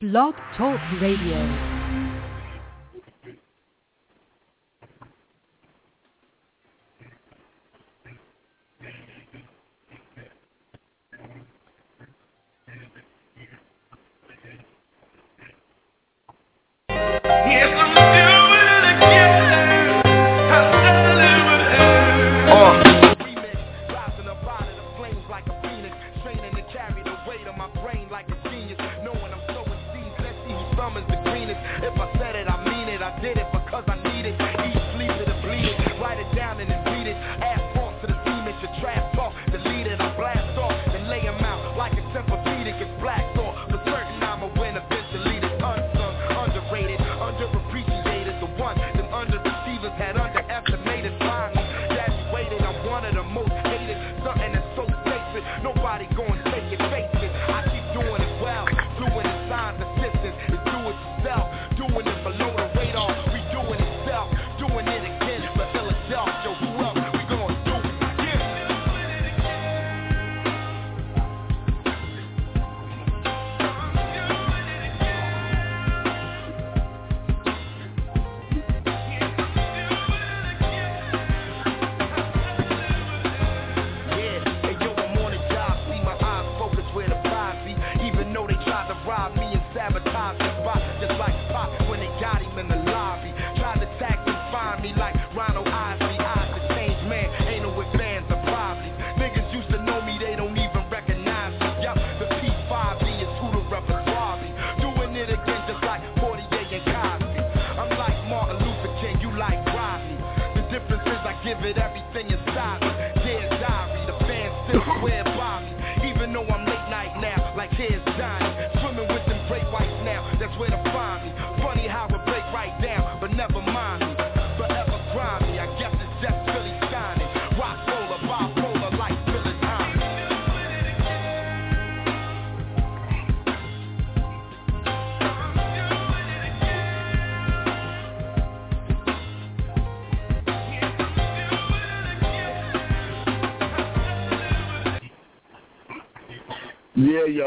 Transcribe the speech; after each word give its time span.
Blog 0.00 0.36
Talk 0.56 0.78
Radio. 1.00 1.77
If 31.82 31.98
I 31.98 32.18
said 32.18 32.36
it, 32.36 32.48
I 32.48 32.56
mean 32.64 32.88
it. 32.88 33.02
I 33.02 33.18
did 33.20 33.36
it 33.36 33.46
because 33.52 33.84
I 33.88 33.96
need 34.02 34.26
it. 34.26 34.67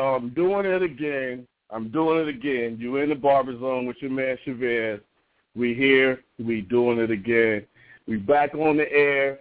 I'm 0.01 0.29
doing 0.29 0.66
it 0.66 0.81
again. 0.81 1.47
I'm 1.69 1.89
doing 1.89 2.19
it 2.19 2.28
again. 2.28 2.78
You 2.79 2.97
in 2.97 3.09
the 3.09 3.16
barber 3.16 3.57
zone 3.59 3.85
with 3.85 3.97
your 4.01 4.12
man 4.12 4.38
Chavez. 4.44 5.00
We 5.56 5.73
here. 5.73 6.23
We 6.39 6.62
doing 6.62 7.00
it 7.00 7.12
again. 7.12 7.66
We 8.07 8.17
back 8.17 8.53
on 8.56 8.78
the 8.78 8.91
air. 8.91 9.40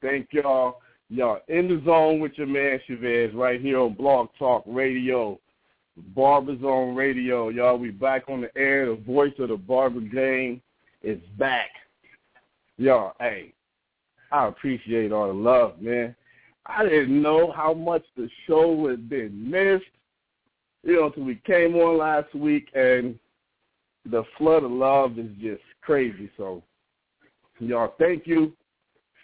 Thank 0.00 0.28
y'all. 0.32 0.80
Y'all 1.10 1.40
in 1.48 1.68
the 1.68 1.82
zone 1.84 2.20
with 2.20 2.32
your 2.36 2.46
man 2.46 2.80
Chavez 2.86 3.34
right 3.34 3.60
here 3.60 3.80
on 3.80 3.94
Blog 3.94 4.28
Talk 4.38 4.62
Radio, 4.66 5.40
Barber 6.14 6.58
Zone 6.60 6.94
Radio. 6.94 7.48
Y'all, 7.48 7.78
we 7.78 7.90
back 7.90 8.24
on 8.28 8.42
the 8.42 8.56
air. 8.58 8.86
The 8.86 8.96
voice 8.96 9.32
of 9.38 9.48
the 9.48 9.56
barber 9.56 10.00
game 10.00 10.60
is 11.02 11.18
back. 11.38 11.70
Y'all, 12.76 13.14
hey, 13.18 13.54
I 14.30 14.48
appreciate 14.48 15.10
all 15.10 15.28
the 15.28 15.32
love, 15.32 15.80
man. 15.80 16.14
I 16.66 16.84
didn't 16.84 17.22
know 17.22 17.50
how 17.50 17.72
much 17.72 18.04
the 18.16 18.28
show 18.46 18.88
had 18.88 19.08
been 19.08 19.50
missed, 19.50 19.86
you 20.82 20.94
know, 20.94 21.06
until 21.06 21.24
we 21.24 21.40
came 21.46 21.74
on 21.76 21.98
last 21.98 22.34
week, 22.34 22.68
and 22.74 23.18
the 24.10 24.24
flood 24.36 24.64
of 24.64 24.70
love 24.70 25.18
is 25.18 25.30
just 25.40 25.62
crazy. 25.82 26.30
So, 26.36 26.62
y'all, 27.58 27.94
thank 27.98 28.26
you. 28.26 28.52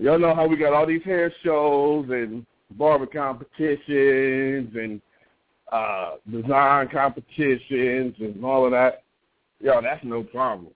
Y'all 0.00 0.18
know 0.18 0.34
how 0.34 0.46
we 0.46 0.56
got 0.56 0.72
all 0.72 0.86
these 0.86 1.04
hair 1.04 1.30
shows 1.44 2.06
and 2.08 2.46
barber 2.78 3.04
competitions 3.04 4.74
and 4.74 4.98
uh 5.70 6.12
design 6.30 6.88
competitions 6.88 8.14
and 8.18 8.42
all 8.42 8.64
of 8.64 8.70
that. 8.70 9.02
Yo, 9.60 9.82
that's 9.82 10.02
no 10.02 10.22
problem. 10.22 10.72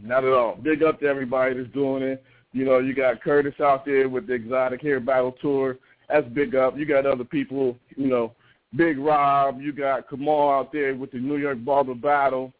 Not 0.00 0.24
at 0.24 0.32
all. 0.32 0.56
Big 0.56 0.82
up 0.82 1.00
to 1.00 1.06
everybody 1.06 1.54
that's 1.54 1.72
doing 1.74 2.02
it. 2.02 2.24
You 2.52 2.64
know, 2.64 2.78
you 2.78 2.94
got 2.94 3.22
Curtis 3.22 3.60
out 3.60 3.84
there 3.84 4.08
with 4.08 4.26
the 4.26 4.32
Exotic 4.32 4.80
Hair 4.80 5.00
Battle 5.00 5.34
Tour. 5.42 5.76
That's 6.08 6.26
big 6.28 6.54
up. 6.54 6.78
You 6.78 6.86
got 6.86 7.04
other 7.04 7.24
people, 7.24 7.76
you 7.94 8.06
know, 8.06 8.32
Big 8.74 8.98
Rob. 8.98 9.60
You 9.60 9.72
got 9.72 10.08
Kamal 10.08 10.50
out 10.50 10.72
there 10.72 10.94
with 10.94 11.10
the 11.10 11.18
New 11.18 11.36
York 11.36 11.62
Barber 11.62 11.94
Battle. 11.94 12.54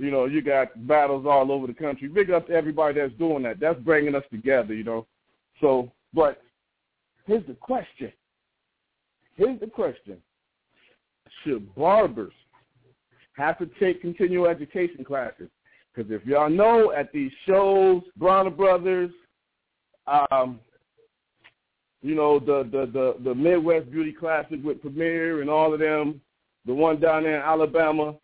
You 0.00 0.10
know, 0.10 0.24
you 0.24 0.40
got 0.40 0.86
battles 0.86 1.26
all 1.28 1.52
over 1.52 1.66
the 1.66 1.74
country. 1.74 2.08
Big 2.08 2.30
up 2.30 2.46
to 2.46 2.54
everybody 2.54 2.98
that's 2.98 3.12
doing 3.18 3.42
that. 3.42 3.60
That's 3.60 3.78
bringing 3.80 4.14
us 4.14 4.24
together, 4.30 4.72
you 4.72 4.82
know. 4.82 5.06
So, 5.60 5.92
but 6.14 6.40
here's 7.26 7.46
the 7.46 7.52
question. 7.52 8.10
Here's 9.36 9.60
the 9.60 9.66
question. 9.66 10.16
Should 11.44 11.74
barbers 11.74 12.32
have 13.36 13.58
to 13.58 13.68
take 13.78 14.00
continual 14.00 14.46
education 14.46 15.04
classes? 15.04 15.50
Because 15.94 16.10
if 16.10 16.24
y'all 16.24 16.48
know 16.48 16.92
at 16.92 17.12
these 17.12 17.32
shows, 17.46 18.00
Bronner 18.16 18.48
Brothers, 18.48 19.10
um, 20.06 20.60
you 22.00 22.14
know, 22.14 22.38
the, 22.38 22.66
the, 22.72 22.86
the, 22.90 23.16
the 23.22 23.34
Midwest 23.34 23.90
Beauty 23.90 24.12
Classic 24.12 24.64
with 24.64 24.80
Premier 24.80 25.42
and 25.42 25.50
all 25.50 25.74
of 25.74 25.80
them, 25.80 26.22
the 26.64 26.72
one 26.72 26.98
down 27.00 27.24
there 27.24 27.36
in 27.36 27.42
Alabama, 27.42 28.14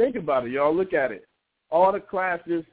Think 0.00 0.16
about 0.16 0.46
it, 0.46 0.52
y'all. 0.52 0.74
Look 0.74 0.94
at 0.94 1.12
it. 1.12 1.28
All 1.70 1.92
the 1.92 2.00
classes, 2.00 2.64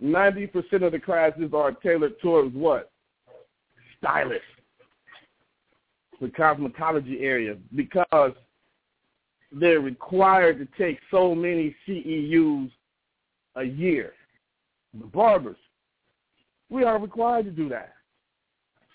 90% 0.00 0.86
of 0.86 0.92
the 0.92 1.00
classes 1.00 1.50
are 1.52 1.72
tailored 1.72 2.20
towards 2.20 2.54
what? 2.54 2.92
Stylists. 3.98 4.44
the 6.20 6.28
cosmetology 6.28 7.22
area 7.22 7.56
because 7.74 8.30
they're 9.50 9.80
required 9.80 10.58
to 10.60 10.68
take 10.80 11.00
so 11.10 11.34
many 11.34 11.74
CEUs 11.88 12.70
a 13.56 13.64
year. 13.64 14.12
The 14.96 15.06
barbers, 15.06 15.58
we 16.68 16.84
are 16.84 17.00
required 17.00 17.46
to 17.46 17.50
do 17.50 17.68
that. 17.70 17.94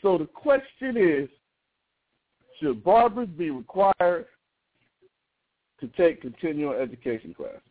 So 0.01 0.18
the 0.18 0.28
question 0.28 0.95
is, 0.95 1.28
should 2.57 2.86
barbers 2.86 3.28
be 3.28 3.50
required 3.50 4.28
to 5.80 5.88
take 5.89 6.22
continuing 6.22 6.80
education 6.80 7.33
classes? 7.33 7.62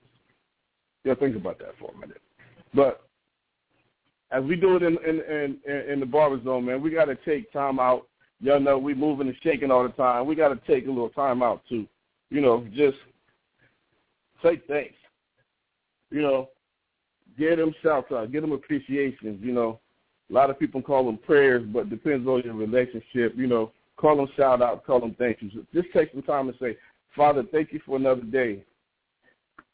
Yeah, 1.05 1.15
think 1.15 1.37
about 1.37 1.59
that 1.59 1.75
for 1.79 1.91
a 1.91 1.99
minute. 1.99 2.21
But 2.73 3.03
as 4.31 4.43
we 4.43 4.57
do 4.57 4.77
it 4.77 4.83
in 4.83 4.99
in 5.07 5.59
in, 5.67 5.93
in 5.93 6.01
the 6.01 6.07
barber 6.07 6.43
zone, 6.43 6.65
man, 6.65 6.83
we 6.83 6.91
got 6.91 7.07
to 7.07 7.17
take 7.25 7.53
time 7.53 7.79
out. 7.79 8.09
Y'all 8.41 8.61
know 8.61 8.79
we 8.79 8.95
moving 8.95 9.29
and 9.29 9.37
shaking 9.43 9.71
all 9.71 9.85
the 9.85 9.91
time. 9.91 10.27
We 10.27 10.35
got 10.35 10.49
to 10.49 10.61
take 10.67 10.87
a 10.87 10.91
little 10.91 11.11
time 11.11 11.43
out 11.43 11.63
to, 11.69 11.87
you 12.31 12.41
know, 12.41 12.67
just 12.75 12.97
say 14.43 14.61
thanks. 14.69 14.97
You 16.11 16.23
know, 16.23 16.49
get 17.39 17.57
them 17.57 17.75
shout 17.83 18.11
out, 18.13 18.33
get 18.33 18.43
them 18.43 18.53
appreciations. 18.53 19.41
You 19.43 19.53
know, 19.53 19.81
a 20.31 20.33
lot 20.33 20.51
of 20.51 20.59
people 20.59 20.83
call 20.83 21.05
them 21.05 21.19
prayers, 21.19 21.65
but 21.73 21.91
depends 21.91 22.27
on 22.27 22.43
your 22.45 22.55
relationship. 22.55 23.35
You 23.37 23.47
know, 23.47 23.73
call 23.97 24.17
them 24.17 24.29
shout 24.37 24.63
out, 24.63 24.85
call 24.85 25.01
them 25.01 25.15
thank 25.19 25.41
yous. 25.41 25.53
Just 25.73 25.89
take 25.93 26.13
some 26.13 26.23
time 26.23 26.49
and 26.49 26.57
say, 26.61 26.77
Father, 27.17 27.45
thank 27.53 27.73
you 27.73 27.81
for 27.87 27.97
another 27.97 28.23
day. 28.23 28.65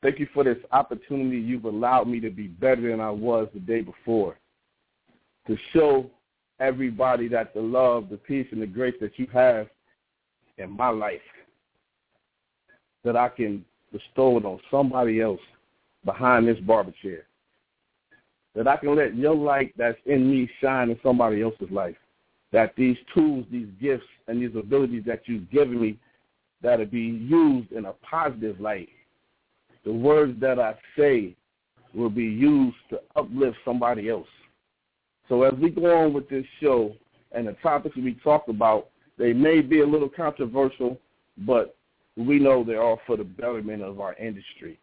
Thank 0.03 0.19
you 0.19 0.29
for 0.33 0.45
this 0.45 0.59
opportunity 0.73 1.39
you've 1.39 1.65
allowed 1.65 2.09
me 2.09 2.21
to 2.21 2.31
be 2.31 2.49
better 2.49 2.91
than 2.91 3.01
I 3.01 3.11
was 3.11 3.49
the 3.53 3.61
day 3.61 3.81
before. 3.81 4.37
To 5.47 5.57
show 5.73 6.11
everybody 6.59 7.29
that 7.29 7.55
the 7.55 7.61
love, 7.61 8.09
the 8.11 8.17
peace, 8.17 8.47
and 8.53 8.63
the 8.63 8.67
grace 8.67 8.95
that 9.01 9.19
you 9.19 9.27
have 9.33 9.69
in 10.59 10.71
my 10.71 10.89
life, 10.89 11.21
that 13.05 13.17
I 13.17 13.29
can 13.29 13.65
bestow 13.93 14.37
it 14.37 14.45
on 14.45 14.61
somebody 14.71 15.21
else 15.21 15.41
behind 16.05 16.47
this 16.47 16.59
barber 16.61 16.93
chair. 17.03 17.25
That 18.55 18.69
I 18.69 18.77
can 18.77 18.95
let 18.97 19.17
your 19.17 19.35
light 19.35 19.73
that's 19.77 19.99
in 20.07 20.31
me 20.31 20.51
shine 20.61 20.91
in 20.91 20.99
somebody 21.03 21.43
else's 21.43 21.71
life. 21.71 21.97
That 22.53 22.75
these 22.77 22.97
tools, 23.15 23.47
these 23.51 23.69
gifts, 23.81 24.07
and 24.27 24.43
these 24.43 24.57
abilities 24.57 25.05
that 25.07 25.23
you've 25.27 25.51
given 25.51 25.81
me 25.81 25.99
that'll 26.63 26.87
be 26.87 27.01
used 27.01 27.73
in 27.73 27.87
a 27.87 27.93
positive 27.93 28.61
light. 28.61 28.89
The 29.85 29.93
words 29.93 30.39
that 30.41 30.59
I 30.59 30.75
say 30.97 31.35
will 31.95 32.11
be 32.11 32.25
used 32.25 32.77
to 32.91 33.01
uplift 33.17 33.57
somebody 33.65 34.09
else. 34.09 34.29
So 35.29 35.43
as 35.43 35.55
we 35.55 35.71
go 35.71 36.05
on 36.05 36.13
with 36.13 36.29
this 36.29 36.45
show 36.61 36.95
and 37.33 37.47
the 37.47 37.53
topics 37.63 37.97
we 37.97 38.15
talk 38.23 38.49
about, 38.49 38.89
they 39.19 39.33
may 39.33 39.61
be 39.61 39.81
a 39.81 39.87
little 39.87 40.09
controversial, 40.09 40.99
but 41.39 41.77
we 42.17 42.39
know 42.39 42.65
they're 42.65 42.83
all 42.83 43.01
for 43.07 43.17
the 43.17 43.25
betterment 43.25 43.83
of 43.83 44.01
our 44.01 44.15
industry. 44.15 44.79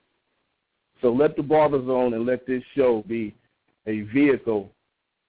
So 1.01 1.11
let 1.11 1.35
the 1.35 1.43
Barber 1.43 1.85
Zone 1.85 2.13
and 2.13 2.25
let 2.25 2.47
this 2.47 2.63
show 2.75 3.03
be 3.07 3.35
a 3.85 4.01
vehicle 4.01 4.71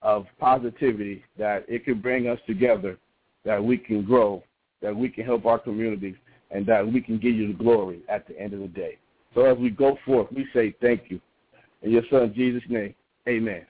of 0.03 0.27
positivity 0.39 1.25
that 1.37 1.65
it 1.69 1.85
can 1.85 2.01
bring 2.01 2.29
us 2.29 2.39
together, 2.47 2.97
that 3.45 3.63
we 3.63 3.77
can 3.77 4.05
grow, 4.05 4.43
that 4.81 4.95
we 4.95 5.09
can 5.09 5.25
help 5.25 5.45
our 5.45 5.59
communities, 5.59 6.15
and 6.51 6.67
that 6.67 6.87
we 6.87 7.01
can 7.01 7.19
give 7.19 7.35
you 7.35 7.49
the 7.49 7.53
glory 7.53 8.01
at 8.09 8.27
the 8.27 8.39
end 8.41 8.55
of 8.55 8.61
the 8.61 8.69
day. 8.69 8.99
So 9.35 9.45
as 9.45 9.59
we 9.59 9.71
go 9.71 9.99
forth, 10.05 10.29
we 10.33 10.47
say 10.53 10.75
thank 10.81 11.05
you. 11.09 11.21
In 11.83 11.93
your 11.93 12.03
son 12.11 12.33
Jesus' 12.35 12.63
name, 12.69 12.95
amen. 13.29 13.65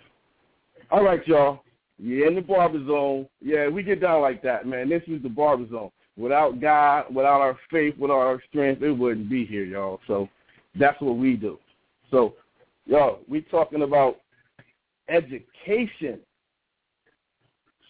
All 0.91 1.05
right, 1.05 1.27
y'all. 1.27 1.63
You're 1.99 2.29
in 2.29 2.37
the 2.37 2.41
barber 2.41 2.85
zone. 2.87 3.27
Yeah, 3.43 3.69
we 3.69 3.83
get 3.83 4.01
down 4.01 4.23
like 4.23 4.43
that, 4.43 4.67
man. 4.67 4.89
This 4.89 5.03
is 5.09 5.23
the 5.23 5.29
barber 5.29 5.69
zone. 5.69 5.91
Without 6.17 6.61
God, 6.61 7.15
without 7.15 7.41
our 7.41 7.59
faith, 7.71 7.97
without 7.99 8.19
our 8.19 8.43
strength, 8.49 8.83
it 8.83 8.93
wouldn't 8.93 9.29
be 9.29 9.45
here, 9.45 9.65
y'all. 9.65 10.01
So 10.07 10.29
that's 10.79 11.01
what 11.01 11.17
we 11.17 11.35
do. 11.35 11.59
So, 12.11 12.35
y'all, 12.87 13.21
we 13.29 13.43
talking 13.43 13.83
about 13.83 14.21
education. 15.09 16.21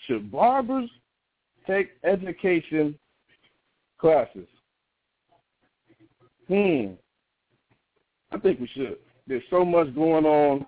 Should 0.06 0.32
barbers 0.32 0.90
take 1.66 1.90
education 2.02 2.98
classes? 3.98 4.48
Hmm. 6.48 6.92
I 8.32 8.38
think 8.38 8.60
we 8.60 8.68
should. 8.74 8.96
There's 9.26 9.42
so 9.50 9.64
much 9.64 9.94
going 9.94 10.24
on 10.24 10.66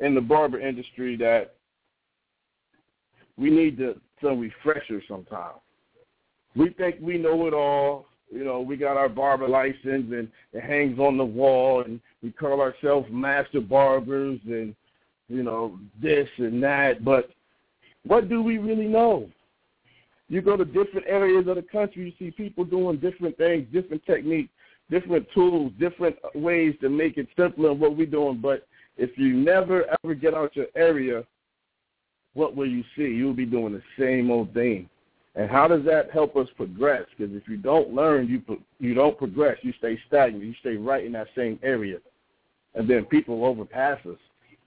in 0.00 0.14
the 0.14 0.20
barber 0.20 0.60
industry 0.60 1.16
that 1.16 1.54
we 3.36 3.50
need 3.50 3.76
to 3.78 4.00
some 4.22 4.40
refresher 4.40 5.02
sometimes. 5.08 5.58
We 6.54 6.70
think 6.70 6.96
we 7.00 7.18
know 7.18 7.46
it 7.46 7.54
all. 7.54 8.06
You 8.32 8.44
know, 8.44 8.60
we 8.60 8.76
got 8.76 8.96
our 8.96 9.08
barber 9.08 9.48
license 9.48 9.82
and 9.84 10.28
it 10.52 10.62
hangs 10.62 10.98
on 10.98 11.16
the 11.16 11.24
wall 11.24 11.82
and 11.82 12.00
we 12.22 12.32
call 12.32 12.60
ourselves 12.60 13.06
master 13.10 13.60
barbers 13.60 14.40
and, 14.46 14.74
you 15.28 15.42
know, 15.42 15.78
this 16.00 16.28
and 16.38 16.62
that. 16.62 17.04
But 17.04 17.30
what 18.04 18.28
do 18.28 18.42
we 18.42 18.58
really 18.58 18.86
know? 18.86 19.28
You 20.28 20.40
go 20.40 20.56
to 20.56 20.64
different 20.64 21.06
areas 21.06 21.46
of 21.46 21.54
the 21.56 21.62
country, 21.62 22.06
you 22.06 22.12
see 22.18 22.32
people 22.32 22.64
doing 22.64 22.96
different 22.96 23.36
things, 23.36 23.66
different 23.72 24.04
techniques, 24.06 24.50
different 24.90 25.26
tools, 25.34 25.72
different 25.78 26.16
ways 26.34 26.74
to 26.80 26.88
make 26.88 27.16
it 27.16 27.28
simpler 27.36 27.72
in 27.72 27.78
what 27.78 27.96
we're 27.96 28.06
doing. 28.06 28.40
But 28.40 28.66
if 28.96 29.16
you 29.16 29.34
never 29.34 29.84
ever 30.04 30.14
get 30.14 30.34
out 30.34 30.56
your 30.56 30.66
area, 30.74 31.24
what 32.34 32.54
will 32.54 32.68
you 32.68 32.84
see? 32.96 33.04
You'll 33.04 33.34
be 33.34 33.46
doing 33.46 33.72
the 33.72 33.82
same 33.98 34.30
old 34.30 34.52
thing. 34.54 34.88
And 35.34 35.50
how 35.50 35.68
does 35.68 35.84
that 35.84 36.10
help 36.10 36.34
us 36.36 36.48
progress? 36.56 37.04
Because 37.16 37.34
if 37.34 37.46
you 37.46 37.58
don't 37.58 37.92
learn, 37.94 38.26
you 38.26 38.42
you 38.78 38.94
don't 38.94 39.18
progress. 39.18 39.58
You 39.62 39.72
stay 39.78 39.98
stagnant. 40.06 40.44
You 40.44 40.54
stay 40.60 40.76
right 40.76 41.04
in 41.04 41.12
that 41.12 41.28
same 41.36 41.58
area, 41.62 41.98
and 42.74 42.88
then 42.88 43.04
people 43.04 43.44
overpass 43.44 43.98
us. 44.06 44.18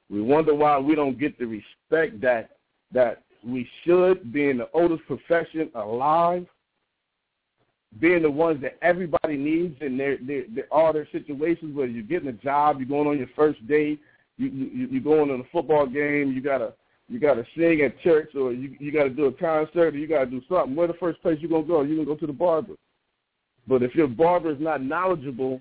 We 0.10 0.22
wonder 0.22 0.54
why 0.54 0.78
we 0.78 0.96
don't 0.96 1.20
get 1.20 1.38
the 1.40 1.46
respect 1.46 2.22
that 2.22 2.52
that 2.92 3.24
we 3.44 3.68
should, 3.84 4.34
being 4.34 4.58
the 4.58 4.70
oldest 4.74 5.06
profession 5.06 5.72
alive, 5.76 6.46
being 8.00 8.22
the 8.22 8.30
ones 8.30 8.62
that 8.62 8.78
everybody 8.82 9.36
needs 9.36 9.76
in 9.82 9.98
their, 9.98 10.18
their, 10.18 10.44
their 10.54 10.68
all 10.72 10.94
their 10.94 11.08
situations. 11.12 11.76
Whether 11.76 11.92
you're 11.92 12.04
getting 12.04 12.30
a 12.30 12.34
job, 12.34 12.80
you're 12.80 12.88
going 12.88 13.08
on 13.08 13.18
your 13.18 13.30
first 13.36 13.66
date, 13.68 14.00
you, 14.38 14.48
you 14.48 14.88
you're 14.92 15.02
going 15.02 15.32
on 15.32 15.42
a 15.42 15.50
football 15.52 15.88
game, 15.88 16.32
you 16.32 16.42
gotta 16.42 16.74
you 17.10 17.20
got 17.20 17.34
to 17.36 17.46
sing 17.58 17.82
at 17.82 18.00
church 18.02 18.36
or 18.36 18.54
you 18.54 18.76
you 18.80 18.92
got 18.92 19.04
to 19.04 19.10
do 19.10 19.26
a 19.26 19.32
concert 19.32 19.96
or 19.96 19.98
you 19.98 20.08
got 20.08 20.26
to 20.26 20.32
do 20.32 20.42
something. 20.48 20.76
Where 20.76 20.88
the 20.88 20.94
first 20.94 21.22
place 21.22 21.40
you're 21.42 21.50
going 21.50 21.64
to 21.64 21.68
go? 21.68 21.82
You're 21.82 21.96
going 21.96 22.08
to 22.08 22.14
go 22.14 22.20
to 22.20 22.28
the 22.28 22.34
barber. 22.34 22.76
But 23.68 23.84
if 23.84 23.96
your 23.96 24.08
barber 24.08 24.52
is 24.52 24.60
not 24.60 24.84
knowledgeable 24.84 25.60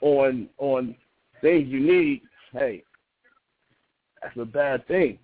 on 0.00 0.48
on 0.58 0.94
things 1.40 1.68
you 1.68 1.80
need, 1.80 2.22
hey, 2.52 2.84
that's 4.22 4.36
a 4.36 4.44
bad 4.44 4.86
thing. 4.86 5.18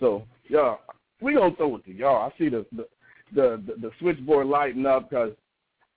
So, 0.00 0.24
y'all, 0.48 0.80
we 1.20 1.34
to 1.34 1.50
throw 1.56 1.76
it 1.76 1.84
to 1.84 1.92
y'all. 1.92 2.30
I 2.30 2.36
see 2.36 2.48
the 2.48 2.66
the, 2.72 2.86
the, 3.34 3.62
the, 3.66 3.74
the 3.80 3.90
switchboard 3.98 4.46
lighting 4.46 4.86
up 4.86 5.10
because 5.10 5.32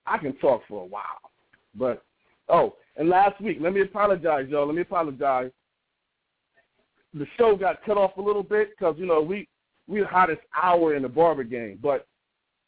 I 0.06 0.18
can 0.18 0.34
talk 0.38 0.62
for 0.68 0.84
a 0.84 0.88
while. 0.88 1.32
But, 1.76 2.04
oh, 2.50 2.76
and 2.96 3.10
last 3.10 3.40
week, 3.42 3.58
let 3.62 3.74
me 3.74 3.82
apologize, 3.82 4.48
y'all. 4.50 4.66
Let 4.66 4.76
me 4.76 4.82
apologize 4.82 5.52
the 7.14 7.28
show 7.38 7.56
got 7.56 7.84
cut 7.84 7.98
off 7.98 8.18
a 8.18 8.22
little 8.22 8.44
bit 8.44 8.70
because 8.72 8.96
you 8.98 9.06
know 9.06 9.22
we 9.22 9.48
we 9.88 10.00
the 10.00 10.08
hottest 10.08 10.42
hour 10.62 10.96
in 10.96 11.04
the 11.04 11.10
barber 11.10 11.44
game. 11.44 11.80
But 11.82 12.08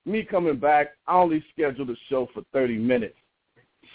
me 0.06 0.24
coming 0.24 0.58
back, 0.58 0.89
I 1.08 1.15
only 1.15 1.44
scheduled 1.53 1.89
the 1.89 1.98
show 2.10 2.27
for 2.34 2.44
30 2.53 2.77
minutes, 2.77 3.18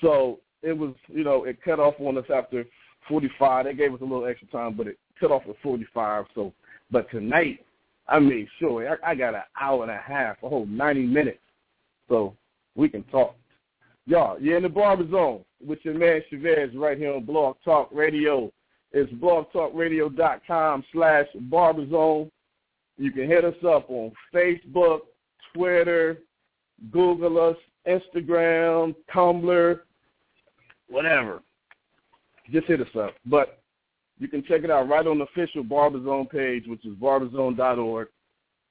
so 0.01 0.41
it 0.63 0.73
was 0.73 0.95
you 1.09 1.25
know 1.25 1.45
it 1.45 1.63
cut 1.63 1.81
off 1.81 1.95
on 1.99 2.19
us 2.19 2.25
after 2.33 2.65
45. 3.09 3.65
They 3.65 3.75
gave 3.75 3.93
us 3.93 4.01
a 4.01 4.05
little 4.05 4.27
extra 4.27 4.49
time, 4.49 4.75
but 4.77 4.87
it 4.87 4.99
cut 5.19 5.31
off 5.31 5.43
at 5.49 5.57
45. 5.63 6.27
So, 6.35 6.53
but 6.91 7.11
tonight 7.11 7.66
I 8.09 8.19
made 8.19 8.49
sure 8.59 8.99
I, 9.05 9.11
I 9.11 9.15
got 9.15 9.35
an 9.35 9.43
hour 9.61 9.83
and 9.83 9.91
a 9.91 9.97
half, 9.97 10.37
a 10.43 10.49
whole 10.49 10.67
90 10.67 11.07
minutes, 11.07 11.39
so 12.09 12.35
we 12.75 12.89
can 12.89 13.03
talk. 13.05 13.37
Y'all, 14.07 14.41
you're 14.41 14.57
in 14.57 14.63
the 14.63 14.69
barber 14.69 15.09
zone 15.11 15.45
with 15.65 15.81
your 15.83 15.95
man 15.95 16.23
Chavez 16.31 16.75
right 16.77 16.97
here 16.97 17.15
on 17.15 17.25
Blog 17.25 17.57
Talk 17.65 17.89
Radio. 17.93 18.53
It's 18.93 19.13
blogtalkradio.com 19.15 20.85
slash 20.93 21.27
barberzone. 21.51 22.31
You 22.99 23.11
can 23.11 23.27
hit 23.27 23.45
us 23.45 23.57
up 23.67 23.91
on 23.91 24.13
Facebook, 24.33 25.01
Twitter, 25.53 26.19
Google 26.93 27.41
us, 27.41 27.57
Instagram, 27.87 28.95
Tumblr, 29.13 29.81
whatever. 30.89 31.43
Just 32.51 32.67
hit 32.69 32.81
us 32.81 32.97
up. 32.99 33.15
But 33.27 33.61
you 34.19 34.29
can 34.29 34.43
check 34.45 34.65
it 34.65 34.71
out 34.71 34.89
right 34.89 35.07
on 35.07 35.19
the 35.19 35.25
official 35.25 35.63
Barberzone 35.63 36.31
page, 36.31 36.65
which 36.67 36.85
is 36.85 36.95
barberzone.org. 36.95 38.09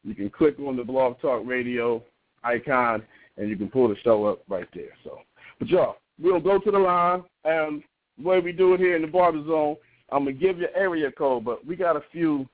You 0.03 0.15
can 0.15 0.29
click 0.29 0.59
on 0.59 0.75
the 0.75 0.83
Blog 0.83 1.19
Talk 1.21 1.43
Radio 1.45 2.03
icon, 2.43 3.03
and 3.37 3.49
you 3.49 3.55
can 3.55 3.69
pull 3.69 3.87
the 3.87 3.95
show 4.03 4.25
up 4.25 4.41
right 4.47 4.67
there. 4.73 4.91
So, 5.03 5.19
but 5.59 5.67
y'all, 5.67 5.97
we'll 6.19 6.39
go 6.39 6.59
to 6.59 6.71
the 6.71 6.77
line, 6.79 7.23
and 7.43 7.83
the 8.17 8.27
way 8.27 8.39
we 8.39 8.51
do 8.51 8.73
it 8.73 8.79
here 8.79 8.95
in 8.95 9.01
the 9.01 9.07
Barber 9.07 9.43
Zone, 9.45 9.77
I'm 10.11 10.25
gonna 10.25 10.33
give 10.33 10.59
you 10.59 10.67
area 10.75 11.11
code, 11.11 11.45
but 11.45 11.65
we 11.65 11.75
got 11.75 11.95
a 11.95 12.03
few 12.11 12.47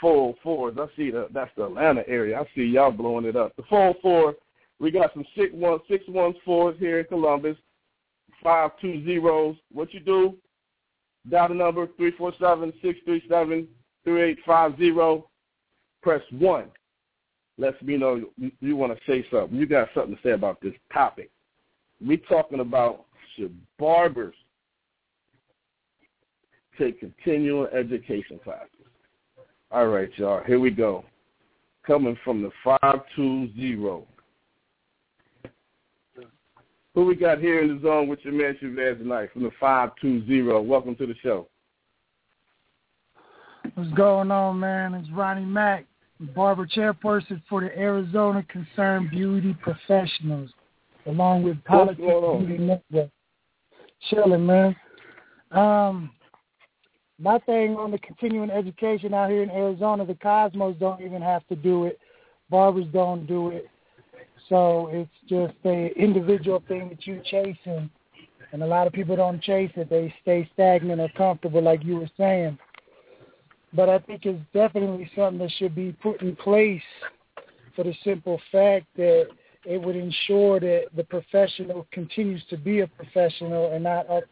full. 0.00 0.34
I 0.44 0.86
see 0.96 1.10
the 1.10 1.28
that's 1.32 1.50
the 1.56 1.64
Atlanta 1.64 2.06
area. 2.08 2.40
I 2.40 2.44
see 2.54 2.64
y'all 2.64 2.90
blowing 2.90 3.24
it 3.24 3.36
up. 3.36 3.54
The 3.56 3.62
full 3.68 3.94
four 4.02 4.34
We 4.78 4.90
got 4.90 5.12
some 5.14 5.24
six 5.36 5.52
one 5.52 5.78
six 5.88 6.04
one 6.08 6.34
fours 6.44 6.76
here 6.78 7.00
in 7.00 7.06
Columbus, 7.06 7.56
five 8.42 8.72
two 8.80 9.04
zeros. 9.04 9.56
What 9.72 9.94
you 9.94 10.00
do? 10.00 10.36
Dial 11.30 11.48
the 11.48 11.54
number 11.54 11.88
three 11.96 12.12
four 12.12 12.32
seven 12.40 12.72
six 12.82 12.98
three 13.04 13.22
seven 13.28 13.66
three 14.04 14.22
eight 14.22 14.38
five 14.46 14.76
zero. 14.76 15.28
Press 16.02 16.22
one. 16.30 16.66
Let 17.58 17.80
me 17.82 17.96
know 17.96 18.22
you, 18.36 18.52
you 18.60 18.76
want 18.76 18.92
to 18.92 19.00
say 19.10 19.26
something. 19.30 19.58
You 19.58 19.66
got 19.66 19.88
something 19.94 20.14
to 20.14 20.22
say 20.22 20.30
about 20.30 20.60
this 20.60 20.74
topic. 20.92 21.30
We 22.04 22.18
talking 22.18 22.60
about 22.60 23.06
should 23.34 23.56
barbers 23.78 24.34
take 26.78 27.00
continuing 27.00 27.68
education 27.72 28.38
classes. 28.44 28.70
All 29.70 29.88
right, 29.88 30.10
y'all. 30.16 30.44
Here 30.44 30.60
we 30.60 30.70
go. 30.70 31.04
Coming 31.86 32.16
from 32.24 32.42
the 32.42 32.50
five 32.62 33.00
two 33.14 33.50
zero. 33.56 34.06
Who 36.96 37.04
we 37.04 37.14
got 37.14 37.40
here 37.40 37.60
in 37.60 37.74
the 37.74 37.80
zone 37.82 38.08
with 38.08 38.20
your 38.22 38.32
man 38.32 38.56
Chavez 38.58 38.96
tonight 38.96 39.28
from 39.30 39.42
the 39.42 39.50
520? 39.60 40.66
Welcome 40.66 40.96
to 40.96 41.06
the 41.06 41.14
show. 41.22 41.46
What's 43.74 43.92
going 43.92 44.30
on, 44.30 44.58
man? 44.58 44.94
It's 44.94 45.10
Ronnie 45.10 45.44
Mack, 45.44 45.84
barber 46.34 46.66
chairperson 46.66 47.42
for 47.50 47.60
the 47.60 47.78
Arizona 47.78 48.42
Concerned 48.44 49.10
Beauty 49.10 49.54
Professionals, 49.60 50.48
along 51.04 51.42
with 51.42 51.62
Politics 51.64 52.00
Beauty 52.00 52.56
Network. 52.56 53.10
Chilling, 54.08 54.46
man. 54.46 54.74
Um, 55.50 56.10
my 57.18 57.38
thing 57.40 57.76
on 57.76 57.90
the 57.90 57.98
continuing 57.98 58.48
education 58.48 59.12
out 59.12 59.28
here 59.28 59.42
in 59.42 59.50
Arizona, 59.50 60.06
the 60.06 60.14
Cosmos 60.14 60.76
don't 60.80 61.02
even 61.02 61.20
have 61.20 61.46
to 61.48 61.56
do 61.56 61.84
it. 61.84 61.98
Barbers 62.48 62.86
don't 62.90 63.26
do 63.26 63.50
it. 63.50 63.68
So 64.48 64.88
it's 64.92 65.10
just 65.28 65.54
a 65.64 65.92
individual 65.96 66.62
thing 66.68 66.88
that 66.90 67.06
you're 67.06 67.22
chasing, 67.22 67.90
and 68.52 68.62
a 68.62 68.66
lot 68.66 68.86
of 68.86 68.92
people 68.92 69.16
don't 69.16 69.42
chase 69.42 69.72
it. 69.76 69.90
They 69.90 70.14
stay 70.22 70.48
stagnant 70.54 71.00
or 71.00 71.08
comfortable, 71.16 71.62
like 71.62 71.84
you 71.84 71.96
were 71.96 72.10
saying. 72.16 72.58
But 73.72 73.88
I 73.88 73.98
think 73.98 74.24
it's 74.24 74.40
definitely 74.54 75.10
something 75.16 75.38
that 75.38 75.50
should 75.58 75.74
be 75.74 75.92
put 75.92 76.22
in 76.22 76.36
place 76.36 76.82
for 77.74 77.84
the 77.84 77.94
simple 78.04 78.40
fact 78.52 78.86
that 78.96 79.28
it 79.64 79.82
would 79.82 79.96
ensure 79.96 80.60
that 80.60 80.86
the 80.94 81.04
professional 81.04 81.86
continues 81.90 82.42
to 82.48 82.56
be 82.56 82.80
a 82.80 82.86
professional 82.86 83.72
and 83.72 83.82
not 83.82 84.08
up, 84.08 84.24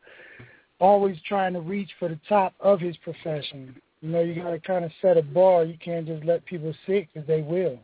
always 0.78 1.16
trying 1.26 1.52
to 1.54 1.60
reach 1.60 1.90
for 1.98 2.08
the 2.08 2.18
top 2.28 2.54
of 2.60 2.80
his 2.80 2.96
profession. 2.98 3.74
You 4.00 4.10
know, 4.10 4.20
you 4.20 4.34
got 4.40 4.50
to 4.52 4.60
kind 4.60 4.84
of 4.84 4.92
set 5.02 5.16
a 5.16 5.22
bar. 5.22 5.64
You 5.64 5.76
can't 5.84 6.06
just 6.06 6.24
let 6.24 6.44
people 6.46 6.72
sit 6.86 7.08
because 7.12 7.26
they 7.26 7.42
will. 7.42 7.78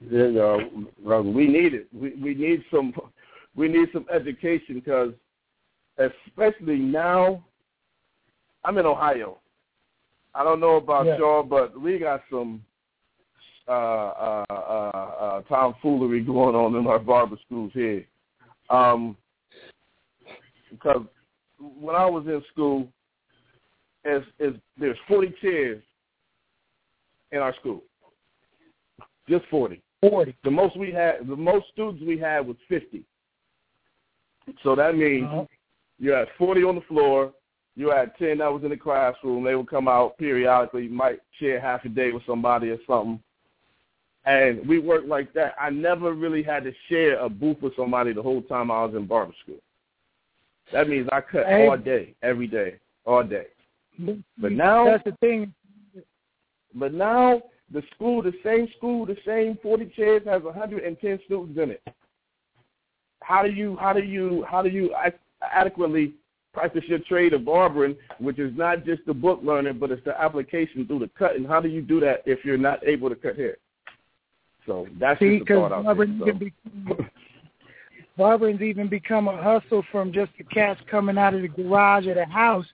You 0.00 0.32
know, 0.32 1.22
we 1.22 1.46
need 1.46 1.74
it. 1.74 1.88
We 1.92 2.14
we 2.22 2.34
need 2.34 2.62
some 2.70 2.92
we 3.56 3.68
need 3.68 3.88
some 3.92 4.06
education 4.14 4.76
because, 4.76 5.12
especially 5.98 6.76
now, 6.76 7.44
I'm 8.64 8.78
in 8.78 8.86
Ohio. 8.86 9.38
I 10.34 10.44
don't 10.44 10.60
know 10.60 10.76
about 10.76 11.06
Yeah. 11.06 11.18
y'all, 11.18 11.42
but 11.42 11.78
we 11.80 11.98
got 11.98 12.22
some 12.30 12.64
uh, 13.66 13.72
uh, 13.72 14.44
uh, 14.48 14.52
uh, 14.54 15.42
tomfoolery 15.42 16.20
going 16.20 16.54
on 16.54 16.76
in 16.76 16.86
our 16.86 17.00
barber 17.00 17.36
schools 17.44 17.72
here. 17.74 18.06
Um, 18.70 19.16
because 20.70 21.02
when 21.58 21.96
I 21.96 22.06
was 22.06 22.24
in 22.26 22.42
school, 22.52 22.88
is 24.04 24.22
is 24.38 24.54
there's 24.78 24.96
40 25.08 25.34
chairs 25.40 25.82
in 27.32 27.38
our 27.40 27.54
school, 27.56 27.82
just 29.28 29.44
40 29.50 29.82
Forty. 30.00 30.36
the 30.44 30.50
most 30.50 30.76
we 30.76 30.92
had 30.92 31.26
the 31.26 31.36
most 31.36 31.66
students 31.72 32.02
we 32.06 32.18
had 32.18 32.46
was 32.46 32.56
50 32.68 33.02
so 34.62 34.74
that 34.76 34.96
means 34.96 35.26
Uh-huh. 35.26 35.44
you 35.98 36.10
had 36.12 36.28
40 36.38 36.62
on 36.64 36.74
the 36.76 36.80
floor 36.82 37.32
you 37.74 37.90
had 37.90 38.16
10 38.16 38.38
that 38.38 38.52
was 38.52 38.62
in 38.64 38.70
the 38.70 38.76
classroom 38.76 39.44
they 39.44 39.54
would 39.54 39.68
come 39.68 39.88
out 39.88 40.16
periodically 40.18 40.84
you 40.84 40.90
might 40.90 41.18
share 41.40 41.60
half 41.60 41.84
a 41.84 41.88
day 41.88 42.12
with 42.12 42.22
somebody 42.26 42.70
or 42.70 42.78
something 42.86 43.20
and 44.24 44.66
we 44.68 44.78
worked 44.78 45.08
like 45.08 45.32
that 45.32 45.54
i 45.60 45.68
never 45.70 46.12
really 46.12 46.42
had 46.42 46.62
to 46.64 46.72
share 46.88 47.18
a 47.18 47.28
booth 47.28 47.60
with 47.60 47.74
somebody 47.76 48.12
the 48.12 48.22
whole 48.22 48.42
time 48.42 48.70
i 48.70 48.84
was 48.84 48.94
in 48.94 49.06
barber 49.06 49.34
school 49.42 49.60
that 50.72 50.88
means 50.88 51.08
i 51.12 51.20
cut 51.20 51.46
Hey. 51.46 51.66
all 51.68 51.76
day 51.76 52.14
every 52.22 52.46
day 52.46 52.78
all 53.04 53.22
day 53.24 53.46
But 54.38 54.52
now- 54.52 54.84
that's 54.86 55.02
the 55.04 55.12
thing. 55.20 55.52
But 56.74 56.92
now 56.94 57.42
the 57.72 57.82
school, 57.94 58.22
the 58.22 58.32
same 58.44 58.68
school, 58.76 59.04
the 59.04 59.16
same 59.26 59.58
forty 59.62 59.86
chairs 59.94 60.22
has 60.26 60.42
one 60.42 60.54
hundred 60.54 60.84
and 60.84 60.98
ten 61.00 61.18
students 61.26 61.58
in 61.60 61.70
it. 61.72 61.82
How 63.22 63.42
do 63.42 63.50
you 63.50 63.76
how 63.76 63.92
do 63.92 64.02
you 64.02 64.44
how 64.48 64.62
do 64.62 64.68
you 64.68 64.94
adequately 65.42 66.14
practice 66.54 66.84
your 66.86 66.98
trade 67.00 67.34
of 67.34 67.44
barbering, 67.44 67.94
which 68.18 68.38
is 68.38 68.56
not 68.56 68.84
just 68.84 69.04
the 69.06 69.14
book 69.14 69.40
learning, 69.42 69.78
but 69.78 69.90
it's 69.90 70.04
the 70.04 70.18
application 70.20 70.86
through 70.86 71.00
the 71.00 71.10
cutting? 71.18 71.44
How 71.44 71.60
do 71.60 71.68
you 71.68 71.82
do 71.82 72.00
that 72.00 72.22
if 72.24 72.44
you're 72.44 72.56
not 72.56 72.86
able 72.86 73.10
to 73.10 73.16
cut 73.16 73.36
hair? 73.36 73.56
So 74.66 74.86
that's 74.98 75.20
See, 75.20 75.38
just 75.38 75.46
because 75.46 75.70
thought 75.70 75.72
out 75.72 75.84
there. 75.84 75.94
barbering, 75.94 76.20
So. 76.24 76.32
become, 76.32 77.10
barbering's 78.16 78.62
even 78.62 78.88
become 78.88 79.28
a 79.28 79.42
hustle 79.42 79.84
from 79.92 80.12
just 80.12 80.32
the 80.38 80.44
cats 80.44 80.80
coming 80.90 81.18
out 81.18 81.34
of 81.34 81.42
the 81.42 81.48
garage 81.48 82.06
or 82.06 82.14
the 82.14 82.26
house 82.26 82.66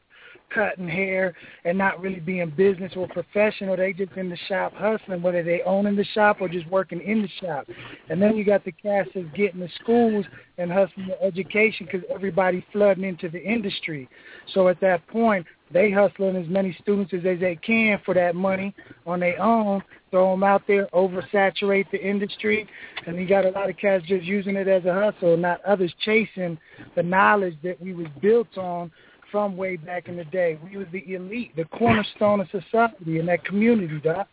cutting 0.52 0.88
hair 0.88 1.34
and 1.64 1.76
not 1.76 2.00
really 2.00 2.20
being 2.20 2.50
business 2.50 2.92
or 2.96 3.08
professional. 3.08 3.76
They 3.76 3.92
just 3.92 4.12
in 4.12 4.28
the 4.28 4.38
shop 4.48 4.72
hustling, 4.74 5.22
whether 5.22 5.42
they 5.42 5.62
own 5.62 5.86
in 5.86 5.96
the 5.96 6.04
shop 6.04 6.38
or 6.40 6.48
just 6.48 6.68
working 6.68 7.00
in 7.00 7.22
the 7.22 7.28
shop. 7.40 7.66
And 8.08 8.20
then 8.20 8.36
you 8.36 8.44
got 8.44 8.64
the 8.64 8.72
that's 8.82 9.08
getting 9.36 9.60
the 9.60 9.68
schools 9.82 10.24
and 10.58 10.70
hustling 10.70 11.08
the 11.08 11.22
education 11.22 11.86
because 11.86 12.06
everybody 12.12 12.64
flooding 12.72 13.04
into 13.04 13.28
the 13.28 13.42
industry. 13.42 14.08
So 14.52 14.68
at 14.68 14.80
that 14.80 15.06
point, 15.08 15.46
they 15.72 15.90
hustling 15.90 16.36
as 16.36 16.48
many 16.48 16.76
students 16.80 17.12
as 17.14 17.22
they 17.22 17.58
can 17.64 18.00
for 18.04 18.14
that 18.14 18.36
money 18.36 18.74
on 19.06 19.20
their 19.20 19.40
own, 19.40 19.82
throw 20.10 20.30
them 20.32 20.44
out 20.44 20.62
there, 20.68 20.86
oversaturate 20.94 21.90
the 21.90 22.00
industry, 22.00 22.68
and 23.06 23.16
you 23.16 23.26
got 23.26 23.44
a 23.44 23.50
lot 23.50 23.70
of 23.70 23.76
cats 23.76 24.04
just 24.06 24.24
using 24.24 24.56
it 24.56 24.68
as 24.68 24.84
a 24.84 24.92
hustle, 24.92 25.36
not 25.36 25.64
others 25.64 25.92
chasing 26.04 26.58
the 26.94 27.02
knowledge 27.02 27.56
that 27.64 27.80
we 27.80 27.92
was 27.92 28.06
built 28.20 28.56
on 28.56 28.90
from 29.34 29.56
way 29.56 29.74
back 29.74 30.06
in 30.06 30.16
the 30.16 30.24
day. 30.26 30.56
We 30.62 30.76
was 30.76 30.86
the 30.92 31.12
elite, 31.12 31.56
the 31.56 31.64
cornerstone 31.64 32.38
of 32.38 32.46
society 32.50 33.18
in 33.18 33.26
that 33.26 33.44
community, 33.44 33.98
doc. 33.98 34.28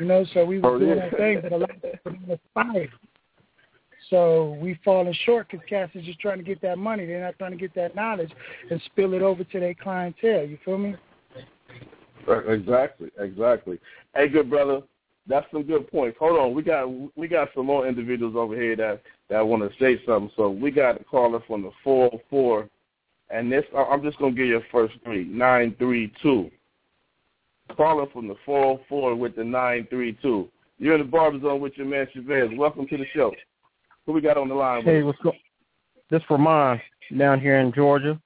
You 0.00 0.06
know, 0.06 0.24
so 0.34 0.44
we 0.44 0.58
was 0.58 0.72
Oh, 0.74 0.76
doing 0.76 0.98
yeah. 0.98 1.04
our 1.04 1.10
thing, 1.10 1.38
but 1.40 1.52
a 1.52 1.56
lot 1.56 1.70
of 1.70 1.80
people 1.80 2.10
didn't 2.10 2.32
aspire. 2.32 2.88
So 4.08 4.58
we 4.60 4.76
falling 4.84 5.14
short 5.24 5.46
because 5.48 5.64
cats 5.68 5.92
is 5.94 6.04
just 6.04 6.18
trying 6.18 6.38
to 6.38 6.42
get 6.42 6.60
that 6.62 6.78
money. 6.78 7.06
They're 7.06 7.22
not 7.22 7.38
trying 7.38 7.52
to 7.52 7.56
get 7.56 7.72
that 7.76 7.94
knowledge 7.94 8.32
and 8.72 8.82
spill 8.86 9.14
it 9.14 9.22
over 9.22 9.44
to 9.44 9.60
their 9.60 9.74
clientele. 9.74 10.44
You 10.44 10.58
feel 10.64 10.78
me? 10.78 10.96
Exactly, 12.48 13.10
exactly. 13.20 13.78
Hey, 14.16 14.28
good 14.28 14.50
brother, 14.50 14.80
that's 15.28 15.46
some 15.52 15.62
good 15.62 15.88
points. 15.92 16.16
Hold 16.18 16.40
on, 16.40 16.54
we 16.54 16.64
got 16.64 16.88
we 17.16 17.28
got 17.28 17.50
some 17.54 17.66
more 17.66 17.86
individuals 17.86 18.34
over 18.36 18.56
here 18.56 18.74
that 18.74 19.00
that 19.28 19.46
want 19.46 19.62
to 19.62 19.78
say 19.78 20.02
something. 20.04 20.32
So 20.36 20.50
we 20.50 20.72
got 20.72 21.00
a 21.00 21.04
caller 21.04 21.40
from 21.46 21.62
the 21.62 21.70
four 21.84 22.20
four, 22.28 22.68
and 23.30 23.50
this 23.50 23.64
I'm 23.74 24.02
just 24.02 24.18
gonna 24.18 24.32
give 24.32 24.46
you 24.46 24.56
a 24.58 24.62
first 24.72 24.94
three 25.04 25.24
nine 25.24 25.74
three 25.78 26.12
two. 26.22 26.50
Caller 27.76 28.06
from 28.12 28.26
the 28.28 28.34
four 28.44 28.80
four 28.88 29.14
with 29.14 29.36
the 29.36 29.44
nine 29.44 29.86
three 29.90 30.16
two. 30.20 30.48
You're 30.78 30.94
in 30.94 31.00
the 31.00 31.06
barber 31.06 31.40
zone 31.40 31.60
with 31.60 31.76
your 31.76 31.86
man 31.86 32.06
Chavez. 32.12 32.50
Welcome 32.56 32.86
to 32.88 32.96
the 32.96 33.04
show. 33.14 33.32
Who 34.06 34.12
we 34.12 34.20
got 34.20 34.36
on 34.36 34.48
the 34.48 34.54
line? 34.54 34.82
Hey, 34.82 35.02
what's 35.02 35.18
go? 35.22 35.32
This 36.10 36.22
Ramon 36.30 36.80
down 37.16 37.38
here 37.40 37.58
in 37.60 37.72
Georgia. 37.72 38.18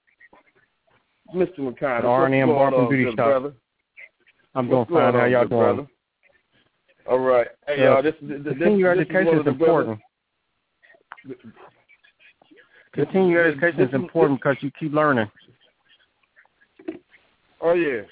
Mr. 1.34 1.58
McConnell. 1.58 2.04
R&M 2.04 2.48
What's 2.48 2.58
going 2.60 2.70
Barber 2.72 2.88
Beauty 2.88 3.10
Shop. 3.10 3.16
brother? 3.16 3.52
I'm 4.54 4.68
What's 4.68 4.88
doing 4.88 5.00
fine. 5.00 5.12
going 5.12 5.20
How 5.20 5.26
y'all 5.26 5.48
doing? 5.48 5.60
brother? 5.60 5.86
All 7.10 7.18
right. 7.18 7.48
Hey, 7.66 7.78
Yeah. 7.78 7.94
y'all, 7.94 8.02
this, 8.02 8.14
this, 8.22 8.42
this, 8.44 8.54
this 8.58 8.68
is 8.68 8.84
education 8.84 9.26
one 9.26 9.38
of 9.38 9.44
the 9.44 9.52
brothers- 9.52 9.98
Continuing 12.94 13.34
This- 13.34 13.52
education 13.54 13.80
is 13.88 13.94
important 13.94 14.40
because 14.40 14.56
you 14.60 14.70
keep 14.78 14.92
learning. 14.92 15.30
Oh 17.60 17.72
yeah, 17.72 18.02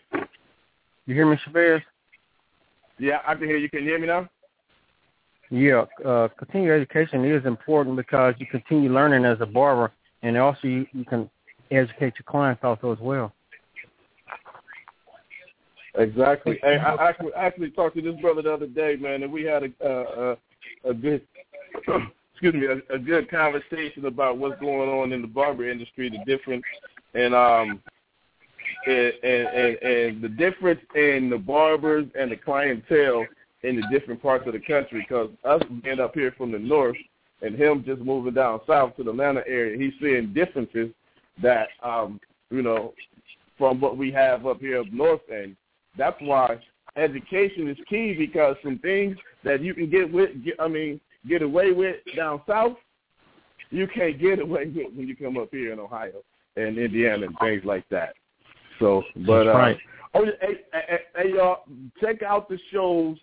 You 1.06 1.14
hear 1.14 1.26
me, 1.26 1.36
Chavez? 1.44 1.82
yeah. 2.98 3.20
I 3.26 3.34
can 3.34 3.44
hear 3.44 3.58
you. 3.58 3.68
Can 3.68 3.80
you 3.84 3.90
hear 3.90 3.98
me 3.98 4.06
now? 4.06 4.28
Yeah. 5.50 5.84
Uh, 6.04 6.28
continuing 6.38 6.70
education 6.80 7.24
is 7.24 7.44
important 7.44 7.96
because 7.96 8.34
you 8.38 8.46
continue 8.46 8.90
learning 8.90 9.24
as 9.26 9.38
a 9.40 9.46
barber, 9.46 9.92
and 10.22 10.36
also 10.38 10.66
you, 10.66 10.86
you 10.92 11.04
can 11.04 11.28
educate 11.70 12.14
your 12.18 12.24
clients 12.26 12.64
also 12.64 12.92
as 12.92 12.98
well. 12.98 13.32
Exactly. 15.96 16.58
Hey, 16.62 16.78
I 16.78 16.94
actually 17.08 17.34
actually 17.34 17.70
talked 17.70 17.96
to 17.96 18.02
this 18.02 18.18
brother 18.22 18.40
the 18.40 18.52
other 18.54 18.66
day, 18.66 18.96
man, 18.96 19.22
and 19.22 19.30
we 19.30 19.42
had 19.42 19.64
a 19.64 19.68
a, 19.86 20.30
a, 20.32 20.90
a 20.90 20.94
good 20.94 21.20
excuse 22.42 22.60
me 22.60 22.82
a, 22.90 22.94
a 22.94 22.98
good 22.98 23.30
conversation 23.30 24.06
about 24.06 24.36
what's 24.36 24.60
going 24.60 24.88
on 24.88 25.12
in 25.12 25.22
the 25.22 25.28
barber 25.28 25.70
industry, 25.70 26.10
the 26.10 26.18
difference, 26.24 26.64
and 27.14 27.34
um 27.34 27.80
and 28.86 29.12
and, 29.22 29.48
and, 29.48 29.76
and 29.82 30.22
the 30.22 30.28
difference 30.28 30.80
in 30.96 31.30
the 31.30 31.38
barbers 31.38 32.06
and 32.18 32.32
the 32.32 32.36
clientele 32.36 33.24
in 33.62 33.76
the 33.76 33.86
different 33.92 34.20
parts 34.20 34.44
of 34.46 34.54
the 34.54 34.58
country. 34.58 35.06
Because 35.08 35.30
us 35.44 35.62
being 35.84 36.00
up 36.00 36.14
here 36.14 36.34
from 36.36 36.50
the 36.50 36.58
north 36.58 36.96
and 37.42 37.54
him 37.54 37.84
just 37.86 38.00
moving 38.00 38.34
down 38.34 38.60
south 38.66 38.96
to 38.96 39.04
the 39.04 39.10
Atlanta 39.10 39.42
area, 39.46 39.78
he's 39.78 39.94
seeing 40.00 40.32
differences 40.32 40.90
that 41.42 41.68
um, 41.84 42.20
you 42.50 42.62
know 42.62 42.92
from 43.56 43.80
what 43.80 43.96
we 43.96 44.10
have 44.10 44.46
up 44.46 44.58
here 44.58 44.80
up 44.80 44.92
north, 44.92 45.20
and 45.32 45.54
that's 45.96 46.20
why 46.20 46.58
education 46.96 47.68
is 47.68 47.78
key 47.88 48.14
because 48.14 48.56
some 48.64 48.80
things 48.80 49.16
that 49.44 49.62
you 49.62 49.74
can 49.74 49.88
get 49.88 50.12
with, 50.12 50.30
get, 50.44 50.54
I 50.58 50.66
mean, 50.66 51.00
get 51.28 51.42
away 51.42 51.72
with 51.72 51.96
down 52.16 52.40
south, 52.46 52.76
you 53.70 53.86
can't 53.88 54.20
get 54.20 54.40
away 54.40 54.66
with 54.66 54.94
when 54.94 55.08
you 55.08 55.16
come 55.16 55.36
up 55.36 55.48
here 55.50 55.72
in 55.72 55.78
Ohio 55.78 56.22
and 56.56 56.78
Indiana 56.78 57.26
and 57.26 57.38
things 57.40 57.62
like 57.64 57.88
that. 57.90 58.14
So, 58.78 59.02
but 59.26 59.46
uh, 59.46 59.52
right. 59.52 59.78
oh, 60.14 60.24
hey, 60.40 60.60
hey, 60.72 60.98
hey, 61.16 61.30
y'all, 61.34 61.64
check 62.00 62.22
out 62.22 62.48
the 62.48 62.58
shows. 62.72 63.16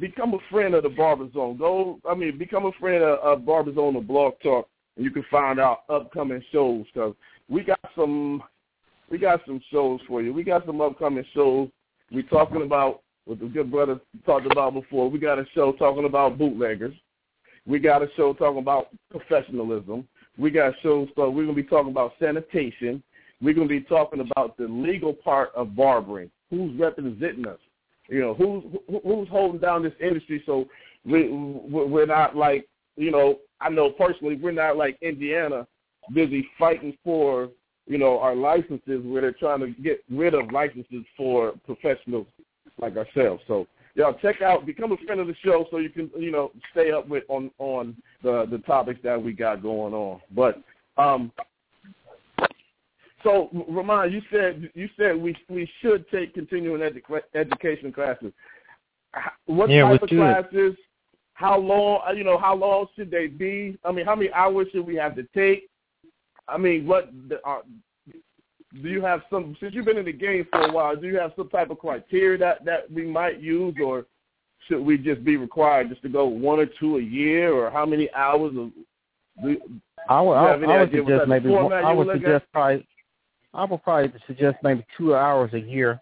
Become 0.00 0.34
a 0.34 0.38
friend 0.50 0.74
of 0.74 0.82
the 0.82 0.88
Barber 0.88 1.30
Zone. 1.32 1.56
Go, 1.56 2.00
I 2.08 2.14
mean, 2.14 2.36
become 2.38 2.66
a 2.66 2.72
friend 2.72 3.04
of, 3.04 3.18
of 3.20 3.46
Barber 3.46 3.72
Zone 3.74 3.96
or 3.96 4.02
Blog 4.02 4.34
Talk, 4.42 4.68
and 4.96 5.04
you 5.04 5.10
can 5.10 5.24
find 5.30 5.60
out 5.60 5.84
upcoming 5.88 6.42
shows 6.52 6.84
because 6.92 7.14
we 7.48 7.62
got 7.62 7.78
some, 7.94 8.42
we 9.10 9.18
got 9.18 9.40
some 9.46 9.60
shows 9.72 10.00
for 10.08 10.22
you. 10.22 10.32
We 10.32 10.42
got 10.42 10.66
some 10.66 10.80
upcoming 10.80 11.24
shows. 11.34 11.68
We're 12.10 12.22
talking 12.22 12.62
about 12.62 13.02
what 13.26 13.40
the 13.40 13.46
good 13.46 13.70
brother 13.70 14.00
talked 14.24 14.46
about 14.50 14.74
before. 14.74 15.08
We 15.08 15.18
got 15.18 15.38
a 15.38 15.46
show 15.54 15.72
talking 15.72 16.04
about 16.04 16.38
bootleggers. 16.38 16.94
We 17.66 17.78
got 17.78 18.02
a 18.02 18.08
show 18.16 18.32
talking 18.32 18.58
about 18.58 18.88
professionalism. 19.10 20.06
We 20.38 20.50
got 20.50 20.74
shows 20.82 21.08
so 21.16 21.30
we're 21.30 21.44
gonna 21.44 21.54
be 21.54 21.62
talking 21.62 21.90
about 21.90 22.12
sanitation. 22.20 23.02
We're 23.40 23.54
gonna 23.54 23.66
be 23.66 23.80
talking 23.80 24.20
about 24.20 24.56
the 24.56 24.66
legal 24.68 25.12
part 25.12 25.50
of 25.54 25.74
barbering. 25.74 26.30
Who's 26.50 26.78
representing 26.78 27.46
us? 27.46 27.58
You 28.08 28.20
know, 28.20 28.34
who's 28.34 28.64
who's 29.02 29.28
holding 29.28 29.60
down 29.60 29.82
this 29.82 29.92
industry? 30.00 30.42
So 30.46 30.66
we 31.04 31.28
we're 31.30 32.06
not 32.06 32.36
like 32.36 32.68
you 32.96 33.10
know. 33.10 33.38
I 33.58 33.70
know 33.70 33.90
personally, 33.90 34.36
we're 34.36 34.52
not 34.52 34.76
like 34.76 34.98
Indiana, 35.00 35.66
busy 36.12 36.46
fighting 36.58 36.96
for 37.02 37.48
you 37.86 37.98
know 37.98 38.18
our 38.20 38.36
licenses 38.36 39.02
where 39.04 39.22
they're 39.22 39.32
trying 39.32 39.60
to 39.60 39.70
get 39.82 40.04
rid 40.10 40.34
of 40.34 40.52
licenses 40.52 41.04
for 41.16 41.54
professionals 41.64 42.26
like 42.78 42.96
ourselves. 42.96 43.42
So 43.48 43.66
y'all 43.96 44.14
check 44.22 44.42
out, 44.42 44.66
become 44.66 44.92
a 44.92 44.96
friend 44.98 45.20
of 45.20 45.26
the 45.26 45.34
show, 45.44 45.66
so 45.70 45.78
you 45.78 45.90
can 45.90 46.10
you 46.16 46.30
know 46.30 46.52
stay 46.70 46.92
up 46.92 47.08
with 47.08 47.24
on 47.28 47.50
on 47.58 47.96
the 48.22 48.46
the 48.50 48.58
topics 48.58 49.00
that 49.02 49.20
we 49.20 49.32
got 49.32 49.62
going 49.62 49.94
on. 49.94 50.20
But 50.30 50.62
um, 50.96 51.32
so 53.24 53.48
Ramon, 53.68 54.12
you 54.12 54.22
said 54.30 54.70
you 54.74 54.88
said 54.96 55.16
we 55.20 55.34
we 55.48 55.68
should 55.80 56.08
take 56.10 56.34
continuing 56.34 56.80
edu- 56.80 57.20
education 57.34 57.92
classes. 57.92 58.32
What 59.46 59.70
Yeah, 59.70 59.82
type 59.88 60.02
of 60.02 60.08
should. 60.10 60.18
classes? 60.18 60.76
How 61.34 61.58
long? 61.58 62.02
uh, 62.06 62.12
You 62.12 62.24
know, 62.24 62.38
how 62.38 62.54
long 62.54 62.86
should 62.94 63.10
they 63.10 63.26
be? 63.26 63.78
I 63.84 63.92
mean, 63.92 64.04
how 64.04 64.14
many 64.14 64.30
hours 64.32 64.68
should 64.72 64.86
we 64.86 64.94
have 64.96 65.16
to 65.16 65.24
take? 65.34 65.68
I 66.48 66.56
mean, 66.58 66.86
what 66.86 67.10
the, 67.28 67.40
uh, 67.46 67.62
do 68.82 68.88
you 68.88 69.02
have 69.02 69.22
some? 69.30 69.56
Since 69.60 69.74
you've 69.74 69.84
been 69.84 69.96
in 69.96 70.04
the 70.04 70.12
game 70.12 70.46
for 70.50 70.62
a 70.62 70.72
while, 70.72 70.96
do 70.96 71.06
you 71.06 71.18
have 71.18 71.32
some 71.36 71.48
type 71.48 71.70
of 71.70 71.78
criteria 71.78 72.38
that 72.38 72.64
that 72.64 72.90
we 72.90 73.06
might 73.06 73.40
use, 73.40 73.74
or 73.82 74.06
should 74.68 74.80
we 74.80 74.98
just 74.98 75.24
be 75.24 75.36
required 75.36 75.88
just 75.88 76.02
to 76.02 76.08
go 76.08 76.26
one 76.26 76.58
or 76.58 76.66
two 76.66 76.98
a 76.98 77.02
year, 77.02 77.52
or 77.52 77.70
how 77.70 77.86
many 77.86 78.10
hours? 78.12 78.52
Of, 78.56 78.70
do, 79.44 79.56
I 80.08 80.20
would, 80.20 80.34
I, 80.34 80.54
I 80.54 80.80
would 80.80 80.90
suggest 80.92 81.28
maybe 81.28 81.48
one- 81.50 81.72
I 81.72 81.92
would 81.92 82.08
suggest 82.12 82.44
probably 82.52 82.86
I 83.54 83.64
would 83.64 83.82
probably 83.82 84.12
suggest 84.26 84.58
maybe 84.62 84.84
two 84.96 85.14
hours 85.14 85.52
a 85.54 85.60
year, 85.60 86.00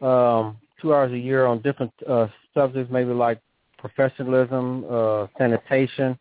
um, 0.00 0.58
two 0.80 0.94
hours 0.94 1.12
a 1.12 1.18
year 1.18 1.46
on 1.46 1.62
different 1.62 1.92
uh, 2.08 2.28
subjects, 2.54 2.92
maybe 2.92 3.12
like 3.12 3.40
professionalism, 3.78 4.84
uh, 4.88 5.26
sanitation, 5.38 6.18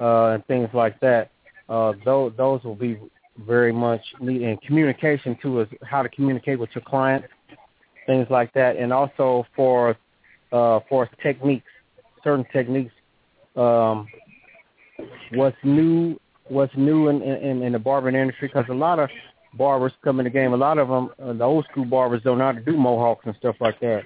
uh, 0.00 0.26
and 0.26 0.46
things 0.46 0.68
like 0.74 1.00
that. 1.00 1.30
Uh, 1.68 1.92
those 2.04 2.32
those 2.36 2.62
will 2.64 2.74
be 2.74 2.98
very 3.38 3.72
much. 3.72 4.00
And 4.20 4.60
communication 4.62 5.36
too 5.42 5.60
is 5.60 5.68
how 5.82 6.02
to 6.02 6.08
communicate 6.08 6.58
with 6.58 6.70
your 6.74 6.82
client, 6.82 7.24
things 8.06 8.26
like 8.30 8.52
that, 8.54 8.76
and 8.76 8.92
also 8.92 9.46
for 9.56 9.96
uh, 10.52 10.80
for 10.88 11.08
techniques, 11.22 11.66
certain 12.22 12.44
techniques. 12.52 12.92
Um, 13.56 14.06
what's 15.32 15.56
new 15.64 16.18
what's 16.48 16.72
new 16.76 17.08
in 17.08 17.22
in, 17.22 17.62
in 17.62 17.72
the 17.72 17.78
barbering 17.78 18.14
industry 18.14 18.48
because 18.48 18.68
a 18.70 18.74
lot 18.74 18.98
of 18.98 19.08
barbers 19.54 19.92
come 20.02 20.20
in 20.20 20.24
the 20.24 20.30
game. 20.30 20.52
A 20.52 20.56
lot 20.56 20.78
of 20.78 20.88
them, 20.88 21.10
uh, 21.22 21.32
the 21.32 21.44
old 21.44 21.66
school 21.70 21.84
barbers, 21.84 22.22
don't 22.22 22.38
know 22.38 22.46
how 22.46 22.52
to 22.52 22.60
do 22.60 22.76
mohawks 22.76 23.26
and 23.26 23.34
stuff 23.36 23.56
like 23.60 23.78
that. 23.80 24.02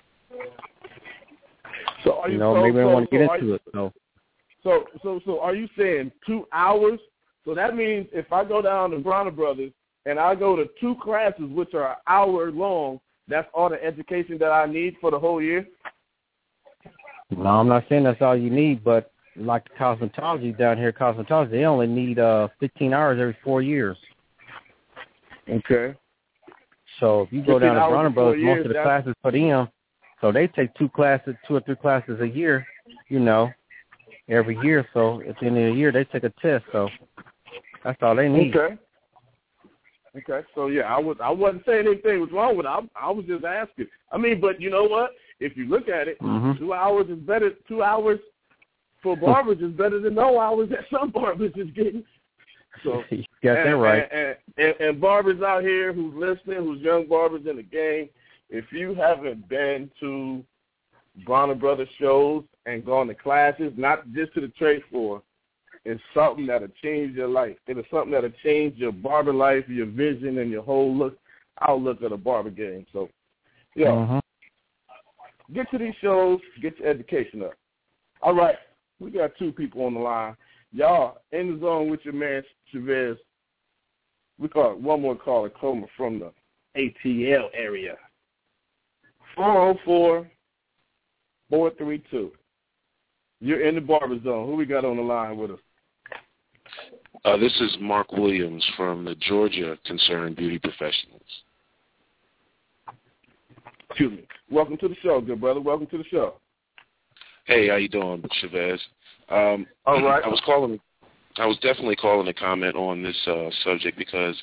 so 2.05 2.15
are 2.21 2.29
You 2.29 2.35
you, 2.35 2.39
know, 2.41 2.55
so, 2.55 2.63
maybe 2.63 2.77
so, 2.79 2.89
want 2.89 3.11
to 3.11 3.17
get 3.19 3.27
so 3.27 3.31
are 3.31 3.35
into 3.37 3.47
you- 3.49 3.55
it. 3.55 3.63
So 3.73 3.93
So, 4.63 4.85
so, 5.03 5.21
so, 5.25 5.41
are 5.41 5.55
you 5.55 5.69
saying 5.79 6.11
two 6.27 6.47
hours? 6.53 6.99
So 7.47 7.55
that 7.55 7.77
means 7.77 8.07
if 8.13 8.31
I 8.33 8.45
go 8.45 8.61
down 8.61 8.91
to 8.91 8.99
Bronner 8.99 9.31
Brothers 9.31 9.73
and 10.05 10.19
I 10.19 10.35
go 10.35 10.57
to 10.57 10.67
two 10.81 10.97
classes, 11.03 11.49
which 11.51 11.73
are 11.75 11.93
an 11.93 11.97
hour 12.09 12.51
long, 12.51 13.01
that's 13.29 13.49
all 13.55 13.71
the 13.71 13.83
education 13.83 14.37
that 14.39 14.51
I 14.51 14.67
need 14.67 14.97
for 15.01 15.11
the 15.11 15.19
whole 15.19 15.41
year. 15.41 15.67
no, 17.31 17.47
I'm 17.47 17.69
not 17.69 17.85
saying 17.89 18.05
that's 18.05 18.21
all 18.21 18.37
you 18.37 18.51
need, 18.51 18.85
but 18.85 19.13
like 19.37 19.65
the 19.65 19.75
cosmetology 19.79 20.57
down 20.59 20.77
here, 20.77 20.93
cosmetology, 20.93 21.51
they 21.51 21.65
only 21.65 21.87
need 21.87 22.19
uh 22.19 22.49
15 22.61 22.93
hours 22.93 23.21
every 23.21 23.37
four 23.45 23.63
years. 23.63 23.97
Okay. 25.49 25.97
So 26.99 27.23
if 27.23 27.33
you 27.33 27.45
go 27.45 27.59
down 27.59 27.75
to 27.75 27.89
Bronner 27.89 28.11
Brothers, 28.11 28.43
most 28.43 28.67
of 28.67 28.69
the 28.69 28.83
classes 28.83 29.15
for 29.23 29.31
them, 29.31 29.69
so 30.21 30.33
they 30.33 30.47
take 30.49 30.75
two 30.75 30.89
classes, 30.89 31.35
two 31.47 31.57
or 31.57 31.61
three 31.61 31.77
classes 31.77 32.21
a 32.21 32.27
year, 32.27 32.67
you 33.09 33.21
know, 33.21 33.51
every 34.29 34.59
year. 34.63 34.89
So 34.95 35.21
at 35.21 35.39
the 35.39 35.47
end 35.47 35.59
of 35.59 35.73
the 35.73 35.79
year, 35.79 35.93
they 35.93 36.05
take 36.05 36.25
a 36.25 36.33
test. 36.41 36.65
So 36.73 36.89
that's 37.85 38.03
all 38.03 38.17
they 38.17 38.29
need. 38.29 38.57
Okay. 38.57 38.77
Okay. 40.17 40.47
So 40.55 40.69
yeah, 40.69 40.83
I 40.83 40.99
was 40.99 41.17
I 41.23 41.31
wasn't 41.31 41.65
saying 41.67 41.87
anything 41.87 42.21
was 42.21 42.33
wrong 42.33 42.57
with 42.57 42.67
it. 42.67 42.69
I, 42.69 42.81
I 43.01 43.11
was 43.11 43.25
just 43.27 43.45
asking. 43.45 43.87
I 44.11 44.19
mean, 44.19 44.41
but 44.41 44.61
you 44.61 44.71
know 44.71 44.85
what? 44.85 45.11
If 45.41 45.57
you 45.57 45.67
look 45.67 45.89
at 45.89 46.09
it, 46.09 46.19
Mhm. 46.21 46.59
two 46.59 46.73
hours 46.73 47.09
is 47.09 47.19
better. 47.19 47.51
Two 47.69 47.83
hours 47.83 48.19
for 49.03 49.17
barbers 49.17 49.59
is 49.61 49.73
better 49.73 50.01
than 50.01 50.15
no 50.15 50.41
hours 50.41 50.71
that 50.71 50.85
some 50.91 51.11
barbers 51.11 51.53
is 51.57 51.71
getting. 51.73 52.05
So 52.83 53.03
you 53.11 53.25
got 53.43 53.55
that 53.55 53.67
and, 53.67 53.83
right. 53.83 54.09
And, 54.11 54.37
and, 54.57 54.75
and 54.81 55.01
barbers 55.01 55.43
out 55.43 55.63
here 55.63 55.93
who's 55.93 56.15
listening, 56.15 56.59
who's 56.59 56.81
young 56.81 57.07
barbers 57.07 57.47
in 57.49 57.57
the 57.57 57.63
game, 57.63 58.09
if 58.49 58.73
you 58.73 58.95
haven't 58.95 59.49
been 59.49 59.91
to 60.01 60.43
Bronner 61.25 61.55
Brothers 61.55 61.89
shows 61.99 62.45
and 62.67 62.85
gone 62.85 63.07
to 63.09 63.15
classes, 63.15 63.73
not 63.77 64.11
just 64.13 64.35
to 64.35 64.41
the 64.41 64.49
trade 64.49 64.83
floor, 64.91 65.23
it's 65.87 66.03
something 66.13 66.47
that'll 66.47 66.69
change 66.83 67.17
your 67.17 67.29
life. 67.29 67.57
It 67.69 67.79
is 67.79 67.85
something 67.91 68.11
that'll 68.11 68.31
change 68.43 68.77
your 68.77 68.91
barber 68.91 69.33
life, 69.33 69.69
your 69.69 69.87
vision, 69.87 70.39
and 70.39 70.51
your 70.51 70.63
whole 70.63 70.95
look 70.95 71.17
outlook 71.61 72.03
of 72.03 72.11
the 72.11 72.17
barber 72.17 72.51
game. 72.51 72.85
So, 72.93 73.09
yeah, 73.75 73.93
Mhm. 73.93 74.21
get 75.53 75.71
to 75.71 75.79
these 75.79 75.95
shows, 75.97 76.41
get 76.61 76.79
your 76.79 76.89
education 76.89 77.43
up. 77.43 77.55
All 78.21 78.35
right, 78.35 78.59
we 78.99 79.11
got 79.11 79.37
two 79.37 79.53
people 79.53 79.85
on 79.85 79.95
the 79.95 80.01
line. 80.01 80.37
Y'all 80.73 81.23
in 81.31 81.55
the 81.55 81.61
zone 81.61 81.89
with 81.89 82.05
your 82.05 82.15
man 82.15 82.45
Chavez. 82.67 83.17
We 84.39 84.49
call 84.49 84.73
it 84.73 84.79
one 84.79 85.01
more 85.01 85.17
caller, 85.17 85.51
Coma 85.51 85.87
from 85.97 86.19
the 86.19 86.33
ATL 86.75 87.49
area. 87.55 87.97
404 89.37 90.29
432. 91.49 92.37
You're 93.41 93.61
in 93.61 93.77
the 93.77 93.81
barber 93.81 94.19
zone. 94.23 94.47
Who 94.47 94.57
we 94.57 94.67
got 94.67 94.85
on 94.85 94.97
the 94.97 95.03
line 95.03 95.37
with 95.37 95.53
us? 95.53 95.61
Uh, 97.27 97.37
this 97.37 97.53
is 97.61 97.77
Mark 97.81 98.13
Williams 98.13 98.65
from 98.77 99.05
the 99.05 99.17
Georgia 99.17 99.77
Concerned 99.85 100.37
Beauty 100.37 100.61
Professionals. 100.61 101.23
Excuse 103.91 104.13
me. 104.13 104.29
Welcome 104.49 104.77
to 104.77 104.87
the 104.87 104.95
show, 105.03 105.21
good 105.21 105.41
brother. 105.41 105.61
Welcome 105.61 105.89
to 105.89 105.99
the 105.99 106.05
show. 106.05 106.35
Hey, 107.47 107.67
how 107.67 107.77
you 107.77 107.89
doing, 107.89 108.23
Chavez? 108.41 108.81
Um, 109.29 109.67
All 109.87 110.01
right. 110.05 110.23
I 110.25 110.29
was 110.29 110.41
calling. 110.47 110.79
I 111.37 111.47
was 111.47 111.57
definitely 111.57 111.97
calling 111.97 112.27
to 112.27 112.33
comment 112.33 112.77
on 112.77 113.03
this 113.03 113.21
uh, 113.27 113.51
subject 113.65 113.99
because 113.99 114.41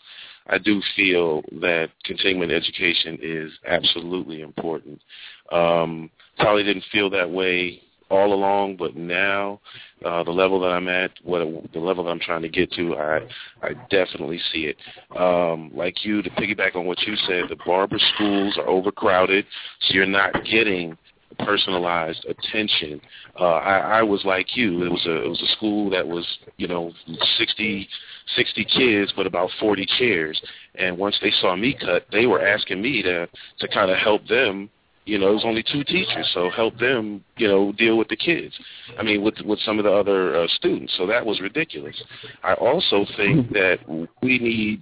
I 0.48 0.58
do 0.58 0.82
feel 0.98 1.42
that 1.62 1.88
continuing 2.04 2.52
education 2.52 3.18
is 3.22 3.50
absolutely 3.66 4.42
important. 4.42 5.00
Um, 5.54 6.10
probably 6.38 6.64
didn't 6.64 6.84
feel 6.92 7.10
that 7.12 7.32
way 7.32 7.82
all 8.14 8.34
along, 8.34 8.78
but 8.78 8.96
now 8.96 9.60
uh, 10.06 10.24
the 10.24 10.32
level 10.32 10.60
that 10.62 10.68
I'm 10.68 10.88
at, 10.88 11.12
what 11.24 11.40
the 11.74 11.80
level 11.80 12.04
that 12.04 12.12
I'm 12.12 12.20
trying 12.20 12.44
to 12.44 12.50
get 12.50 12.72
to, 12.74 12.96
I 12.96 13.22
I 13.62 13.74
definitely 13.90 14.40
see 14.52 14.72
it. 14.72 14.78
Um, 15.20 15.72
like 15.74 16.06
you, 16.06 16.22
to 16.22 16.30
piggyback 16.32 16.76
on 16.76 16.86
what 16.86 17.02
you 17.02 17.16
said, 17.28 17.46
the 17.50 17.58
barber 17.66 17.98
schools 18.14 18.58
are 18.58 18.68
overcrowded, 18.68 19.46
so 19.82 19.96
you're 19.96 20.06
not 20.06 20.32
getting 20.46 20.98
personalized 21.40 22.24
attention. 22.26 23.02
Uh, 23.40 23.56
I, 23.56 23.78
I 24.00 24.04
was 24.04 24.24
like 24.24 24.56
you. 24.56 24.84
It 24.84 24.92
was 24.92 25.06
a 25.08 25.24
it 25.24 25.30
was 25.30 25.42
a 25.42 25.56
school 25.56 25.90
that 25.90 26.08
was 26.08 26.26
you 26.58 26.68
know 26.68 26.92
60, 27.38 27.90
60 28.36 28.66
kids, 28.66 29.14
but 29.16 29.26
about 29.26 29.50
40 29.60 29.88
chairs. 29.98 30.40
And 30.76 30.98
once 30.98 31.18
they 31.22 31.32
saw 31.42 31.56
me 31.56 31.76
cut, 31.80 32.06
they 32.12 32.28
were 32.28 32.46
asking 32.46 32.80
me 32.80 33.02
to 33.02 33.28
to 33.60 33.68
kind 33.70 33.90
of 33.90 33.98
help 33.98 34.28
them 34.28 34.70
You 35.06 35.20
know, 35.20 35.30
it 35.30 35.34
was 35.34 35.46
only 35.46 35.64
two 35.64 35.84
teachers, 35.84 36.30
so 36.34 36.50
help 36.50 36.78
them, 36.78 37.24
you 37.38 37.48
know, 37.48 37.74
deal 37.74 37.98
with 37.98 38.08
the 38.08 38.16
kids. 38.16 38.58
I 38.98 39.04
mean, 39.04 39.22
with 39.22 39.36
with 39.44 39.60
some 39.60 39.78
of 39.78 39.84
the 39.84 39.92
other 39.92 40.36
uh, 40.36 40.48
students. 40.56 40.94
So 40.98 41.06
that 41.08 41.26
was 41.26 41.42
ridiculous. 41.42 41.96
I 42.44 42.54
also 42.54 43.06
think 43.18 43.52
that 43.52 43.80
we 44.22 44.40
need 44.40 44.82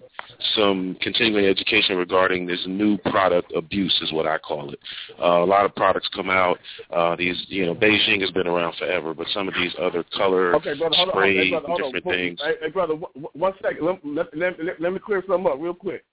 some 0.55 0.95
continuing 1.01 1.45
education 1.45 1.97
regarding 1.97 2.45
this 2.45 2.61
new 2.67 2.97
product 2.97 3.51
abuse, 3.55 3.97
is 4.03 4.11
what 4.11 4.27
I 4.27 4.37
call 4.37 4.71
it. 4.71 4.79
Uh, 5.19 5.43
a 5.43 5.45
lot 5.45 5.65
of 5.65 5.75
products 5.75 6.09
come 6.13 6.29
out. 6.29 6.59
Uh, 6.91 7.15
these, 7.15 7.43
you 7.47 7.65
know, 7.65 7.75
Beijing 7.75 8.21
has 8.21 8.31
been 8.31 8.47
around 8.47 8.75
forever, 8.77 9.13
but 9.13 9.27
some 9.33 9.47
of 9.47 9.53
these 9.55 9.73
other 9.79 10.03
color 10.15 10.55
Okay, 10.55 10.77
brother, 10.77 10.95
hold 10.95 11.09
on, 11.09 11.23
hey, 11.23 11.49
brother, 11.49 11.67
different 11.77 12.05
on. 12.05 12.13
things. 12.13 12.39
Hey, 12.43 12.53
hey, 12.61 12.69
brother, 12.69 12.93
one- 13.33 13.53
second. 13.61 13.85
Let, 13.85 14.05
let, 14.05 14.37
let, 14.37 14.63
let, 14.63 14.81
let 14.81 14.93
me 14.93 14.99
clear 14.99 15.23
something 15.27 15.51
up 15.51 15.57
real 15.59 15.73
quick. 15.73 16.03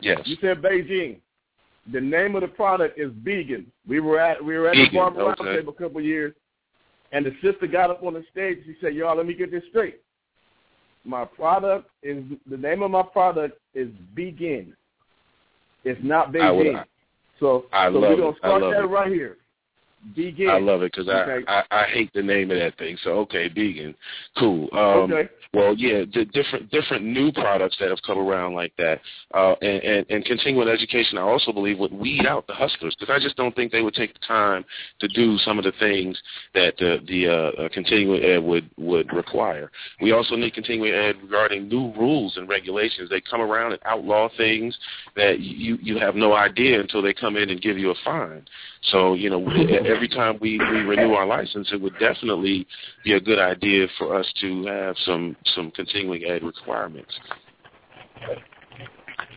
Yes. 0.00 0.20
You 0.24 0.36
said 0.40 0.62
Beijing. 0.62 1.18
The 1.92 2.00
name 2.00 2.34
of 2.36 2.42
the 2.42 2.48
product 2.48 2.98
is 2.98 3.10
Bigen. 3.10 3.66
We 3.88 4.00
were 4.00 4.20
at 4.20 4.42
we 4.44 4.56
were 4.58 4.68
at 4.68 4.76
Vegan, 4.76 4.92
the 4.92 4.98
barber 4.98 5.22
okay. 5.32 5.44
roundtable 5.44 5.68
a 5.68 5.72
couple 5.72 5.98
of 5.98 6.04
years, 6.04 6.34
and 7.12 7.24
the 7.24 7.32
sister 7.42 7.66
got 7.66 7.90
up 7.90 8.02
on 8.02 8.14
the 8.14 8.24
stage. 8.30 8.58
She 8.64 8.76
said, 8.80 8.94
"Y'all, 8.94 9.16
let 9.16 9.26
me 9.26 9.34
get 9.34 9.50
this 9.50 9.64
straight. 9.70 10.00
My 11.04 11.24
product 11.24 11.88
is 12.02 12.22
the 12.48 12.56
name 12.56 12.82
of 12.82 12.90
my 12.90 13.02
product 13.02 13.58
is 13.74 13.88
Bigen. 14.14 14.72
It's 15.84 16.00
not 16.02 16.36
I 16.36 16.50
would- 16.50 16.66
Beijing. 16.66 16.84
so 17.38 17.66
I 17.72 17.86
so 17.88 17.98
love 17.98 18.10
we're 18.10 18.16
gonna 18.16 18.36
start 18.36 18.60
that 18.60 18.84
it. 18.84 18.86
right 18.86 19.10
here. 19.10 19.38
Bigen. 20.16 20.48
I 20.48 20.58
love 20.58 20.82
it 20.82 20.92
because 20.92 21.08
Okay. 21.08 21.44
I, 21.46 21.62
I 21.70 21.82
I 21.82 21.84
hate 21.84 22.12
the 22.14 22.22
name 22.22 22.50
of 22.50 22.58
that 22.58 22.76
thing. 22.78 22.96
So 23.04 23.10
okay, 23.20 23.48
Bigen, 23.48 23.94
cool. 24.38 24.68
Um, 24.72 25.12
okay. 25.12 25.28
Well, 25.52 25.74
yeah, 25.76 26.04
the 26.14 26.24
different 26.26 26.70
different 26.70 27.04
new 27.04 27.32
products 27.32 27.76
that 27.80 27.90
have 27.90 28.00
come 28.06 28.18
around 28.18 28.54
like 28.54 28.72
that, 28.78 29.00
uh, 29.34 29.54
and, 29.60 29.82
and 29.82 30.06
and 30.08 30.24
continuing 30.24 30.68
education, 30.68 31.18
I 31.18 31.22
also 31.22 31.52
believe 31.52 31.78
would 31.78 31.92
weed 31.92 32.24
out 32.24 32.46
the 32.46 32.54
hustlers 32.54 32.94
because 32.98 33.12
I 33.12 33.18
just 33.18 33.36
don't 33.36 33.54
think 33.56 33.72
they 33.72 33.82
would 33.82 33.94
take 33.94 34.14
the 34.14 34.26
time 34.26 34.64
to 35.00 35.08
do 35.08 35.36
some 35.38 35.58
of 35.58 35.64
the 35.64 35.72
things 35.80 36.16
that 36.54 36.76
the 36.78 36.98
the 37.08 37.26
uh, 37.64 37.68
continuing 37.70 38.22
ed 38.22 38.38
would 38.38 38.70
would 38.78 39.12
require. 39.12 39.72
We 40.00 40.12
also 40.12 40.36
need 40.36 40.54
continuing 40.54 40.94
ed 40.94 41.16
regarding 41.20 41.68
new 41.68 41.92
rules 41.94 42.36
and 42.36 42.48
regulations. 42.48 43.10
They 43.10 43.20
come 43.20 43.40
around 43.40 43.72
and 43.72 43.80
outlaw 43.84 44.28
things 44.36 44.78
that 45.16 45.40
you 45.40 45.78
you 45.82 45.98
have 45.98 46.14
no 46.14 46.32
idea 46.32 46.80
until 46.80 47.02
they 47.02 47.12
come 47.12 47.36
in 47.36 47.50
and 47.50 47.60
give 47.60 47.76
you 47.76 47.90
a 47.90 47.94
fine. 48.04 48.46
So 48.82 49.14
you 49.14 49.30
know, 49.30 49.40
every 49.90 50.08
time 50.08 50.38
we 50.40 50.58
we 50.58 50.80
renew 50.82 51.12
our 51.12 51.26
license, 51.26 51.68
it 51.72 51.80
would 51.80 51.98
definitely 51.98 52.66
be 53.04 53.14
a 53.14 53.20
good 53.20 53.38
idea 53.38 53.86
for 53.98 54.14
us 54.14 54.30
to 54.40 54.64
have 54.66 54.96
some 55.04 55.36
some 55.54 55.70
continuing 55.72 56.24
ed 56.24 56.42
requirements. 56.42 57.12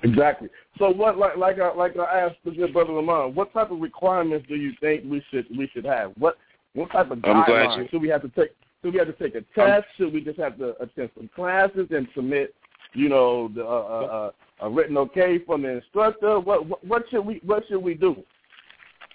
Exactly. 0.04 0.50
So 0.78 0.90
what, 0.90 1.18
like, 1.18 1.38
like 1.38 1.60
I, 1.60 1.74
like 1.74 1.98
I 1.98 2.20
asked 2.20 2.38
the 2.44 2.52
good 2.52 2.74
brother 2.74 2.94
Lamont, 2.94 3.36
what 3.36 3.54
type 3.54 3.72
of 3.72 3.80
requirements 3.80 4.46
do 4.48 4.56
you 4.56 4.74
think 4.82 5.04
we 5.10 5.24
should 5.32 5.46
we 5.58 5.70
should 5.74 5.86
have? 5.86 6.12
What 6.18 6.38
what 6.74 6.92
type 6.92 7.12
of 7.12 7.20
guidelines 7.20 7.90
should 7.90 8.02
we 8.02 8.10
have 8.10 8.22
to 8.24 8.30
take? 8.30 8.56
Should 8.84 8.94
we 8.94 9.00
have 9.00 9.16
to 9.16 9.24
take 9.24 9.36
a 9.36 9.42
test? 9.56 9.86
should 9.98 10.14
we 10.14 10.22
just 10.22 10.40
have 10.40 10.58
to 10.58 10.76
attend 10.82 11.10
some 11.16 11.30
classes 11.34 11.88
and 11.92 12.08
submit, 12.14 12.54
you 12.94 13.08
know, 13.08 13.48
the, 13.56 13.64
uh, 13.64 13.66
uh, 13.66 14.32
uh, 14.62 14.66
a 14.68 14.70
written 14.70 14.98
okay 14.98 15.40
from 15.46 15.62
the 15.62 15.78
instructor? 15.78 16.40
What, 16.40 16.68
what 16.68 16.84
what 16.84 17.04
should 17.10 17.26
we 17.26 17.40
what 17.46 17.64
should 17.68 17.82
we 17.82 17.94
do? 17.94 18.24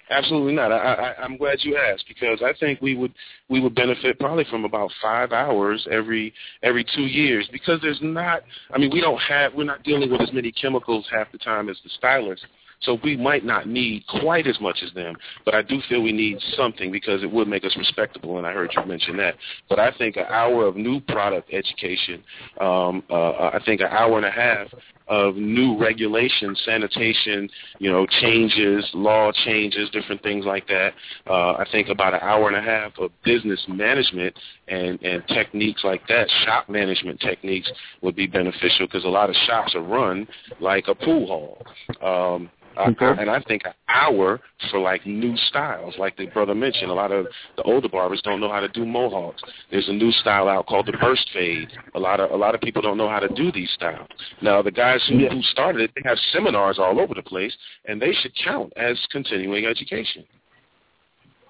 Absolutely 0.09 0.53
not. 0.53 0.71
I, 0.71 0.75
I, 0.75 1.23
I'm 1.23 1.37
glad 1.37 1.59
you 1.61 1.77
asked 1.77 2.05
because 2.07 2.41
I 2.41 2.53
think 2.59 2.81
we 2.81 2.95
would 2.95 3.13
we 3.47 3.59
would 3.59 3.75
benefit 3.75 4.19
probably 4.19 4.45
from 4.49 4.65
about 4.65 4.91
five 5.01 5.31
hours 5.31 5.87
every 5.91 6.33
every 6.63 6.83
two 6.95 7.03
years 7.03 7.47
because 7.51 7.79
there's 7.81 7.99
not. 8.01 8.41
I 8.73 8.79
mean, 8.79 8.89
we 8.91 9.01
don't 9.01 9.19
have 9.19 9.53
we're 9.53 9.65
not 9.65 9.83
dealing 9.83 10.11
with 10.11 10.21
as 10.21 10.33
many 10.33 10.51
chemicals 10.51 11.05
half 11.11 11.31
the 11.31 11.37
time 11.37 11.69
as 11.69 11.77
the 11.83 11.89
stylists. 11.91 12.45
So 12.81 12.97
we 13.03 13.17
might 13.17 13.43
not 13.43 13.67
need 13.67 14.05
quite 14.21 14.47
as 14.47 14.59
much 14.61 14.77
as 14.85 14.93
them, 14.93 15.15
but 15.43 15.53
I 15.53 15.61
do 15.61 15.81
feel 15.89 16.01
we 16.01 16.13
need 16.13 16.37
something 16.55 16.91
because 16.91 17.23
it 17.23 17.31
would 17.31 17.47
make 17.47 17.65
us 17.65 17.75
respectable, 17.77 18.37
and 18.37 18.47
I 18.47 18.53
heard 18.53 18.71
you 18.73 18.85
mention 18.85 19.17
that. 19.17 19.35
But 19.67 19.79
I 19.79 19.91
think 19.97 20.15
an 20.15 20.25
hour 20.29 20.65
of 20.65 20.77
new 20.77 21.01
product 21.01 21.51
education, 21.53 22.23
um, 22.61 23.03
uh, 23.09 23.49
I 23.53 23.59
think 23.65 23.81
an 23.81 23.87
hour 23.87 24.15
and 24.15 24.25
a 24.25 24.31
half 24.31 24.67
of 25.09 25.35
new 25.35 25.77
regulations, 25.77 26.61
sanitation, 26.65 27.49
you 27.79 27.91
know, 27.91 28.05
changes, 28.21 28.87
law 28.93 29.31
changes, 29.45 29.89
different 29.89 30.21
things 30.21 30.45
like 30.45 30.67
that. 30.67 30.93
Uh, 31.27 31.53
I 31.53 31.65
think 31.71 31.89
about 31.89 32.13
an 32.13 32.19
hour 32.21 32.47
and 32.47 32.55
a 32.55 32.61
half 32.61 32.97
of 32.99 33.11
business 33.25 33.63
management 33.67 34.35
and, 34.67 35.01
and 35.01 35.27
techniques 35.27 35.83
like 35.83 36.07
that, 36.07 36.29
shop 36.45 36.69
management 36.69 37.19
techniques 37.19 37.69
would 38.01 38.15
be 38.15 38.27
beneficial 38.27 38.85
because 38.85 39.03
a 39.03 39.09
lot 39.09 39.29
of 39.29 39.35
shops 39.47 39.73
are 39.75 39.81
run 39.81 40.27
like 40.59 40.85
a 40.87 40.95
pool 40.95 41.27
hall. 41.27 42.35
Um, 42.35 42.49
Okay. 42.87 43.05
I, 43.05 43.11
and 43.21 43.29
I 43.29 43.41
think 43.41 43.63
an 43.65 43.73
hour 43.89 44.39
for 44.71 44.79
like 44.79 45.05
new 45.05 45.35
styles, 45.49 45.95
like 45.97 46.15
the 46.17 46.27
brother 46.27 46.55
mentioned. 46.55 46.89
A 46.91 46.93
lot 46.93 47.11
of 47.11 47.27
the 47.57 47.63
older 47.63 47.89
barbers 47.89 48.21
don't 48.23 48.39
know 48.39 48.51
how 48.51 48.61
to 48.61 48.69
do 48.69 48.85
mohawks. 48.85 49.41
There's 49.69 49.89
a 49.89 49.93
new 49.93 50.11
style 50.11 50.47
out 50.47 50.67
called 50.67 50.85
the 50.85 50.93
burst 50.93 51.29
fade. 51.33 51.69
A 51.95 51.99
lot 51.99 52.19
of 52.19 52.31
a 52.31 52.35
lot 52.35 52.55
of 52.55 52.61
people 52.61 52.81
don't 52.81 52.97
know 52.97 53.09
how 53.09 53.19
to 53.19 53.27
do 53.29 53.51
these 53.51 53.69
styles. 53.73 54.07
Now 54.41 54.61
the 54.61 54.71
guys 54.71 55.03
who, 55.09 55.17
Yeah. 55.17 55.29
who 55.29 55.41
started 55.43 55.81
it, 55.81 55.91
they 55.95 56.07
have 56.07 56.17
seminars 56.31 56.79
all 56.79 56.99
over 56.99 57.13
the 57.13 57.23
place, 57.23 57.55
and 57.85 58.01
they 58.01 58.13
should 58.13 58.31
count 58.43 58.71
as 58.77 58.97
continuing 59.11 59.65
education. 59.65 60.23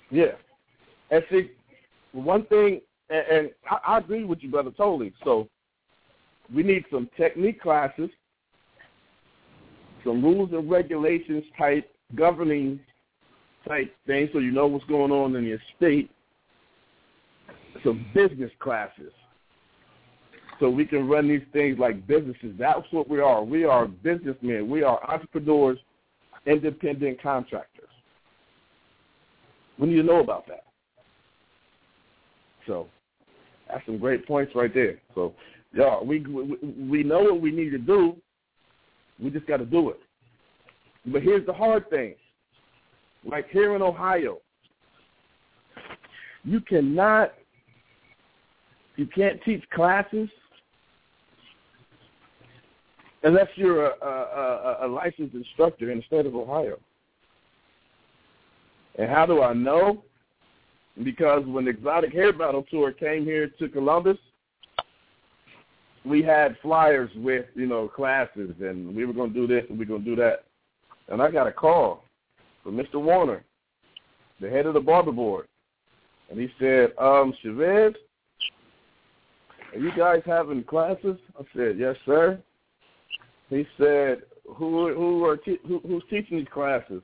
Yeah. 0.10 0.32
And 1.12 1.24
see, 1.30 1.52
one 2.12 2.46
thing, 2.46 2.82
and, 3.10 3.26
and 3.32 3.50
I, 3.70 3.94
I 3.94 3.98
agree 4.00 4.24
with 4.24 4.40
you, 4.42 4.50
brother, 4.50 4.72
totally. 4.72 5.14
So 5.24 5.48
we 6.54 6.64
need 6.64 6.86
some 6.92 7.10
technique 7.18 7.62
classes, 7.62 8.10
some 10.04 10.24
rules 10.24 10.52
and 10.54 10.70
regulations 10.70 11.44
type 11.58 11.90
governing 12.16 12.80
type 13.68 13.94
things 14.08 14.30
so 14.34 14.40
you 14.40 14.52
know 14.52 14.68
what's 14.68 14.86
going 14.86 15.12
on 15.12 15.36
in 15.36 15.46
your 15.46 15.60
state, 15.78 16.10
some 17.84 18.06
business 18.14 18.52
classes. 18.60 19.12
So 20.60 20.70
we 20.70 20.86
can 20.86 21.08
run 21.08 21.28
these 21.28 21.46
things 21.54 21.80
like 21.80 22.06
businesses. 22.06 22.54
That's 22.58 22.86
what 22.92 23.10
we 23.10 23.22
are. 23.22 23.44
We 23.44 23.64
are 23.64 23.88
businessmen. 23.88 24.70
We 24.70 24.84
are 24.84 25.00
entrepreneurs, 25.10 25.78
independent 26.46 27.22
contractors. 27.22 27.88
We 29.78 29.88
need 29.88 29.98
to 29.98 30.04
know 30.04 30.20
about 30.20 30.48
that. 30.48 30.66
So 32.68 32.88
that's 33.70 33.86
some 33.86 34.00
great 34.00 34.28
points 34.28 34.54
right 34.54 34.74
there. 34.74 35.00
So 35.16 35.34
y'all, 35.72 36.06
we 36.06 36.20
we, 36.20 36.58
we 36.90 37.04
know 37.04 37.24
what 37.24 37.42
we 37.42 37.52
need 37.52 37.70
to 37.70 37.78
do. 37.78 38.18
We 39.22 39.30
just 39.30 39.48
got 39.48 39.58
to 39.58 39.66
do 39.66 39.90
it. 39.90 40.00
But 41.06 41.22
here's 41.22 41.46
the 41.46 41.54
hard 41.54 41.90
thing. 41.90 42.16
Like 43.26 43.50
here 43.50 43.76
in 43.76 43.82
Ohio, 43.82 44.40
you 46.44 46.62
cannot, 46.62 47.34
you 48.96 49.06
can't 49.08 49.42
teach 49.44 49.64
classes 49.72 50.30
unless 53.24 53.48
you're 53.56 53.88
a, 53.88 53.96
a, 54.02 54.78
a, 54.84 54.88
licensed 54.88 55.36
instructor 55.36 55.92
in 55.92 55.98
the 55.98 56.04
state 56.04 56.26
of 56.26 56.36
Ohio. 56.36 56.80
And 58.98 59.10
how 59.10 59.26
do 59.26 59.42
I 59.42 59.54
know? 59.54 60.04
Because 61.04 61.46
when 61.46 61.66
the 61.66 61.72
Exotic 61.72 62.14
Hair 62.14 62.34
Battle 62.34 62.66
Tour 62.70 62.92
came 62.92 63.24
here 63.24 63.50
to 63.60 63.70
Columbus, 63.70 64.18
we 66.10 66.24
had 66.24 66.58
flyers 66.62 67.10
with, 67.16 67.46
you 67.56 67.68
know, 67.68 67.88
classes, 67.88 68.54
and 68.60 68.96
we 68.96 69.06
were 69.06 69.14
going 69.14 69.34
to 69.34 69.40
do 69.40 69.48
this 69.48 69.64
and 69.70 69.78
we 69.78 69.86
were 69.86 69.90
going 69.90 70.04
to 70.04 70.10
do 70.10 70.16
that. 70.18 70.46
And 71.08 71.22
I 71.22 71.32
got 71.32 71.48
a 71.48 71.52
call 71.52 72.04
from 72.64 72.76
Mr. 72.76 72.96
Warner, 72.96 73.44
the 74.42 74.50
head 74.50 74.66
of 74.66 74.74
the 74.74 74.80
barber 74.80 75.12
board. 75.12 75.48
And 76.30 76.40
he 76.40 76.50
said, 76.60 76.92
um, 76.98 77.34
Chavez, 77.42 77.94
are 79.74 79.80
you 79.80 79.92
guys 79.96 80.22
having 80.26 80.64
classes? 80.64 81.18
I 81.40 81.44
said, 81.56 81.78
yes, 81.78 81.96
sir. 82.06 82.40
He 83.50 83.66
said, 83.78 84.24
who 84.56 84.94
who 84.94 85.26
are 85.26 85.38
te- 85.38 85.60
who, 85.68 85.80
who's 85.80 86.04
teaching 86.10 86.40
these 86.40 86.48
classes? 86.52 87.02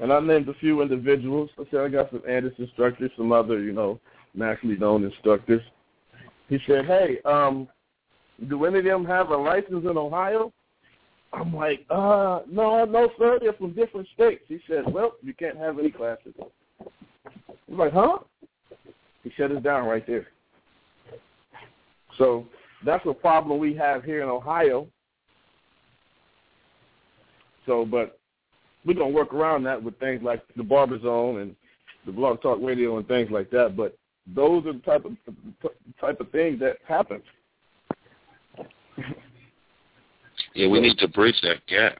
And 0.00 0.12
I 0.12 0.20
named 0.20 0.48
a 0.48 0.54
few 0.54 0.82
individuals. 0.82 1.50
I 1.58 1.64
said 1.70 1.80
I 1.80 1.88
got 1.88 2.10
some 2.10 2.22
Anderson 2.28 2.64
instructors, 2.64 3.10
some 3.16 3.30
other, 3.30 3.60
you 3.60 3.72
know, 3.72 4.00
nationally 4.34 4.76
known 4.76 5.04
instructors. 5.04 5.62
He 6.52 6.58
said, 6.66 6.84
Hey, 6.84 7.16
um, 7.24 7.66
do 8.50 8.66
any 8.66 8.80
of 8.80 8.84
them 8.84 9.06
have 9.06 9.30
a 9.30 9.36
license 9.36 9.86
in 9.90 9.96
Ohio? 9.96 10.52
I'm 11.32 11.56
like, 11.56 11.86
uh, 11.88 12.40
no, 12.46 12.84
no, 12.84 13.08
sir. 13.18 13.38
They're 13.40 13.54
from 13.54 13.72
different 13.72 14.06
states. 14.12 14.42
He 14.48 14.60
said, 14.68 14.84
Well, 14.92 15.12
you 15.22 15.32
can't 15.32 15.56
have 15.56 15.78
any 15.78 15.90
classes. 15.90 16.34
I'm 17.70 17.78
like, 17.78 17.94
huh? 17.94 18.18
He 19.24 19.32
shut 19.34 19.50
us 19.50 19.62
down 19.62 19.86
right 19.86 20.06
there. 20.06 20.26
So 22.18 22.46
that's 22.84 23.06
a 23.06 23.14
problem 23.14 23.58
we 23.58 23.74
have 23.76 24.04
here 24.04 24.22
in 24.22 24.28
Ohio. 24.28 24.88
So, 27.64 27.86
but 27.86 28.20
we're 28.84 28.92
gonna 28.92 29.08
work 29.08 29.32
around 29.32 29.62
that 29.62 29.82
with 29.82 29.98
things 29.98 30.22
like 30.22 30.42
the 30.54 30.62
Barber 30.62 31.00
Zone 31.00 31.40
and 31.40 31.56
the 32.04 32.12
Blog 32.12 32.42
Talk 32.42 32.58
Radio 32.60 32.98
and 32.98 33.08
things 33.08 33.30
like 33.30 33.48
that. 33.52 33.74
But 33.74 33.96
those 34.26 34.66
are 34.66 34.72
the 34.72 34.78
type 34.80 35.04
of 35.04 35.12
type 36.00 36.20
of 36.20 36.30
things 36.30 36.60
that 36.60 36.78
happen. 36.86 37.22
Yeah, 40.54 40.68
we 40.68 40.80
need 40.80 40.98
to 40.98 41.08
bridge 41.08 41.40
that 41.42 41.66
gap. 41.66 41.98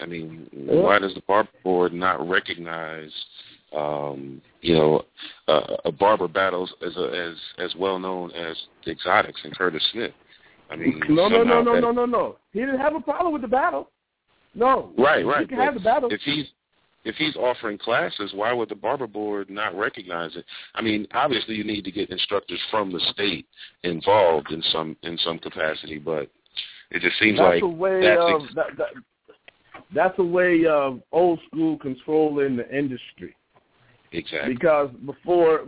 I 0.00 0.06
mean, 0.06 0.48
yeah. 0.52 0.74
why 0.74 0.98
does 0.98 1.14
the 1.14 1.22
barber 1.26 1.48
board 1.62 1.92
not 1.92 2.28
recognize, 2.28 3.10
um, 3.74 4.42
you 4.60 4.74
know, 4.74 5.04
uh, 5.46 5.76
a 5.84 5.92
barber 5.92 6.28
battles 6.28 6.74
as 6.84 6.96
a, 6.96 7.30
as 7.30 7.64
as 7.64 7.74
well 7.78 7.98
known 7.98 8.32
as 8.32 8.56
the 8.84 8.90
Exotics 8.90 9.40
and 9.44 9.56
Curtis 9.56 9.82
Smith? 9.92 10.12
I 10.70 10.76
mean, 10.76 11.00
no, 11.08 11.28
no, 11.28 11.44
no, 11.44 11.62
no, 11.62 11.74
that, 11.74 11.80
no, 11.80 11.92
no, 11.92 12.06
no. 12.06 12.36
He 12.52 12.60
didn't 12.60 12.80
have 12.80 12.94
a 12.94 13.00
problem 13.00 13.32
with 13.32 13.42
the 13.42 13.48
battle. 13.48 13.90
No, 14.54 14.92
right, 14.98 15.24
right. 15.24 15.42
He 15.42 15.46
can 15.46 15.58
have 15.58 15.74
the 15.74 15.80
battle. 15.80 16.08
If 16.10 16.20
he's 16.22 16.46
if 17.04 17.16
he's 17.16 17.36
offering 17.36 17.78
classes, 17.78 18.32
why 18.34 18.52
would 18.52 18.68
the 18.68 18.74
barber 18.74 19.06
board 19.06 19.50
not 19.50 19.76
recognize 19.76 20.34
it? 20.36 20.44
I 20.74 20.82
mean, 20.82 21.06
obviously 21.12 21.54
you 21.54 21.64
need 21.64 21.84
to 21.84 21.92
get 21.92 22.10
instructors 22.10 22.60
from 22.70 22.92
the 22.92 23.00
state 23.12 23.46
involved 23.82 24.50
in 24.50 24.62
some 24.72 24.96
in 25.02 25.18
some 25.18 25.38
capacity, 25.38 25.98
but 25.98 26.30
it 26.90 27.02
just 27.02 27.18
seems 27.18 27.38
that's 27.38 27.54
like 27.54 27.62
a 27.62 27.66
way 27.66 28.00
that's 28.02 28.20
of 28.20 28.42
ex- 28.42 28.54
that, 28.54 28.66
that, 28.78 28.88
that's 29.94 30.18
a 30.18 30.24
way 30.24 30.64
of 30.66 31.00
old 31.12 31.38
school 31.46 31.78
controlling 31.78 32.56
the 32.56 32.76
industry. 32.76 33.36
Exactly. 34.12 34.54
Because 34.54 34.90
before 35.04 35.64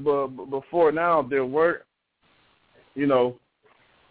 before 0.51 0.93
now 0.93 1.21
there 1.21 1.45
were, 1.45 1.85
you 2.95 3.07
know, 3.07 3.39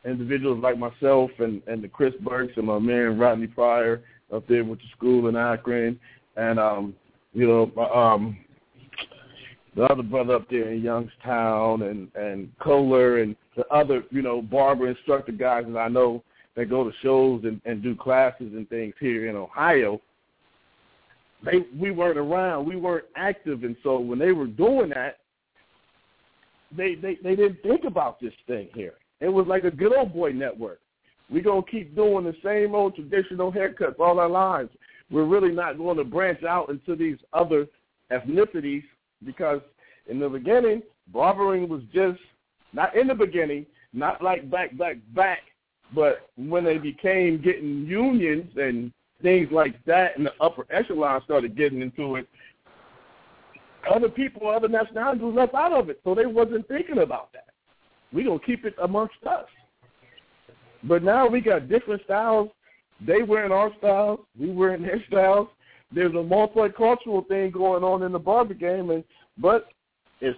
individuals 0.05 0.61
like 0.61 0.77
myself 0.77 1.31
and 1.39 1.61
and 1.67 1.83
the 1.83 1.87
Chris 1.87 2.13
Burks 2.21 2.53
and 2.57 2.67
my 2.67 2.77
man 2.77 3.17
Rodney 3.17 3.47
Pryor 3.47 4.03
up 4.33 4.47
there 4.47 4.63
with 4.63 4.79
the 4.79 4.85
school 4.95 5.27
in 5.27 5.35
Akron, 5.35 5.99
and 6.35 6.59
um, 6.59 6.95
you 7.35 7.45
know, 7.45 7.83
um, 7.93 8.37
the 9.75 9.83
other 9.83 10.03
brother 10.03 10.35
up 10.35 10.49
there 10.49 10.71
in 10.71 10.81
Youngstown 10.81 11.83
and 11.83 12.09
and 12.15 12.49
Kohler 12.59 13.21
and 13.21 13.35
the 13.57 13.67
other 13.67 14.03
you 14.09 14.21
know 14.21 14.41
barber 14.41 14.87
instructor 14.87 15.33
guys 15.33 15.65
that 15.67 15.77
I 15.77 15.89
know 15.89 16.23
that 16.55 16.69
go 16.69 16.85
to 16.85 16.91
shows 17.03 17.43
and, 17.43 17.59
and 17.65 17.83
do 17.83 17.93
classes 17.93 18.53
and 18.53 18.67
things 18.69 18.93
here 19.01 19.29
in 19.29 19.35
Ohio. 19.35 20.01
They 21.43 21.65
we 21.77 21.91
weren't 21.91 22.17
around, 22.17 22.65
we 22.65 22.77
weren't 22.77 23.05
active, 23.17 23.65
and 23.65 23.75
so 23.83 23.99
when 23.99 24.17
they 24.17 24.31
were 24.31 24.47
doing 24.47 24.89
that, 24.91 25.17
they 26.75 26.95
they 26.95 27.17
they 27.21 27.35
didn't 27.35 27.61
think 27.61 27.83
about 27.83 28.21
this 28.21 28.33
thing 28.47 28.69
here. 28.73 28.93
It 29.19 29.29
was 29.29 29.45
like 29.45 29.65
a 29.65 29.71
good 29.71 29.93
old 29.93 30.13
boy 30.13 30.31
network. 30.31 30.79
We're 31.29 31.43
gonna 31.43 31.63
keep 31.69 31.95
doing 31.95 32.23
the 32.23 32.35
same 32.41 32.73
old 32.73 32.95
traditional 32.95 33.51
haircuts 33.51 33.99
all 33.99 34.21
our 34.21 34.29
lives. 34.29 34.69
We're 35.11 35.25
really 35.25 35.51
not 35.51 35.77
going 35.77 35.97
to 35.97 36.03
branch 36.03 36.43
out 36.43 36.69
into 36.69 36.95
these 36.95 37.17
other 37.33 37.67
ethnicities 38.11 38.83
because 39.23 39.61
in 40.07 40.19
the 40.19 40.29
beginning, 40.29 40.81
barbering 41.07 41.69
was 41.69 41.81
just 41.93 42.19
not 42.73 42.95
in 42.95 43.07
the 43.07 43.15
beginning, 43.15 43.65
not 43.93 44.21
like 44.21 44.49
back, 44.49 44.77
back, 44.77 44.97
back, 45.13 45.39
but 45.93 46.29
when 46.35 46.63
they 46.63 46.77
became 46.77 47.41
getting 47.41 47.85
unions 47.85 48.51
and 48.57 48.91
things 49.21 49.47
like 49.51 49.83
that, 49.85 50.17
and 50.17 50.25
the 50.25 50.33
upper 50.41 50.65
echelon 50.69 51.21
started 51.23 51.55
getting 51.55 51.81
into 51.81 52.15
it, 52.15 52.27
other 53.93 54.09
people, 54.09 54.49
other 54.49 54.67
nationalities 54.67 55.23
left 55.23 55.53
out 55.53 55.71
of 55.71 55.89
it, 55.89 55.99
so 56.03 56.15
they 56.15 56.25
wasn't 56.25 56.67
thinking 56.67 56.99
about 56.99 57.31
that. 57.33 57.49
We're 58.11 58.25
gonna 58.25 58.39
keep 58.39 58.65
it 58.65 58.75
amongst 58.81 59.23
us. 59.27 59.45
But 60.83 61.03
now 61.03 61.27
we 61.27 61.41
got 61.41 61.69
different 61.69 62.01
styles 62.03 62.49
they 63.05 63.23
wearing 63.23 63.51
our 63.51 63.71
styles, 63.77 64.19
we 64.39 64.51
wearing 64.51 64.81
their 64.81 65.03
styles. 65.07 65.47
There's 65.91 66.13
a 66.13 66.15
multicultural 66.15 67.27
thing 67.27 67.51
going 67.51 67.83
on 67.83 68.03
in 68.03 68.11
the 68.11 68.19
barber 68.19 68.53
game, 68.53 68.89
and 68.89 69.03
but 69.37 69.67
it's 70.21 70.37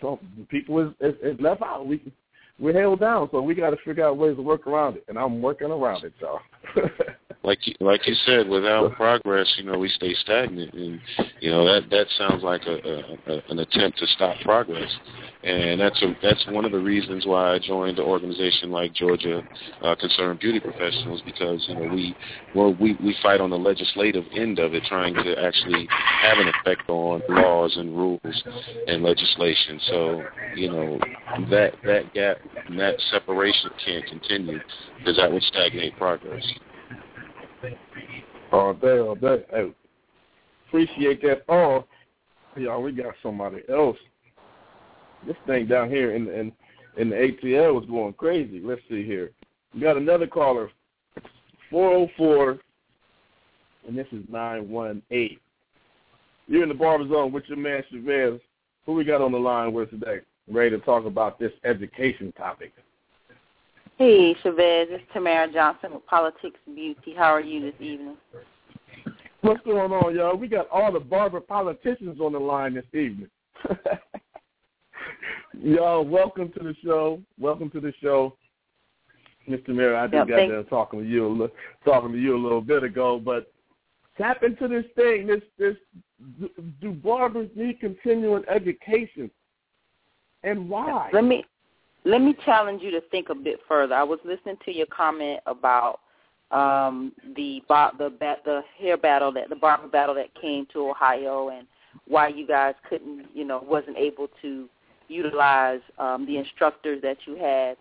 so 0.00 0.20
people 0.48 0.80
is, 0.80 0.92
is, 1.00 1.14
is 1.22 1.40
left 1.40 1.62
out. 1.62 1.86
We 1.86 2.12
we're 2.58 2.78
held 2.78 3.00
down, 3.00 3.28
so 3.30 3.42
we 3.42 3.54
got 3.54 3.70
to 3.70 3.76
figure 3.84 4.06
out 4.06 4.16
ways 4.16 4.36
to 4.36 4.42
work 4.42 4.66
around 4.66 4.96
it, 4.96 5.04
and 5.08 5.18
I'm 5.18 5.42
working 5.42 5.70
around 5.70 6.04
it, 6.04 6.14
y'all. 6.20 6.40
like 7.42 7.58
you, 7.66 7.74
like 7.80 8.06
you 8.06 8.14
said, 8.24 8.48
without 8.48 8.92
progress, 8.94 9.46
you 9.58 9.64
know, 9.64 9.78
we 9.78 9.90
stay 9.90 10.14
stagnant, 10.22 10.72
and 10.72 11.00
you 11.40 11.50
know 11.50 11.64
that 11.66 11.90
that 11.90 12.06
sounds 12.16 12.42
like 12.42 12.62
a, 12.66 12.76
a, 12.76 13.34
a 13.34 13.42
an 13.50 13.58
attempt 13.58 13.98
to 13.98 14.06
stop 14.08 14.36
progress, 14.42 14.90
and 15.46 15.80
that's 15.80 16.02
a 16.02 16.16
that's 16.22 16.44
one 16.48 16.64
of 16.64 16.72
the 16.72 16.78
reasons 16.78 17.24
why 17.24 17.54
I 17.54 17.60
joined 17.60 18.00
an 18.00 18.04
organization 18.04 18.72
like 18.72 18.92
Georgia 18.92 19.42
uh, 19.80 19.94
Concerned 19.94 20.40
Beauty 20.40 20.58
Professionals 20.58 21.22
because 21.24 21.64
you 21.68 21.74
know 21.76 21.94
we 21.94 22.16
well 22.52 22.74
we 22.80 22.94
we 22.94 23.14
fight 23.22 23.40
on 23.40 23.50
the 23.50 23.58
legislative 23.58 24.24
end 24.34 24.58
of 24.58 24.74
it, 24.74 24.82
trying 24.88 25.14
to 25.14 25.40
actually 25.40 25.86
have 25.90 26.38
an 26.38 26.48
effect 26.48 26.88
on 26.88 27.22
laws 27.28 27.76
and 27.76 27.96
rules 27.96 28.42
and 28.88 29.04
legislation. 29.04 29.80
So 29.86 30.24
you 30.56 30.68
know 30.68 30.98
that 31.50 31.74
that 31.84 32.12
gap 32.12 32.38
and 32.66 32.78
that 32.80 32.96
separation 33.12 33.70
can't 33.84 34.04
continue 34.06 34.58
because 34.98 35.16
that 35.16 35.30
would 35.30 35.42
stagnate 35.44 35.96
progress. 35.96 36.44
All 38.50 38.74
day, 38.74 38.98
all 38.98 39.14
day. 39.14 39.44
Hey, 39.50 39.72
appreciate 40.66 41.22
that. 41.22 41.44
Oh, 41.48 41.84
y'all, 42.56 42.82
we 42.82 42.90
got 42.90 43.14
somebody 43.22 43.62
else. 43.68 43.96
This 45.26 45.36
thing 45.46 45.66
down 45.66 45.90
here 45.90 46.14
in 46.14 46.28
in 46.28 46.52
in 46.96 47.10
the 47.10 47.16
ATL 47.16 47.74
was 47.74 47.84
going 47.86 48.14
crazy. 48.14 48.60
Let's 48.62 48.80
see 48.88 49.04
here. 49.04 49.32
We 49.74 49.80
got 49.80 49.96
another 49.96 50.26
caller, 50.26 50.70
four 51.70 51.90
zero 51.90 52.10
four, 52.16 52.58
and 53.86 53.98
this 53.98 54.06
is 54.12 54.24
nine 54.30 54.68
one 54.68 55.02
eight. 55.10 55.40
You're 56.48 56.62
in 56.62 56.68
the 56.68 56.74
barber 56.74 57.08
zone 57.08 57.32
with 57.32 57.44
your 57.48 57.58
man 57.58 57.82
Chavez. 57.90 58.40
Who 58.86 58.92
we 58.92 59.04
got 59.04 59.20
on 59.20 59.32
the 59.32 59.38
line 59.38 59.72
with 59.72 59.90
today? 59.90 60.20
Ready 60.48 60.70
to 60.70 60.78
talk 60.78 61.06
about 61.06 61.40
this 61.40 61.52
education 61.64 62.32
topic. 62.38 62.72
Hey, 63.98 64.36
Chavez. 64.42 64.88
It's 64.90 65.04
Tamara 65.12 65.52
Johnson 65.52 65.94
with 65.94 66.06
Politics 66.06 66.58
Beauty. 66.72 67.14
How 67.16 67.34
are 67.34 67.40
you 67.40 67.60
this 67.60 67.80
evening? 67.80 68.16
What's 69.40 69.64
going 69.64 69.90
on, 69.90 70.14
y'all? 70.14 70.36
We 70.36 70.46
got 70.46 70.68
all 70.70 70.92
the 70.92 71.00
barber 71.00 71.40
politicians 71.40 72.20
on 72.20 72.32
the 72.32 72.38
line 72.38 72.74
this 72.74 72.84
evening. 72.92 73.28
y'all, 75.62 76.04
welcome 76.04 76.52
to 76.52 76.60
the 76.62 76.74
show. 76.84 77.20
Welcome 77.38 77.70
to 77.70 77.80
the 77.80 77.92
show. 78.02 78.36
Mr. 79.48 79.68
Mayor, 79.68 79.96
I 79.96 80.06
just 80.06 80.14
Yep, 80.14 80.28
got 80.28 80.48
there 80.48 80.62
talking 80.64 81.00
to 81.00 81.06
you 81.06 81.26
a 81.26 81.28
little, 81.28 81.56
talking 81.84 82.12
to 82.12 82.18
you 82.18 82.36
a 82.36 82.42
little 82.42 82.60
bit 82.60 82.82
ago, 82.82 83.20
but 83.24 83.52
tap 84.18 84.42
into 84.42 84.68
this 84.68 84.84
thing. 84.96 85.26
This 85.26 85.42
this 85.58 85.76
do- 86.80 86.92
barbers 86.92 87.48
need 87.54 87.78
continuing 87.80 88.44
education, 88.48 89.30
and 90.42 90.68
why? 90.68 91.10
Let 91.12 91.24
me 91.24 91.44
let 92.04 92.20
me 92.20 92.34
challenge 92.44 92.82
you 92.82 92.90
to 92.92 93.00
think 93.10 93.28
a 93.28 93.34
bit 93.34 93.60
further. 93.68 93.94
I 93.94 94.02
was 94.02 94.18
listening 94.24 94.56
to 94.64 94.72
your 94.72 94.86
comment 94.86 95.40
about 95.46 96.00
um, 96.50 97.12
the 97.36 97.62
the 97.68 98.12
the 98.44 98.62
hair 98.78 98.96
battle 98.96 99.32
that 99.32 99.48
the 99.48 99.56
barber 99.56 99.88
battle 99.88 100.14
that 100.14 100.34
came 100.40 100.66
to 100.72 100.90
Ohio 100.90 101.50
and 101.50 101.66
why 102.06 102.28
you 102.28 102.46
guys 102.46 102.74
couldn't 102.88 103.26
you 103.34 103.44
know 103.44 103.64
wasn't 103.66 103.96
able 103.96 104.28
to 104.42 104.68
utilize 105.08 105.80
um, 105.98 106.26
the 106.26 106.36
instructors 106.36 107.00
that 107.02 107.18
you 107.26 107.36
had. 107.36 107.76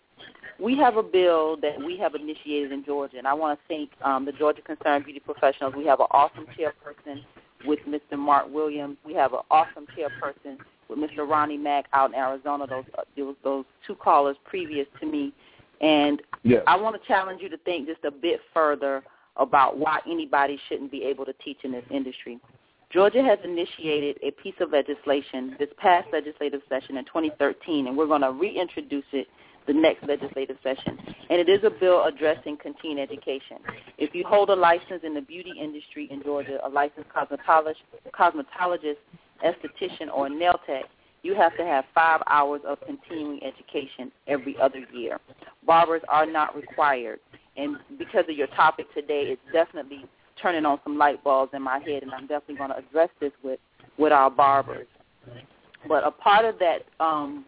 We 0.60 0.78
have 0.78 0.96
a 0.96 1.04
bill 1.04 1.58
that 1.58 1.78
we 1.78 1.98
have 1.98 2.16
initiated 2.16 2.72
in 2.72 2.86
Georgia, 2.86 3.18
and 3.18 3.28
I 3.28 3.34
want 3.34 3.60
to 3.60 3.66
thank 3.68 3.90
um, 4.02 4.26
the 4.26 4.32
Georgia 4.32 4.62
Concerned 4.62 5.04
Beauty 5.04 5.20
Professionals. 5.20 5.74
We 5.76 5.86
have 5.88 6.00
an 6.00 6.08
awesome 6.12 6.46
chairperson 6.58 7.24
with 7.66 7.80
Mr. 7.88 8.18
Mark 8.18 8.46
Williams. 8.50 8.98
We 9.06 9.14
have 9.16 9.34
an 9.34 9.42
awesome 9.52 9.86
chairperson 9.98 10.58
with 10.88 11.00
Mr. 11.00 11.28
Ronnie 11.28 11.58
Mack 11.58 11.86
out 11.92 12.12
in 12.12 12.16
Arizona. 12.16 12.68
Those 12.68 12.86
uh, 12.98 13.02
those, 13.18 13.36
those 13.44 13.66
two 13.86 13.96
callers 13.96 14.38
previous 14.46 14.88
to 15.02 15.06
me, 15.06 15.34
and 15.82 16.22
Yes. 16.46 16.64
I 16.68 16.78
want 16.78 17.00
to 17.02 17.08
challenge 17.08 17.42
you 17.42 17.50
to 17.50 17.58
think 17.58 17.88
just 17.88 18.04
a 18.06 18.12
bit 18.12 18.40
further 18.54 19.04
about 19.36 19.78
why 19.78 20.00
anybody 20.08 20.60
shouldn't 20.70 20.92
be 20.92 21.04
able 21.04 21.26
to 21.26 21.34
teach 21.44 21.58
in 21.64 21.72
this 21.72 21.84
industry. 21.90 22.40
Georgia 22.96 23.22
has 23.22 23.38
initiated 23.44 24.18
a 24.24 24.32
piece 24.42 24.54
of 24.62 24.72
legislation 24.72 25.54
this 25.60 25.68
past 25.78 26.08
legislative 26.14 26.62
session 26.70 26.96
in 26.96 27.04
2013, 27.04 27.88
and 27.88 27.98
we're 27.98 28.08
going 28.08 28.22
to 28.22 28.32
reintroduce 28.32 29.04
it 29.12 29.28
the 29.68 29.74
next 29.74 30.08
legislative 30.08 30.56
session. 30.64 30.98
And 31.30 31.38
it 31.42 31.50
is 31.50 31.60
a 31.66 31.70
bill 31.70 32.06
addressing 32.06 32.56
continuing 32.56 33.04
education. 33.04 33.58
If 33.98 34.16
you 34.16 34.24
hold 34.26 34.50
a 34.50 34.56
license 34.56 35.02
in 35.04 35.14
the 35.14 35.20
beauty 35.20 35.52
industry 35.62 36.08
in 36.10 36.24
Georgia, 36.24 36.58
a 36.66 36.70
licensed 36.70 37.10
cosmetologist, 37.10 37.84
cosmetologist 38.18 38.96
esthetician, 39.44 40.10
or 40.14 40.30
nail 40.30 40.58
tech, 40.66 40.86
you 41.22 41.36
have 41.36 41.58
to 41.58 41.66
have 41.66 41.84
five 41.94 42.22
hours 42.28 42.62
of 42.66 42.78
continuing 42.86 43.42
education 43.44 44.10
every 44.28 44.56
other 44.58 44.86
year. 44.94 45.20
Barbers 45.68 46.02
are 46.08 46.26
not 46.26 46.56
required. 46.56 47.20
And 47.58 47.76
because 48.00 48.24
of 48.30 48.38
your 48.38 48.48
topic 48.48 48.86
today, 48.94 49.24
it's 49.24 49.42
definitely 49.52 50.06
turning 50.42 50.66
on 50.66 50.80
some 50.84 50.98
light 50.98 51.24
bulbs 51.24 51.54
in 51.54 51.62
my 51.62 51.80
head, 51.80 52.04
and 52.04 52.12
I'm 52.12 52.28
definitely 52.28 52.56
going 52.56 52.72
to 52.72 52.78
address 52.78 53.10
this 53.20 53.32
with, 53.44 53.60
with 53.98 54.12
our 54.12 54.30
barbers. 54.30 54.88
But 55.88 56.06
a 56.06 56.12
part 56.12 56.46
of 56.46 56.60
that 56.60 56.80
um, 57.00 57.46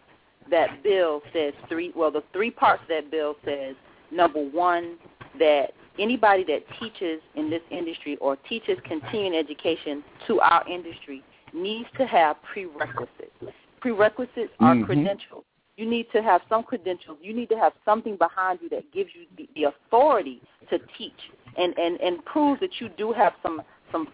that 0.50 0.84
bill 0.84 1.21
says 1.34 1.54
three. 1.67 1.91
Well, 1.95 2.12
the 2.12 2.23
three 2.34 2.52
parts 2.52 2.84
of 2.84 2.89
that 2.89 3.12
bill 3.12 3.36
says 3.43 3.76
number 4.12 4.39
one 4.39 4.97
that 5.39 5.71
anybody 6.00 6.43
that 6.45 6.62
teaches 6.80 7.21
in 7.36 7.50
this 7.50 7.62
industry 7.71 8.17
or 8.17 8.36
teaches 8.47 8.78
continuing 8.86 9.36
education 9.36 10.04
to 10.28 10.39
our 10.41 10.67
industry 10.69 11.23
needs 11.54 11.88
to 11.97 12.06
have 12.06 12.38
prerequisites. 12.43 13.32
Prerequisites 13.80 14.54
are 14.60 14.76
Mhm. 14.76 14.86
credentials. 14.86 15.43
You 15.78 15.86
need 15.86 16.12
to 16.12 16.21
have 16.21 16.41
some 16.50 16.63
credentials. 16.63 17.19
You 17.21 17.34
need 17.34 17.50
to 17.50 17.58
have 17.58 17.73
something 17.86 18.15
behind 18.15 18.62
you 18.62 18.69
that 18.69 18.91
gives 18.91 19.13
you 19.13 19.28
the, 19.36 19.47
the 19.56 19.65
authority 19.65 20.41
to 20.69 20.80
teach 20.97 21.32
and 21.58 21.78
and 21.78 22.00
and 22.00 22.24
proves 22.26 22.60
that 22.62 22.80
you 22.80 22.89
do 22.98 23.13
have 23.13 23.34
some 23.41 23.62
some 23.91 24.08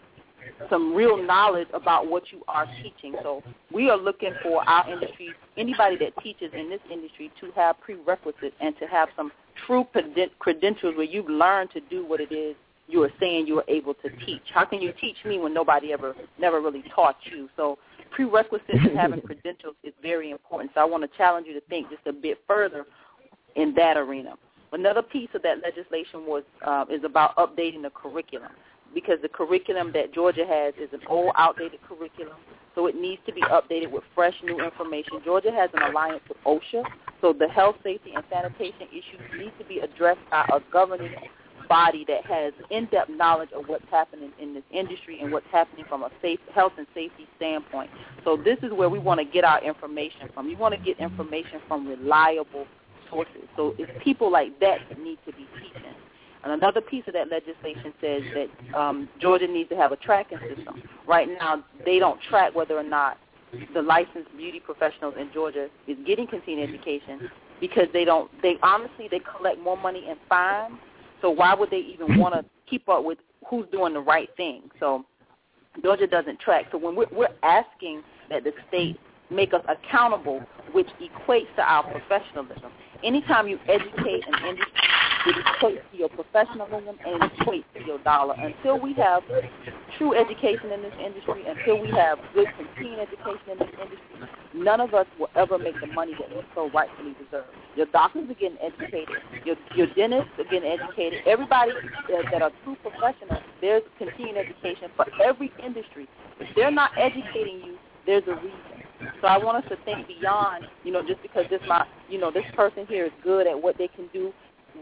some 0.70 0.94
real 0.94 1.22
knowledge 1.22 1.68
about 1.74 2.08
what 2.08 2.24
you 2.32 2.42
are 2.48 2.68
teaching. 2.82 3.16
So 3.24 3.42
we 3.72 3.90
are 3.90 3.98
looking 3.98 4.34
for 4.44 4.68
our 4.68 4.90
industry, 4.90 5.30
anybody 5.58 5.98
that 5.98 6.22
teaches 6.22 6.52
in 6.54 6.70
this 6.70 6.82
industry, 6.92 7.32
to 7.40 7.52
have 7.52 7.80
prerequisites 7.80 8.56
and 8.60 8.78
to 8.80 8.86
have 8.88 9.10
some 9.16 9.32
true 9.66 9.86
credentials 10.40 10.96
where 10.96 11.06
you've 11.06 11.30
learned 11.30 11.72
to 11.72 11.80
do 11.90 12.06
what 12.06 12.20
it 12.20 12.34
is 12.34 12.56
you 12.88 13.02
are 13.04 13.12
saying 13.20 13.48
you 13.48 13.60
are 13.60 13.66
able 13.68 13.94
to 13.96 14.10
teach. 14.26 14.42
How 14.54 14.66
can 14.66 14.82
you 14.82 14.94
teach 15.00 15.16
me 15.26 15.40
when 15.40 15.54
nobody 15.54 15.94
ever 15.94 16.16
never 16.38 16.62
really 16.62 16.84
taught 16.94 17.18
you? 17.32 17.50
So 17.56 17.78
prerequisites 18.12 18.72
and 18.72 18.98
having 18.98 19.22
credentials 19.26 19.76
is 19.84 19.94
very 20.02 20.32
important. 20.32 20.72
So 20.74 20.82
I 20.82 20.86
want 20.86 21.10
to 21.10 21.18
challenge 21.18 21.48
you 21.48 21.54
to 21.54 21.62
think 21.68 21.90
just 21.90 22.06
a 22.06 22.14
bit 22.14 22.40
further 22.48 22.86
in 23.56 23.74
that 23.76 23.98
arena. 23.98 24.36
Another 24.74 25.04
piece 25.04 25.30
of 25.36 25.44
that 25.44 25.62
legislation 25.62 26.26
was 26.26 26.44
uh, 26.66 26.86
is 26.90 27.04
about 27.04 27.36
updating 27.38 27.84
the 27.84 27.92
curriculum 27.92 28.52
because 28.94 29.20
the 29.22 29.30
curriculum 29.30 29.92
that 29.94 30.14
Georgia 30.14 30.46
has 30.48 30.74
is 30.76 30.92
an 30.94 31.02
old, 31.08 31.32
outdated 31.38 31.80
curriculum, 31.88 32.38
so 32.76 32.88
it 32.88 32.96
needs 32.96 33.22
to 33.26 33.34
be 33.34 33.42
updated 33.42 33.92
with 33.92 34.04
fresh, 34.16 34.36
new 34.44 34.64
information. 34.64 35.14
Georgia 35.24 35.52
has 35.52 35.70
an 35.74 35.82
alliance 35.84 36.22
with 36.28 36.38
OSHA, 36.46 36.84
so 37.22 37.34
the 37.34 37.48
health, 37.48 37.76
safety, 37.84 38.14
and 38.16 38.24
sanitation 38.32 38.88
issues 38.92 39.22
need 39.38 39.52
to 39.60 39.66
be 39.66 39.80
addressed 39.80 40.22
by 40.30 40.46
a 40.54 40.60
governing 40.72 41.14
body 41.70 42.06
that 42.08 42.26
has 42.26 42.54
in-depth 42.70 43.10
knowledge 43.10 43.50
of 43.56 43.66
what's 43.68 43.86
happening 43.90 44.32
in 44.40 44.54
this 44.54 44.64
industry 44.72 45.20
and 45.22 45.32
what's 45.32 45.46
happening 45.52 45.86
from 45.88 46.04
a 46.04 46.10
safe 46.22 46.40
health 46.54 46.74
and 46.78 46.88
safety 46.94 47.28
standpoint. 47.38 47.90
So 48.24 48.38
this 48.38 48.58
is 48.64 48.72
where 48.72 48.90
we 48.90 49.00
want 49.00 49.20
to 49.20 49.26
get 49.26 49.44
our 49.44 49.64
information 49.64 50.30
from. 50.34 50.46
We 50.48 50.56
want 50.56 50.76
to 50.76 50.82
get 50.82 51.00
information 51.00 51.62
from 51.68 51.88
reliable 51.88 52.68
sources. 53.14 53.48
So 53.56 53.76
it's 53.78 53.92
people 54.04 54.32
like 54.32 54.60
that 54.60 54.80
that 54.90 55.00
need 55.00 55.20
to 55.26 55.32
be 55.34 55.48
teaching. 55.62 55.94
And 56.44 56.52
another 56.52 56.82
piece 56.82 57.04
of 57.08 57.14
that 57.14 57.30
legislation 57.30 57.94
says 58.02 58.22
that 58.34 58.78
um, 58.78 59.08
Georgia 59.20 59.48
needs 59.48 59.70
to 59.70 59.78
have 59.78 59.92
a 59.94 59.96
tracking 59.96 60.40
system. 60.54 60.84
Right 61.08 61.28
now, 61.40 61.64
they 61.86 62.00
don't 62.00 62.20
track 62.22 62.54
whether 62.54 62.78
or 62.78 62.84
not 62.84 63.18
the 63.74 63.82
licensed 63.82 64.36
beauty 64.36 64.60
professionals 64.60 65.14
in 65.18 65.30
Georgia 65.34 65.70
is 65.88 65.98
getting 66.06 66.28
continuing 66.28 66.68
education 66.68 67.30
because 67.62 67.88
they 67.94 68.04
don't. 68.04 68.30
They 68.42 68.58
honestly 68.62 69.08
they 69.10 69.20
collect 69.20 69.60
more 69.60 69.78
money 69.78 70.06
in 70.10 70.16
fines. 70.28 70.76
So 71.22 71.30
why 71.30 71.54
would 71.54 71.70
they 71.70 71.78
even 71.78 72.18
want 72.20 72.34
to 72.34 72.44
keep 72.70 72.90
up 72.90 73.06
with 73.06 73.20
who's 73.48 73.68
doing 73.72 73.94
the 73.94 74.02
right 74.02 74.30
thing? 74.36 74.64
So 74.80 75.06
Georgia 75.82 76.08
doesn't 76.08 76.40
track. 76.40 76.66
So 76.72 76.78
when 76.78 76.96
we're, 76.96 77.08
we're 77.12 77.30
asking 77.44 78.04
that 78.30 78.44
the 78.44 78.52
state 78.68 79.00
make 79.30 79.54
us 79.54 79.64
accountable, 79.68 80.42
which 80.74 80.88
equates 81.02 81.54
to 81.56 81.62
our 81.62 81.84
professionalism. 81.84 82.72
Anytime 83.04 83.48
you 83.48 83.60
educate 83.68 84.24
an 84.28 84.46
industry 84.48 84.74
it 85.26 85.36
equates 85.46 85.82
to 85.92 85.98
your 85.98 86.10
professionalism 86.10 86.96
and 87.06 87.24
it 87.24 87.32
equates 87.40 87.64
to 87.76 87.86
your 87.86 88.00
dollar. 88.00 88.36
Until 88.36 88.80
we 88.80 88.94
have 88.96 89.24
true 89.98 90.14
education 90.14 90.72
in 90.72 90.82
this 90.82 90.94
industry, 91.00 91.44
until 91.48 91.82
we 91.82 91.90
have 91.92 92.20
good 92.34 92.48
continuing 92.58 93.00
education 93.00 93.52
in 93.54 93.58
this 93.60 93.70
industry, 93.82 94.30
none 94.54 94.82
of 94.82 94.94
us 94.94 95.08
will 95.20 95.30
ever 95.36 95.58
make 95.58 95.80
the 95.80 95.88
money 95.88 96.14
that 96.20 96.30
we 96.30 96.42
so 96.56 96.70
rightfully 96.72 97.16
deserve. 97.24 97.46
Your 97.76 97.86
doctors 97.88 98.30
are 98.30 98.34
getting 98.34 98.58
educated. 98.62 99.16
Your, 99.46 99.56
your 99.76 99.88
dentists 99.96 100.32
are 100.38 100.44
getting 100.44 100.70
educated. 100.70 101.22
Everybody 101.26 101.72
that, 102.10 102.26
that 102.32 102.42
are 102.42 102.52
true 102.64 102.76
professionals, 102.82 103.44
there's 103.62 103.84
continuing 103.98 104.38
education 104.38 104.90
for 104.96 105.06
every 105.24 105.52
industry. 105.64 106.08
If 106.40 106.54
they're 106.56 106.72
not 106.72 106.92
educating 106.98 107.62
you, 107.64 107.78
there's 108.06 108.24
a 108.28 108.36
reason. 108.36 108.73
So 109.22 109.28
I 109.28 109.38
want 109.38 109.64
us 109.64 109.70
to 109.70 109.78
think 109.86 110.08
beyond, 110.08 110.66
you 110.84 110.92
know, 110.92 111.02
just 111.06 111.22
because 111.22 111.46
this 111.50 111.62
my, 111.68 111.86
you 112.10 112.20
know, 112.20 112.32
this 112.32 112.46
person 112.56 112.86
here 112.88 113.06
is 113.06 113.12
good 113.24 113.48
at 113.48 113.62
what 113.62 113.78
they 113.78 113.88
can 113.88 114.08
do 114.14 114.32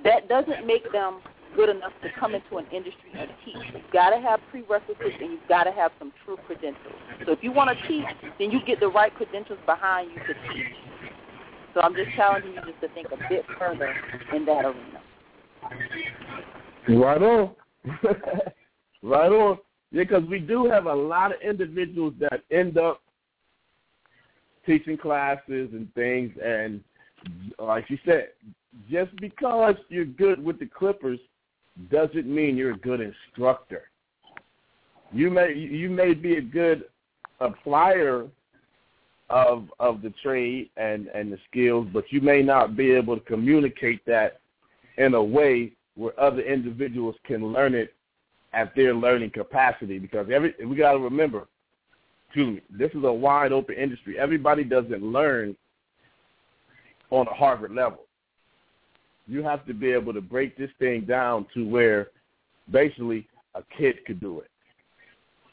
that 0.03 0.27
doesn't 0.27 0.65
make 0.65 0.91
them 0.91 1.19
good 1.55 1.69
enough 1.69 1.91
to 2.01 2.10
come 2.19 2.34
into 2.34 2.57
an 2.57 2.65
industry 2.71 3.12
and 3.13 3.29
teach. 3.43 3.55
You've 3.73 3.91
got 3.91 4.12
to 4.12 4.21
have 4.21 4.39
prerequisites 4.49 5.17
and 5.19 5.31
you've 5.31 5.47
got 5.49 5.65
to 5.65 5.71
have 5.71 5.91
some 5.99 6.13
true 6.25 6.38
credentials. 6.47 6.95
So 7.25 7.34
if 7.34 7.39
you 7.41 7.51
want 7.51 7.77
to 7.77 7.88
teach, 7.88 8.05
then 8.39 8.51
you 8.51 8.60
get 8.65 8.79
the 8.79 8.88
right 8.88 9.13
credentials 9.13 9.60
behind 9.65 10.12
you 10.12 10.17
to 10.17 10.34
teach. 10.53 10.73
So 11.73 11.81
I'm 11.81 11.93
just 11.93 12.15
challenging 12.15 12.53
you 12.53 12.62
just 12.62 12.81
to 12.81 12.88
think 12.89 13.07
a 13.12 13.17
bit 13.29 13.45
further 13.60 13.93
in 14.34 14.45
that 14.45 14.65
arena. 14.65 15.01
Right 16.89 17.21
on. 17.21 17.51
right 19.03 19.31
on. 19.31 19.57
Yeah, 19.91 20.03
because 20.03 20.23
we 20.29 20.39
do 20.39 20.69
have 20.69 20.86
a 20.86 20.93
lot 20.93 21.34
of 21.34 21.41
individuals 21.41 22.13
that 22.19 22.43
end 22.49 22.77
up 22.77 23.01
teaching 24.65 24.97
classes 24.97 25.69
and 25.74 25.93
things, 25.93 26.32
and 26.43 26.82
like 27.60 27.89
you 27.89 27.97
said, 28.06 28.30
just 28.89 29.15
because 29.17 29.76
you're 29.89 30.06
good 30.06 30.43
with 30.43 30.60
the 30.60 30.65
Clippers 30.65 31.19
doesn't 31.91 32.28
mean 32.28 32.56
you're 32.56 32.74
a 32.74 32.78
good 32.78 33.02
instructor. 33.02 33.84
You 35.12 35.30
may 35.30 35.54
you 35.54 35.89
may 35.89 36.13
be 36.13 36.38
a 36.38 36.41
good 36.41 36.86
applier 37.41 38.30
of 39.30 39.69
of 39.80 40.02
the 40.02 40.13
trade 40.24 40.69
and 40.78 41.08
and 41.08 41.32
the 41.32 41.38
skills, 41.50 41.88
but 41.91 42.06
you 42.10 42.21
may 42.21 42.41
not 42.41 42.76
be 42.76 42.91
able 42.91 43.17
to 43.17 43.26
communicate 43.26 44.06
that 44.06 44.39
in 44.97 45.13
a 45.13 45.24
way 45.24 45.74
where 45.95 46.17
other 46.19 46.41
individuals 46.41 47.15
can 47.26 47.52
learn 47.52 47.74
it 47.74 47.93
at 48.54 48.76
their 48.76 48.93
learning 48.93 49.32
capacity. 49.32 50.00
Because 50.00 50.28
every 50.34 50.54
we 50.65 50.76
got 50.76 50.93
to 50.93 51.00
remember, 51.00 51.47
excuse 52.32 52.56
me, 52.56 52.62
this 52.70 52.91
is 52.94 53.04
a 53.04 53.12
wide 53.12 53.52
open 53.52 53.76
industry. 53.76 54.17
Everybody 54.17 54.63
doesn't 54.63 55.04
learn 55.04 55.56
on 57.10 57.28
a 57.28 57.34
Harvard 57.34 57.74
level 57.74 58.06
you 59.32 59.44
have 59.44 59.65
to 59.65 59.74
be 59.74 59.91
able 59.91 60.13
to 60.13 60.22
break 60.22 60.58
this 60.58 60.70
thing 60.78 61.02
down 61.02 61.46
to 61.54 61.67
where 61.67 62.08
basically 62.70 63.28
a 63.56 63.63
kid 63.78 63.96
could 64.06 64.20
do 64.20 64.41
it 64.41 64.50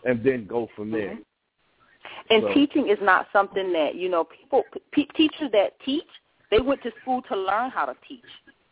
and 0.04 0.22
then 0.24 0.46
go 0.46 0.68
from 0.74 0.90
there. 0.90 1.10
Mm-hmm. 1.10 2.30
And 2.30 2.42
So- 2.42 2.54
teaching 2.54 2.88
is 2.88 2.98
not 3.00 3.28
something 3.32 3.72
that, 3.72 3.94
you 3.94 4.08
know, 4.08 4.24
people, 4.24 4.64
pe 4.92 5.04
teachers 5.16 5.50
that 5.52 5.78
teach, 5.84 6.08
they 6.50 6.60
went 6.60 6.82
to 6.82 6.92
school 7.00 7.22
to 7.22 7.36
learn 7.36 7.70
how 7.70 7.84
to 7.86 7.94
teach. 8.06 8.24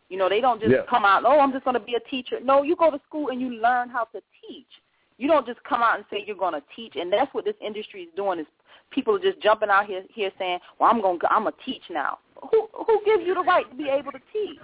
You 0.09 0.17
know, 0.17 0.29
they 0.29 0.41
don't 0.41 0.59
just 0.59 0.71
Yeah. 0.71 0.83
come 0.89 1.05
out, 1.05 1.23
oh, 1.25 1.39
I'm 1.39 1.51
just 1.51 1.63
going 1.63 1.73
to 1.75 1.79
be 1.79 1.95
a 1.95 1.99
teacher. 2.01 2.39
No, 2.41 2.63
you 2.63 2.75
go 2.75 2.91
to 2.91 2.99
school 3.07 3.29
and 3.29 3.39
you 3.41 3.49
learn 3.61 3.89
how 3.89 4.05
to 4.05 4.21
teach. 4.47 4.81
You 5.17 5.27
don't 5.27 5.45
just 5.45 5.63
come 5.63 5.81
out 5.81 5.95
and 5.95 6.05
say 6.09 6.23
you're 6.25 6.35
going 6.35 6.53
to 6.53 6.63
teach. 6.75 6.95
And 6.95 7.11
that's 7.11 7.33
what 7.33 7.45
this 7.45 7.55
industry 7.65 8.03
is 8.03 8.09
doing 8.15 8.39
is 8.39 8.45
people 8.91 9.15
are 9.15 9.19
just 9.19 9.41
jumping 9.41 9.69
out 9.69 9.85
here 9.85 10.03
here 10.13 10.31
saying, 10.37 10.59
well, 10.79 10.89
I'm 10.91 11.01
going 11.01 11.19
to 11.19 11.31
I'm 11.31 11.45
to 11.45 11.53
teach 11.65 11.83
now. 11.89 12.19
Who 12.51 12.67
who 12.73 13.01
gives 13.05 13.23
you 13.25 13.33
the 13.33 13.41
right 13.41 13.69
to 13.69 13.75
be 13.75 13.89
able 13.89 14.11
to 14.11 14.19
teach? 14.31 14.59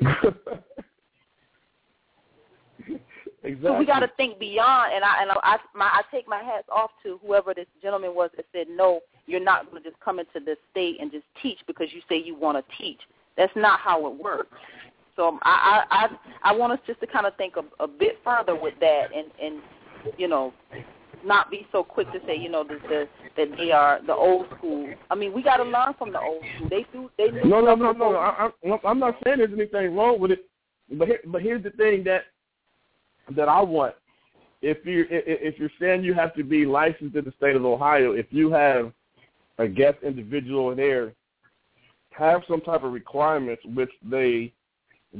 exactly. 0.00 0.50
So 3.62 3.78
we 3.78 3.86
got 3.86 4.00
to 4.00 4.10
think 4.16 4.40
beyond, 4.40 4.92
and 4.92 5.04
I 5.04 5.22
and 5.22 5.30
I 5.30 5.56
my, 5.72 5.86
I 5.86 6.02
take 6.10 6.26
my 6.26 6.42
hats 6.42 6.66
off 6.70 6.90
to 7.04 7.20
whoever 7.24 7.54
this 7.54 7.66
gentleman 7.80 8.12
was 8.12 8.30
that 8.36 8.44
said 8.52 8.66
no, 8.68 9.00
you're 9.26 9.38
not 9.38 9.70
going 9.70 9.82
to 9.82 9.88
just 9.88 10.00
come 10.02 10.18
into 10.18 10.40
this 10.44 10.58
state 10.72 10.96
and 11.00 11.12
just 11.12 11.24
teach 11.40 11.58
because 11.66 11.86
you 11.92 12.00
say 12.08 12.20
you 12.20 12.34
want 12.34 12.58
to 12.58 12.76
teach. 12.76 12.98
That's 13.36 13.52
not 13.54 13.78
how 13.78 14.06
it 14.08 14.20
works. 14.20 14.56
So 15.16 15.28
um, 15.28 15.38
I 15.42 15.82
I 15.90 15.96
I, 15.96 16.50
I 16.50 16.56
want 16.56 16.72
us 16.72 16.78
just 16.86 17.00
to 17.00 17.06
kind 17.06 17.26
of 17.26 17.34
think 17.36 17.54
a, 17.56 17.82
a 17.82 17.88
bit 17.88 18.18
further 18.22 18.54
with 18.54 18.74
that, 18.80 19.08
and 19.14 19.26
and 19.42 19.62
you 20.18 20.28
know 20.28 20.52
not 21.24 21.50
be 21.50 21.66
so 21.72 21.82
quick 21.82 22.10
to 22.12 22.20
say 22.26 22.36
you 22.36 22.48
know 22.48 22.62
the, 22.62 22.78
the 22.88 23.08
that 23.36 23.56
they 23.56 23.72
are 23.72 24.00
the 24.06 24.14
old 24.14 24.46
school. 24.56 24.88
I 25.10 25.14
mean 25.14 25.32
we 25.32 25.42
got 25.42 25.56
to 25.56 25.64
learn 25.64 25.94
from 25.98 26.12
the 26.12 26.20
old 26.20 26.42
school. 26.56 26.68
They 26.68 26.86
do 26.92 27.10
they 27.16 27.30
knew 27.30 27.44
No, 27.44 27.60
no, 27.60 27.76
stuff 27.76 27.96
no, 27.96 28.10
no. 28.12 28.16
I, 28.16 28.50
I, 28.64 28.78
I'm 28.88 28.98
not 28.98 29.16
saying 29.24 29.38
there's 29.38 29.52
anything 29.52 29.96
wrong 29.96 30.20
with 30.20 30.32
it, 30.32 30.46
but 30.92 31.08
here, 31.08 31.20
but 31.26 31.42
here's 31.42 31.62
the 31.62 31.70
thing 31.70 32.04
that 32.04 32.24
that 33.34 33.48
I 33.48 33.60
want. 33.62 33.94
If 34.62 34.84
you 34.84 35.06
if 35.10 35.54
if 35.54 35.58
you're 35.58 35.70
saying 35.80 36.04
you 36.04 36.14
have 36.14 36.34
to 36.34 36.44
be 36.44 36.66
licensed 36.66 37.16
in 37.16 37.24
the 37.24 37.32
state 37.38 37.56
of 37.56 37.64
Ohio, 37.64 38.12
if 38.12 38.26
you 38.30 38.50
have 38.50 38.92
a 39.58 39.66
guest 39.66 39.98
individual 40.02 40.70
in 40.70 40.76
there, 40.76 41.14
have 42.10 42.42
some 42.48 42.60
type 42.60 42.82
of 42.84 42.92
requirements 42.92 43.62
which 43.74 43.90
they 44.02 44.52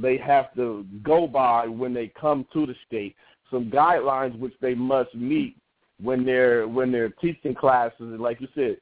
they 0.01 0.17
have 0.17 0.53
to 0.55 0.85
go 1.03 1.27
by 1.27 1.67
when 1.67 1.93
they 1.93 2.07
come 2.19 2.45
to 2.53 2.65
the 2.65 2.75
state. 2.85 3.15
Some 3.51 3.71
guidelines 3.71 4.37
which 4.37 4.53
they 4.61 4.75
must 4.75 5.13
meet 5.15 5.57
when 6.01 6.25
they're 6.25 6.67
when 6.67 6.91
they're 6.91 7.09
teaching 7.09 7.55
classes. 7.55 8.19
Like 8.19 8.41
you 8.41 8.47
said, 8.55 8.77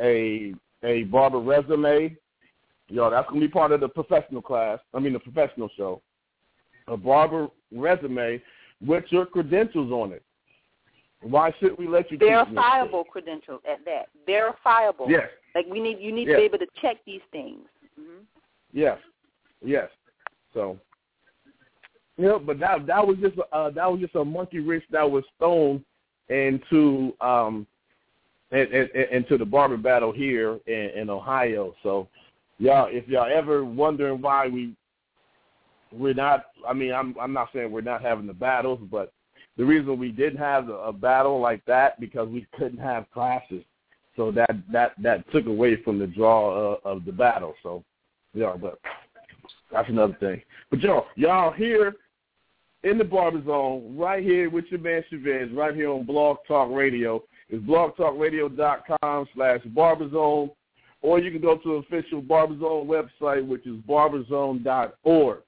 a 0.00 0.54
a 0.82 1.04
barber 1.04 1.38
resume, 1.38 2.16
Yo, 2.88 3.10
that's 3.10 3.28
gonna 3.28 3.40
be 3.40 3.48
part 3.48 3.72
of 3.72 3.80
the 3.80 3.88
professional 3.88 4.42
class. 4.42 4.78
I 4.92 4.98
mean, 4.98 5.14
the 5.14 5.20
professional 5.20 5.70
show. 5.76 6.02
A 6.88 6.96
barber 6.96 7.48
resume 7.72 8.42
with 8.84 9.04
your 9.08 9.24
credentials 9.24 9.90
on 9.90 10.12
it. 10.12 10.22
Why 11.22 11.54
should 11.58 11.78
we 11.78 11.88
let 11.88 12.10
you 12.10 12.18
verifiable 12.18 13.04
credentials 13.04 13.62
at 13.68 13.82
that. 13.86 14.08
Verifiable. 14.26 15.06
Yes, 15.08 15.30
Like 15.54 15.66
we 15.70 15.80
need 15.80 15.98
you 15.98 16.12
need 16.12 16.28
Yes. 16.28 16.36
to 16.36 16.40
be 16.40 16.44
able 16.44 16.58
to 16.58 16.66
check 16.82 16.98
these 17.06 17.22
things. 17.32 17.66
hmm 17.96 18.20
yes, 18.72 18.98
yes. 19.62 19.88
So, 20.54 20.78
you 22.16 22.26
know, 22.26 22.38
but 22.38 22.58
that 22.60 22.86
that 22.86 23.06
was 23.06 23.16
just 23.20 23.34
uh, 23.52 23.70
that 23.70 23.90
was 23.90 24.00
just 24.00 24.14
a 24.14 24.24
monkey 24.24 24.60
wrench 24.60 24.84
that 24.90 25.08
was 25.08 25.24
thrown 25.38 25.84
into 26.28 27.12
um 27.20 27.66
in, 28.52 28.66
in, 28.72 28.88
into 29.10 29.36
the 29.36 29.44
barber 29.44 29.76
battle 29.76 30.12
here 30.12 30.60
in, 30.66 30.90
in 30.96 31.10
Ohio. 31.10 31.74
So, 31.82 32.08
y'all, 32.58 32.88
if 32.90 33.06
y'all 33.08 33.30
ever 33.30 33.64
wondering 33.64 34.22
why 34.22 34.46
we 34.46 34.74
we're 35.96 36.14
not. 36.14 36.46
I 36.68 36.72
mean, 36.72 36.92
I'm 36.92 37.14
I'm 37.20 37.32
not 37.32 37.48
saying 37.52 37.70
we're 37.70 37.80
not 37.80 38.02
having 38.02 38.26
the 38.26 38.34
battles, 38.34 38.80
but 38.90 39.12
the 39.56 39.64
reason 39.64 39.98
we 39.98 40.10
didn't 40.10 40.38
have 40.38 40.68
a 40.68 40.92
battle 40.92 41.40
like 41.40 41.64
that 41.66 42.00
because 42.00 42.28
we 42.28 42.46
couldn't 42.58 42.78
have 42.78 43.10
classes, 43.12 43.62
so 44.16 44.30
that 44.32 44.50
that 44.72 44.92
that 45.02 45.30
took 45.32 45.46
away 45.46 45.82
from 45.82 45.98
the 45.98 46.06
draw 46.06 46.74
uh, 46.74 46.76
of 46.84 47.04
the 47.04 47.12
battle. 47.12 47.54
So, 47.62 47.84
yeah, 48.34 48.56
but 48.60 48.78
that's 49.74 49.88
another 49.88 50.16
thing. 50.20 50.40
But 50.70 50.80
y'all, 50.80 51.06
y'all 51.16 51.52
here 51.52 51.94
in 52.84 52.96
the 52.96 53.04
Barber 53.04 53.44
Zone, 53.44 53.96
right 53.96 54.22
here 54.22 54.48
with 54.48 54.66
your 54.70 54.80
man 54.80 55.02
Chavez, 55.10 55.50
right 55.52 55.74
here 55.74 55.90
on 55.90 56.06
Blog 56.06 56.38
Talk 56.46 56.70
Radio. 56.70 57.22
It's 57.48 57.62
blogtalkradio.com 57.64 59.26
slash 59.34 59.60
barberzone, 59.76 60.50
or 61.02 61.18
you 61.18 61.30
can 61.30 61.40
go 61.40 61.58
to 61.58 61.82
the 61.88 61.96
official 61.96 62.22
Barberzone 62.22 62.86
website, 62.86 63.46
which 63.46 63.66
is 63.66 63.76
barberzone.org. 63.88 65.38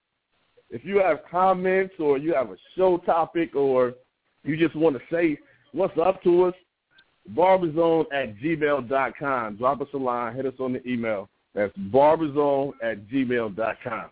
If 0.68 0.84
you 0.84 0.98
have 0.98 1.18
comments 1.30 1.94
or 1.98 2.18
you 2.18 2.34
have 2.34 2.50
a 2.50 2.56
show 2.76 2.98
topic 2.98 3.54
or 3.54 3.94
you 4.44 4.56
just 4.56 4.74
want 4.74 4.96
to 4.96 5.02
say 5.10 5.38
what's 5.72 5.96
up 5.98 6.22
to 6.24 6.44
us, 6.44 6.54
barberzone 7.34 8.04
at 8.12 8.36
gmail.com. 8.38 9.56
Drop 9.56 9.80
us 9.80 9.88
a 9.94 9.96
line. 9.96 10.34
Hit 10.34 10.46
us 10.46 10.54
on 10.58 10.72
the 10.72 10.86
email. 10.86 11.28
That's 11.54 11.76
barberzone 11.76 12.72
at 12.82 13.06
gmail.com. 13.08 14.10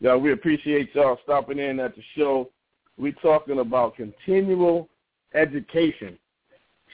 Y'all, 0.00 0.18
we 0.18 0.32
appreciate 0.32 0.94
y'all 0.94 1.18
stopping 1.22 1.58
in 1.58 1.80
at 1.80 1.96
the 1.96 2.02
show. 2.16 2.50
We're 2.98 3.12
talking 3.12 3.60
about 3.60 3.96
continual 3.96 4.88
education. 5.34 6.18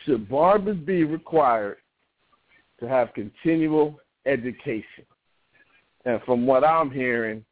Should 0.05 0.29
barbers 0.29 0.77
be 0.77 1.03
required 1.03 1.79
to 2.79 2.89
have 2.89 3.13
continual 3.15 3.99
education? 4.25 5.05
And 6.05 6.21
from 6.23 6.47
what 6.47 6.65
I'm 6.65 6.91
hearing, 6.93 7.45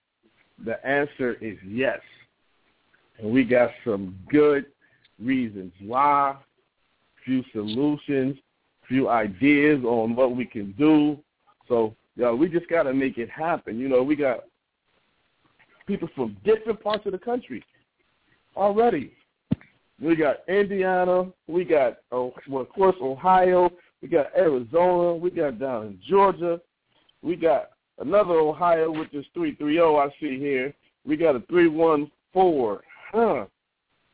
the 0.64 0.84
answer 0.86 1.34
is 1.40 1.58
yes. 1.66 2.00
And 3.18 3.32
we 3.32 3.44
got 3.44 3.70
some 3.84 4.16
good 4.30 4.66
reasons 5.20 5.72
why, 5.80 6.36
few 7.24 7.42
solutions, 7.52 8.36
few 8.88 9.08
ideas 9.08 9.82
on 9.84 10.14
what 10.14 10.36
we 10.36 10.44
can 10.44 10.72
do. 10.72 11.18
So, 11.68 11.94
yo, 12.14 12.36
we 12.36 12.48
just 12.48 12.68
got 12.68 12.84
to 12.84 12.94
make 12.94 13.18
it 13.18 13.30
happen. 13.30 13.78
You 13.78 13.88
know, 13.88 14.02
we 14.02 14.16
got 14.16 14.44
people 15.90 16.08
from 16.14 16.36
different 16.44 16.80
parts 16.80 17.04
of 17.06 17.12
the 17.12 17.18
country 17.18 17.64
already. 18.56 19.12
We 20.00 20.14
got 20.14 20.36
Indiana. 20.48 21.26
We 21.48 21.64
got, 21.64 21.98
oh, 22.12 22.32
well, 22.48 22.62
of 22.62 22.68
course, 22.68 22.94
Ohio. 23.02 23.70
We 24.00 24.08
got 24.08 24.26
Arizona. 24.36 25.16
We 25.16 25.30
got 25.30 25.58
down 25.58 25.86
in 25.86 25.98
Georgia. 26.08 26.60
We 27.22 27.34
got 27.34 27.70
another 27.98 28.34
Ohio, 28.34 28.90
which 28.92 29.12
is 29.12 29.26
330 29.34 29.78
I 29.80 30.08
see 30.20 30.38
here. 30.38 30.72
We 31.04 31.16
got 31.16 31.34
a 31.34 31.40
314. 31.48 32.78
Huh. 33.12 33.46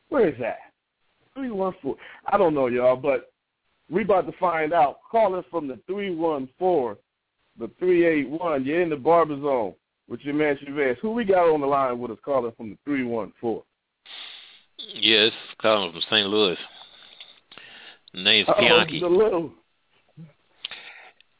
Where 0.09 0.29
is 0.29 0.39
that? 0.39 0.57
314. 1.35 1.95
I 2.25 2.37
don't 2.37 2.55
know, 2.55 2.67
y'all, 2.67 2.95
but 2.95 3.31
we 3.91 4.01
about 4.01 4.25
to 4.25 4.37
find 4.39 4.73
out. 4.73 4.97
Calling 5.11 5.43
from 5.51 5.67
the 5.67 5.79
314, 5.85 6.97
the 7.59 7.67
381. 7.79 8.65
You're 8.65 8.81
in 8.81 8.89
the 8.89 8.95
barber 8.95 9.39
zone 9.39 9.75
with 10.07 10.21
your 10.21 10.33
man 10.33 10.57
Chavez. 10.63 10.97
Who 11.01 11.11
we 11.11 11.25
got 11.25 11.49
on 11.51 11.61
the 11.61 11.67
line 11.67 11.99
with 11.99 12.11
us 12.11 12.17
calling 12.23 12.51
from 12.57 12.69
the 12.71 12.77
314? 12.85 13.61
Yes, 14.95 15.31
calling 15.61 15.91
from 15.91 16.01
St. 16.01 16.27
Louis. 16.27 16.57
name's 18.13 18.47
Oh, 18.49 18.59
Bianchi. 18.59 18.99
little. 18.99 19.51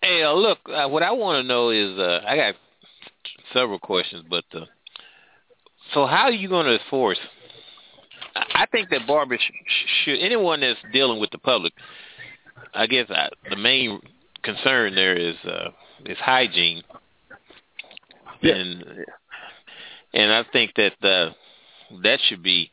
Hey, 0.02 0.24
uh, 0.24 0.34
look, 0.34 0.60
uh, 0.68 0.88
what 0.88 1.04
I 1.04 1.12
want 1.12 1.44
to 1.44 1.48
know 1.48 1.70
is, 1.70 1.98
uh, 1.98 2.22
I 2.28 2.36
got 2.36 2.56
several 3.54 3.80
questions, 3.80 4.24
but 4.30 4.46
uh, 4.54 4.66
so 5.94 6.06
how 6.06 6.24
are 6.24 6.32
you 6.32 6.50
going 6.50 6.66
to 6.66 6.80
enforce? 6.82 7.20
I 8.36 8.44
I 8.54 8.66
think 8.72 8.90
that 8.90 9.08
barbers 9.08 9.40
sh- 9.40 10.04
should 10.04 10.20
anyone 10.20 10.62
that's 10.62 10.80
dealing 10.94 11.20
with 11.20 11.32
the 11.32 11.38
public. 11.38 11.74
I 12.74 12.86
guess 12.88 13.08
I, 13.10 13.30
the 13.50 13.56
main 13.56 14.00
concern 14.44 14.94
there 14.96 15.16
is 15.16 15.36
uh, 15.46 15.70
is 16.06 16.18
hygiene, 16.18 16.84
Yeah. 18.42 18.56
and 18.56 18.84
and 20.14 20.32
I 20.32 20.44
think 20.52 20.74
that 20.76 20.94
uh, 21.02 21.34
that 22.04 22.20
should 22.28 22.44
be 22.44 22.72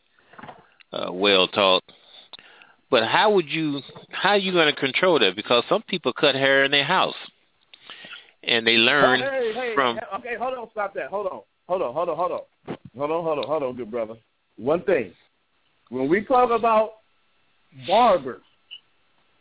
uh, 0.92 1.12
well 1.12 1.48
taught. 1.48 1.82
But 2.90 3.06
how 3.06 3.32
would 3.32 3.48
you 3.48 3.80
how 4.10 4.30
are 4.30 4.38
you 4.38 4.52
going 4.52 4.72
to 4.72 4.80
control 4.80 5.18
that? 5.18 5.36
Because 5.36 5.64
some 5.68 5.82
people 5.82 6.12
cut 6.12 6.34
hair 6.34 6.64
in 6.64 6.70
their 6.70 6.84
house, 6.84 7.14
and 8.42 8.66
they 8.66 8.76
learn 8.76 9.20
hey, 9.20 9.52
hey, 9.54 9.72
from. 9.74 9.98
okay, 10.18 10.36
hold 10.38 10.54
on, 10.54 10.68
stop 10.70 10.94
that. 10.94 11.08
Hold 11.08 11.26
on, 11.26 11.40
hold 11.66 11.82
on, 11.82 11.92
hold 11.92 12.08
on, 12.08 12.16
hold 12.16 12.32
on, 12.32 12.40
hold 12.96 13.10
on, 13.10 13.24
hold 13.24 13.38
on, 13.38 13.46
hold 13.46 13.62
on, 13.62 13.76
good 13.76 13.90
brother. 13.90 14.14
One 14.56 14.82
thing, 14.84 15.12
when 15.88 16.08
we 16.08 16.24
talk 16.24 16.50
about 16.50 16.90
barbers, 17.86 18.42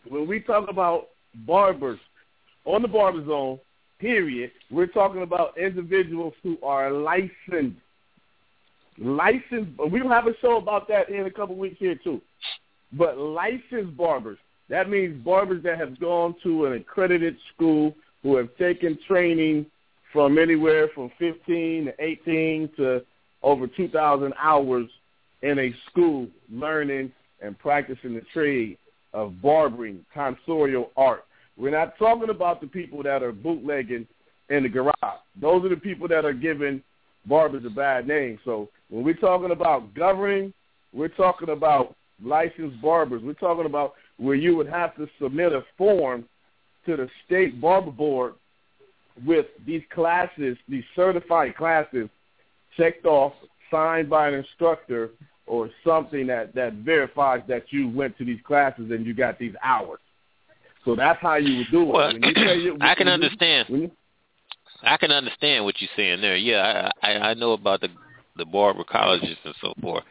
when 0.07 0.28
we 0.28 0.39
talk 0.39 0.69
about 0.69 1.09
barbers 1.45 1.99
on 2.65 2.82
the 2.82 2.88
barber 2.88 3.24
zone, 3.26 3.59
period, 4.04 4.51
we're 4.70 4.86
talking 4.86 5.22
about 5.22 5.58
individuals 5.58 6.34
who 6.43 6.58
are 6.62 6.91
licensed. 6.91 7.80
Licensed. 8.97 9.72
We 9.89 10.01
will 10.01 10.10
have 10.10 10.28
a 10.28 10.38
show 10.41 10.58
about 10.58 10.89
that 10.89 11.10
in 11.10 11.26
a 11.26 11.32
couple 11.32 11.56
weeks 11.56 11.78
here 11.80 11.95
too. 11.95 12.20
But 12.91 13.18
licensed 13.18 13.95
barbers, 13.95 14.38
that 14.68 14.89
means 14.89 15.24
barbers 15.24 15.64
that 15.64 15.80
have 15.80 15.99
gone 16.01 16.36
to 16.43 16.66
an 16.66 16.74
accredited 16.74 17.38
school 17.56 17.95
who 18.24 18.36
have 18.36 18.49
taken 18.58 18.99
training 19.08 19.68
from 20.12 20.38
anywhere 20.38 20.89
from 20.93 21.10
15 21.18 21.86
to 21.86 21.93
18 21.97 22.70
to 22.76 23.01
over 23.41 23.68
2,000 23.68 24.34
hours 24.38 24.88
in 25.43 25.60
a 25.60 25.74
school 25.89 26.28
learning 26.51 27.10
and 27.41 27.58
practicing 27.58 28.16
the 28.16 28.22
trade 28.34 28.78
of 29.14 29.41
barbering, 29.41 30.06
tonsorial 30.14 30.89
art. 30.97 31.24
We're 31.58 31.72
not 31.72 31.97
talking 31.97 32.30
about 32.30 32.62
the 32.62 32.68
people 32.68 33.04
that 33.04 33.24
are 33.24 33.32
bootlegging 33.32 34.08
in 34.49 34.64
the 34.64 34.70
garage. 34.70 35.20
Those 35.39 35.64
are 35.66 35.70
the 35.70 35.76
people 35.76 36.08
that 36.08 36.26
are 36.26 36.34
giving 36.34 36.82
barbers 37.26 37.64
a 37.66 37.70
bad 37.70 38.08
name. 38.08 38.39
So 38.43 38.70
when 38.89 39.04
we're 39.04 39.14
talking 39.14 39.51
about 39.51 39.93
governing, 39.93 40.54
we're 40.93 41.08
talking 41.10 41.49
about 41.49 41.95
licensed 42.24 42.82
barbers. 42.82 43.22
We're 43.24 43.34
talking 43.34 43.66
about 43.66 43.93
where 44.18 44.36
you 44.36 44.56
would 44.56 44.68
have 44.68 44.95
to 44.95 45.08
submit 45.22 45.54
a 45.54 45.64
form 45.78 46.26
to 46.86 46.97
the 46.97 47.10
state 47.26 47.62
barber 47.62 47.91
board 47.91 48.34
with 49.26 49.45
these 49.66 49.84
classes, 49.93 50.58
these 50.68 50.84
certified 50.95 51.56
classes, 51.56 52.10
checked 52.78 53.06
off, 53.06 53.34
signed 53.72 54.10
by 54.10 54.28
an 54.28 54.34
instructor 54.34 55.12
or 55.45 55.70
something 55.86 56.28
that, 56.28 56.54
that 56.56 56.74
verifies 56.74 57.41
that 57.47 57.66
you 57.70 57.89
went 57.89 58.18
to 58.18 58.26
these 58.26 58.39
classes 58.45 58.91
and 58.91 59.06
you 59.06 59.14
got 59.14 59.38
these 59.38 59.54
hours. 59.64 59.99
So 60.86 60.95
that's 60.95 61.19
how 61.21 61.36
you 61.36 61.57
would 61.59 61.71
do 61.71 61.81
it. 61.84 61.88
Well, 61.88 62.13
you 62.13 62.55
you- 62.55 62.77
I 62.81 62.95
can 62.95 63.07
understand. 63.07 63.69
you- 63.69 63.91
I 64.86 64.97
can 64.97 65.11
understand 65.11 65.63
what 65.63 65.79
you're 65.79 65.89
saying 65.95 66.19
there. 66.21 66.36
Yeah, 66.36 66.91
I 67.01 67.11
I, 67.13 67.29
I 67.29 67.34
know 67.36 67.53
about 67.53 67.81
the 67.81 67.89
the 68.36 68.45
barber 68.45 68.84
colleges 68.84 69.38
and 69.45 69.55
so 69.61 69.73
forth, 69.81 70.03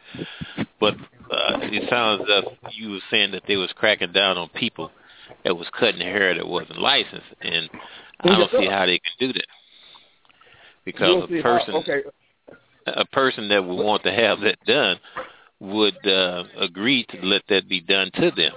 but 0.79 0.95
uh, 0.95 1.59
it 1.61 1.89
sounds 1.89 2.21
as 2.29 2.43
if 2.63 2.73
you 2.77 2.91
were 2.91 2.99
saying 3.11 3.31
that 3.31 3.43
they 3.47 3.57
was 3.57 3.71
cracking 3.75 4.13
down 4.13 4.37
on 4.37 4.49
people 4.49 4.91
that 5.43 5.55
was 5.55 5.67
cutting 5.77 6.01
hair 6.01 6.33
that 6.33 6.47
wasn't 6.47 6.79
licensed, 6.79 7.27
and 7.41 7.69
I 8.21 8.37
don't 8.39 8.49
see 8.51 8.65
how 8.67 8.85
they 8.85 8.99
can 8.99 9.13
do 9.27 9.33
that 9.33 9.47
because 10.85 11.23
a 11.23 11.27
see 11.27 11.41
how- 11.41 11.57
person 11.59 11.75
okay, 11.75 12.01
a 12.87 13.05
person 13.05 13.49
that 13.49 13.63
would 13.63 13.75
want 13.83 14.03
to 14.03 14.11
have 14.11 14.39
that 14.41 14.57
done 14.65 14.99
would 15.59 16.07
uh, 16.07 16.43
agree 16.59 17.05
to 17.09 17.17
let 17.21 17.43
that 17.49 17.69
be 17.69 17.79
done 17.81 18.09
to 18.15 18.31
them. 18.31 18.53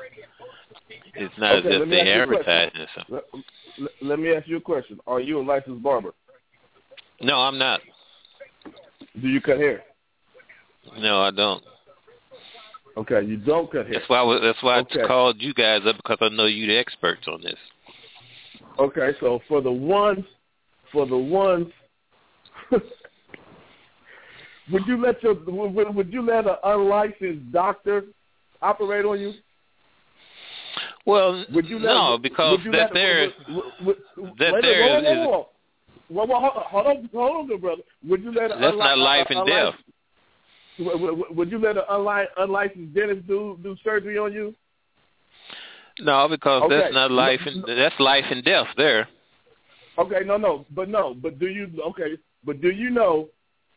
It's 1.18 1.34
not 1.38 1.56
Okay, 1.56 1.68
as 1.68 1.82
if 1.82 1.90
they 1.90 2.00
advertising 2.00 2.80
or 2.80 2.86
something. 2.94 3.42
let, 3.78 3.90
let- 4.02 4.18
me 4.18 4.34
ask 4.34 4.46
you 4.46 4.58
a 4.58 4.60
question. 4.60 5.00
Are 5.06 5.20
you 5.20 5.40
a 5.40 5.42
licensed 5.42 5.82
barber? 5.82 6.12
No, 7.20 7.36
I'm 7.36 7.58
not. 7.58 7.80
Do 9.20 9.28
you 9.28 9.40
cut 9.40 9.58
hair? 9.58 9.82
No, 10.98 11.22
I 11.22 11.30
don't. 11.30 11.62
Okay, 12.96 13.22
you 13.24 13.36
don't 13.36 13.70
cut 13.70 13.86
hair. 13.86 13.98
That's 13.98 14.08
why 14.08 14.20
I 14.20 14.40
that's 14.40 14.62
why 14.62 14.78
Okay. 14.80 15.02
I 15.02 15.06
called 15.06 15.40
you 15.40 15.54
guys 15.54 15.82
up 15.86 15.96
because 15.96 16.18
I 16.20 16.28
know 16.28 16.46
you're 16.46 16.68
the 16.68 16.78
experts 16.78 17.26
on 17.28 17.42
this. 17.42 17.58
Okay, 18.78 19.12
so 19.20 19.40
for 19.48 19.62
the 19.62 19.72
ones, 19.72 20.24
for 20.92 21.06
the 21.06 21.16
ones, 21.16 21.68
would 22.70 22.82
you 24.86 25.00
let 25.00 25.22
your 25.22 25.34
would, 25.34 25.94
would 25.94 26.12
you 26.12 26.22
let 26.22 26.46
an 26.46 26.56
unlicensed 26.62 27.52
doctor 27.52 28.04
operate 28.60 29.04
on 29.04 29.20
you? 29.20 29.34
Well, 31.06 31.44
Would 31.52 31.66
you 31.66 31.78
let 31.78 31.94
no, 31.94 32.18
because 32.20 32.58
would 32.58 32.64
you 32.66 32.72
that 32.72 32.78
let, 32.78 32.94
there, 32.94 33.28
would, 33.48 33.64
would, 33.84 33.96
would, 34.16 34.38
that 34.38 34.52
wait 34.54 34.62
there 34.62 34.98
is- 34.98 35.04
hold 35.04 35.06
on, 35.06 35.16
hold 35.16 35.34
on. 35.34 35.44
Well, 36.08 36.26
well, 36.28 36.40
hold 36.40 36.52
on, 36.56 36.64
hold 36.68 36.86
on, 36.86 37.10
hold 37.12 37.36
on, 37.36 37.46
good 37.48 37.60
brother. 37.60 37.82
Would 38.08 38.22
you 38.22 38.32
let 38.32 38.48
that's 38.50 38.60
unli- 38.60 38.78
not 38.78 38.98
life 38.98 39.26
and 39.30 39.46
death. 39.46 39.74
Would, 40.78 41.50
you 41.50 41.58
let 41.58 41.76
an 41.76 41.82
unli- 41.90 42.26
unlicensed 42.36 42.94
dentist 42.94 43.26
do 43.26 43.58
do 43.62 43.76
surgery 43.82 44.18
on 44.18 44.32
you? 44.32 44.54
No, 46.00 46.28
because 46.28 46.62
Okay. 46.64 46.76
that's 46.76 46.94
not 46.94 47.10
life 47.10 47.40
and 47.46 47.64
that's 47.66 47.98
life 47.98 48.24
and 48.30 48.44
death 48.44 48.66
there. 48.76 49.08
Okay, 49.98 50.20
no, 50.26 50.36
no, 50.36 50.66
but 50.74 50.88
no, 50.88 51.14
but 51.14 51.38
do 51.38 51.46
you? 51.48 51.70
Okay, 51.88 52.18
but 52.44 52.60
do 52.60 52.70
you 52.70 52.90
know 52.90 53.28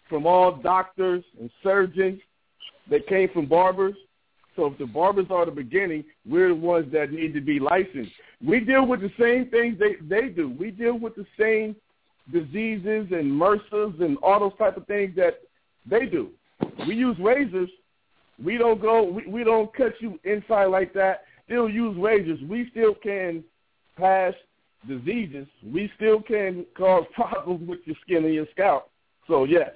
from 0.10 0.26
all 0.26 0.52
doctors 0.52 1.24
and 1.40 1.50
surgeons. 1.64 2.20
They 2.90 3.00
came 3.00 3.30
from 3.30 3.46
barbers. 3.46 3.96
So 4.60 4.66
if 4.66 4.78
the 4.78 4.86
barbers 4.86 5.28
are 5.30 5.46
the 5.46 5.52
beginning, 5.52 6.04
we're 6.30 6.50
the 6.50 6.56
ones 6.56 6.92
that 6.92 7.14
need 7.14 7.34
to 7.34 7.40
be 7.40 7.62
licensed. 7.62 8.12
We 8.46 8.60
deal 8.60 8.86
with 8.86 9.00
the 9.00 9.12
same 9.18 9.50
things 9.50 9.80
they, 9.80 9.96
they 10.02 10.28
do. 10.28 10.54
We 10.60 10.70
deal 10.70 11.00
with 11.00 11.16
the 11.16 11.26
same 11.40 11.78
diseases 12.30 13.08
and 13.12 13.32
MRSAs 13.40 14.04
and 14.04 14.18
all 14.22 14.42
those 14.42 14.58
type 14.58 14.76
of 14.76 14.86
things 14.86 15.16
that 15.16 15.40
they 15.90 16.08
do. 16.08 16.32
We 16.86 16.96
use 16.96 17.16
razors. 17.20 17.70
We 18.44 18.58
don't 18.58 18.82
go. 18.82 19.04
We, 19.04 19.28
we 19.28 19.44
don't 19.46 19.74
cut 19.74 19.94
you 20.02 20.20
inside 20.26 20.66
like 20.66 20.94
that. 20.94 21.24
Still 21.46 21.70
use 21.70 21.96
razors. 21.98 22.42
We 22.50 22.70
still 22.72 22.96
can 22.96 23.46
pass 23.98 24.34
diseases. 24.90 25.48
We 25.64 25.90
still 25.96 26.22
can 26.22 26.66
cause 26.78 27.06
problems 27.16 27.66
with 27.66 27.80
your 27.86 27.96
skin 28.02 28.26
and 28.26 28.34
your 28.34 28.48
scalp. 28.52 28.90
So 29.26 29.46
yes, 29.46 29.70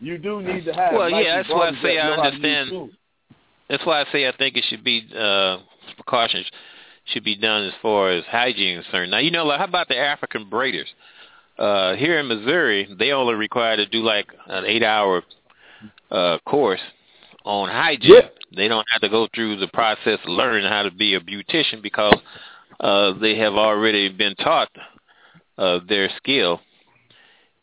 you 0.00 0.18
do 0.18 0.42
need 0.42 0.64
to 0.64 0.72
have. 0.72 0.92
Well, 0.94 1.08
yeah, 1.08 1.36
that's 1.36 1.48
why 1.48 1.68
I 1.68 1.82
say 1.82 2.00
I 2.00 2.08
know 2.08 2.16
how 2.16 2.30
to 2.30 2.36
use 2.36 2.44
understand. 2.44 2.90
That's 3.68 3.84
why 3.84 4.00
I 4.00 4.04
say 4.12 4.26
I 4.26 4.32
think 4.36 4.56
it 4.56 4.64
should 4.68 4.84
be 4.84 5.08
uh, 5.16 5.58
precautions 5.96 6.46
should 7.12 7.24
be 7.24 7.36
done 7.36 7.64
as 7.64 7.72
far 7.80 8.10
as 8.10 8.24
hygiene 8.24 8.78
is 8.78 8.84
concerned. 8.84 9.10
Now, 9.10 9.18
you 9.18 9.30
know, 9.30 9.44
like 9.44 9.58
how 9.58 9.64
about 9.64 9.88
the 9.88 9.96
African 9.96 10.48
braiders? 10.50 10.86
Uh, 11.58 11.96
here 11.96 12.18
in 12.18 12.28
Missouri, 12.28 12.88
they 12.98 13.10
only 13.10 13.34
require 13.34 13.76
to 13.76 13.86
do 13.86 14.00
like 14.00 14.26
an 14.46 14.64
eight-hour 14.64 15.22
uh, 16.10 16.38
course 16.46 16.80
on 17.44 17.68
hygiene. 17.68 18.14
Yeah. 18.14 18.28
They 18.54 18.68
don't 18.68 18.86
have 18.92 19.00
to 19.00 19.08
go 19.08 19.28
through 19.34 19.56
the 19.56 19.68
process 19.68 20.18
of 20.24 20.28
learning 20.28 20.68
how 20.68 20.84
to 20.84 20.90
be 20.90 21.14
a 21.14 21.20
beautician 21.20 21.82
because 21.82 22.16
uh, 22.80 23.18
they 23.18 23.36
have 23.38 23.54
already 23.54 24.08
been 24.08 24.34
taught 24.36 24.70
uh, 25.58 25.80
their 25.88 26.10
skill. 26.16 26.60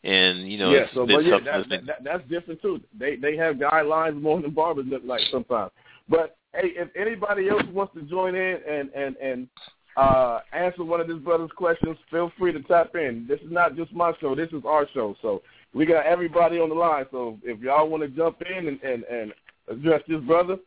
And 0.04 0.50
you 0.50 0.58
know, 0.58 0.70
yeah, 0.72 0.86
so 0.94 1.06
but 1.06 1.24
yeah, 1.24 1.38
that, 1.44 1.64
that's 1.68 1.86
that, 1.86 2.04
that's 2.04 2.28
different 2.28 2.62
too. 2.62 2.80
They 2.96 3.16
they 3.16 3.36
have 3.36 3.56
guidelines 3.56 4.20
more 4.20 4.40
than 4.40 4.52
barbers 4.52 4.86
look 4.88 5.02
like 5.04 5.22
sometimes. 5.32 5.72
But 6.08 6.36
hey, 6.54 6.70
if 6.76 6.88
anybody 6.96 7.48
else 7.48 7.64
wants 7.72 7.94
to 7.94 8.02
join 8.02 8.34
in 8.34 8.58
and 8.68 8.90
and 8.90 9.16
and 9.16 9.48
uh, 9.96 10.40
answer 10.52 10.84
one 10.84 11.00
of 11.00 11.08
this 11.08 11.18
brother's 11.18 11.50
questions, 11.56 11.96
feel 12.10 12.30
free 12.38 12.52
to 12.52 12.60
tap 12.62 12.94
in. 12.94 13.26
This 13.28 13.40
is 13.40 13.50
not 13.50 13.76
just 13.76 13.92
my 13.92 14.12
show. 14.20 14.34
This 14.34 14.50
is 14.52 14.62
our 14.66 14.86
show. 14.92 15.16
So 15.22 15.42
we 15.72 15.86
got 15.86 16.04
everybody 16.04 16.58
on 16.58 16.68
the 16.68 16.74
line. 16.74 17.06
So 17.10 17.38
if 17.42 17.60
y'all 17.60 17.88
want 17.88 18.02
to 18.02 18.08
jump 18.08 18.42
in 18.42 18.68
and 18.68 18.80
and, 18.82 19.04
and 19.04 19.32
address 19.68 20.02
this 20.08 20.20
brother, 20.20 20.58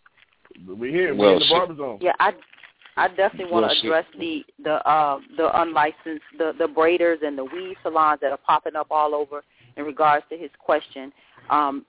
we're 0.67 0.91
here. 0.91 1.15
We're 1.15 1.25
Well, 1.25 1.33
in 1.33 1.39
the 1.39 1.45
barber 1.49 1.75
zone. 1.75 1.99
Yeah, 2.01 2.13
I 2.19 2.33
I 2.97 3.07
definitely 3.07 3.51
want 3.51 3.71
to 3.71 3.79
address 3.79 4.05
the 4.17 4.43
the 4.63 4.87
uh, 4.89 5.19
the 5.37 5.61
unlicensed 5.61 6.25
the 6.37 6.53
the 6.57 6.67
braiders 6.67 7.23
and 7.23 7.37
the 7.37 7.45
weave 7.45 7.77
salons 7.83 8.19
that 8.21 8.31
are 8.31 8.37
popping 8.37 8.75
up 8.75 8.87
all 8.91 9.15
over 9.15 9.43
in 9.77 9.85
regards 9.85 10.25
to 10.29 10.37
his 10.37 10.49
question. 10.59 11.13
Um, 11.49 11.85
I- 11.85 11.88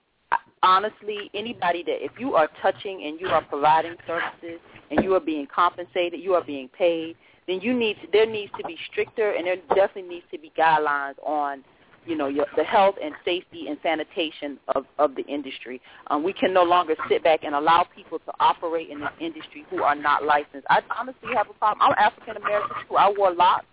honestly, 0.62 1.30
anybody 1.34 1.82
that 1.84 2.04
if 2.04 2.12
you 2.18 2.34
are 2.34 2.48
touching 2.60 3.04
and 3.04 3.20
you 3.20 3.28
are 3.28 3.42
providing 3.42 3.96
services 4.06 4.60
and 4.90 5.02
you 5.02 5.14
are 5.14 5.20
being 5.20 5.46
compensated, 5.46 6.20
you 6.20 6.34
are 6.34 6.44
being 6.44 6.68
paid, 6.68 7.16
then 7.46 7.60
you 7.60 7.72
need 7.74 7.94
to, 8.02 8.08
there 8.12 8.26
needs 8.26 8.52
to 8.58 8.64
be 8.66 8.76
stricter 8.90 9.32
and 9.32 9.46
there 9.46 9.56
definitely 9.74 10.02
needs 10.02 10.26
to 10.30 10.38
be 10.38 10.52
guidelines 10.56 11.14
on 11.24 11.64
you 12.06 12.16
know 12.16 12.28
your, 12.28 12.46
the 12.56 12.64
health 12.64 12.94
and 13.02 13.14
safety 13.24 13.66
and 13.68 13.76
sanitation 13.82 14.58
of 14.74 14.86
of 14.98 15.14
the 15.14 15.22
industry. 15.26 15.80
Um, 16.06 16.22
we 16.22 16.32
can 16.32 16.52
no 16.52 16.62
longer 16.62 16.94
sit 17.08 17.22
back 17.22 17.44
and 17.44 17.54
allow 17.54 17.86
people 17.94 18.18
to 18.20 18.32
operate 18.40 18.88
in 18.88 19.00
this 19.00 19.10
industry 19.20 19.64
who 19.68 19.82
are 19.82 19.94
not 19.94 20.24
licensed. 20.24 20.66
I 20.70 20.80
honestly 20.98 21.30
have 21.34 21.50
a 21.50 21.54
problem. 21.54 21.82
I'm 21.82 21.94
African 21.98 22.36
American 22.36 22.76
too. 22.88 22.96
I 22.96 23.12
wore 23.16 23.34
locks. 23.34 23.66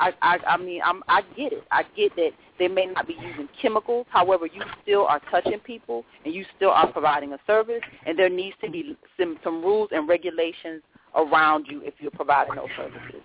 I, 0.00 0.12
I 0.22 0.38
I 0.48 0.56
mean 0.56 0.80
I'm 0.84 1.02
I 1.08 1.22
get 1.36 1.52
it. 1.52 1.64
I 1.70 1.84
get 1.96 2.16
that 2.16 2.30
they 2.58 2.68
may 2.68 2.86
not 2.86 3.06
be 3.06 3.14
using 3.14 3.48
chemicals. 3.60 4.06
However, 4.10 4.46
you 4.46 4.62
still 4.82 5.06
are 5.06 5.20
touching 5.30 5.60
people 5.60 6.04
and 6.24 6.34
you 6.34 6.44
still 6.56 6.70
are 6.70 6.90
providing 6.90 7.32
a 7.34 7.38
service. 7.46 7.82
And 8.06 8.18
there 8.18 8.30
needs 8.30 8.56
to 8.64 8.70
be 8.70 8.96
some 9.18 9.38
some 9.44 9.62
rules 9.62 9.90
and 9.92 10.08
regulations 10.08 10.82
around 11.14 11.66
you 11.68 11.82
if 11.84 11.94
you're 12.00 12.10
providing 12.10 12.54
those 12.56 12.68
services. 12.76 13.20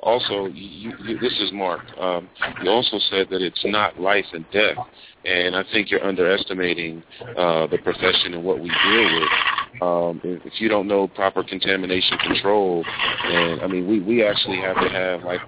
Also, 0.00 0.46
you, 0.46 0.92
you, 1.04 1.18
this 1.18 1.32
is 1.40 1.50
Mark. 1.52 1.80
Um, 1.98 2.28
you 2.62 2.70
also 2.70 2.98
said 3.10 3.28
that 3.30 3.42
it's 3.42 3.64
not 3.64 4.00
life 4.00 4.26
and 4.32 4.44
death, 4.52 4.76
and 5.24 5.56
I 5.56 5.64
think 5.72 5.90
you're 5.90 6.04
underestimating 6.04 7.02
uh, 7.36 7.66
the 7.66 7.78
profession 7.82 8.34
and 8.34 8.44
what 8.44 8.60
we 8.60 8.68
deal 8.68 9.20
with. 9.20 9.82
Um, 9.82 10.20
if, 10.24 10.46
if 10.46 10.60
you 10.60 10.68
don't 10.68 10.86
know 10.86 11.08
proper 11.08 11.42
contamination 11.42 12.18
control, 12.18 12.84
and 13.24 13.60
I 13.62 13.66
mean, 13.66 13.88
we, 13.88 14.00
we 14.00 14.24
actually 14.24 14.58
have 14.58 14.76
to 14.76 14.88
have 14.88 15.22
like 15.22 15.40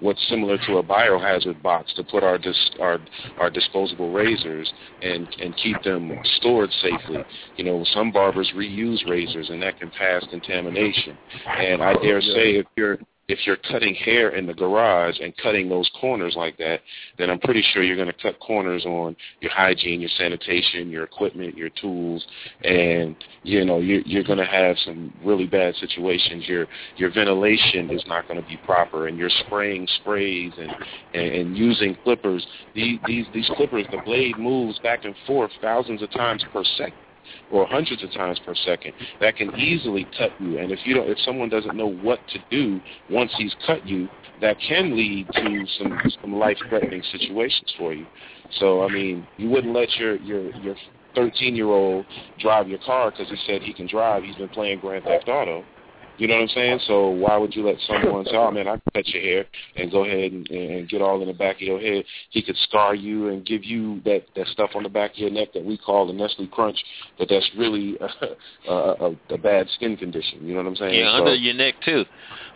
what's 0.00 0.20
similar 0.28 0.58
to 0.66 0.78
a 0.78 0.82
biohazard 0.82 1.60
box 1.62 1.92
to 1.96 2.04
put 2.04 2.22
our 2.22 2.38
dis, 2.38 2.56
our 2.80 2.98
our 3.38 3.50
disposable 3.50 4.12
razors 4.12 4.72
and 5.02 5.26
and 5.40 5.56
keep 5.56 5.82
them 5.82 6.12
stored 6.36 6.70
safely. 6.82 7.24
You 7.56 7.64
know, 7.64 7.84
some 7.92 8.12
barbers 8.12 8.52
reuse 8.54 9.06
razors, 9.08 9.50
and 9.50 9.62
that 9.62 9.78
can 9.80 9.90
pass 9.90 10.24
contamination. 10.30 11.16
And 11.46 11.82
I 11.82 11.94
dare 11.94 12.20
say, 12.20 12.56
if 12.56 12.66
you're 12.76 12.98
if 13.28 13.38
you're 13.46 13.56
cutting 13.56 13.94
hair 13.94 14.30
in 14.36 14.46
the 14.46 14.52
garage 14.52 15.18
and 15.20 15.34
cutting 15.38 15.68
those 15.68 15.90
corners 15.98 16.34
like 16.36 16.58
that, 16.58 16.80
then 17.18 17.30
I'm 17.30 17.38
pretty 17.40 17.64
sure 17.72 17.82
you're 17.82 17.96
going 17.96 18.08
to 18.08 18.22
cut 18.22 18.38
corners 18.38 18.84
on 18.84 19.16
your 19.40 19.50
hygiene, 19.50 20.00
your 20.00 20.10
sanitation, 20.18 20.90
your 20.90 21.04
equipment, 21.04 21.56
your 21.56 21.70
tools, 21.70 22.24
and 22.62 23.16
you 23.42 23.64
know 23.64 23.78
you're, 23.78 24.02
you're 24.02 24.24
going 24.24 24.38
to 24.38 24.44
have 24.44 24.76
some 24.84 25.12
really 25.24 25.46
bad 25.46 25.74
situations. 25.76 26.46
Your 26.46 26.66
your 26.96 27.12
ventilation 27.12 27.90
is 27.90 28.04
not 28.06 28.28
going 28.28 28.40
to 28.40 28.46
be 28.46 28.58
proper, 28.58 29.06
and 29.08 29.16
you're 29.16 29.30
spraying 29.46 29.88
sprays 30.00 30.52
and, 30.58 30.70
and 31.14 31.34
and 31.34 31.56
using 31.56 31.96
clippers. 32.04 32.46
These 32.74 32.98
these 33.06 33.26
these 33.32 33.50
clippers, 33.56 33.86
the 33.90 34.02
blade 34.04 34.38
moves 34.38 34.78
back 34.80 35.04
and 35.04 35.14
forth 35.26 35.50
thousands 35.62 36.02
of 36.02 36.10
times 36.10 36.44
per 36.52 36.62
second 36.76 36.94
or 37.50 37.66
hundreds 37.66 38.02
of 38.02 38.12
times 38.12 38.38
per 38.44 38.54
second 38.54 38.92
that 39.20 39.36
can 39.36 39.54
easily 39.56 40.06
cut 40.16 40.30
you. 40.40 40.58
And 40.58 40.70
if 40.72 40.80
you 40.84 40.94
don't 40.94 41.08
if 41.08 41.18
someone 41.20 41.48
doesn't 41.48 41.76
know 41.76 41.90
what 41.90 42.20
to 42.28 42.38
do 42.50 42.80
once 43.10 43.32
he's 43.36 43.54
cut 43.66 43.86
you 43.86 44.08
that 44.40 44.56
can 44.66 44.96
lead 44.96 45.26
to 45.32 45.66
some 45.78 46.00
some 46.22 46.34
life 46.34 46.58
threatening 46.68 47.02
situations 47.12 47.72
for 47.78 47.92
you. 47.92 48.06
So 48.58 48.82
i 48.82 48.88
mean 48.88 49.26
you 49.36 49.48
wouldn't 49.50 49.74
let 49.74 49.90
your 49.96 50.16
your 50.16 50.52
your 50.56 50.76
13 51.14 51.54
year 51.54 51.68
old 51.68 52.04
drive 52.40 52.68
your 52.68 52.80
car 52.80 53.10
because 53.10 53.28
he 53.28 53.36
said 53.46 53.62
he 53.62 53.72
can 53.72 53.86
drive. 53.86 54.24
He's 54.24 54.36
been 54.36 54.48
playing 54.48 54.80
grand 54.80 55.04
theft 55.04 55.28
auto 55.28 55.64
you 56.16 56.28
know 56.28 56.34
what 56.34 56.42
I'm 56.42 56.48
saying? 56.48 56.80
So 56.86 57.08
why 57.08 57.36
would 57.36 57.54
you 57.54 57.66
let 57.66 57.76
someone 57.86 58.24
say, 58.24 58.36
"Oh 58.36 58.50
man, 58.50 58.68
I 58.68 58.72
can 58.72 58.82
cut 58.94 59.08
your 59.08 59.22
hair 59.22 59.46
and 59.76 59.90
go 59.90 60.04
ahead 60.04 60.32
and, 60.32 60.48
and 60.48 60.88
get 60.88 61.02
all 61.02 61.20
in 61.20 61.28
the 61.28 61.34
back 61.34 61.56
of 61.56 61.62
your 61.62 61.80
head"? 61.80 62.04
He 62.30 62.42
could 62.42 62.56
scar 62.68 62.94
you 62.94 63.28
and 63.28 63.44
give 63.44 63.64
you 63.64 64.00
that 64.04 64.22
that 64.36 64.46
stuff 64.48 64.70
on 64.74 64.84
the 64.84 64.88
back 64.88 65.12
of 65.12 65.18
your 65.18 65.30
neck 65.30 65.52
that 65.54 65.64
we 65.64 65.76
call 65.76 66.06
the 66.06 66.12
Nestle 66.12 66.46
Crunch, 66.46 66.78
but 67.18 67.28
that's 67.28 67.48
really 67.56 67.98
a, 68.00 68.70
a, 68.70 68.74
a, 68.74 69.16
a 69.30 69.38
bad 69.38 69.68
skin 69.74 69.96
condition. 69.96 70.46
You 70.46 70.54
know 70.54 70.62
what 70.62 70.68
I'm 70.68 70.76
saying? 70.76 70.94
Yeah, 70.94 71.10
so, 71.10 71.24
under 71.24 71.34
your 71.34 71.54
neck 71.54 71.74
too. 71.84 72.04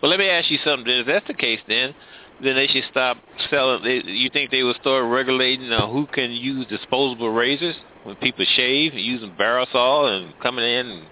Well, 0.00 0.10
let 0.10 0.20
me 0.20 0.28
ask 0.28 0.50
you 0.50 0.58
something. 0.64 0.92
If 0.92 1.06
that's 1.06 1.26
the 1.26 1.34
case, 1.34 1.60
then 1.66 1.94
then 2.42 2.54
they 2.54 2.68
should 2.68 2.84
stop 2.90 3.16
selling. 3.50 3.82
They, 3.82 4.02
you 4.08 4.30
think 4.30 4.50
they 4.50 4.62
will 4.62 4.76
start 4.80 5.04
regulating 5.10 5.72
uh, 5.72 5.88
who 5.90 6.06
can 6.06 6.30
use 6.30 6.66
disposable 6.68 7.30
razors 7.30 7.74
when 8.04 8.16
people 8.16 8.44
shave, 8.54 8.94
using 8.94 9.34
Barbasol 9.38 10.16
and 10.16 10.40
coming 10.40 10.64
in 10.64 10.86
and 10.86 11.02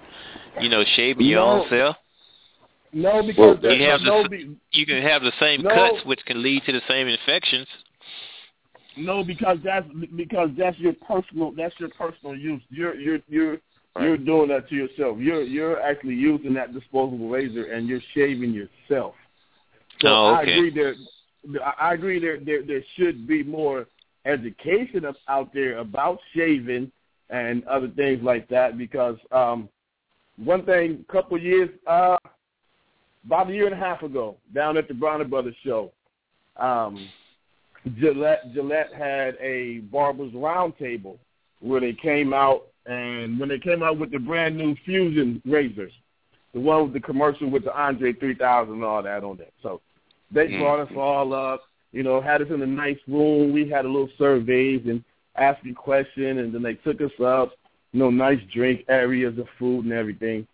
you 0.61 0.69
know 0.69 0.85
shaving 0.95 1.27
your 1.27 1.41
own 1.41 1.67
self? 1.69 1.97
No, 2.93 3.23
because 3.23 3.59
You 3.63 3.83
have 3.85 4.01
no, 4.03 4.23
the, 4.23 4.29
be, 4.29 4.57
you 4.73 4.87
can 4.87 5.03
have 5.03 5.23
the 5.23 5.33
same 5.41 5.63
No. 5.63 5.71
cuts, 5.71 6.05
which 6.07 6.21
can 6.27 6.43
lead 6.43 6.63
to 6.65 6.73
the 6.73 6.83
same 6.89 7.09
infections. 7.09 7.67
no, 8.97 9.23
because 9.23 9.59
that's 9.63 9.87
because 10.15 10.51
that's 10.57 10.79
your 10.79 10.95
personal 10.95 11.53
that's 11.53 11.75
your 11.79 11.91
personal 11.91 12.35
use. 12.37 12.63
You're 12.71 12.95
you're 12.95 13.19
you're 13.29 13.59
you're 14.01 14.17
doing 14.17 14.49
that 14.49 14.69
to 14.69 14.75
yourself. 14.75 15.19
You're 15.19 15.43
you're 15.43 15.81
actually 15.81 16.15
using 16.15 16.55
that 16.55 16.73
disposable 16.75 17.29
razor 17.29 17.65
and 17.65 17.89
you're 17.89 18.01
shaving 18.15 18.53
yourself. 18.53 19.15
So 20.01 20.09
Oh, 20.09 20.27
I 20.35 20.43
agree 20.43 20.71
there. 20.71 20.95
I 21.79 21.95
agree 21.95 22.19
there, 22.19 22.39
there 22.41 22.63
there 22.65 22.83
should 22.97 23.27
be 23.27 23.43
more 23.43 23.87
education 24.25 25.05
up- 25.05 25.17
out 25.29 25.53
there 25.55 25.79
about 25.79 26.19
shaving 26.35 26.91
and 27.31 27.65
other 27.67 27.89
things 27.89 28.23
like 28.23 28.49
that 28.49 28.77
because 28.79 29.17
um 29.33 29.69
one 30.37 30.65
thing 30.65 31.05
a 31.09 31.13
couple 31.13 31.39
years 31.39 31.71
uh 31.87 32.17
about 33.27 33.51
a 33.51 33.53
year 33.53 33.67
and 33.67 33.75
a 33.75 33.79
half 33.79 34.03
ago 34.03 34.37
down 34.55 34.77
at 34.77 34.89
the 34.89 34.95
Bronner 34.95 35.25
Brothers 35.25 35.57
show 35.65 35.93
um 36.57 37.09
Gillette 38.01 38.53
Gillette 38.55 38.93
had 38.97 39.37
a 39.41 39.79
barbers 39.93 40.33
roundtable 40.33 41.19
where 41.61 41.81
they 41.81 41.93
came 41.93 42.33
out 42.33 42.63
and 42.87 43.39
when 43.39 43.49
they 43.49 43.59
came 43.59 43.83
out 43.83 43.99
with 43.99 44.13
the 44.13 44.19
brand 44.19 44.57
new 44.57 44.77
Fusion 44.85 45.43
razors, 45.45 45.93
the 46.55 46.61
one 46.61 46.85
with 46.85 46.93
the 46.93 47.01
commercial 47.01 47.51
with 47.51 47.65
the 47.65 47.77
Andre 47.77 48.13
3000 48.13 48.75
and 48.75 48.85
all 48.85 49.03
that 49.03 49.25
on 49.25 49.37
there. 49.37 49.51
So 49.63 49.81
they 50.31 50.49
Mm. 50.49 50.59
brought 50.59 50.81
us 50.81 50.97
all 50.97 51.35
up, 51.35 51.63
you 51.93 52.03
know, 52.03 52.21
had 52.21 52.43
us 52.43 52.51
in 52.51 52.63
a 52.63 52.67
nice 52.67 52.99
room. 53.09 53.53
We 53.53 53.69
had 53.69 53.85
a 53.85 53.89
little 53.89 54.11
surveys 54.19 54.87
and 54.87 55.03
asking 55.37 55.75
questions, 55.75 56.39
and 56.39 56.53
then 56.53 56.63
they 56.63 56.75
took 56.75 57.01
us 57.01 57.21
up, 57.21 57.57
you 57.93 58.01
know, 58.01 58.11
nice 58.11 58.41
drink 58.53 58.85
areas 58.89 59.37
of 59.39 59.49
food 59.59 59.85
and 59.85 59.93
everything. 59.93 60.47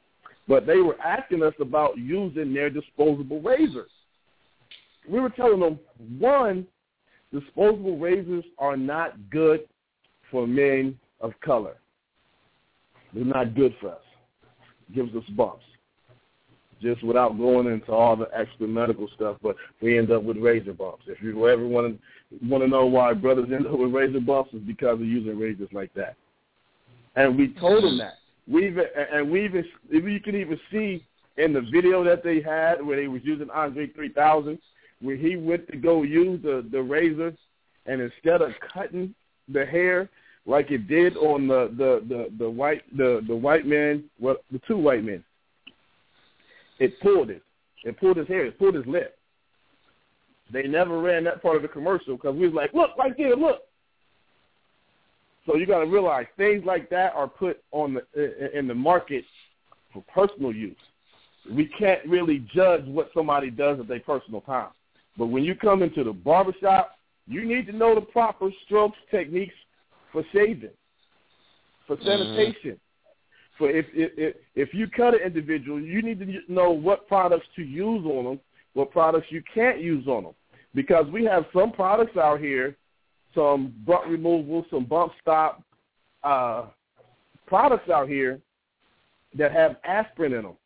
But 0.52 0.66
they 0.66 0.82
were 0.82 1.00
asking 1.00 1.42
us 1.42 1.54
about 1.62 1.96
using 1.96 2.52
their 2.52 2.68
disposable 2.68 3.40
razors. 3.40 3.90
We 5.08 5.18
were 5.18 5.30
telling 5.30 5.60
them, 5.60 5.78
one, 6.18 6.66
disposable 7.32 7.96
razors 7.96 8.44
are 8.58 8.76
not 8.76 9.14
good 9.30 9.60
for 10.30 10.46
men 10.46 10.98
of 11.22 11.32
color. 11.42 11.76
They're 13.14 13.24
not 13.24 13.54
good 13.54 13.74
for 13.80 13.92
us. 13.92 14.02
gives 14.94 15.14
us 15.14 15.24
bumps. 15.30 15.64
Just 16.82 17.02
without 17.02 17.38
going 17.38 17.66
into 17.68 17.90
all 17.90 18.14
the 18.14 18.28
extra 18.36 18.68
medical 18.68 19.08
stuff, 19.14 19.38
but 19.42 19.56
we 19.80 19.96
end 19.96 20.10
up 20.10 20.22
with 20.22 20.36
razor 20.36 20.74
bumps. 20.74 21.04
If 21.06 21.22
you 21.22 21.48
ever 21.48 21.66
want 21.66 21.96
to 21.96 22.46
want 22.46 22.62
to 22.62 22.68
know 22.68 22.84
why 22.84 23.14
brothers 23.14 23.48
end 23.50 23.66
up 23.66 23.78
with 23.78 23.94
razor 23.94 24.20
bumps, 24.20 24.50
it's 24.52 24.66
because 24.66 25.00
of 25.00 25.06
using 25.06 25.38
razors 25.38 25.70
like 25.72 25.94
that. 25.94 26.14
And 27.16 27.38
we 27.38 27.54
told 27.54 27.84
them 27.84 27.96
that. 27.96 28.16
We 28.52 28.66
even 28.66 28.84
and 29.12 29.30
we 29.30 29.44
even 29.44 29.64
you 29.88 30.20
can 30.20 30.36
even 30.36 30.60
see 30.70 31.04
in 31.38 31.52
the 31.52 31.62
video 31.72 32.04
that 32.04 32.22
they 32.22 32.42
had 32.42 32.84
where 32.84 32.96
they 32.96 33.08
was 33.08 33.22
using 33.24 33.48
Andre 33.50 33.88
3000, 33.88 34.58
where 35.00 35.16
he 35.16 35.36
went 35.36 35.66
to 35.68 35.76
go 35.76 36.02
use 36.02 36.42
the 36.42 36.66
the 36.70 36.82
razor, 36.82 37.32
and 37.86 38.00
instead 38.00 38.42
of 38.42 38.52
cutting 38.72 39.14
the 39.48 39.64
hair 39.64 40.08
like 40.44 40.70
it 40.70 40.86
did 40.86 41.16
on 41.16 41.48
the 41.48 41.72
the 41.78 42.04
the, 42.08 42.30
the 42.38 42.50
white 42.50 42.82
the 42.96 43.24
the 43.26 43.34
white 43.34 43.66
man, 43.66 44.04
well 44.20 44.36
the 44.50 44.60
two 44.68 44.76
white 44.76 45.04
men, 45.04 45.24
it 46.78 47.00
pulled 47.00 47.30
it. 47.30 47.42
It 47.84 47.98
pulled 47.98 48.18
his 48.18 48.28
hair. 48.28 48.44
It 48.46 48.58
pulled 48.58 48.74
his 48.74 48.86
lip. 48.86 49.16
They 50.52 50.64
never 50.64 51.00
ran 51.00 51.24
that 51.24 51.42
part 51.42 51.56
of 51.56 51.62
the 51.62 51.68
commercial 51.68 52.16
because 52.16 52.36
we 52.36 52.46
was 52.46 52.54
like, 52.54 52.74
look 52.74 52.90
right 52.98 53.14
there, 53.16 53.34
look. 53.34 53.62
So 55.46 55.56
you 55.56 55.66
got 55.66 55.80
to 55.80 55.86
realize 55.86 56.26
things 56.36 56.64
like 56.64 56.88
that 56.90 57.14
are 57.14 57.26
put 57.26 57.62
on 57.72 57.98
the 58.14 58.58
in 58.58 58.68
the 58.68 58.74
market 58.74 59.24
for 59.92 60.04
personal 60.14 60.52
use. 60.52 60.76
We 61.50 61.66
can't 61.66 62.04
really 62.06 62.46
judge 62.54 62.86
what 62.86 63.10
somebody 63.12 63.50
does 63.50 63.80
at 63.80 63.88
their 63.88 64.00
personal 64.00 64.42
time. 64.42 64.70
But 65.18 65.26
when 65.26 65.42
you 65.42 65.54
come 65.54 65.82
into 65.82 66.04
the 66.04 66.12
barbershop, 66.12 66.96
you 67.26 67.44
need 67.44 67.66
to 67.66 67.72
know 67.72 67.94
the 67.94 68.00
proper 68.00 68.50
strokes 68.64 68.98
techniques 69.10 69.54
for 70.12 70.22
shaving, 70.32 70.70
for 71.86 71.96
sanitation. 72.04 72.72
Mm-hmm. 72.72 73.58
For 73.58 73.70
if, 73.70 73.86
if 73.92 74.36
if 74.54 74.72
you 74.72 74.86
cut 74.88 75.14
an 75.14 75.20
individual, 75.20 75.80
you 75.80 76.02
need 76.02 76.20
to 76.20 76.40
know 76.48 76.70
what 76.70 77.06
products 77.08 77.46
to 77.56 77.62
use 77.62 78.04
on 78.06 78.24
them, 78.24 78.40
what 78.74 78.90
products 78.90 79.26
you 79.30 79.42
can't 79.52 79.80
use 79.80 80.06
on 80.06 80.24
them, 80.24 80.34
because 80.74 81.06
we 81.12 81.24
have 81.24 81.44
some 81.52 81.72
products 81.72 82.16
out 82.16 82.40
here 82.40 82.76
some 83.34 83.74
bump 83.86 84.06
removal, 84.08 84.64
some 84.70 84.84
bump 84.84 85.12
stop 85.20 85.62
uh, 86.22 86.66
products 87.46 87.90
out 87.90 88.08
here 88.08 88.40
that 89.36 89.52
have 89.52 89.76
aspirin 89.84 90.32
in 90.34 90.42
them 90.42 90.56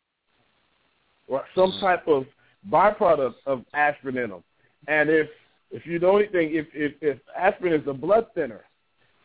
or 1.27 1.43
some 1.55 1.71
mm. 1.71 1.79
type 1.79 2.07
of 2.07 2.25
byproduct 2.69 3.35
of 3.45 3.63
aspirin 3.73 4.17
in 4.17 4.29
them. 4.29 4.43
And 4.87 5.09
if 5.09 5.27
if 5.69 5.85
you 5.85 5.99
know 5.99 6.17
anything, 6.17 6.55
if, 6.55 6.67
if, 6.73 6.93
if 7.01 7.19
aspirin 7.37 7.73
is 7.73 7.87
a 7.87 7.93
blood 7.93 8.27
thinner, 8.33 8.61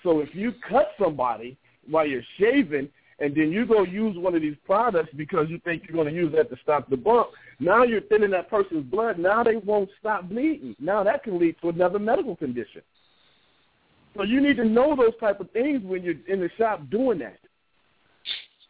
so 0.02 0.18
if 0.18 0.34
you 0.34 0.52
cut 0.68 0.88
somebody 1.00 1.56
while 1.88 2.06
you're 2.06 2.22
shaving 2.38 2.88
and 3.20 3.36
then 3.36 3.52
you 3.52 3.64
go 3.64 3.84
use 3.84 4.16
one 4.18 4.34
of 4.34 4.42
these 4.42 4.56
products 4.66 5.10
because 5.16 5.48
you 5.48 5.60
think 5.60 5.84
you're 5.86 5.94
going 5.94 6.12
to 6.12 6.20
use 6.20 6.32
that 6.34 6.50
to 6.50 6.56
stop 6.60 6.90
the 6.90 6.96
bump, 6.96 7.28
now 7.60 7.84
you're 7.84 8.00
thinning 8.00 8.30
that 8.32 8.50
person's 8.50 8.84
blood. 8.86 9.20
Now 9.20 9.44
they 9.44 9.56
won't 9.56 9.88
stop 10.00 10.28
bleeding. 10.28 10.74
Now 10.80 11.04
that 11.04 11.22
can 11.22 11.38
lead 11.38 11.54
to 11.62 11.68
another 11.68 12.00
medical 12.00 12.34
condition. 12.34 12.82
So 14.16 14.24
you 14.24 14.40
need 14.40 14.56
to 14.56 14.64
know 14.64 14.94
those 14.94 15.16
type 15.20 15.40
of 15.40 15.50
things 15.50 15.82
when 15.84 16.02
you're 16.02 16.14
in 16.28 16.40
the 16.40 16.50
shop 16.58 16.82
doing 16.90 17.18
that. 17.20 17.38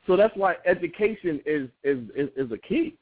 So 0.07 0.17
that's 0.17 0.37
why 0.37 0.57
education 0.67 1.41
is 1.47 1.69
is 1.85 1.99
is, 2.15 2.29
is 2.37 2.53
a 2.53 2.59
key. 2.59 2.97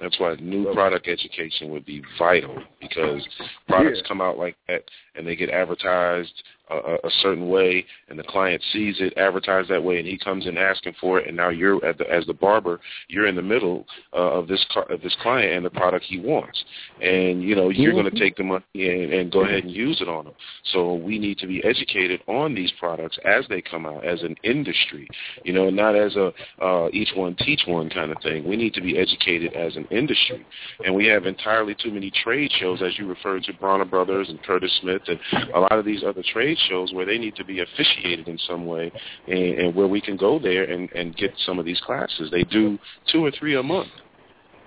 That's 0.00 0.18
why 0.18 0.34
new 0.40 0.72
product 0.72 1.06
education 1.06 1.70
would 1.70 1.84
be 1.84 2.02
vital 2.18 2.56
because 2.80 3.26
products 3.68 4.00
yeah. 4.02 4.08
come 4.08 4.20
out 4.20 4.38
like 4.38 4.56
that 4.68 4.82
and 5.14 5.26
they 5.26 5.36
get 5.36 5.50
advertised 5.50 6.32
a, 6.72 7.06
a 7.06 7.10
certain 7.22 7.48
way, 7.48 7.84
and 8.08 8.18
the 8.18 8.24
client 8.24 8.62
sees 8.72 8.96
it 9.00 9.12
advertised 9.16 9.68
that 9.70 9.82
way, 9.82 9.98
and 9.98 10.06
he 10.06 10.18
comes 10.18 10.46
in 10.46 10.56
asking 10.56 10.94
for 11.00 11.18
it, 11.18 11.28
and 11.28 11.36
now 11.36 11.48
you're 11.48 11.84
at 11.84 11.98
the, 11.98 12.10
as 12.10 12.26
the 12.26 12.34
barber, 12.34 12.80
you're 13.08 13.26
in 13.26 13.36
the 13.36 13.42
middle 13.42 13.86
uh, 14.12 14.16
of 14.16 14.48
this 14.48 14.64
of 14.90 15.00
this 15.02 15.16
client 15.22 15.52
and 15.52 15.64
the 15.64 15.70
product 15.70 16.04
he 16.04 16.18
wants, 16.18 16.64
and 17.00 17.42
you 17.42 17.54
know 17.54 17.68
you're 17.68 17.92
mm-hmm. 17.92 18.02
going 18.02 18.14
to 18.14 18.20
take 18.20 18.36
the 18.36 18.44
money 18.44 18.62
and, 18.74 19.12
and 19.12 19.32
go 19.32 19.44
ahead 19.44 19.64
and 19.64 19.70
use 19.70 20.00
it 20.00 20.08
on 20.08 20.26
him. 20.26 20.34
So 20.72 20.94
we 20.94 21.18
need 21.18 21.38
to 21.38 21.46
be 21.46 21.62
educated 21.64 22.20
on 22.26 22.54
these 22.54 22.72
products 22.78 23.18
as 23.24 23.44
they 23.48 23.62
come 23.62 23.86
out 23.86 24.04
as 24.04 24.22
an 24.22 24.36
industry, 24.42 25.08
you 25.44 25.52
know, 25.52 25.70
not 25.70 25.94
as 25.94 26.16
a 26.16 26.32
uh, 26.60 26.88
each 26.92 27.10
one 27.14 27.36
teach 27.36 27.62
one 27.66 27.90
kind 27.90 28.10
of 28.10 28.18
thing. 28.22 28.48
We 28.48 28.56
need 28.56 28.74
to 28.74 28.80
be 28.80 28.98
educated 28.98 29.54
as 29.54 29.76
an 29.76 29.86
industry, 29.90 30.44
and 30.84 30.94
we 30.94 31.06
have 31.06 31.26
entirely 31.26 31.74
too 31.74 31.90
many 31.90 32.10
trade 32.22 32.50
shows, 32.58 32.82
as 32.82 32.98
you 32.98 33.06
referred 33.06 33.44
to 33.44 33.52
Bronner 33.54 33.84
Brothers 33.84 34.28
and 34.28 34.42
Curtis 34.42 34.72
Smith 34.80 35.02
and 35.08 35.18
a 35.54 35.60
lot 35.60 35.72
of 35.72 35.84
these 35.84 36.02
other 36.04 36.22
trade 36.32 36.58
shows 36.68 36.92
where 36.92 37.06
they 37.06 37.18
need 37.18 37.36
to 37.36 37.44
be 37.44 37.60
officiated 37.60 38.28
in 38.28 38.38
some 38.38 38.66
way 38.66 38.92
and, 39.26 39.38
and 39.38 39.74
where 39.74 39.86
we 39.86 40.00
can 40.00 40.16
go 40.16 40.38
there 40.38 40.64
and, 40.64 40.90
and 40.92 41.16
get 41.16 41.32
some 41.44 41.58
of 41.58 41.64
these 41.64 41.80
classes. 41.80 42.30
They 42.30 42.44
do 42.44 42.78
two 43.10 43.24
or 43.24 43.30
three 43.30 43.56
a 43.56 43.62
month. 43.62 43.90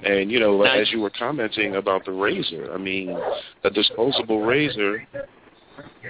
And, 0.04 0.30
you 0.30 0.40
know, 0.40 0.62
as 0.64 0.92
you 0.92 1.00
were 1.00 1.10
commenting 1.10 1.78
about 1.78 2.06
the 2.06 2.12
razor, 2.12 2.72
I 2.74 2.78
mean, 2.78 3.18
a 3.64 3.70
disposable 3.70 4.46
razor 4.46 5.08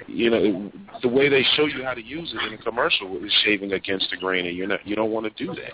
you 0.06 0.30
know 0.30 0.70
the 1.02 1.08
way 1.08 1.28
they 1.28 1.42
show 1.56 1.66
you 1.66 1.82
how 1.82 1.94
to 1.94 2.02
use 2.02 2.34
it 2.34 2.46
in 2.46 2.58
a 2.58 2.62
commercial 2.62 3.16
is 3.24 3.32
shaving 3.44 3.72
against 3.72 4.08
the 4.10 4.16
grain 4.16 4.46
and 4.46 4.56
you're 4.56 4.66
not 4.66 4.86
you 4.86 4.94
don't 4.94 5.10
want 5.10 5.26
to 5.26 5.44
do 5.44 5.54
that. 5.54 5.72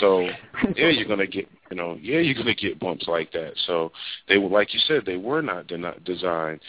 So 0.00 0.28
yeah 0.76 0.88
you're 0.88 1.16
to 1.16 1.26
get 1.26 1.48
you 1.70 1.76
know 1.76 1.96
yeah 2.00 2.18
you're 2.18 2.34
to 2.46 2.54
get 2.54 2.78
bumps 2.78 3.06
like 3.08 3.32
that. 3.32 3.52
So 3.66 3.92
they 4.28 4.38
were 4.38 4.48
like 4.48 4.74
you 4.74 4.80
said 4.86 5.04
they 5.04 5.16
were 5.16 5.42
not 5.42 5.66
de- 5.66 6.00
designed 6.04 6.60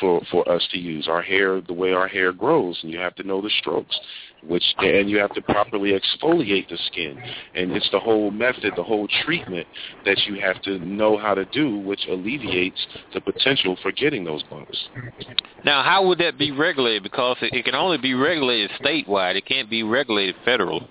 for 0.00 0.20
for 0.30 0.48
us 0.48 0.66
to 0.72 0.78
use. 0.78 1.08
Our 1.08 1.22
hair 1.22 1.60
the 1.60 1.72
way 1.72 1.92
our 1.92 2.08
hair 2.08 2.32
grows 2.32 2.78
and 2.82 2.92
you 2.92 2.98
have 2.98 3.14
to 3.16 3.22
know 3.22 3.40
the 3.40 3.50
strokes 3.58 3.98
which 4.46 4.62
and 4.78 5.08
you 5.08 5.18
have 5.18 5.32
to 5.34 5.42
properly 5.42 5.92
exfoliate 5.92 6.68
the 6.68 6.78
skin. 6.86 7.18
And 7.54 7.72
it's 7.72 7.88
the 7.90 8.00
whole 8.00 8.30
method 8.30 8.74
the 8.76 8.82
whole 8.82 9.08
treatment 9.24 9.66
that 10.04 10.18
you 10.26 10.40
have 10.40 10.60
to 10.62 10.78
know 10.78 11.16
how 11.16 11.34
to 11.34 11.44
do 11.46 11.78
which 11.78 12.00
alleviates 12.08 12.86
the 13.12 13.20
potential 13.20 13.76
for 13.82 13.92
getting 13.92 14.24
those 14.24 14.42
bumps. 14.44 14.88
Now 15.64 15.82
how 15.82 16.06
would 16.06 16.18
that 16.18 16.38
be 16.38 16.50
regulated? 16.50 17.02
Because 17.02 17.36
it, 17.42 17.54
it 17.54 17.64
can 17.64 17.74
only 17.74 17.98
be 17.98 18.14
regulated 18.14 18.70
statewide. 18.80 19.36
It 19.36 19.46
can't 19.46 19.70
be 19.70 19.82
regulated 19.82 20.34
federal. 20.44 20.88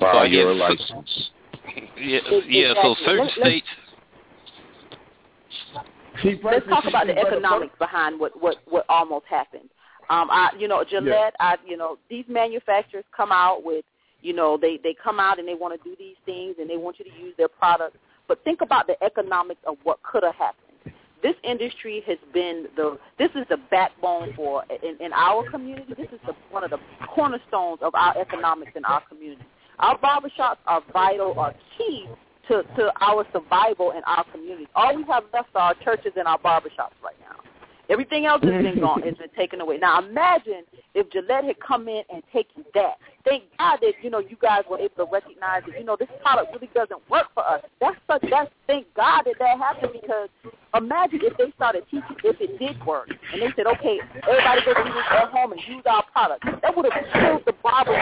By 0.00 0.12
so 0.12 0.22
your 0.24 0.54
license. 0.54 1.30
Yeah 1.96 2.20
yeah 2.46 2.74
so 2.82 2.94
certain 3.04 3.28
states 3.38 3.66
Let's 6.42 6.66
talk 6.66 6.84
about 6.86 7.06
the 7.06 7.16
economics 7.16 7.74
behind 7.78 8.18
what 8.20 8.40
what 8.40 8.56
what 8.66 8.84
almost 8.88 9.26
happened. 9.26 9.68
Um, 10.10 10.28
I, 10.28 10.50
you 10.58 10.66
know, 10.66 10.84
Gillette, 10.84 11.34
yeah. 11.38 11.54
I, 11.54 11.56
you 11.64 11.76
know, 11.76 11.96
these 12.10 12.24
manufacturers 12.28 13.04
come 13.16 13.30
out 13.30 13.62
with, 13.64 13.84
you 14.22 14.32
know, 14.32 14.58
they 14.60 14.78
they 14.82 14.94
come 15.02 15.20
out 15.20 15.38
and 15.38 15.46
they 15.46 15.54
want 15.54 15.80
to 15.80 15.88
do 15.88 15.94
these 15.96 16.16
things 16.26 16.56
and 16.58 16.68
they 16.68 16.76
want 16.76 16.98
you 16.98 17.04
to 17.04 17.16
use 17.16 17.32
their 17.38 17.48
products. 17.48 17.96
But 18.26 18.42
think 18.42 18.60
about 18.60 18.88
the 18.88 19.02
economics 19.04 19.60
of 19.66 19.76
what 19.84 20.02
could 20.02 20.24
have 20.24 20.34
happened. 20.34 20.94
This 21.22 21.36
industry 21.44 22.02
has 22.08 22.18
been 22.34 22.66
the 22.76 22.98
this 23.18 23.30
is 23.36 23.46
the 23.48 23.58
backbone 23.70 24.32
for 24.34 24.64
in, 24.82 24.96
in 25.04 25.12
our 25.12 25.48
community. 25.48 25.94
This 25.96 26.08
is 26.12 26.20
the, 26.26 26.34
one 26.50 26.64
of 26.64 26.70
the 26.70 26.78
cornerstones 27.14 27.78
of 27.80 27.94
our 27.94 28.18
economics 28.18 28.72
in 28.74 28.84
our 28.84 29.02
community. 29.08 29.44
Our 29.78 29.96
barbershops 29.96 30.58
are 30.66 30.82
vital, 30.92 31.38
are 31.38 31.54
key 31.78 32.08
to, 32.48 32.64
to 32.76 32.92
our 33.00 33.24
survival 33.32 33.92
in 33.92 34.02
our 34.06 34.24
community. 34.32 34.66
All 34.74 34.96
we 34.96 35.04
have 35.04 35.24
left 35.32 35.50
are 35.54 35.60
our 35.60 35.74
churches 35.84 36.12
and 36.16 36.26
our 36.26 36.38
barbershops 36.38 36.98
right. 37.02 37.14
Everything 37.90 38.24
else 38.24 38.42
has 38.44 38.62
been 38.62 38.78
gone, 38.78 39.02
has 39.04 39.16
been 39.16 39.28
taken 39.36 39.60
away. 39.60 39.78
Now 39.78 39.98
imagine 39.98 40.62
if 40.94 41.10
Gillette 41.10 41.44
had 41.44 41.58
come 41.60 41.88
in 41.88 42.02
and 42.12 42.22
taken 42.32 42.64
that. 42.74 42.98
Thank 43.24 43.44
God 43.58 43.78
that 43.82 43.92
you 44.02 44.10
know 44.10 44.20
you 44.20 44.36
guys 44.40 44.62
were 44.70 44.78
able 44.78 45.04
to 45.04 45.12
recognize 45.12 45.62
that 45.66 45.78
you 45.78 45.84
know 45.84 45.96
this 45.98 46.08
product 46.22 46.54
really 46.54 46.70
doesn't 46.72 47.00
work 47.10 47.26
for 47.34 47.46
us. 47.46 47.62
That's 47.80 47.96
such. 48.06 48.24
That's 48.30 48.50
thank 48.66 48.86
God 48.94 49.22
that 49.26 49.34
that 49.40 49.58
happened 49.58 49.92
because 50.00 50.28
imagine 50.74 51.20
if 51.22 51.36
they 51.36 51.52
started 51.56 51.84
teaching 51.90 52.16
if 52.22 52.40
it 52.40 52.58
did 52.58 52.82
work 52.86 53.10
and 53.10 53.42
they 53.42 53.50
said 53.56 53.66
okay 53.66 53.98
everybody 54.22 54.60
go 54.64 54.72
do 54.72 54.92
this 54.94 55.04
at 55.10 55.28
home 55.30 55.52
and 55.52 55.60
use 55.66 55.82
our 55.86 56.04
product. 56.12 56.44
That 56.62 56.76
would 56.76 56.86
have 56.90 57.04
killed 57.12 57.42
the 57.44 57.52
barber 57.62 57.98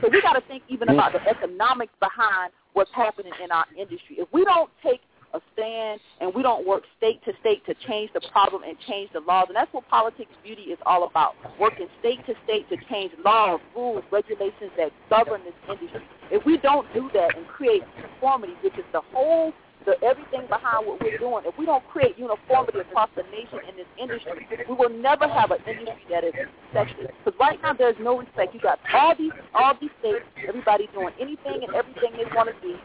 So 0.00 0.08
we 0.10 0.22
got 0.22 0.34
to 0.34 0.42
think 0.46 0.62
even 0.68 0.88
about 0.88 1.12
the 1.12 1.20
economics 1.28 1.92
behind 2.00 2.52
what's 2.72 2.90
happening 2.94 3.32
in 3.42 3.50
our 3.50 3.66
industry. 3.76 4.16
If 4.18 4.28
we 4.32 4.44
don't 4.44 4.70
take 4.82 5.00
a 5.34 5.40
stand 5.52 6.00
and 6.20 6.34
we 6.34 6.42
don't 6.42 6.66
work 6.66 6.84
state 6.98 7.24
to 7.24 7.32
state 7.40 7.64
to 7.66 7.74
change 7.86 8.10
the 8.14 8.20
problem 8.32 8.62
and 8.62 8.76
change 8.86 9.10
the 9.12 9.20
laws. 9.20 9.46
And 9.48 9.56
that's 9.56 9.72
what 9.72 9.88
politics 9.88 10.30
beauty 10.42 10.62
is 10.62 10.78
all 10.86 11.06
about, 11.06 11.34
working 11.58 11.88
state 12.00 12.24
to 12.26 12.34
state 12.44 12.68
to 12.70 12.76
change 12.90 13.12
laws, 13.24 13.60
rules, 13.74 14.04
regulations 14.10 14.70
that 14.76 14.92
govern 15.10 15.42
this 15.44 15.54
industry. 15.68 16.02
If 16.30 16.44
we 16.44 16.58
don't 16.58 16.86
do 16.94 17.10
that 17.14 17.36
and 17.36 17.46
create 17.46 17.82
uniformity, 17.96 18.54
which 18.62 18.74
is 18.74 18.84
the 18.92 19.02
whole 19.12 19.52
the 19.84 19.96
everything 20.04 20.46
behind 20.48 20.86
what 20.86 21.00
we're 21.00 21.18
doing, 21.18 21.42
if 21.44 21.58
we 21.58 21.66
don't 21.66 21.86
create 21.88 22.18
uniformity 22.18 22.78
across 22.78 23.10
the 23.16 23.22
nation 23.34 23.58
in 23.68 23.76
this 23.76 23.86
industry, 24.00 24.46
we 24.68 24.74
will 24.74 24.90
never 24.90 25.26
have 25.26 25.50
an 25.50 25.58
industry 25.66 26.06
that 26.10 26.24
is 26.24 26.32
respected. 26.38 27.10
Because 27.24 27.38
right 27.38 27.60
now 27.62 27.72
there's 27.72 27.96
no 28.00 28.18
respect. 28.18 28.54
You 28.54 28.60
got 28.60 28.78
all 28.94 29.14
these 29.16 29.32
all 29.54 29.74
these 29.80 29.90
states, 30.00 30.24
everybody 30.46 30.88
doing 30.94 31.10
anything 31.20 31.66
and 31.66 31.74
everything 31.74 32.12
they 32.14 32.30
want 32.34 32.50
to 32.54 32.56
do, 32.62 32.76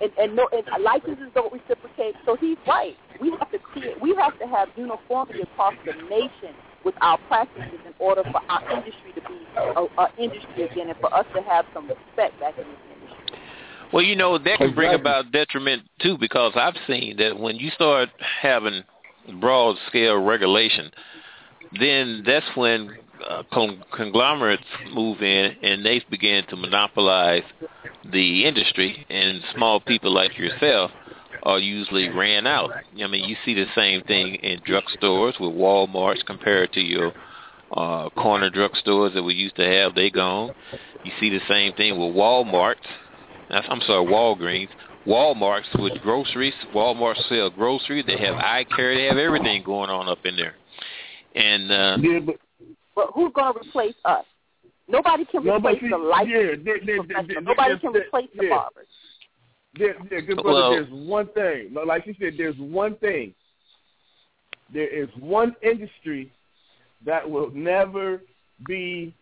and, 0.00 0.10
and 0.18 0.36
no 0.36 0.48
and 0.52 0.64
licenses 0.82 1.30
don't 1.34 1.52
reciprocate. 1.52 2.14
So 2.24 2.36
he's 2.36 2.58
right. 2.66 2.96
We 3.20 3.30
have 3.38 3.50
to 3.50 3.58
create. 3.58 4.00
We 4.00 4.14
have 4.16 4.38
to 4.38 4.46
have 4.46 4.68
uniformity 4.76 5.40
across 5.42 5.74
the 5.84 5.92
nation 6.08 6.54
with 6.84 6.94
our 7.00 7.18
practices 7.28 7.80
in 7.86 7.94
order 7.98 8.22
for 8.30 8.40
our 8.48 8.62
industry 8.70 9.12
to 9.14 9.20
be 9.22 9.38
an 9.56 10.08
industry 10.18 10.62
again 10.64 10.88
and 10.88 10.98
for 11.00 11.12
us 11.12 11.26
to 11.34 11.42
have 11.42 11.66
some 11.74 11.88
respect 11.88 12.38
back 12.40 12.56
in 12.56 12.64
this 12.64 12.78
industry. 13.00 13.38
Well, 13.92 14.04
you 14.04 14.14
know 14.14 14.38
that 14.38 14.58
can 14.58 14.74
bring 14.74 14.94
about 14.94 15.32
detriment 15.32 15.82
too, 16.00 16.16
because 16.18 16.52
I've 16.54 16.76
seen 16.86 17.16
that 17.16 17.38
when 17.38 17.56
you 17.56 17.70
start 17.70 18.10
having 18.40 18.84
broad 19.40 19.76
scale 19.88 20.22
regulation, 20.22 20.90
then 21.78 22.22
that's 22.24 22.46
when 22.54 22.96
uh, 23.26 23.42
con- 23.52 23.82
conglomerates 23.92 24.64
move 24.92 25.22
in 25.22 25.56
and 25.62 25.84
they 25.84 26.02
begin 26.10 26.44
to 26.48 26.56
monopolize 26.56 27.42
the 28.10 28.46
industry, 28.46 29.06
and 29.10 29.42
small 29.54 29.80
people 29.80 30.12
like 30.12 30.38
yourself 30.38 30.90
are 31.42 31.58
usually 31.58 32.08
ran 32.08 32.46
out. 32.46 32.70
I 32.72 33.06
mean, 33.06 33.28
you 33.28 33.36
see 33.44 33.54
the 33.54 33.66
same 33.74 34.02
thing 34.02 34.36
in 34.36 34.60
drugstores 34.60 35.38
with 35.40 35.52
Walmart's 35.52 36.22
compared 36.22 36.72
to 36.72 36.80
your 36.80 37.12
uh, 37.72 38.08
corner 38.10 38.50
drugstores 38.50 39.14
that 39.14 39.22
we 39.22 39.34
used 39.34 39.56
to 39.56 39.64
have. 39.64 39.94
They 39.94 40.10
gone. 40.10 40.52
You 41.04 41.12
see 41.20 41.30
the 41.30 41.40
same 41.48 41.72
thing 41.74 41.98
with 41.98 42.14
Walmart's. 42.14 42.86
I'm 43.50 43.80
sorry, 43.86 44.04
Walgreens. 44.06 44.68
Walmart's 45.06 45.68
with 45.78 46.00
groceries. 46.02 46.54
Walmart 46.74 47.16
sell 47.28 47.50
groceries. 47.50 48.04
They 48.06 48.18
have 48.18 48.34
eye 48.34 48.64
care. 48.76 48.94
They 48.94 49.04
have 49.04 49.16
everything 49.16 49.62
going 49.64 49.90
on 49.90 50.08
up 50.08 50.18
in 50.24 50.36
there. 50.36 50.54
And 51.34 51.70
uh, 51.70 51.96
yeah, 52.00 52.18
but, 52.20 52.36
but 52.98 53.12
who's 53.14 53.32
going 53.32 53.54
to 53.54 53.60
replace 53.60 53.94
us? 54.04 54.24
Nobody 54.88 55.24
can 55.26 55.46
replace 55.46 55.80
nobody, 55.80 55.88
the 55.88 55.96
life 55.96 56.26
yeah, 56.28 56.42
they, 56.56 56.84
they, 56.84 56.98
they, 57.06 57.40
Nobody 57.40 57.78
can 57.78 57.92
replace 57.92 58.28
the 58.36 58.44
yeah. 58.44 58.50
barbers. 58.50 58.86
Yeah, 59.76 59.86
yeah, 60.10 60.20
good 60.20 60.42
brother. 60.42 60.58
Well- 60.58 60.70
there's 60.72 60.90
one 60.90 61.28
thing, 61.28 61.72
like 61.86 62.06
you 62.06 62.16
said, 62.18 62.34
there's 62.36 62.56
one 62.56 62.96
thing. 62.96 63.34
There 64.74 64.88
is 64.88 65.08
one 65.20 65.54
industry 65.62 66.32
that 67.06 67.28
will 67.28 67.50
never 67.50 68.20
be 68.66 69.14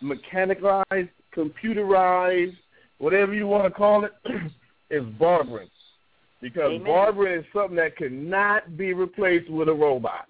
mechanicalized, 0.00 1.08
computerized, 1.36 2.56
whatever 2.98 3.34
you 3.34 3.48
want 3.48 3.64
to 3.64 3.70
call 3.70 4.04
it, 4.04 4.12
is 4.90 5.02
barbering. 5.18 5.68
Because 6.40 6.70
Amen. 6.74 6.84
barbering 6.84 7.40
is 7.40 7.46
something 7.52 7.74
that 7.76 7.96
cannot 7.96 8.76
be 8.76 8.92
replaced 8.92 9.50
with 9.50 9.68
a 9.68 9.74
robot. 9.74 10.26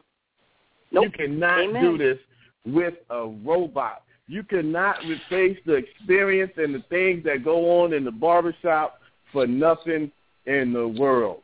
Nope. 0.91 1.05
You 1.05 1.11
cannot 1.11 1.61
Amen. 1.61 1.83
do 1.83 1.99
this 1.99 2.19
with 2.67 2.95
a 3.11 3.27
robot. 3.45 4.03
You 4.27 4.43
cannot 4.43 4.99
replace 5.07 5.59
the 5.65 5.75
experience 5.75 6.53
and 6.57 6.75
the 6.75 6.83
things 6.91 7.25
that 7.25 7.45
go 7.45 7.83
on 7.83 7.93
in 7.95 8.05
the 8.05 8.11
barbershop 8.11 9.01
for 9.33 9.47
nothing 9.47 10.11
in 10.47 10.73
the 10.73 10.87
world. 10.87 11.43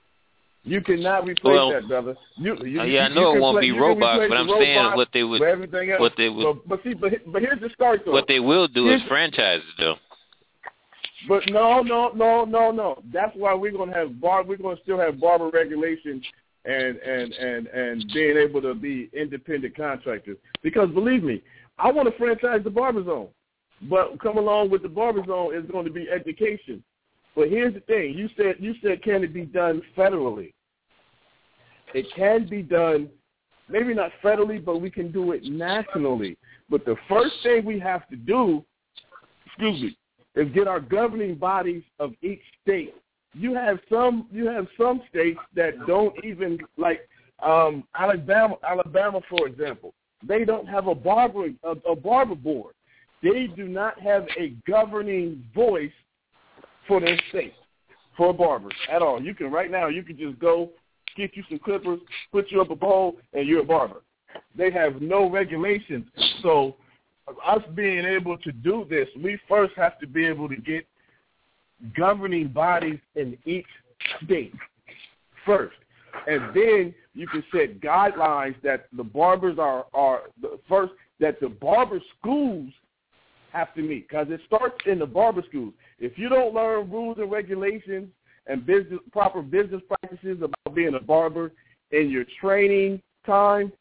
You 0.67 0.81
cannot 0.81 1.27
replace 1.27 1.45
Well, 1.53 1.71
that, 1.73 1.89
brother. 1.89 2.17
You, 2.37 2.57
you, 2.65 2.81
uh, 2.81 2.85
yeah, 2.85 3.05
I 3.05 3.09
know 3.09 3.35
it 3.37 3.41
won't 3.41 3.57
play- 3.57 3.63
be 3.63 3.67
you 3.69 3.79
robots, 3.81 4.25
but 4.29 4.37
I'm 4.37 4.49
saying 4.49 4.93
what 4.97 5.09
they 5.13 5.23
would- 5.23 5.43
everything 5.43 5.91
else. 5.91 6.01
what 6.01 6.15
they 6.17 6.31
would- 6.31 6.43
But, 6.45 6.69
but 6.69 6.83
see, 6.83 6.95
but, 6.95 7.13
but 7.31 7.43
here's 7.43 7.61
the 7.61 7.69
start 7.71 8.03
though. 8.07 8.13
what 8.13 8.27
they 8.29 8.41
will 8.41 8.67
do 8.67 8.87
is 8.87 8.93
Here's- 9.01 9.09
franchises, 9.09 9.67
though. 9.79 9.97
But 11.29 11.49
no, 11.51 11.81
no, 11.81 12.11
no, 12.15 12.45
no, 12.45 12.71
no. 12.71 13.03
That's 13.13 13.35
why 13.37 13.55
we're 13.55 13.73
gonna 13.73 13.95
have 13.95 14.21
bar. 14.21 14.43
We're 14.43 14.57
gonna 14.59 14.77
still 14.83 14.99
have 14.99 15.19
barber 15.21 15.49
regulations 15.49 16.25
and 16.65 16.97
and 16.97 17.33
and 17.33 17.67
and 17.67 18.05
being 18.13 18.37
able 18.37 18.63
to 18.63 18.75
be 18.75 19.11
independent 19.13 19.77
contractors. 19.77 20.39
Because 20.63 20.91
believe 20.91 21.23
me, 21.23 21.43
I 21.79 21.91
want 21.91 22.09
to 22.11 22.17
franchise 22.17 22.61
the 22.65 22.71
barber 22.71 23.05
zone, 23.05 23.29
but 23.89 24.21
come 24.21 24.39
along 24.39 24.71
with 24.71 24.83
the 24.83 24.89
barber 24.89 25.25
zone 25.27 25.55
is 25.55 25.71
going 25.71 25.85
to 25.85 25.93
be 25.93 26.09
education. 26.09 26.83
But 27.37 27.49
here's 27.49 27.75
the 27.75 27.81
thing: 27.81 28.15
you 28.15 28.29
said 28.37 28.57
you 28.59 28.75
said 28.83 29.03
can 29.03 29.25
it 29.25 29.35
be 29.35 29.45
done 29.45 29.83
federally? 29.97 30.53
It 31.93 32.07
can 32.17 32.49
be 32.49 32.63
done, 32.63 33.09
maybe 33.69 33.95
not 33.95 34.11
federally, 34.23 34.63
but 34.65 34.81
we 34.81 34.91
can 34.91 35.13
do 35.13 35.33
it 35.33 35.45
nationally. 35.45 36.37
But 36.69 36.85
the 36.85 36.97
first 37.09 37.35
thing 37.43 37.65
we 37.65 37.79
have 37.79 38.09
to 38.09 38.17
do, 38.17 38.65
excuse 39.47 39.81
me, 39.81 39.97
is 40.35 40.53
get 40.53 40.67
our 40.67 40.81
governing 40.81 41.37
bodies 41.37 41.83
of 42.01 42.13
each 42.23 42.41
state. 42.63 42.95
You 43.35 43.55
have 43.55 43.79
some 43.91 44.27
you 44.31 44.47
have 44.47 44.67
some 44.79 45.03
states 45.11 45.41
that 45.55 45.75
don't 45.87 46.15
even 46.25 46.59
like 46.77 47.09
um 47.43 47.85
Alabama 47.99 48.57
Alabama 48.69 49.21
for 49.29 49.47
example. 49.47 49.93
They 50.27 50.45
don't 50.45 50.67
have 50.67 50.87
a 50.87 50.95
barber 50.95 51.49
a, 51.63 51.71
a 51.71 51.97
barber 51.97 52.35
board. 52.35 52.75
They 53.23 53.49
do 53.57 53.67
not 53.69 53.99
have 54.01 54.27
a 54.39 54.55
governing 54.67 55.45
voice 55.55 55.93
for 56.87 57.01
their 57.01 57.19
state 57.31 57.55
for 58.17 58.33
barbers 58.33 58.75
at 58.91 59.03
all. 59.03 59.23
You 59.23 59.35
can 59.35 59.51
right 59.51 59.71
now 59.71 59.89
you 59.89 60.03
can 60.03 60.17
just 60.17 60.39
go 60.39 60.71
get 61.17 61.37
you 61.37 61.43
some 61.49 61.59
clippers, 61.59 62.01
put 62.33 62.51
you 62.51 62.61
up 62.61 62.71
a 62.71 62.77
bowl, 62.77 63.17
and 63.33 63.47
you're 63.47 63.61
a 63.63 63.65
barber. 63.65 64.03
They 64.57 64.71
have 64.71 65.01
no 65.01 65.31
regulations. 65.31 66.07
So 66.43 66.77
us 67.45 67.63
being 67.75 68.05
able 68.05 68.37
to 68.39 68.53
do 68.53 68.87
this, 68.89 69.09
we 69.23 69.39
first 69.49 69.75
have 69.77 69.99
to 70.01 70.07
be 70.07 70.27
able 70.27 70.49
to 70.49 70.57
get 70.57 70.87
governing 71.97 72.49
bodies 72.49 72.99
in 73.15 73.37
each 73.45 73.67
state 74.25 74.55
first. 75.45 75.77
And 76.27 76.55
then 76.55 76.95
you 77.15 77.27
can 77.27 77.45
set 77.53 77.81
guidelines 77.81 78.55
that 78.63 78.87
the 78.97 79.05
barbers 79.05 79.59
are, 79.59 79.87
are 79.93 80.23
the 80.41 80.59
first, 80.69 80.93
that 81.21 81.41
the 81.41 81.49
barber 81.49 82.01
schools 82.19 82.71
have 83.53 83.75
to 83.75 83.83
meet 83.83 84.09
because 84.09 84.27
it 84.31 84.41
starts 84.47 84.77
in 84.87 84.99
the 84.99 85.07
barber 85.07 85.43
schools. 85.49 85.73
If 85.99 86.19
you 86.19 86.29
don't 86.29 86.55
learn 86.55 86.91
rules 86.91 87.19
and 87.19 87.31
regulations 87.31 88.09
and 88.47 88.67
business 88.67 89.01
proper 89.13 89.43
business 89.43 89.81
practices 89.89 90.39
about 90.43 90.75
being 90.75 90.95
a 90.95 91.01
barber 91.01 91.53
in 91.93 92.11
your 92.11 92.25
training 92.41 93.01
time, 93.25 93.73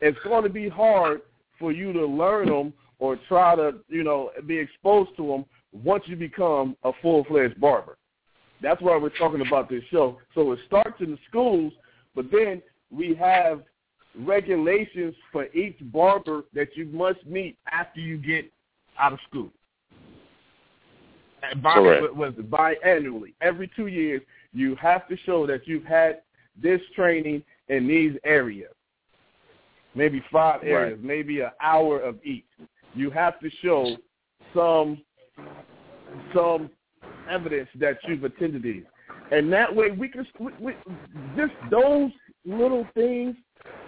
it's 0.00 0.18
going 0.24 0.44
to 0.44 0.50
be 0.50 0.68
hard 0.68 1.22
for 1.58 1.72
you 1.72 1.92
to 1.92 2.06
learn 2.06 2.48
them 2.48 2.72
or 2.98 3.18
try 3.28 3.56
to, 3.56 3.74
you 3.88 4.04
know, 4.04 4.30
be 4.46 4.56
exposed 4.58 5.10
to 5.16 5.26
them 5.26 5.44
once 5.82 6.04
you 6.06 6.16
become 6.16 6.76
a 6.84 6.92
full-fledged 7.02 7.60
barber. 7.60 7.96
That's 8.62 8.80
why 8.80 8.96
we're 8.96 9.10
talking 9.10 9.46
about 9.46 9.68
this 9.68 9.82
show. 9.90 10.18
So 10.34 10.52
it 10.52 10.60
starts 10.66 11.00
in 11.00 11.10
the 11.10 11.18
schools, 11.28 11.72
but 12.14 12.26
then 12.30 12.62
we 12.90 13.14
have 13.16 13.62
regulations 14.16 15.14
for 15.32 15.46
each 15.46 15.76
barber 15.92 16.44
that 16.54 16.76
you 16.76 16.86
must 16.86 17.24
meet 17.26 17.58
after 17.70 18.00
you 18.00 18.16
get 18.16 18.50
out 18.98 19.12
of 19.12 19.18
school. 19.28 19.50
And 21.42 21.62
Correct. 21.62 22.14
was 22.14 22.32
biannually. 22.34 23.34
Every 23.40 23.70
two 23.76 23.88
years, 23.88 24.22
you 24.52 24.76
have 24.76 25.08
to 25.08 25.16
show 25.26 25.46
that 25.46 25.66
you've 25.66 25.84
had 25.84 26.22
this 26.56 26.80
training 26.94 27.42
in 27.68 27.86
these 27.86 28.16
areas. 28.24 28.72
Maybe 29.94 30.20
five 30.30 30.62
Right. 30.62 30.70
areas, 30.70 31.00
maybe 31.02 31.40
an 31.40 31.50
hour 31.60 32.00
of 32.00 32.24
each. 32.24 32.46
You 32.94 33.10
have 33.10 33.38
to 33.40 33.50
show 33.62 33.96
some 34.54 35.02
some 36.34 36.70
evidence 37.30 37.68
that 37.80 37.98
you've 38.06 38.24
attended 38.24 38.62
these, 38.62 38.84
and 39.32 39.52
that 39.52 39.74
way 39.74 39.90
we 39.90 40.08
can 40.08 40.26
we, 40.38 40.52
we, 40.60 40.72
just 41.36 41.52
those 41.70 42.10
little 42.44 42.86
things 42.94 43.36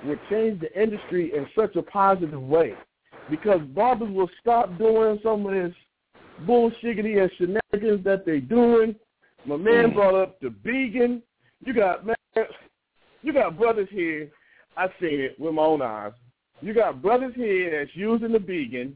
will 0.04 0.18
change 0.30 0.60
the 0.60 0.80
industry 0.80 1.32
in 1.36 1.46
such 1.54 1.76
a 1.76 1.82
positive 1.82 2.42
way, 2.42 2.74
because 3.30 3.60
barbers 3.74 4.10
will 4.10 4.30
stop 4.40 4.76
doing 4.78 5.18
some 5.22 5.46
of 5.46 5.52
this 5.52 5.74
bullshiggity 6.44 7.20
and 7.20 7.30
shenanigans 7.38 8.04
that 8.04 8.24
they're 8.24 8.40
doing. 8.40 8.94
My 9.44 9.56
man 9.56 9.90
mm. 9.90 9.94
brought 9.94 10.14
up 10.14 10.40
the 10.40 10.48
Bigen. 10.48 11.22
You 11.64 11.72
got 11.72 12.04
man, 12.06 12.16
you 13.22 13.32
got 13.32 13.56
brothers 13.58 13.88
here. 13.90 14.30
I 14.76 14.88
seen 15.00 15.20
it 15.20 15.38
with 15.38 15.54
my 15.54 15.62
own 15.62 15.82
eyes. 15.82 16.12
You 16.60 16.74
got 16.74 17.00
brothers 17.02 17.34
here 17.34 17.78
that's 17.78 17.96
using 17.96 18.32
the 18.32 18.38
Bigen, 18.38 18.92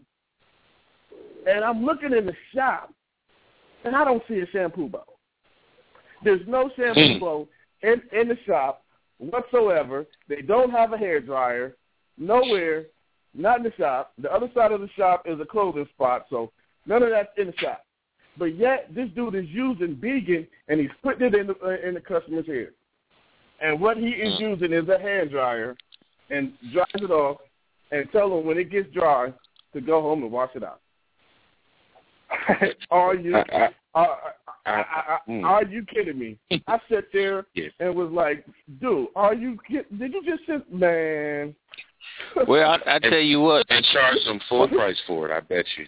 and 1.46 1.64
I'm 1.64 1.84
looking 1.84 2.12
in 2.12 2.26
the 2.26 2.34
shop, 2.54 2.92
and 3.84 3.96
I 3.96 4.04
don't 4.04 4.22
see 4.28 4.40
a 4.40 4.46
shampoo 4.48 4.88
bowl. 4.88 5.18
There's 6.22 6.46
no 6.46 6.70
shampoo 6.76 7.18
bowl 7.18 7.48
in 7.82 8.02
in 8.12 8.28
the 8.28 8.36
shop 8.46 8.84
whatsoever. 9.18 10.06
They 10.28 10.42
don't 10.42 10.70
have 10.70 10.92
a 10.92 10.98
hair 10.98 11.20
dryer 11.20 11.76
nowhere, 12.18 12.86
not 13.34 13.58
in 13.58 13.64
the 13.64 13.72
shop. 13.78 14.12
The 14.18 14.32
other 14.32 14.50
side 14.54 14.72
of 14.72 14.80
the 14.80 14.90
shop 14.96 15.24
is 15.26 15.40
a 15.40 15.46
clothing 15.46 15.88
spot, 15.94 16.26
so 16.30 16.52
none 16.86 17.02
of 17.02 17.10
that's 17.10 17.30
in 17.36 17.48
the 17.48 17.56
shop. 17.56 17.84
But 18.36 18.56
yet 18.56 18.88
this 18.94 19.08
dude 19.14 19.34
is 19.34 19.46
using 19.48 19.96
Bigen, 19.96 20.46
and 20.68 20.80
he's 20.80 20.90
putting 21.02 21.26
it 21.26 21.34
in 21.34 21.48
the 21.48 21.54
uh, 21.64 21.86
in 21.86 21.94
the 21.94 22.00
customer's 22.00 22.46
hair. 22.46 22.70
And 23.60 23.80
what 23.80 23.98
he 23.98 24.08
is 24.08 24.34
Mm. 24.34 24.40
using 24.40 24.72
is 24.72 24.88
a 24.88 24.98
hand 24.98 25.30
dryer, 25.30 25.76
and 26.30 26.52
dries 26.72 26.86
it 26.94 27.10
off, 27.10 27.38
and 27.90 28.10
tell 28.12 28.38
him 28.38 28.46
when 28.46 28.58
it 28.58 28.70
gets 28.70 28.90
dry 28.92 29.32
to 29.72 29.80
go 29.80 30.00
home 30.00 30.22
and 30.22 30.32
wash 30.32 30.50
it 30.54 30.62
out. 30.62 30.80
are 32.90 33.14
you 33.14 33.36
I, 33.36 33.40
I, 33.52 33.68
are, 33.94 34.18
I, 34.66 34.70
I, 34.70 34.74
I, 34.74 35.18
Mm. 35.28 35.44
are 35.44 35.64
you 35.64 35.84
kidding 35.84 36.18
me? 36.18 36.38
I 36.66 36.78
sat 36.90 37.04
there 37.12 37.46
Yes. 37.54 37.72
and 37.80 37.94
was 37.94 38.10
like, 38.12 38.44
"Dude, 38.80 39.08
are 39.16 39.34
you? 39.34 39.58
kid- 39.68 39.86
Did 39.98 40.12
you 40.12 40.22
just 40.24 40.46
sit, 40.46 40.72
man?" 40.72 41.54
Well, 42.48 42.70
I, 42.86 42.94
I 42.96 42.98
tell 42.98 43.18
you 43.18 43.40
what, 43.40 43.66
and 43.70 43.84
charge 43.92 44.16
them 44.24 44.40
full 44.48 44.68
price 44.68 44.98
for 45.06 45.28
it. 45.28 45.32
I 45.32 45.40
bet 45.40 45.64
you. 45.76 45.86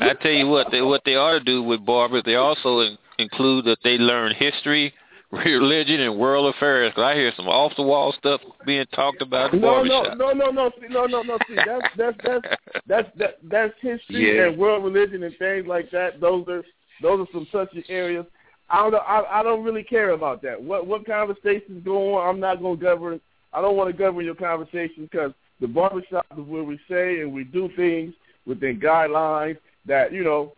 I 0.00 0.14
tell 0.14 0.32
you 0.32 0.48
what, 0.48 0.68
they, 0.70 0.82
what 0.82 1.02
they 1.04 1.14
ought 1.14 1.38
to 1.38 1.44
do 1.44 1.62
with 1.62 1.84
barbers, 1.84 2.22
they 2.26 2.34
also 2.34 2.80
in, 2.80 2.98
include 3.18 3.64
that 3.64 3.78
they 3.82 3.96
learn 3.96 4.34
history, 4.34 4.92
religion 5.32 6.00
and 6.00 6.18
world 6.18 6.54
affairs. 6.54 6.92
Cause 6.94 7.04
I 7.04 7.14
hear 7.14 7.32
some 7.36 7.48
off 7.48 7.72
the 7.76 7.82
wall 7.82 8.14
stuff 8.18 8.40
being 8.64 8.86
talked 8.94 9.22
about 9.22 9.52
in 9.52 9.60
No, 9.60 9.82
no, 9.82 10.14
no, 10.14 10.32
no, 10.32 10.50
no, 10.50 10.70
see, 10.80 10.86
no, 10.88 11.06
no, 11.06 11.22
no. 11.22 11.38
See, 11.48 11.56
that's 11.66 11.86
that's 11.96 12.16
that's 12.24 12.56
that's 12.86 13.08
that, 13.18 13.38
that's 13.42 13.74
history 13.80 14.36
Yeah. 14.36 14.48
and 14.48 14.58
world 14.58 14.84
religion 14.84 15.22
and 15.22 15.36
things 15.38 15.66
like 15.66 15.90
that. 15.90 16.20
Those 16.20 16.46
are 16.48 16.62
those 17.02 17.20
are 17.20 17.32
some 17.32 17.46
touchy 17.50 17.84
areas. 17.88 18.26
I 18.68 18.78
don't 18.78 18.92
know. 18.92 18.98
I, 18.98 19.40
I 19.40 19.42
don't 19.42 19.64
really 19.64 19.84
care 19.84 20.10
about 20.10 20.42
that. 20.42 20.60
What 20.60 20.86
what 20.86 21.06
conversations 21.06 21.84
go 21.84 22.14
on? 22.14 22.28
I'm 22.28 22.40
not 22.40 22.60
going 22.60 22.78
to 22.78 22.84
govern. 22.84 23.20
I 23.52 23.60
don't 23.60 23.76
want 23.76 23.90
to 23.90 23.96
govern 23.96 24.24
your 24.24 24.34
conversations 24.34 25.08
because 25.10 25.32
the 25.60 25.66
barbershop 25.66 26.26
is 26.36 26.44
where 26.46 26.64
we 26.64 26.78
say 26.88 27.20
and 27.20 27.32
we 27.32 27.44
do 27.44 27.68
things 27.76 28.14
within 28.46 28.80
guidelines 28.80 29.56
that 29.86 30.12
you 30.12 30.22
know 30.22 30.52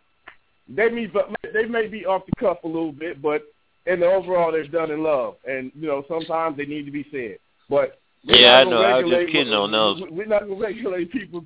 they 0.67 0.89
may 0.89 1.07
but 1.07 1.29
they 1.53 1.65
may 1.65 1.87
be 1.87 2.05
off 2.05 2.23
the 2.25 2.33
cuff 2.39 2.59
a 2.63 2.67
little 2.67 2.91
bit, 2.91 3.21
but 3.21 3.43
in 3.89 3.99
the 3.99 4.05
overall 4.05 4.51
they're 4.51 4.67
done 4.67 4.91
in 4.91 5.03
love, 5.03 5.35
and 5.47 5.71
you 5.75 5.87
know 5.87 6.03
sometimes 6.07 6.57
they 6.57 6.65
need 6.65 6.85
to 6.85 6.91
be 6.91 7.05
said. 7.11 7.37
But 7.69 7.99
Yeah, 8.23 8.59
I 8.59 8.63
know. 8.65 8.81
I 8.81 9.01
was 9.01 9.11
just 9.11 9.31
kidding 9.31 9.49
what- 9.51 9.59
on 9.61 9.71
those. 9.71 10.01
we- 10.01 10.09
We're 10.09 10.25
not 10.25 10.45
going 10.47 10.59
to 10.59 10.65
regulate 10.65 11.11
people, 11.11 11.43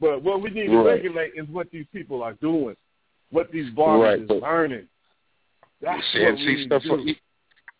but 0.00 0.22
what 0.22 0.40
we 0.42 0.50
need 0.50 0.66
to 0.68 0.76
Right. 0.78 0.94
regulate 0.96 1.32
is 1.36 1.46
what 1.48 1.70
these 1.70 1.86
people 1.92 2.22
are 2.22 2.34
doing, 2.34 2.76
what 3.30 3.50
these 3.52 3.70
barbers 3.70 4.02
Right, 4.02 4.20
is 4.22 4.28
but- 4.28 4.42
learning. 4.42 4.88
That's 5.80 6.02
see, 6.12 6.20
what 6.20 6.28
and 6.30 6.38
we 6.38 6.44
see 6.46 6.54
need 6.56 6.66
stuff. 6.66 6.82
to 6.82 7.04
do. 7.04 7.14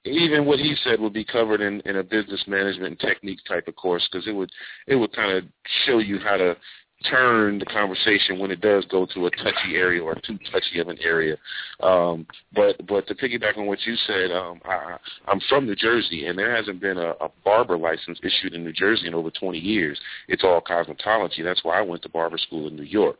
Even 0.04 0.44
what 0.44 0.60
he 0.60 0.76
said 0.84 1.00
would 1.00 1.12
be 1.12 1.24
covered 1.24 1.60
in, 1.60 1.80
in 1.80 1.96
a 1.96 2.02
business 2.04 2.46
management 2.46 2.90
and 2.92 3.00
techniques 3.00 3.42
type 3.42 3.66
of 3.66 3.74
course 3.74 4.06
because 4.06 4.26
it 4.28 4.32
would 4.32 4.52
it 4.86 4.94
would 4.94 5.12
kind 5.12 5.32
of 5.32 5.44
show 5.84 5.98
you 5.98 6.18
how 6.20 6.36
to 6.36 6.56
turn 7.04 7.58
the 7.58 7.66
conversation 7.66 8.38
when 8.38 8.50
it 8.50 8.60
does 8.60 8.84
go 8.86 9.06
to 9.14 9.26
a 9.26 9.30
touchy 9.30 9.74
area 9.74 10.02
or 10.02 10.14
too 10.14 10.38
touchy 10.50 10.80
of 10.80 10.88
an 10.88 10.98
area. 11.02 11.36
Um, 11.80 12.26
but 12.54 12.84
but 12.86 13.06
to 13.06 13.14
piggyback 13.14 13.58
on 13.58 13.66
what 13.66 13.78
you 13.84 13.94
said, 14.06 14.30
um, 14.32 14.60
I, 14.64 14.96
I'm 15.28 15.40
from 15.48 15.66
New 15.66 15.76
Jersey, 15.76 16.26
and 16.26 16.38
there 16.38 16.54
hasn't 16.54 16.80
been 16.80 16.96
a, 16.96 17.10
a 17.20 17.30
barber 17.44 17.76
license 17.76 18.18
issued 18.22 18.54
in 18.54 18.64
New 18.64 18.72
Jersey 18.72 19.06
in 19.06 19.14
over 19.14 19.30
20 19.30 19.58
years. 19.58 20.00
It's 20.28 20.42
all 20.42 20.60
cosmetology. 20.60 21.44
That's 21.44 21.62
why 21.64 21.78
I 21.78 21.82
went 21.82 22.02
to 22.02 22.08
barber 22.08 22.38
school 22.38 22.66
in 22.66 22.76
New 22.76 22.82
York, 22.82 23.16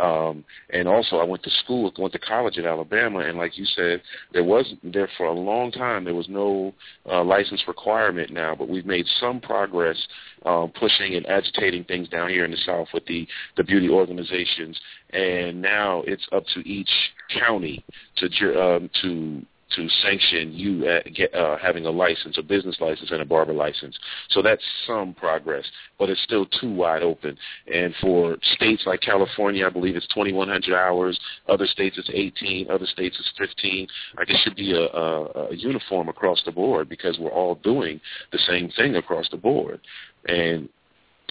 um, 0.00 0.44
and 0.70 0.88
also 0.88 1.16
I 1.16 1.24
went 1.24 1.42
to 1.44 1.50
school, 1.64 1.92
went 1.98 2.12
to 2.12 2.18
college 2.18 2.58
at 2.58 2.64
Alabama, 2.64 3.20
and 3.20 3.38
like 3.38 3.56
you 3.56 3.64
said, 3.64 4.02
there 4.32 4.44
was 4.44 4.66
there 4.82 5.08
for 5.16 5.26
a 5.26 5.32
long 5.32 5.70
time 5.70 6.04
there 6.04 6.14
was 6.14 6.28
no 6.28 6.74
uh, 7.10 7.22
license 7.22 7.62
requirement 7.68 8.32
now, 8.32 8.54
but 8.54 8.68
we've 8.68 8.86
made 8.86 9.06
some 9.20 9.40
progress 9.40 9.96
um, 10.44 10.72
pushing 10.78 11.14
and 11.14 11.26
agitating 11.26 11.84
things 11.84 12.08
down 12.08 12.30
here 12.30 12.44
in 12.44 12.50
the 12.50 12.56
South 12.64 12.88
with 12.94 13.04
the 13.06 13.19
the 13.56 13.64
beauty 13.64 13.88
organizations, 13.88 14.78
and 15.10 15.60
now 15.60 16.02
it's 16.06 16.26
up 16.32 16.44
to 16.54 16.60
each 16.68 16.90
county 17.30 17.84
to 18.16 18.26
um, 18.60 18.90
to 19.02 19.42
to 19.76 19.88
sanction 20.02 20.52
you 20.52 20.88
at 20.88 21.12
get, 21.14 21.34
uh, 21.34 21.56
having 21.58 21.86
a 21.86 21.90
license, 21.90 22.36
a 22.38 22.42
business 22.42 22.76
license, 22.80 23.10
and 23.10 23.22
a 23.22 23.24
barber 23.24 23.52
license. 23.52 23.96
So 24.30 24.42
that's 24.42 24.62
some 24.86 25.14
progress, 25.14 25.64
but 25.98 26.10
it's 26.10 26.22
still 26.22 26.46
too 26.46 26.72
wide 26.72 27.02
open. 27.02 27.36
And 27.72 27.94
for 28.00 28.36
states 28.54 28.82
like 28.86 29.00
California, 29.00 29.66
I 29.66 29.70
believe 29.70 29.96
it's 29.96 30.06
2,100 30.08 30.74
hours. 30.74 31.18
Other 31.48 31.66
states 31.66 31.98
it's 31.98 32.10
18. 32.12 32.70
Other 32.70 32.86
states 32.86 33.16
it's 33.18 33.32
15. 33.38 33.86
Like 34.16 34.30
it 34.30 34.36
should 34.42 34.56
be 34.56 34.72
a, 34.72 34.86
a, 34.86 35.48
a 35.50 35.54
uniform 35.54 36.08
across 36.08 36.42
the 36.44 36.52
board 36.52 36.88
because 36.88 37.18
we're 37.18 37.30
all 37.30 37.56
doing 37.56 38.00
the 38.32 38.38
same 38.38 38.70
thing 38.70 38.96
across 38.96 39.28
the 39.30 39.36
board. 39.36 39.80
And 40.26 40.68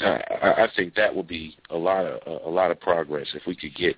I, 0.04 0.64
I 0.64 0.68
think 0.76 0.96
that 0.96 1.16
would 1.16 1.28
be 1.28 1.58
a 1.70 1.78
lot 1.78 2.06
of 2.06 2.22
a, 2.26 2.48
a 2.48 2.52
lot 2.52 2.72
of 2.72 2.80
progress 2.80 3.28
if 3.34 3.44
we 3.46 3.56
could 3.56 3.76
get 3.76 3.96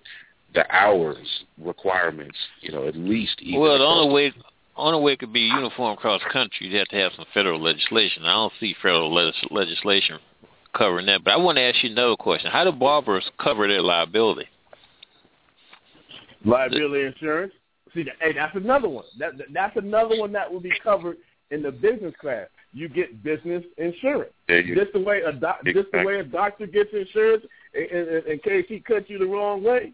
the 0.54 0.70
hours 0.74 1.28
requirements, 1.62 2.38
you 2.62 2.72
know, 2.72 2.88
at 2.88 2.96
least 2.96 3.42
even 3.42 3.62
Well, 3.62 3.78
the 3.78 3.86
only 3.86 4.14
way 4.14 4.34
only 4.76 5.02
way 5.02 5.14
it 5.14 5.20
could 5.20 5.34
be 5.34 5.42
uniform 5.42 5.94
across 5.98 6.22
the 6.24 6.30
country, 6.32 6.68
you'd 6.68 6.78
have 6.78 6.88
to 6.88 6.96
have 6.96 7.12
some 7.16 7.26
federal 7.34 7.62
legislation. 7.62 8.24
I 8.24 8.34
don't 8.34 8.54
see 8.60 8.76
federal 8.82 9.14
legis- 9.14 9.46
legislation 9.52 10.20
covering 10.76 11.06
that. 11.08 11.24
But 11.24 11.32
I 11.32 11.38
want 11.38 11.58
to 11.58 11.62
ask 11.62 11.84
you 11.84 11.92
another 11.92 12.16
question: 12.16 12.52
How 12.52 12.64
do 12.64 12.72
barbers 12.72 13.30
cover 13.40 13.68
their 13.68 13.82
liability? 13.82 14.48
Liability 16.46 17.06
insurance. 17.06 17.54
See, 17.94 18.06
hey, 18.22 18.34
that's 18.34 18.56
another 18.56 18.90
one. 18.90 19.06
That, 19.20 19.38
that 19.38 19.48
that's 19.54 19.78
another 19.78 20.18
one 20.18 20.32
that 20.32 20.52
will 20.52 20.62
be 20.62 20.72
covered 20.84 21.18
in 21.52 21.62
the 21.62 21.72
business 21.72 22.14
class. 22.20 22.48
You 22.74 22.88
get 22.88 23.22
business 23.22 23.64
insurance. 23.78 24.32
There 24.48 24.62
you 24.62 24.76
Just 24.76 24.94
the 24.94 25.02
way 25.02 25.22
a 25.22 25.34
doc, 25.34 25.60
just 25.66 25.92
the 25.92 26.04
way 26.04 26.20
a 26.20 26.24
doctor 26.24 26.66
gets 26.66 26.90
insurance 26.94 27.44
in, 27.74 27.84
in, 27.84 28.22
in 28.32 28.40
case 28.40 28.66
he 28.70 28.80
cuts 28.80 29.06
you 29.10 29.18
the 29.20 29.26
wrong 29.26 29.62
way. 29.64 29.94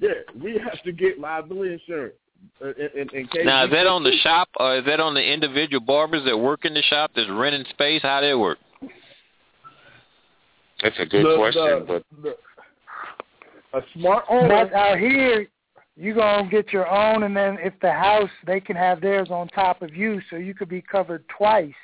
Yeah, 0.00 0.10
we 0.42 0.58
have 0.58 0.82
to 0.82 0.92
get 0.92 1.18
liability 1.18 1.74
insurance. 1.74 2.14
uh, 2.62 2.68
In, 2.68 3.00
in, 3.00 3.16
in 3.16 3.26
case 3.28 3.44
Now, 3.44 3.64
is 3.64 3.70
we 3.70 3.76
that 3.76 3.86
on 3.86 4.04
the 4.04 4.12
shop, 4.22 4.48
or 4.58 4.76
is 4.76 4.84
that 4.84 5.00
on 5.00 5.14
the 5.14 5.22
individual 5.22 5.80
barbers 5.80 6.24
that 6.26 6.36
work 6.36 6.64
in 6.64 6.74
the 6.74 6.82
shop 6.82 7.10
that's 7.14 7.28
renting 7.30 7.64
space? 7.70 8.02
How 8.02 8.20
they 8.20 8.34
work? 8.34 8.58
That's 10.82 10.98
a 10.98 11.06
good 11.06 11.24
The- 11.24 11.36
question, 11.36 11.62
the- 11.64 11.84
but 11.86 12.22
the- 12.22 13.78
a 13.78 13.82
smart 13.94 14.24
owner. 14.28 14.48
But 14.48 14.72
out 14.72 14.98
here, 14.98 15.46
you 15.96 16.14
gonna 16.14 16.48
get 16.48 16.72
your 16.72 16.88
own, 16.88 17.22
and 17.22 17.36
then 17.36 17.58
if 17.62 17.78
the 17.80 17.92
house, 17.92 18.30
they 18.44 18.60
can 18.60 18.76
have 18.76 19.00
theirs 19.00 19.30
on 19.30 19.48
top 19.48 19.82
of 19.82 19.94
you, 19.94 20.20
so 20.28 20.36
you 20.36 20.54
could 20.54 20.68
be 20.68 20.82
covered 20.82 21.26
twice. 21.28 21.74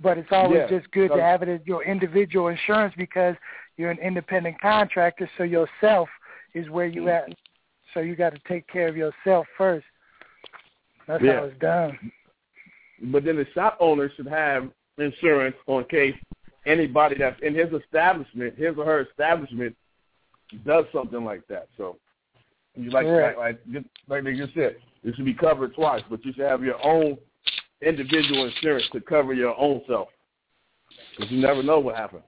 But 0.00 0.18
it's 0.18 0.32
always 0.32 0.58
Yeah. 0.60 0.66
just 0.66 0.90
good 0.90 1.08
to 1.08 1.14
Um, 1.14 1.20
have 1.20 1.42
it 1.42 1.48
as 1.48 1.66
your 1.66 1.82
individual 1.84 2.48
insurance 2.48 2.94
because 2.96 3.36
you're 3.76 3.90
an 3.90 3.98
independent 3.98 4.60
contractor, 4.60 5.28
so 5.36 5.44
yourself 5.44 6.10
is 6.52 6.68
where 6.70 6.86
you 6.86 7.08
at. 7.08 7.28
So 7.92 8.00
you 8.00 8.16
got 8.16 8.32
to 8.32 8.40
take 8.40 8.66
care 8.66 8.88
of 8.88 8.96
yourself 8.96 9.46
first. 9.56 9.86
That's 11.06 11.22
Yeah. 11.22 11.38
how 11.40 11.44
it's 11.44 11.58
done. 11.58 12.12
But 13.00 13.24
then 13.24 13.36
the 13.36 13.46
shop 13.52 13.76
owner 13.80 14.08
should 14.10 14.26
have 14.26 14.70
insurance 14.98 15.56
on 15.66 15.84
case 15.84 16.16
anybody 16.66 17.16
that's 17.16 17.40
in 17.40 17.54
his 17.54 17.72
establishment, 17.72 18.56
his 18.56 18.76
or 18.78 18.84
her 18.84 19.00
establishment, 19.00 19.76
does 20.64 20.86
something 20.92 21.24
like 21.24 21.46
that. 21.48 21.68
So, 21.76 21.98
you 22.74 22.90
like 22.90 23.06
Correct. 23.06 23.38
like 23.38 23.58
like, 23.66 23.84
like 24.08 24.24
they 24.24 24.34
just 24.34 24.54
said, 24.54 24.76
it 25.02 25.14
should 25.14 25.24
be 25.24 25.34
covered 25.34 25.74
twice, 25.74 26.02
but 26.08 26.24
you 26.24 26.32
should 26.32 26.44
have 26.44 26.62
your 26.62 26.84
own 26.84 27.18
individual 27.84 28.46
insurance 28.46 28.84
to 28.92 29.00
cover 29.00 29.34
your 29.34 29.58
own 29.58 29.82
self, 29.86 30.08
because 31.10 31.30
you 31.30 31.40
never 31.40 31.62
know 31.62 31.78
what 31.78 31.96
happened. 31.96 32.22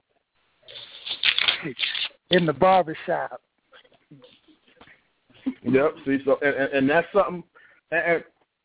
In 2.31 2.45
the 2.45 2.53
barber 2.53 2.97
shop. 3.05 3.41
Yep. 5.63 5.95
See, 6.05 6.19
so 6.25 6.37
and, 6.41 6.55
and, 6.55 6.73
and 6.73 6.89
that's 6.89 7.07
something, 7.13 7.43
and 7.91 8.23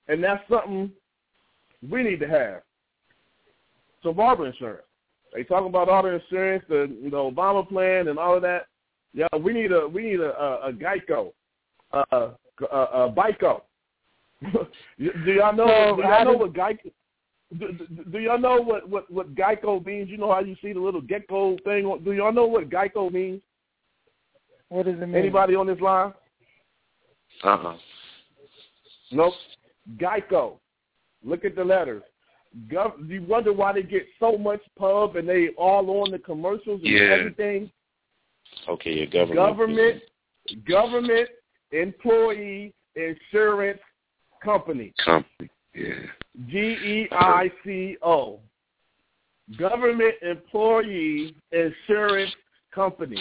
and 0.09 0.22
that's 0.22 0.43
something 0.49 0.90
we 1.88 2.03
need 2.03 2.20
to 2.20 2.28
have. 2.28 2.62
So 4.03 4.12
barber 4.12 4.47
insurance. 4.47 4.82
They 5.32 5.45
talk 5.45 5.64
about 5.64 5.88
auto 5.88 6.14
insurance, 6.14 6.64
the 6.68 6.95
you 7.01 7.11
know 7.11 7.30
Obama 7.30 7.66
plan, 7.66 8.09
and 8.09 8.18
all 8.18 8.36
of 8.36 8.43
that. 8.43 8.66
Yeah, 9.14 9.28
we 9.40 9.53
need 9.53 9.72
a 9.72 9.86
we 9.86 10.03
need 10.03 10.20
a 10.20 10.36
a, 10.38 10.68
a 10.68 10.72
Geico, 10.72 11.32
uh, 11.93 12.05
a, 12.12 12.30
a, 12.64 12.78
a 13.07 13.12
Bico. 13.12 13.62
do 14.99 15.32
y'all 15.32 15.55
know? 15.55 15.66
So, 15.66 15.97
do 15.97 16.03
y'all 16.03 16.24
know 16.24 16.32
what 16.32 16.53
Geico? 16.53 16.90
Do, 17.59 17.72
do, 17.72 18.05
do 18.11 18.18
y'all 18.18 18.38
know 18.38 18.61
what, 18.61 18.88
what 18.88 19.11
what 19.11 19.34
Geico 19.34 19.84
means? 19.84 20.09
You 20.09 20.16
know 20.16 20.32
how 20.32 20.40
you 20.40 20.57
see 20.62 20.72
the 20.72 20.80
little 20.80 21.01
gecko 21.03 21.57
thing? 21.64 21.99
Do 22.05 22.12
y'all 22.12 22.32
know 22.32 22.47
what 22.47 22.70
Geico 22.70 23.12
means? 23.12 23.43
What 24.68 24.86
does 24.86 24.95
it 24.95 25.07
mean? 25.07 25.16
Anybody 25.16 25.55
on 25.55 25.66
this 25.66 25.80
line? 25.80 26.14
uh-uh. 27.45 27.76
Nope. 29.11 29.34
Geico. 29.97 30.59
Look 31.24 31.45
at 31.45 31.55
the 31.55 31.64
letters. 31.64 32.03
Gov- 32.70 33.09
you 33.09 33.22
wonder 33.22 33.53
why 33.53 33.72
they 33.72 33.82
get 33.82 34.07
so 34.18 34.36
much 34.36 34.61
pub 34.78 35.16
and 35.16 35.28
they 35.28 35.49
all 35.59 36.03
on 36.03 36.11
the 36.11 36.18
commercials 36.18 36.80
and 36.82 36.90
Yeah. 36.90 37.16
everything. 37.18 37.70
Okay, 38.68 38.93
your 38.93 39.07
government. 39.07 39.36
Government, 39.36 40.03
government 40.66 41.28
employee 41.72 42.74
insurance 42.95 43.80
company. 44.43 44.93
company. 45.05 45.51
Yeah. 45.74 45.95
G 46.49 46.59
E 46.59 47.09
I 47.12 47.51
C 47.64 47.97
O. 48.03 48.40
Government 49.59 50.14
employee 50.22 51.34
insurance 51.51 52.32
company. 52.74 53.18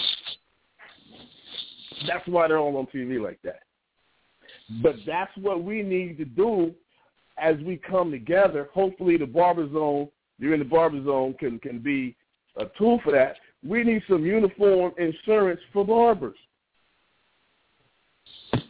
That's 2.07 2.27
why 2.27 2.47
they're 2.47 2.57
all 2.57 2.77
on 2.77 2.87
TV 2.87 3.21
like 3.21 3.39
that. 3.43 3.61
But 4.81 4.95
that's 5.05 5.31
what 5.37 5.63
we 5.63 5.83
need 5.83 6.17
to 6.17 6.25
do 6.25 6.73
as 7.37 7.57
we 7.65 7.77
come 7.77 8.11
together. 8.11 8.69
Hopefully, 8.73 9.17
the 9.17 9.25
barber 9.25 9.69
zone, 9.71 10.07
you're 10.39 10.53
in 10.53 10.59
the 10.59 10.65
barber 10.65 11.03
zone, 11.03 11.35
can 11.39 11.59
can 11.59 11.79
be 11.79 12.15
a 12.57 12.65
tool 12.77 12.99
for 13.03 13.11
that. 13.11 13.35
We 13.63 13.83
need 13.83 14.03
some 14.09 14.25
uniform 14.25 14.93
insurance 14.97 15.61
for 15.73 15.85
barbers. 15.85 16.37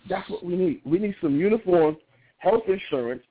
That's 0.10 0.30
what 0.30 0.44
we 0.44 0.56
need. 0.56 0.82
We 0.84 1.00
need 1.00 1.16
some 1.22 1.36
uniform 1.36 1.98
health 2.42 2.64
insurance 2.68 3.22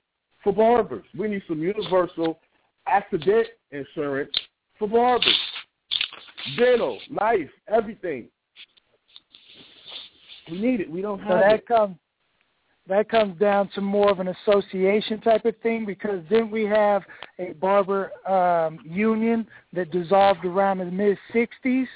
for 0.42 0.52
barbers. 0.52 1.04
We 1.18 1.28
need 1.28 1.42
some 1.48 1.60
universal 1.60 2.38
accident 2.86 3.48
insurance 3.72 4.30
for 4.78 4.88
barbers. 4.88 5.36
Dental, 6.56 6.98
life, 7.10 7.50
everything. 7.68 8.28
We 10.50 10.60
need 10.60 10.80
it. 10.80 10.90
We 10.90 11.02
don't 11.02 11.18
have 11.20 11.28
So 11.28 11.34
that 11.36 11.54
it. 11.56 11.66
comes 11.66 11.96
that 12.86 13.08
comes 13.08 13.38
down 13.38 13.68
to 13.74 13.80
more 13.80 14.10
of 14.10 14.18
an 14.18 14.28
association 14.28 15.20
type 15.20 15.44
of 15.44 15.54
thing 15.58 15.86
because 15.86 16.24
then 16.28 16.50
we 16.50 16.64
have 16.64 17.02
a 17.38 17.52
barber 17.52 18.10
um, 18.28 18.80
union 18.84 19.46
that 19.72 19.92
dissolved 19.92 20.44
around 20.44 20.78
the 20.78 20.86
mid 20.86 21.16
60s 21.32 21.86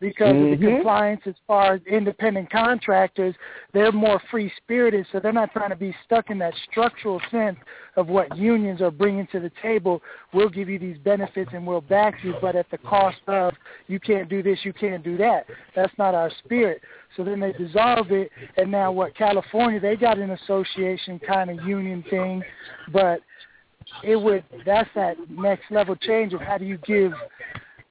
because 0.00 0.28
mm-hmm. 0.28 0.52
of 0.52 0.60
the 0.60 0.66
compliance 0.66 1.20
as 1.26 1.34
far 1.46 1.74
as 1.74 1.80
independent 1.90 2.50
contractors. 2.50 3.34
They're 3.72 3.92
more 3.92 4.20
free 4.30 4.52
spirited, 4.56 5.06
so 5.10 5.20
they're 5.20 5.32
not 5.32 5.52
trying 5.52 5.70
to 5.70 5.76
be 5.76 5.94
stuck 6.04 6.30
in 6.30 6.38
that 6.38 6.54
structural 6.70 7.20
sense 7.30 7.56
of 7.96 8.08
what 8.08 8.36
unions 8.36 8.80
are 8.80 8.90
bringing 8.90 9.26
to 9.32 9.40
the 9.40 9.50
table. 9.60 10.02
We'll 10.32 10.48
give 10.48 10.68
you 10.68 10.78
these 10.78 10.98
benefits 10.98 11.50
and 11.52 11.66
we'll 11.66 11.80
back 11.80 12.22
you, 12.22 12.34
but 12.40 12.54
at 12.54 12.70
the 12.70 12.78
cost 12.78 13.18
of 13.26 13.54
you 13.88 13.98
can't 13.98 14.28
do 14.28 14.42
this, 14.42 14.60
you 14.62 14.72
can't 14.72 15.02
do 15.02 15.16
that. 15.16 15.46
That's 15.74 15.92
not 15.98 16.14
our 16.14 16.30
spirit. 16.44 16.80
So 17.16 17.24
then 17.24 17.40
they 17.40 17.52
dissolve 17.52 18.12
it, 18.12 18.30
and 18.56 18.70
now 18.70 18.92
what? 18.92 19.16
California, 19.16 19.80
they 19.80 19.96
got 19.96 20.18
an 20.18 20.30
association 20.30 21.18
kind 21.18 21.50
of 21.50 21.66
union 21.66 22.04
thing, 22.08 22.42
but 22.92 23.20
it 24.04 24.16
would 24.16 24.44
that's 24.66 24.88
that 24.94 25.16
next 25.30 25.70
level 25.70 25.96
change 25.96 26.34
of 26.34 26.40
how 26.42 26.58
do 26.58 26.66
you 26.66 26.76
give 26.86 27.12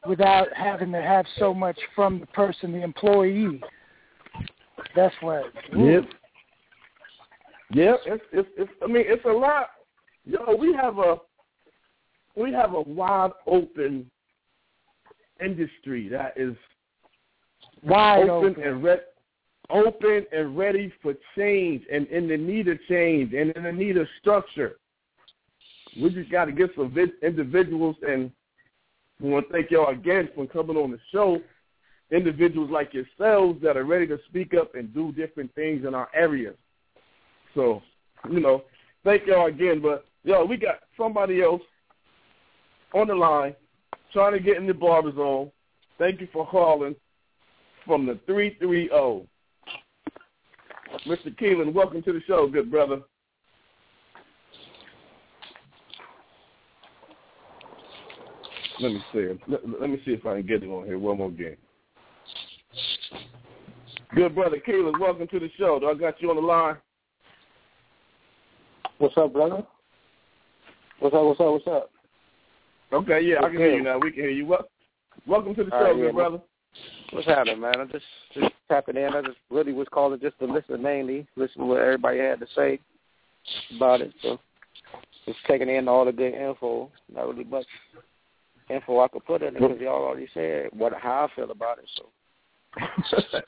without 0.07 0.47
having 0.55 0.91
to 0.91 1.01
have 1.01 1.25
so 1.37 1.53
much 1.53 1.77
from 1.95 2.19
the 2.19 2.25
person, 2.27 2.71
the 2.71 2.83
employee. 2.83 3.61
That's 4.95 5.15
what. 5.21 5.45
Ooh. 5.75 5.91
Yep. 5.91 6.03
Yep. 7.71 7.99
It's, 8.05 8.23
it's 8.31 8.49
it's. 8.57 8.71
I 8.81 8.87
mean, 8.87 9.03
it's 9.05 9.25
a 9.25 9.29
lot. 9.29 9.67
Yo, 10.25 10.55
we 10.55 10.73
have 10.73 10.97
a 10.97 11.17
we 12.35 12.51
have 12.53 12.73
a 12.73 12.81
wide 12.81 13.31
open 13.45 14.09
industry 15.43 16.07
that 16.09 16.33
is 16.35 16.55
wide 17.83 18.29
open, 18.29 18.51
open. 18.51 18.63
and 18.63 18.83
re- 18.83 18.99
open 19.69 20.25
and 20.31 20.57
ready 20.57 20.91
for 21.01 21.13
change 21.35 21.83
and 21.91 22.07
in 22.07 22.27
the 22.27 22.37
need 22.37 22.67
of 22.67 22.77
change 22.87 23.33
and 23.33 23.51
in 23.51 23.63
the 23.63 23.71
need 23.71 23.97
of 23.97 24.07
structure. 24.19 24.77
We 25.99 26.09
just 26.11 26.31
got 26.31 26.45
to 26.45 26.51
get 26.51 26.69
some 26.75 26.95
individuals 27.23 27.95
and 28.07 28.31
we 29.19 29.29
want 29.29 29.47
to 29.47 29.53
thank 29.53 29.71
y'all 29.71 29.89
again 29.89 30.29
for 30.35 30.45
coming 30.47 30.77
on 30.77 30.91
the 30.91 30.99
show. 31.11 31.39
Individuals 32.11 32.69
like 32.71 32.93
yourselves 32.93 33.61
that 33.61 33.75
are 33.75 33.83
ready 33.83 34.07
to 34.07 34.17
speak 34.29 34.53
up 34.53 34.75
and 34.75 34.93
do 34.93 35.11
different 35.11 35.53
things 35.55 35.85
in 35.85 35.93
our 35.93 36.07
areas. 36.13 36.55
So, 37.55 37.81
you 38.29 38.39
know, 38.39 38.63
thank 39.03 39.25
y'all 39.25 39.47
again. 39.47 39.81
But, 39.81 40.05
yo, 40.23 40.45
we 40.45 40.57
got 40.57 40.79
somebody 40.97 41.41
else 41.41 41.61
on 42.93 43.07
the 43.07 43.15
line 43.15 43.55
trying 44.13 44.33
to 44.33 44.39
get 44.39 44.57
in 44.57 44.67
the 44.67 44.73
barber 44.73 45.13
zone. 45.13 45.51
Thank 45.97 46.21
you 46.21 46.27
for 46.31 46.47
calling 46.47 46.95
from 47.85 48.05
the 48.05 48.19
330. 48.25 49.27
Mr. 51.05 51.37
Keelan, 51.37 51.73
welcome 51.73 52.01
to 52.03 52.13
the 52.13 52.21
show, 52.25 52.47
good 52.47 52.71
brother. 52.71 53.01
Let 58.79 58.91
me 58.91 59.03
see. 59.11 59.27
Let, 59.47 59.81
let 59.81 59.89
me 59.89 60.01
see 60.05 60.11
if 60.11 60.25
I 60.25 60.37
can 60.37 60.45
get 60.45 60.63
it 60.63 60.67
on 60.67 60.85
here 60.85 60.99
one 60.99 61.17
more 61.17 61.31
game. 61.31 61.57
Good 64.15 64.35
brother 64.35 64.57
Keelan, 64.65 64.99
welcome 64.99 65.27
to 65.27 65.39
the 65.39 65.49
show. 65.57 65.79
Do 65.79 65.87
I 65.89 65.93
got 65.93 66.21
you 66.21 66.29
on 66.29 66.35
the 66.37 66.41
line? 66.41 66.77
What's 68.99 69.17
up, 69.17 69.33
brother? 69.33 69.63
What's 70.99 71.15
up? 71.15 71.23
What's 71.23 71.39
up? 71.39 71.47
What's 71.47 71.67
up? 71.67 71.91
Okay, 72.93 73.21
yeah, 73.21 73.37
I 73.39 73.49
can 73.49 73.57
hear 73.57 73.75
you 73.75 73.83
now. 73.83 73.99
We 73.99 74.11
can 74.11 74.21
hear 74.21 74.29
you. 74.29 74.45
Well, 74.45 74.69
welcome 75.27 75.55
to 75.55 75.63
the 75.63 75.71
show, 75.71 75.91
right, 75.91 75.95
good 75.95 76.15
brother. 76.15 76.39
What's 77.11 77.27
happening, 77.27 77.59
man? 77.59 77.79
I'm 77.79 77.91
just 77.91 78.05
just 78.33 78.53
tapping 78.69 78.95
in. 78.95 79.13
I 79.13 79.21
just 79.21 79.37
really 79.49 79.73
was 79.73 79.87
calling 79.91 80.19
just 80.19 80.39
to 80.39 80.45
listen 80.45 80.81
mainly, 80.81 81.27
listen 81.35 81.61
to 81.61 81.67
what 81.67 81.81
everybody 81.81 82.19
had 82.19 82.39
to 82.39 82.47
say 82.55 82.79
about 83.75 84.01
it. 84.01 84.13
So 84.21 84.39
just 85.25 85.39
taking 85.47 85.69
in 85.69 85.87
all 85.87 86.05
the 86.05 86.11
good 86.11 86.33
info. 86.33 86.89
Not 87.13 87.27
really 87.27 87.43
much 87.43 87.65
info 88.69 88.99
I 88.99 89.07
could 89.07 89.25
put 89.25 89.41
in 89.41 89.55
it 89.55 89.59
because 89.59 89.79
y'all 89.79 90.03
already 90.03 90.27
said 90.33 90.69
what 90.71 90.93
how 90.93 91.29
I 91.31 91.35
feel 91.35 91.51
about 91.51 91.79
it. 91.79 91.89
So. 91.95 92.09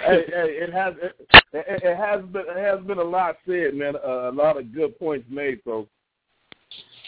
hey, 0.00 0.24
hey, 0.26 0.58
it 0.60 0.72
has 0.72 0.94
it, 1.02 1.28
it 1.52 1.96
has 1.96 2.24
been 2.26 2.44
it 2.48 2.56
has 2.56 2.84
been 2.86 2.98
a 2.98 3.04
lot 3.04 3.36
said, 3.46 3.74
man. 3.74 3.94
Uh, 3.96 4.30
a 4.30 4.32
lot 4.32 4.58
of 4.58 4.72
good 4.74 4.98
points 4.98 5.26
made. 5.30 5.60
So 5.64 5.88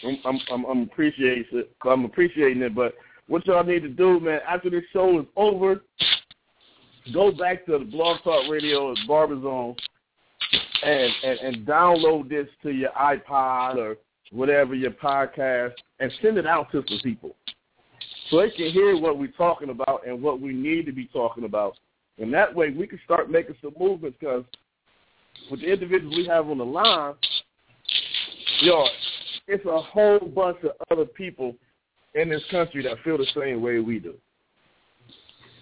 I'm 0.03 0.17
I'm 0.25 0.39
I'm, 0.51 0.65
I'm 0.65 0.81
appreciating 0.83 1.45
it. 1.51 1.75
I'm 1.83 2.05
appreciating 2.05 2.61
it. 2.61 2.75
But 2.75 2.93
what 3.27 3.45
y'all 3.47 3.63
need 3.63 3.83
to 3.83 3.89
do, 3.89 4.19
man, 4.19 4.41
after 4.47 4.69
this 4.69 4.83
show 4.93 5.19
is 5.19 5.25
over, 5.35 5.81
go 7.13 7.31
back 7.31 7.65
to 7.65 7.79
the 7.79 7.85
Blog 7.85 8.21
Talk 8.23 8.49
Radio 8.49 8.91
at 8.91 8.97
Barber 9.07 9.41
Zone 9.41 9.75
and, 10.83 11.11
and 11.23 11.39
and 11.39 11.67
download 11.67 12.29
this 12.29 12.47
to 12.63 12.71
your 12.71 12.91
iPod 12.91 13.77
or 13.77 13.97
whatever 14.35 14.75
your 14.75 14.91
podcast 14.91 15.73
and 15.99 16.11
send 16.21 16.37
it 16.37 16.45
out 16.45 16.71
to 16.71 16.83
some 16.87 16.99
people 17.03 17.35
so 18.29 18.41
they 18.41 18.49
can 18.51 18.71
hear 18.71 18.97
what 18.97 19.17
we're 19.17 19.27
talking 19.27 19.69
about 19.69 20.05
and 20.05 20.21
what 20.21 20.41
we 20.41 20.53
need 20.53 20.85
to 20.85 20.91
be 20.91 21.05
talking 21.05 21.45
about. 21.45 21.77
And 22.17 22.33
that 22.33 22.53
way 22.53 22.69
we 22.71 22.87
can 22.87 22.99
start 23.05 23.29
making 23.29 23.55
some 23.61 23.73
movements 23.79 24.17
because 24.19 24.43
with 25.49 25.61
the 25.61 25.71
individuals 25.71 26.15
we 26.15 26.25
have 26.27 26.49
on 26.49 26.57
the 26.57 26.65
line, 26.65 27.13
yo, 28.61 28.85
it's 29.47 29.65
a 29.65 29.81
whole 29.81 30.19
bunch 30.19 30.57
of 30.63 30.71
other 30.91 31.05
people 31.05 31.55
in 32.13 32.29
this 32.29 32.43
country 32.51 32.83
that 32.83 32.97
feel 33.03 33.17
the 33.17 33.27
same 33.35 33.61
way 33.61 33.79
we 33.79 33.99
do. 33.99 34.15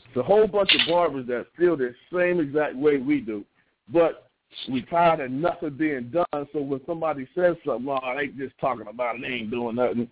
It's 0.07 0.17
a 0.17 0.23
whole 0.23 0.47
bunch 0.47 0.69
of 0.73 0.87
barbers 0.87 1.27
that 1.27 1.47
feel 1.57 1.75
the 1.75 1.93
same 2.13 2.39
exact 2.39 2.75
way 2.75 2.97
we 2.97 3.19
do. 3.19 3.43
But 3.91 4.29
we 4.69 4.81
tired 4.83 5.19
of 5.19 5.31
nothing 5.31 5.77
being 5.77 6.09
done. 6.09 6.47
So 6.53 6.61
when 6.61 6.81
somebody 6.85 7.27
says 7.35 7.55
something, 7.65 7.87
oh, 7.89 8.15
they 8.15 8.27
just 8.27 8.57
talking 8.59 8.87
about 8.87 9.15
it, 9.15 9.21
they 9.21 9.27
ain't 9.27 9.51
doing 9.51 9.75
nothing. 9.75 10.07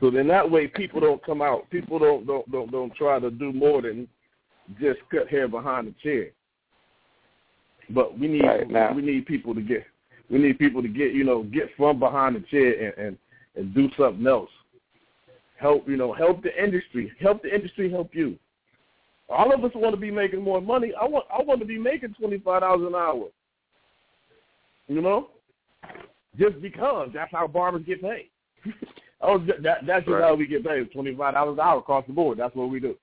So 0.00 0.10
then 0.10 0.28
that 0.28 0.50
way 0.50 0.66
people 0.66 1.00
don't 1.00 1.24
come 1.24 1.40
out. 1.40 1.68
People 1.70 1.98
don't 1.98 2.26
don't 2.26 2.50
don't 2.50 2.70
don't 2.70 2.94
try 2.94 3.18
to 3.18 3.30
do 3.30 3.52
more 3.52 3.82
than 3.82 4.06
just 4.80 4.98
cut 5.10 5.28
hair 5.28 5.48
behind 5.48 5.86
the 5.86 5.94
chair. 6.02 6.30
But 7.90 8.18
we 8.18 8.28
need 8.28 8.42
right 8.42 8.94
we 8.94 9.02
need 9.02 9.26
people 9.26 9.54
to 9.54 9.62
get 9.62 9.86
we 10.28 10.38
need 10.38 10.58
people 10.58 10.82
to 10.82 10.88
get 10.88 11.12
you 11.12 11.24
know 11.24 11.44
get 11.44 11.70
from 11.76 11.98
behind 11.98 12.36
the 12.36 12.40
chair 12.50 12.86
and 12.86 13.06
and, 13.06 13.18
and 13.54 13.74
do 13.74 13.88
something 13.98 14.26
else. 14.26 14.50
Help 15.58 15.88
you 15.88 15.96
know 15.96 16.12
help 16.12 16.42
the 16.42 16.62
industry 16.62 17.12
help 17.20 17.42
the 17.42 17.54
industry 17.54 17.90
help 17.90 18.14
you. 18.14 18.38
All 19.28 19.52
of 19.52 19.64
us 19.64 19.72
want 19.74 19.94
to 19.94 20.00
be 20.00 20.10
making 20.10 20.42
more 20.42 20.60
money. 20.60 20.92
I 21.00 21.04
want 21.06 21.24
I 21.32 21.42
want 21.42 21.60
to 21.60 21.66
be 21.66 21.78
making 21.78 22.14
twenty 22.14 22.38
five 22.38 22.60
dollars 22.60 22.86
an 22.86 22.94
hour. 22.94 23.28
You 24.88 25.02
know, 25.02 25.28
just 26.38 26.60
because 26.60 27.10
that's 27.12 27.32
how 27.32 27.46
barbers 27.46 27.84
get 27.86 28.02
paid. 28.02 28.30
oh, 29.20 29.38
that 29.38 29.86
that's 29.86 30.04
just 30.04 30.08
right. 30.08 30.22
how 30.22 30.34
we 30.34 30.46
get 30.46 30.64
paid. 30.64 30.92
Twenty 30.92 31.14
five 31.14 31.34
dollars 31.34 31.54
an 31.54 31.60
hour 31.60 31.78
across 31.78 32.06
the 32.06 32.12
board. 32.12 32.38
That's 32.38 32.54
what 32.54 32.70
we 32.70 32.80
do. 32.80 32.94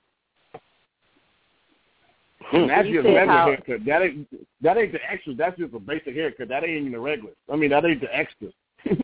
Hmm. 2.45 2.55
And 2.57 2.69
that's 2.69 2.88
You 2.88 3.01
just 3.01 3.05
regular 3.05 3.27
how- 3.34 3.45
haircut. 3.47 3.86
That 3.86 4.01
ain't 4.01 4.27
that 4.61 4.77
ain't 4.77 4.91
the 4.91 4.99
extra. 5.09 5.36
That's 5.36 5.57
just 5.57 5.73
a 5.73 5.79
basic 5.79 6.15
haircut. 6.15 6.49
That 6.49 6.63
ain't 6.63 6.79
even 6.81 6.91
the 6.91 6.99
regular. 6.99 7.31
I 7.51 7.55
mean, 7.55 7.69
that 7.71 7.86
ain't 7.86 8.01
the 8.01 8.15
extra. 8.15 8.49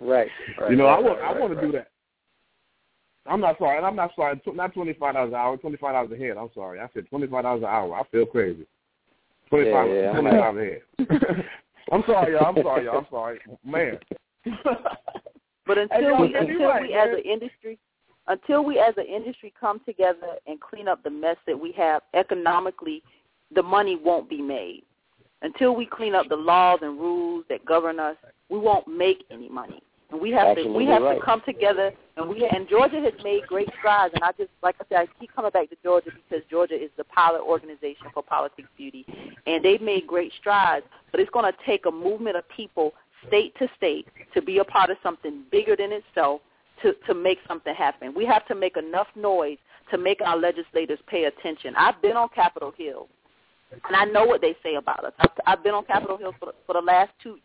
Right. 0.00 0.28
right 0.60 0.70
you 0.72 0.76
know, 0.76 0.86
right, 0.86 0.98
I 0.98 1.00
want 1.00 1.20
right, 1.20 1.36
I 1.36 1.38
want 1.38 1.54
to 1.54 1.60
do 1.60 1.72
that. 1.72 1.88
I'm 3.26 3.40
not 3.40 3.56
sorry, 3.58 3.78
and 3.78 3.86
I'm 3.86 3.96
not 3.96 4.10
sorry. 4.16 4.38
Not 4.52 4.74
twenty 4.74 4.92
five 4.92 5.14
dollars 5.14 5.30
an 5.30 5.36
hour. 5.36 5.56
Twenty 5.56 5.76
five 5.76 5.94
dollars 5.94 6.10
a 6.12 6.16
head. 6.16 6.36
I'm 6.36 6.50
sorry. 6.52 6.80
I 6.80 6.88
said 6.92 7.08
twenty 7.08 7.26
five 7.28 7.44
dollars 7.44 7.62
an 7.62 7.68
hour. 7.68 7.94
I 7.94 8.02
feel 8.10 8.26
crazy. 8.26 8.66
Twenty 9.48 9.70
five. 9.70 9.88
Yeah, 9.88 9.94
yeah, 9.94 10.12
twenty 10.12 10.30
five 10.30 10.56
a 10.56 10.64
head. 10.64 11.44
I'm 11.94 12.02
sorry, 12.06 12.32
y'all. 12.32 12.46
I'm 12.46 12.62
sorry, 12.62 12.84
y'all. 12.84 12.98
I'm 12.98 13.06
sorry, 13.10 13.38
man. 13.64 13.98
But 15.66 15.78
until 15.78 16.20
we 16.20 16.34
until 16.34 16.66
right, 16.66 16.82
we 16.82 16.94
as 16.94 17.08
an 17.10 17.22
industry 17.24 17.78
until 18.26 18.64
we 18.64 18.78
as 18.78 18.94
an 18.96 19.06
industry 19.06 19.52
come 19.58 19.80
together 19.86 20.36
and 20.46 20.60
clean 20.60 20.88
up 20.88 21.02
the 21.02 21.10
mess 21.10 21.36
that 21.46 21.58
we 21.58 21.72
have 21.72 22.02
economically, 22.14 23.02
the 23.54 23.62
money 23.62 23.96
won't 23.96 24.28
be 24.28 24.40
made. 24.40 24.82
Until 25.42 25.74
we 25.74 25.86
clean 25.86 26.14
up 26.14 26.28
the 26.28 26.36
laws 26.36 26.80
and 26.82 26.98
rules 26.98 27.44
that 27.50 27.64
govern 27.64 28.00
us, 28.00 28.16
we 28.48 28.58
won't 28.58 28.88
make 28.88 29.24
any 29.30 29.48
money. 29.48 29.82
And 30.14 30.22
we 30.22 30.30
have 30.30 30.56
to 30.56 30.68
we 30.68 30.86
have 30.86 31.02
right. 31.02 31.18
to 31.18 31.24
come 31.24 31.42
together 31.44 31.90
and 32.16 32.28
we 32.28 32.48
and 32.54 32.68
Georgia 32.68 33.00
has 33.00 33.14
made 33.24 33.42
great 33.48 33.68
strides 33.76 34.14
and 34.14 34.22
I 34.22 34.30
just 34.38 34.50
like 34.62 34.76
I 34.80 34.84
said 34.88 34.98
I 34.98 35.06
keep 35.18 35.34
coming 35.34 35.50
back 35.50 35.70
to 35.70 35.76
Georgia 35.82 36.10
because 36.14 36.44
Georgia 36.48 36.76
is 36.76 36.90
the 36.96 37.02
pilot 37.02 37.42
organization 37.42 38.06
for 38.14 38.22
politics 38.22 38.68
beauty 38.76 39.04
and 39.48 39.64
they've 39.64 39.82
made 39.82 40.06
great 40.06 40.30
strides 40.38 40.86
but 41.10 41.18
it's 41.18 41.30
going 41.30 41.50
to 41.50 41.58
take 41.66 41.86
a 41.86 41.90
movement 41.90 42.36
of 42.36 42.48
people 42.48 42.94
state 43.26 43.56
to 43.58 43.66
state 43.76 44.06
to 44.34 44.40
be 44.40 44.58
a 44.58 44.64
part 44.64 44.90
of 44.90 44.98
something 45.02 45.42
bigger 45.50 45.74
than 45.74 45.90
itself 45.90 46.42
to 46.82 46.92
to 47.08 47.14
make 47.14 47.38
something 47.48 47.74
happen. 47.74 48.14
We 48.14 48.24
have 48.26 48.46
to 48.46 48.54
make 48.54 48.76
enough 48.76 49.08
noise 49.16 49.58
to 49.90 49.98
make 49.98 50.20
our 50.24 50.38
legislators 50.38 51.00
pay 51.08 51.24
attention. 51.24 51.74
I've 51.76 52.00
been 52.00 52.16
on 52.16 52.28
Capitol 52.28 52.72
Hill, 52.78 53.08
and 53.72 53.96
I 53.96 54.04
know 54.04 54.24
what 54.24 54.40
they 54.40 54.54
say 54.62 54.76
about 54.76 55.04
us. 55.04 55.12
I've, 55.18 55.30
I've 55.44 55.64
been 55.64 55.74
on 55.74 55.84
Capitol 55.86 56.18
Hill 56.18 56.34
for, 56.38 56.52
for 56.66 56.74
the 56.74 56.80
last 56.80 57.10
two 57.20 57.38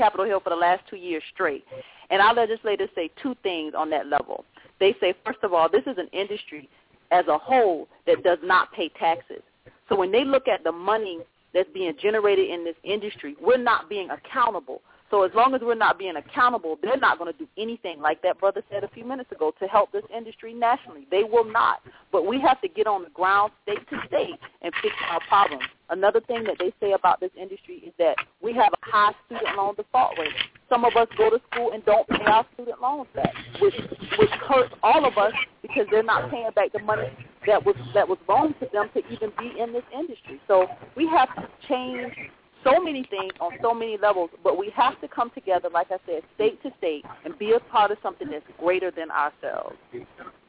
Capitol 0.00 0.24
Hill 0.24 0.40
for 0.40 0.50
the 0.50 0.56
last 0.56 0.82
two 0.88 0.96
years 0.96 1.22
straight, 1.34 1.64
and 2.10 2.20
our 2.20 2.34
legislators 2.34 2.90
say 2.94 3.10
two 3.22 3.34
things 3.42 3.74
on 3.76 3.90
that 3.90 4.06
level. 4.06 4.44
They 4.78 4.94
say, 5.00 5.14
first 5.24 5.38
of 5.42 5.52
all, 5.52 5.68
this 5.68 5.82
is 5.86 5.98
an 5.98 6.08
industry 6.12 6.68
as 7.10 7.26
a 7.28 7.38
whole 7.38 7.88
that 8.06 8.22
does 8.22 8.38
not 8.42 8.72
pay 8.72 8.88
taxes. 8.98 9.42
So 9.88 9.96
when 9.96 10.12
they 10.12 10.24
look 10.24 10.48
at 10.48 10.64
the 10.64 10.72
money 10.72 11.20
that's 11.52 11.68
being 11.74 11.92
generated 12.00 12.48
in 12.48 12.64
this 12.64 12.76
industry, 12.84 13.36
we're 13.40 13.58
not 13.58 13.88
being 13.88 14.08
accountable. 14.10 14.82
So 15.10 15.24
as 15.24 15.32
long 15.34 15.54
as 15.56 15.60
we're 15.60 15.74
not 15.74 15.98
being 15.98 16.14
accountable, 16.14 16.78
they're 16.80 16.96
not 16.96 17.18
going 17.18 17.32
to 17.32 17.38
do 17.38 17.48
anything 17.58 18.00
like 18.00 18.22
that 18.22 18.38
brother 18.38 18.62
said 18.70 18.84
a 18.84 18.88
few 18.88 19.04
minutes 19.04 19.32
ago 19.32 19.52
to 19.58 19.66
help 19.66 19.90
this 19.90 20.04
industry 20.16 20.54
nationally. 20.54 21.08
They 21.10 21.24
will 21.24 21.44
not. 21.44 21.80
But 22.12 22.26
we 22.26 22.40
have 22.40 22.60
to 22.60 22.68
get 22.68 22.86
on 22.86 23.02
the 23.02 23.10
ground 23.10 23.50
state 23.64 23.80
to 23.90 23.96
state 24.06 24.38
and 24.62 24.72
fix 24.80 24.94
our 25.10 25.18
problems. 25.28 25.64
Another 25.90 26.20
thing 26.20 26.44
that 26.44 26.56
they 26.60 26.72
say 26.78 26.92
about 26.92 27.18
this 27.18 27.32
industry 27.36 27.82
is 27.84 27.92
that 27.98 28.14
we 28.40 28.52
have 28.52 28.72
a 28.72 28.90
high 28.90 29.12
student 29.26 29.56
loan 29.56 29.74
default 29.74 30.16
rate. 30.16 30.30
Some 30.70 30.84
of 30.84 30.94
us 30.96 31.08
go 31.18 31.28
to 31.28 31.40
school 31.50 31.72
and 31.72 31.84
don't 31.84 32.08
pay 32.08 32.24
our 32.24 32.46
student 32.54 32.80
loans 32.80 33.08
back, 33.14 33.34
which 33.60 33.74
which 34.18 34.30
hurts 34.48 34.72
all 34.82 35.04
of 35.04 35.18
us 35.18 35.32
because 35.62 35.86
they're 35.90 36.02
not 36.02 36.30
paying 36.30 36.48
back 36.54 36.72
the 36.72 36.78
money 36.78 37.10
that 37.46 37.64
was 37.64 37.74
that 37.92 38.08
was 38.08 38.18
loaned 38.28 38.54
to 38.60 38.68
them 38.72 38.88
to 38.94 39.02
even 39.12 39.32
be 39.38 39.60
in 39.60 39.72
this 39.72 39.82
industry. 39.92 40.40
So 40.46 40.68
we 40.96 41.08
have 41.08 41.34
to 41.36 41.48
change 41.68 42.14
so 42.62 42.80
many 42.80 43.04
things 43.10 43.32
on 43.40 43.52
so 43.62 43.74
many 43.74 43.98
levels, 43.98 44.30
but 44.44 44.58
we 44.58 44.70
have 44.76 45.00
to 45.00 45.08
come 45.08 45.30
together, 45.34 45.68
like 45.72 45.88
I 45.90 45.96
said, 46.06 46.22
state 46.34 46.62
to 46.62 46.70
state, 46.78 47.04
and 47.24 47.38
be 47.38 47.52
a 47.52 47.60
part 47.60 47.90
of 47.90 47.98
something 48.02 48.28
that's 48.30 48.44
greater 48.58 48.90
than 48.90 49.10
ourselves, 49.10 49.76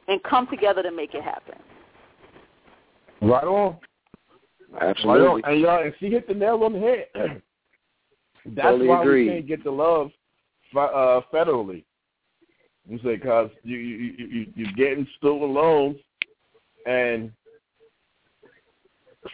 and 0.07 0.21
come 0.23 0.47
together 0.47 0.83
to 0.83 0.91
make 0.91 1.13
it 1.13 1.23
happen. 1.23 1.55
Right 3.21 3.43
on. 3.43 3.77
Absolutely. 4.79 5.41
Right 5.41 5.43
on. 5.45 5.51
And 5.51 5.61
y'all, 5.61 5.83
and 5.83 5.93
she 5.99 6.09
hit 6.09 6.27
the 6.27 6.33
nail 6.33 6.63
on 6.63 6.73
the 6.73 6.79
head. 6.79 7.41
That's 8.45 8.67
Totally 8.67 8.87
why 8.87 9.01
agree. 9.01 9.25
we 9.25 9.35
can't 9.35 9.47
get 9.47 9.63
the 9.63 9.71
love 9.71 10.11
uh, 10.75 11.21
federally. 11.33 11.83
You 12.89 12.97
say 13.03 13.15
because 13.15 13.49
you 13.63 13.77
you 13.77 14.13
you 14.17 14.25
you 14.27 14.47
you're 14.55 14.73
getting 14.75 15.07
student 15.17 15.51
loans, 15.51 15.97
and 16.85 17.31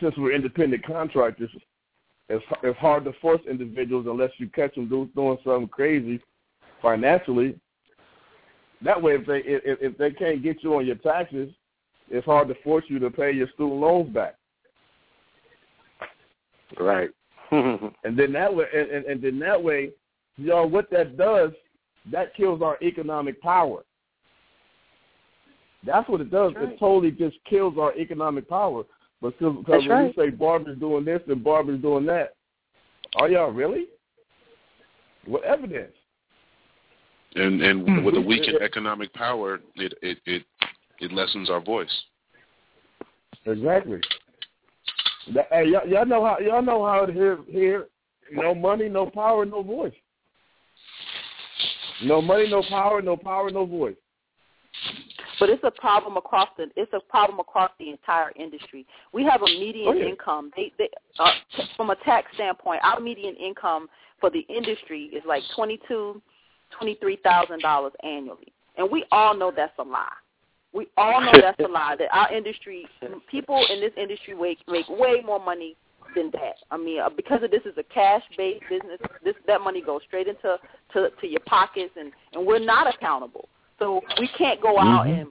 since 0.01 0.15
we're 0.17 0.33
independent 0.33 0.85
contractors, 0.85 1.49
it's 2.27 2.43
it's 2.63 2.77
hard 2.79 3.05
to 3.05 3.13
force 3.21 3.41
individuals 3.49 4.05
unless 4.09 4.31
you 4.37 4.49
catch 4.49 4.75
them 4.75 4.89
do, 4.89 5.09
doing 5.15 5.37
something 5.45 5.69
crazy 5.69 6.19
financially. 6.81 7.57
That 8.81 9.01
way, 9.01 9.13
if 9.13 9.25
they 9.25 9.37
if, 9.45 9.79
if 9.81 9.97
they 9.97 10.11
can't 10.11 10.43
get 10.43 10.61
you 10.61 10.75
on 10.75 10.85
your 10.85 10.97
taxes, 10.97 11.49
it's 12.09 12.25
hard 12.25 12.49
to 12.49 12.55
force 12.63 12.83
you 12.89 12.99
to 12.99 13.09
pay 13.09 13.31
your 13.31 13.47
student 13.53 13.79
loans 13.79 14.13
back. 14.13 14.35
Right. 16.77 17.09
And 18.03 18.17
then 18.17 18.33
that 18.33 18.53
way, 18.53 18.65
and, 18.73 18.89
and, 18.89 19.05
and 19.05 19.21
then 19.21 19.39
that 19.39 19.61
way, 19.61 19.91
y'all, 20.37 20.67
what 20.67 20.89
that 20.91 21.17
does, 21.17 21.51
that 22.11 22.35
kills 22.35 22.61
our 22.61 22.77
economic 22.81 23.41
power. 23.41 23.83
That's 25.85 26.07
what 26.09 26.21
it 26.21 26.31
does. 26.31 26.53
Right. 26.55 26.69
It 26.69 26.79
totally 26.79 27.11
just 27.11 27.37
kills 27.49 27.77
our 27.77 27.95
economic 27.95 28.49
power. 28.49 28.83
But 29.21 29.37
because 29.39 29.63
when 29.67 29.87
right. 29.89 30.13
you 30.15 30.23
say 30.23 30.29
barbers 30.29 30.77
doing 30.79 31.05
this 31.05 31.21
and 31.27 31.43
barbers 31.43 31.81
doing 31.81 32.05
that, 32.05 32.35
are 33.15 33.29
y'all 33.29 33.51
really? 33.51 33.85
What 35.25 35.43
evidence? 35.43 35.93
And 37.35 37.61
and 37.61 37.87
hmm. 37.87 38.03
with 38.03 38.15
a 38.15 38.21
weakened 38.21 38.57
uh, 38.61 38.63
economic 38.65 39.13
power, 39.13 39.59
it 39.75 39.93
it 40.01 40.17
it, 40.25 40.43
it 40.99 41.11
lessens 41.11 41.49
our 41.49 41.61
voice. 41.61 41.91
Exactly. 43.45 43.99
Hey, 45.33 45.67
y'all, 45.67 45.87
y'all 45.87 46.05
know 46.05 46.25
how 46.25 46.39
y'all 46.39 46.61
know 46.61 46.85
how 46.85 47.03
it 47.03 47.17
is 47.17 47.39
here. 47.49 47.87
No 48.31 48.53
money, 48.53 48.89
no 48.89 49.05
power, 49.09 49.45
no 49.45 49.63
voice. 49.63 49.93
No 52.03 52.21
money, 52.21 52.49
no 52.49 52.63
power, 52.69 53.01
no 53.01 53.17
power, 53.17 53.49
no 53.49 53.65
voice. 53.65 53.95
But 55.39 55.49
it's 55.49 55.63
a 55.63 55.71
problem 55.71 56.17
across 56.17 56.49
the 56.57 56.67
it's 56.75 56.91
a 56.93 56.99
problem 56.99 57.39
across 57.39 57.71
the 57.79 57.89
entire 57.89 58.31
industry. 58.35 58.85
We 59.13 59.23
have 59.25 59.41
a 59.41 59.45
median 59.45 59.87
Oh, 59.87 59.93
yeah. 59.93 60.07
income. 60.07 60.51
They, 60.55 60.71
they 60.77 60.89
uh, 61.19 61.31
t- 61.55 61.63
from 61.75 61.89
a 61.89 61.95
tax 62.03 62.27
standpoint, 62.35 62.81
our 62.83 62.99
median 62.99 63.35
income 63.35 63.87
for 64.19 64.29
the 64.29 64.41
industry 64.49 65.05
is 65.05 65.23
like 65.27 65.43
twenty 65.55 65.79
two, 65.87 66.21
twenty 66.77 66.95
three 66.95 67.17
thousand 67.23 67.61
dollars 67.61 67.93
annually, 68.03 68.51
and 68.77 68.89
we 68.89 69.05
all 69.11 69.35
know 69.35 69.51
that's 69.55 69.77
a 69.79 69.83
lie. 69.83 70.07
We 70.73 70.87
all 70.97 71.21
know 71.21 71.31
that's 71.33 71.59
a 71.59 71.67
lie. 71.67 71.95
That 71.97 72.09
our 72.11 72.31
industry, 72.33 72.85
people 73.31 73.65
in 73.71 73.79
this 73.79 73.93
industry 73.97 74.33
make 74.33 74.59
make 74.67 74.87
way 74.89 75.21
more 75.25 75.43
money 75.43 75.75
than 76.15 76.31
that. 76.31 76.55
I 76.71 76.77
mean, 76.77 76.99
uh, 76.99 77.09
because 77.09 77.43
of 77.43 77.51
this 77.51 77.63
is 77.65 77.77
a 77.77 77.83
cash 77.83 78.23
based 78.37 78.63
business, 78.69 78.99
this 79.23 79.35
that 79.47 79.61
money 79.61 79.81
goes 79.81 80.01
straight 80.07 80.27
into 80.27 80.57
to 80.93 81.09
to 81.09 81.27
your 81.27 81.41
pockets, 81.45 81.93
and 81.97 82.11
and 82.33 82.45
we're 82.45 82.63
not 82.63 82.93
accountable. 82.93 83.49
So 83.79 84.01
we 84.19 84.27
can't 84.37 84.61
go 84.61 84.79
out 84.79 85.05
and 85.05 85.27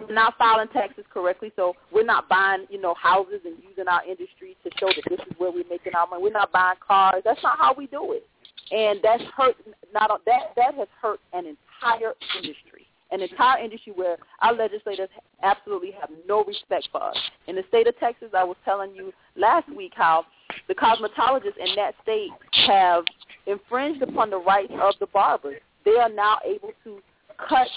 we're 0.00 0.14
not 0.14 0.36
filing 0.38 0.68
taxes 0.68 1.04
correctly. 1.12 1.52
So 1.56 1.74
we're 1.92 2.04
not 2.04 2.28
buying, 2.28 2.66
you 2.70 2.80
know, 2.80 2.94
houses 2.94 3.40
and 3.44 3.56
using 3.66 3.88
our 3.88 4.04
industry 4.04 4.56
to 4.64 4.70
show 4.78 4.88
that 4.88 5.02
this 5.08 5.20
is 5.26 5.34
where 5.38 5.50
we're 5.50 5.68
making 5.68 5.94
our 5.94 6.06
money. 6.06 6.22
We're 6.22 6.30
not 6.30 6.52
buying 6.52 6.76
cars. 6.86 7.22
That's 7.24 7.42
not 7.42 7.58
how 7.58 7.74
we 7.76 7.86
do 7.86 8.12
it, 8.12 8.26
and 8.70 9.00
that's 9.02 9.22
hurt. 9.36 9.56
Not 9.92 10.10
that 10.26 10.52
that 10.56 10.74
has 10.74 10.88
hurt 11.00 11.20
an 11.32 11.46
entire 11.46 12.14
industry, 12.36 12.86
an 13.10 13.20
entire 13.22 13.62
industry 13.62 13.92
where 13.94 14.16
our 14.40 14.52
legislators 14.54 15.08
absolutely 15.42 15.92
have 15.92 16.10
no 16.28 16.44
respect 16.44 16.88
for 16.92 17.02
us. 17.02 17.16
In 17.46 17.56
the 17.56 17.64
state 17.68 17.86
of 17.86 17.98
Texas, 17.98 18.30
I 18.36 18.44
was 18.44 18.56
telling 18.64 18.94
you 18.94 19.12
last 19.36 19.68
week 19.74 19.92
how 19.94 20.24
the 20.68 20.74
cosmetologists 20.74 21.58
in 21.58 21.74
that 21.76 21.94
state 22.02 22.30
have 22.66 23.04
infringed 23.46 24.02
upon 24.02 24.30
the 24.30 24.38
rights 24.38 24.72
of 24.80 24.94
the 25.00 25.06
barbers. 25.06 25.60
They 25.84 25.96
are 25.96 26.08
now 26.08 26.38
able 26.44 26.72
to 26.84 27.00
cut 27.48 27.68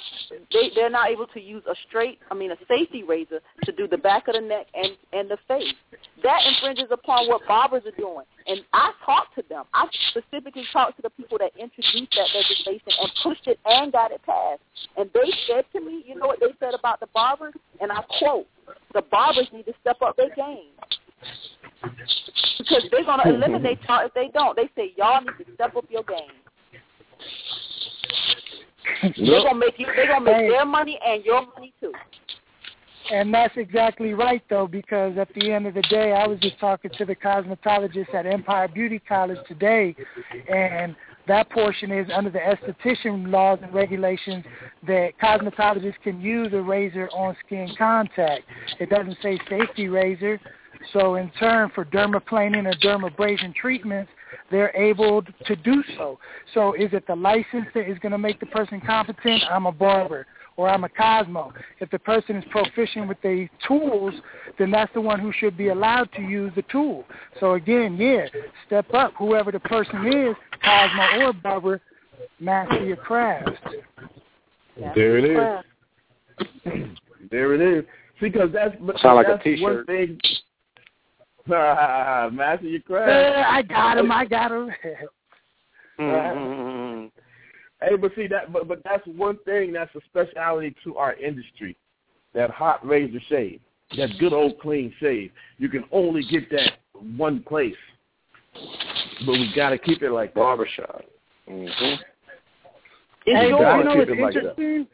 they 0.52 0.72
they're 0.76 0.90
not 0.90 1.10
able 1.10 1.28
to 1.28 1.40
use 1.40 1.64
a 1.70 1.76
straight 1.88 2.20
I 2.32 2.36
mean 2.36 2.52
a 2.52 2.58
safety 2.68 3.04
razor 3.04 3.40
to 3.64 3.72
do 3.72 3.88
the 3.88 3.98
back 3.98 4.28
of 4.28 4.36
the 4.36 4.42
neck 4.42 4.68
and 4.74 4.92
and 5.12 5.30
the 5.30 5.38
face. 5.48 5.74
That 6.24 6.40
infringes 6.48 6.90
upon 6.92 7.28
what 7.28 7.42
barbers 7.48 7.84
are 7.86 7.98
doing. 7.98 8.26
And 8.48 8.62
I 8.74 8.92
talked 9.06 9.36
to 9.36 9.44
them. 9.50 9.66
I 9.74 9.88
specifically 10.10 10.64
talked 10.72 10.98
to 10.98 11.02
the 11.02 11.10
people 11.12 11.38
that 11.40 11.52
introduced 11.58 12.14
that 12.16 12.30
legislation 12.34 12.92
and 13.02 13.12
pushed 13.24 13.48
it 13.48 13.60
and 13.66 13.92
got 13.92 14.12
it 14.12 14.22
passed. 14.26 14.62
And 14.98 15.10
they 15.14 15.32
said 15.48 15.66
to 15.74 15.82
me, 15.82 16.04
you 16.06 16.16
know 16.16 16.28
what 16.28 16.40
they 16.40 16.54
said 16.60 16.74
about 16.74 17.00
the 17.00 17.08
barbers? 17.14 17.54
And 17.80 17.92
I 17.92 18.04
quote, 18.20 18.48
the 18.94 19.04
barbers 19.12 19.48
need 19.54 19.66
to 19.66 19.74
step 19.82 19.98
up 20.02 20.18
their 20.18 20.34
game. 20.36 20.72
Because 22.58 22.84
they're 22.92 23.04
going 23.04 23.20
to 23.20 23.26
mm-hmm. 23.26 23.44
eliminate 23.44 23.80
y'all 23.88 24.06
if 24.06 24.14
they 24.14 24.30
don't. 24.34 24.56
They 24.56 24.70
say, 24.76 24.94
y'all 24.98 25.22
need 25.22 25.46
to 25.46 25.54
step 25.54 25.76
up 25.76 25.86
your 25.90 26.04
game. 26.04 26.40
They're 29.18 29.44
gonna 29.44 29.56
make 29.56 29.80
you. 29.80 29.88
They're 29.96 30.08
gonna 30.08 30.26
make 30.26 30.50
their 30.50 30.66
money 30.66 31.00
and 31.06 31.24
your 31.24 31.46
money 31.48 31.74
too. 31.80 31.92
And 33.12 33.34
that's 33.34 33.56
exactly 33.58 34.14
right, 34.14 34.42
though, 34.50 34.68
because 34.68 35.18
at 35.18 35.28
the 35.36 35.52
end 35.52 35.68
of 35.68 35.74
the 35.74 35.82
day, 35.84 36.14
I 36.14 36.26
was 36.26 36.40
just 36.40 36.58
talking 36.60 36.90
to 36.98 37.06
the 37.06 37.16
cosmetologist 37.16 38.14
at 38.14 38.26
Empire 38.26 38.70
Beauty 38.70 39.00
College 39.00 39.40
today, 39.48 39.94
and 40.50 40.96
that 41.28 41.50
portion 41.50 41.92
is 41.92 42.08
under 42.14 42.30
the 42.30 42.40
esthetician 42.40 43.30
laws 43.32 43.60
and 43.62 43.74
regulations 43.74 44.46
that 44.88 45.12
cosmetologists 45.22 46.02
can 46.04 46.22
use 46.22 46.54
a 46.54 46.62
razor 46.62 47.10
on 47.14 47.36
skin 47.46 47.74
contact. 47.78 48.44
It 48.80 48.90
doesn't 48.90 49.18
say 49.22 49.40
safety 49.50 49.88
razor. 49.88 50.40
So 50.92 51.16
in 51.16 51.30
turn, 51.40 51.72
for 51.74 51.86
dermaplaning 51.86 52.66
or 52.66 52.76
dermabrasion 52.80 53.56
treatments, 53.56 54.12
they're 54.54 54.76
able 54.78 55.24
to 55.48 55.56
do 55.58 55.84
so. 55.98 56.20
So 56.54 56.76
is 56.76 56.94
it 56.94 57.08
the 57.08 57.16
license 57.16 57.66
that 57.74 57.90
is 57.90 57.98
going 58.00 58.12
to 58.12 58.20
make 58.20 58.40
the 58.40 58.46
person 58.46 58.80
competent? 58.80 59.42
I'm 59.50 59.66
a 59.66 59.72
barber 59.72 60.28
or 60.58 60.70
I'm 60.70 60.84
a 60.84 60.90
Cosmo. 60.90 61.52
If 61.80 61.90
the 61.90 61.98
person 61.98 62.36
is 62.36 62.46
proficient 62.52 63.08
with 63.08 63.20
the 63.24 63.50
tools, 63.68 64.14
then 64.60 64.70
that's 64.70 64.94
the 64.94 65.02
one 65.02 65.20
who 65.20 65.34
should 65.34 65.58
be 65.58 65.70
allowed 65.70 66.12
to 66.14 66.22
use 66.22 66.52
the 66.56 66.62
tool. 66.72 67.04
So 67.40 67.54
again, 67.54 67.98
yeah, 67.98 68.28
step 68.68 68.86
up. 68.94 69.14
Whoever 69.18 69.52
the 69.52 69.60
person 69.60 70.06
is, 70.06 70.36
Cosmo 70.64 71.26
or 71.26 71.34
barber, 71.34 71.82
master 72.40 72.86
your 72.86 72.98
craft. 72.98 73.50
There 74.94 75.18
it 75.18 75.26
is. 75.26 76.96
there 77.32 77.56
it 77.56 77.62
is. 77.62 77.86
Because 78.22 78.50
that's 78.54 78.76
Sound 79.02 79.16
like 79.16 79.28
a 79.28 79.42
that's 79.44 79.62
one 79.62 79.84
T-shirt. 79.84 79.88
thing. 79.88 80.20
Master 81.48 82.68
your 82.68 82.80
Uh, 82.80 82.84
craft. 82.88 83.48
I 83.50 83.62
got 83.62 83.98
him. 83.98 84.12
I 84.12 84.26
got 84.26 84.52
him. 84.52 84.70
Mhm. 86.00 87.12
Hey, 87.80 87.96
but 87.98 88.12
see 88.16 88.26
that, 88.28 88.52
but 88.52 88.68
but 88.68 88.82
that's 88.84 89.06
one 89.06 89.38
thing 89.46 89.72
that's 89.72 89.94
a 89.96 90.00
specialty 90.10 90.74
to 90.84 90.98
our 90.98 91.14
industry. 91.14 91.78
That 92.34 92.50
hot 92.50 92.84
razor 92.86 93.20
shave, 93.30 93.60
that 93.98 94.10
good 94.20 94.34
old 94.34 94.58
clean 94.60 94.92
shave. 95.00 95.32
You 95.60 95.70
can 95.70 95.84
only 95.92 96.24
get 96.24 96.50
that 96.50 96.72
one 97.16 97.44
place, 97.44 97.76
but 99.26 99.34
we 99.34 99.54
got 99.56 99.70
to 99.70 99.78
keep 99.78 100.02
it 100.02 100.12
like 100.12 100.34
that. 100.34 100.40
Barbershop. 100.40 101.04
Mm-hmm. 101.48 102.02
Hey, 103.26 103.48
You 103.50 103.50
you 103.50 103.58
gotta 103.60 103.84
know 103.84 103.92
keep 103.92 104.18
what's 104.20 104.36
it 104.36 104.46
like 104.48 104.58
that. 104.58 104.88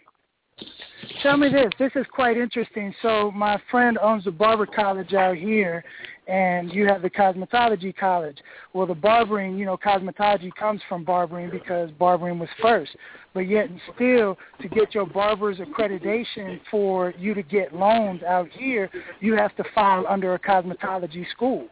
Tell 1.24 1.38
me 1.38 1.50
this. 1.50 1.72
This 1.80 1.92
is 1.96 2.06
quite 2.12 2.38
interesting. 2.38 2.94
So 3.02 3.32
my 3.32 3.62
friend 3.72 3.98
owns 4.02 4.28
a 4.28 4.32
barber 4.32 4.66
college 4.66 5.14
out 5.14 5.38
here, 5.38 5.84
and 6.30 6.72
you 6.72 6.86
have 6.86 7.02
the 7.02 7.10
cosmetology 7.10 7.96
college. 7.96 8.38
Well, 8.74 8.86
the 8.86 8.94
barbering, 8.94 9.58
you 9.58 9.66
know, 9.66 9.78
cosmetology 9.78 10.54
comes 10.54 10.82
from 10.88 11.04
barbering 11.04 11.50
because 11.50 11.90
barbering 11.98 12.38
was 12.38 12.50
first. 12.62 12.96
But 13.34 13.42
yet 13.42 13.70
and 13.70 13.80
still, 13.96 14.38
to 14.62 14.68
get 14.68 14.94
your 14.94 15.08
barber's 15.08 15.58
accreditation 15.58 16.60
for 16.70 17.14
you 17.18 17.34
to 17.34 17.42
get 17.42 17.74
loans 17.74 18.22
out 18.24 18.48
here, 18.52 18.90
you 19.20 19.36
have 19.36 19.56
to 19.56 19.64
file 19.74 20.06
under 20.08 20.36
a 20.36 20.40
cosmetology 20.40 21.30
school. 21.32 21.68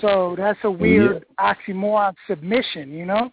So 0.00 0.34
that's 0.38 0.58
a 0.62 0.70
weird 0.70 1.24
oxymoron 1.40 2.14
submission, 2.28 2.92
you 2.92 3.04
know? 3.04 3.32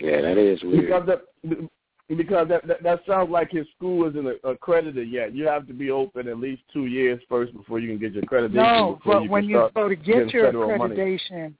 Yeah, 0.00 0.22
that 0.22 0.38
is 0.38 0.60
weird. 0.64 0.86
Because 0.86 1.06
that, 1.06 1.68
because 2.16 2.48
that, 2.48 2.66
that 2.66 2.82
that 2.82 3.00
sounds 3.06 3.30
like 3.30 3.50
his 3.50 3.66
school 3.76 4.08
isn't 4.08 4.26
accredited 4.44 5.10
yet. 5.10 5.34
You 5.34 5.46
have 5.46 5.66
to 5.66 5.74
be 5.74 5.90
open 5.90 6.26
at 6.28 6.38
least 6.38 6.62
two 6.72 6.86
years 6.86 7.20
first 7.28 7.52
before 7.52 7.80
you 7.80 7.88
can 7.88 7.98
get 7.98 8.14
your 8.14 8.22
accreditation. 8.22 8.54
No, 8.54 8.98
but 9.04 9.24
you 9.24 9.30
when 9.30 9.44
you 9.44 9.68
go 9.74 9.88
to 9.88 9.96
get 9.96 10.32
your 10.32 10.50
accreditation, 10.50 11.52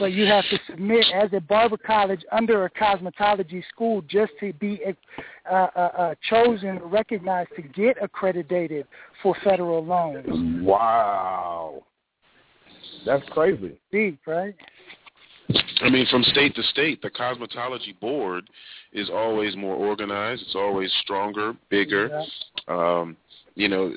but 0.00 0.06
you 0.06 0.26
have 0.26 0.44
to 0.50 0.58
submit 0.68 1.04
as 1.14 1.30
a 1.32 1.40
barber 1.40 1.76
college 1.76 2.22
under 2.32 2.64
a 2.64 2.70
cosmetology 2.70 3.62
school 3.68 4.02
just 4.02 4.32
to 4.40 4.52
be 4.54 4.80
uh, 4.84 5.52
uh, 5.52 5.78
uh, 5.78 6.14
chosen, 6.28 6.80
recognized 6.84 7.50
to 7.54 7.62
get 7.62 7.96
accredited 8.02 8.86
for 9.22 9.36
federal 9.44 9.84
loans. 9.84 10.26
Wow, 10.64 11.84
that's 13.06 13.28
crazy. 13.30 13.78
Deep, 13.92 14.18
right? 14.26 14.54
I 15.80 15.90
mean, 15.90 16.06
from 16.10 16.22
state 16.24 16.54
to 16.54 16.62
state, 16.64 17.02
the 17.02 17.10
cosmetology 17.10 17.98
board 18.00 18.48
is 18.92 19.10
always 19.10 19.56
more 19.56 19.74
organized. 19.74 20.42
It's 20.42 20.54
always 20.54 20.90
stronger, 21.02 21.54
bigger. 21.68 22.08
Um, 22.68 23.16
you 23.56 23.68
know, 23.68 23.92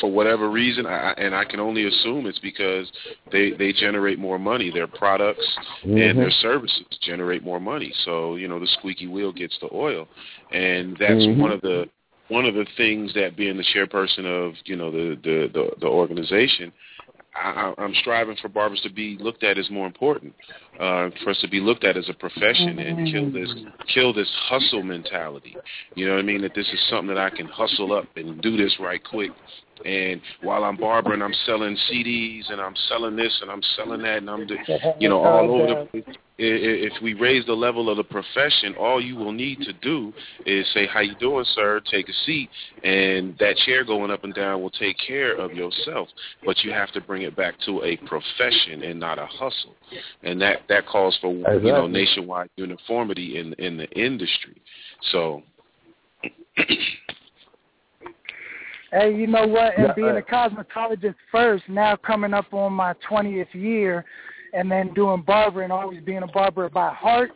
for 0.00 0.10
whatever 0.10 0.50
reason, 0.50 0.84
I, 0.86 1.12
and 1.12 1.34
I 1.34 1.44
can 1.44 1.60
only 1.60 1.86
assume 1.86 2.26
it's 2.26 2.40
because 2.40 2.90
they 3.30 3.52
they 3.52 3.72
generate 3.72 4.18
more 4.18 4.38
money. 4.38 4.70
Their 4.70 4.88
products 4.88 5.46
and 5.84 6.18
their 6.18 6.30
services 6.30 6.82
generate 7.02 7.44
more 7.44 7.60
money. 7.60 7.92
So 8.04 8.34
you 8.34 8.48
know, 8.48 8.58
the 8.58 8.66
squeaky 8.78 9.06
wheel 9.06 9.32
gets 9.32 9.56
the 9.60 9.68
oil, 9.72 10.08
and 10.52 10.96
that's 10.98 11.24
Mhm. 11.24 11.36
one 11.38 11.52
of 11.52 11.60
the 11.60 11.88
one 12.28 12.46
of 12.46 12.54
the 12.54 12.66
things 12.76 13.14
that 13.14 13.36
being 13.36 13.56
the 13.56 13.62
chairperson 13.62 14.24
of 14.24 14.54
you 14.64 14.74
know 14.74 14.90
the 14.90 15.16
the 15.22 15.50
the, 15.52 15.70
the 15.80 15.86
organization. 15.86 16.72
I, 17.42 17.74
I'm 17.78 17.94
striving 18.00 18.36
for 18.40 18.48
barbers 18.48 18.80
to 18.82 18.90
be 18.90 19.16
looked 19.20 19.44
at 19.44 19.58
as 19.58 19.70
more 19.70 19.86
important, 19.86 20.34
uh, 20.74 21.10
for 21.22 21.30
us 21.30 21.40
to 21.40 21.48
be 21.48 21.60
looked 21.60 21.84
at 21.84 21.96
as 21.96 22.08
a 22.08 22.14
profession 22.14 22.78
and 22.78 23.12
kill 23.12 23.30
this 23.30 23.54
kill 23.92 24.12
this 24.12 24.30
hustle 24.48 24.82
mentality. 24.82 25.56
You 25.94 26.06
know 26.06 26.14
what 26.14 26.20
I 26.20 26.22
mean? 26.22 26.42
That 26.42 26.54
this 26.54 26.66
is 26.66 26.86
something 26.88 27.08
that 27.08 27.18
I 27.18 27.30
can 27.30 27.46
hustle 27.46 27.92
up 27.92 28.06
and 28.16 28.40
do 28.40 28.56
this 28.56 28.76
right 28.80 29.02
quick. 29.02 29.30
And 29.84 30.20
while 30.42 30.64
I'm 30.64 30.76
barbering, 30.76 31.20
I'm 31.20 31.34
selling 31.44 31.76
CDs 31.90 32.50
and 32.50 32.60
I'm 32.60 32.74
selling 32.88 33.16
this 33.16 33.38
and 33.42 33.50
I'm 33.50 33.62
selling 33.76 34.02
that 34.02 34.18
and 34.18 34.30
I'm, 34.30 34.46
do- 34.46 34.56
you 34.98 35.08
know, 35.08 35.22
all 35.22 35.50
over 35.50 35.66
the 35.66 36.02
place. 36.02 36.16
I- 36.38 36.42
i- 36.42 36.80
If 36.86 37.00
we 37.00 37.14
raise 37.14 37.46
the 37.46 37.56
level 37.56 37.88
of 37.88 37.96
the 37.96 38.04
profession, 38.04 38.74
all 38.74 39.00
you 39.00 39.16
will 39.16 39.32
need 39.32 39.62
to 39.62 39.72
do 39.72 40.12
is 40.44 40.68
say, 40.68 40.86
"How 40.86 41.00
you 41.00 41.14
doing, 41.14 41.44
sir?" 41.46 41.80
Take 41.80 42.08
a 42.10 42.12
seat, 42.12 42.50
and 42.84 43.36
that 43.38 43.56
chair 43.56 43.84
going 43.84 44.10
up 44.10 44.22
and 44.24 44.34
down 44.34 44.60
will 44.60 44.70
take 44.70 44.98
care 44.98 45.32
of 45.32 45.54
yourself. 45.54 46.10
But 46.44 46.62
you 46.62 46.72
have 46.72 46.92
to 46.92 47.00
bring 47.00 47.22
it 47.22 47.34
back 47.34 47.58
to 47.60 47.82
a 47.84 47.96
profession 47.96 48.82
and 48.82 49.00
not 49.00 49.18
a 49.18 49.26
hustle, 49.26 49.76
and 50.22 50.40
that 50.42 50.68
that 50.68 50.86
calls 50.86 51.16
for 51.18 51.32
you 51.32 51.72
know 51.72 51.86
nationwide 51.86 52.50
uniformity 52.56 53.38
in 53.38 53.54
in 53.54 53.78
the 53.78 53.88
industry. 53.92 54.56
So. 55.00 55.42
Hey, 58.92 59.14
you 59.14 59.26
know 59.26 59.46
what? 59.46 59.76
And 59.76 59.94
being 59.96 60.16
a 60.16 60.20
cosmetologist 60.22 61.16
first, 61.30 61.68
now 61.68 61.96
coming 61.96 62.32
up 62.32 62.54
on 62.54 62.72
my 62.72 62.94
20th 63.10 63.52
year, 63.52 64.04
and 64.52 64.70
then 64.70 64.92
doing 64.94 65.22
barbering, 65.22 65.70
always 65.70 66.02
being 66.02 66.22
a 66.22 66.26
barber 66.26 66.68
by 66.68 66.92
heart, 66.92 67.30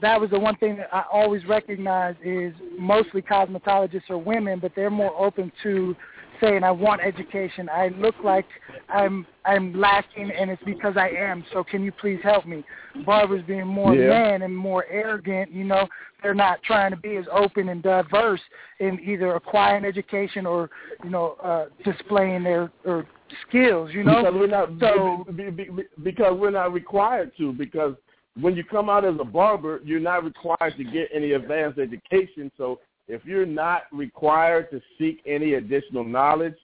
that 0.00 0.20
was 0.20 0.30
the 0.30 0.38
one 0.38 0.56
thing 0.56 0.76
that 0.76 0.92
I 0.92 1.04
always 1.12 1.44
recognized 1.46 2.18
is 2.24 2.52
mostly 2.78 3.22
cosmetologists 3.22 4.10
are 4.10 4.18
women, 4.18 4.58
but 4.58 4.72
they're 4.74 4.90
more 4.90 5.14
open 5.16 5.52
to 5.62 5.94
saying 6.40 6.64
I 6.64 6.70
want 6.70 7.00
education. 7.02 7.68
I 7.68 7.88
look 7.98 8.16
like 8.24 8.46
I'm 8.88 9.26
I'm 9.44 9.78
lacking, 9.78 10.30
and 10.30 10.50
it's 10.50 10.62
because 10.64 10.96
I 10.96 11.08
am. 11.10 11.44
So 11.52 11.62
can 11.62 11.84
you 11.84 11.92
please 11.92 12.18
help 12.22 12.46
me? 12.46 12.64
Barbers 13.06 13.42
being 13.46 13.66
more 13.66 13.94
Yeah. 13.94 14.08
men 14.08 14.42
and 14.42 14.56
more 14.56 14.84
arrogant, 14.90 15.52
you 15.52 15.64
know, 15.64 15.88
they're 16.22 16.34
not 16.34 16.62
trying 16.62 16.90
to 16.90 16.96
be 16.96 17.16
as 17.16 17.26
open 17.30 17.68
and 17.68 17.82
diverse 17.82 18.40
in 18.80 18.98
either 19.00 19.34
acquiring 19.34 19.84
education 19.84 20.46
or 20.46 20.70
you 21.04 21.10
know 21.10 21.36
uh, 21.42 21.66
displaying 21.84 22.42
their 22.42 22.70
or 22.84 23.06
skills. 23.48 23.90
You 23.92 24.04
know, 24.04 24.22
because 24.22 24.34
we're 24.34 24.46
not 24.46 24.70
so 24.80 25.24
be- 25.32 25.50
be- 25.50 25.64
be- 25.64 25.84
because 26.02 26.38
we're 26.38 26.50
not 26.50 26.72
required 26.72 27.32
to 27.38 27.52
because 27.52 27.94
when 28.40 28.56
you 28.56 28.64
come 28.64 28.88
out 28.88 29.04
as 29.04 29.14
a 29.20 29.24
barber 29.24 29.80
you're 29.84 30.00
not 30.00 30.24
required 30.24 30.74
to 30.76 30.84
get 30.84 31.08
any 31.12 31.32
advanced 31.32 31.78
education 31.78 32.50
so 32.56 32.78
if 33.08 33.24
you're 33.24 33.46
not 33.46 33.82
required 33.92 34.70
to 34.70 34.80
seek 34.98 35.20
any 35.26 35.54
additional 35.54 36.04
knowledge 36.04 36.54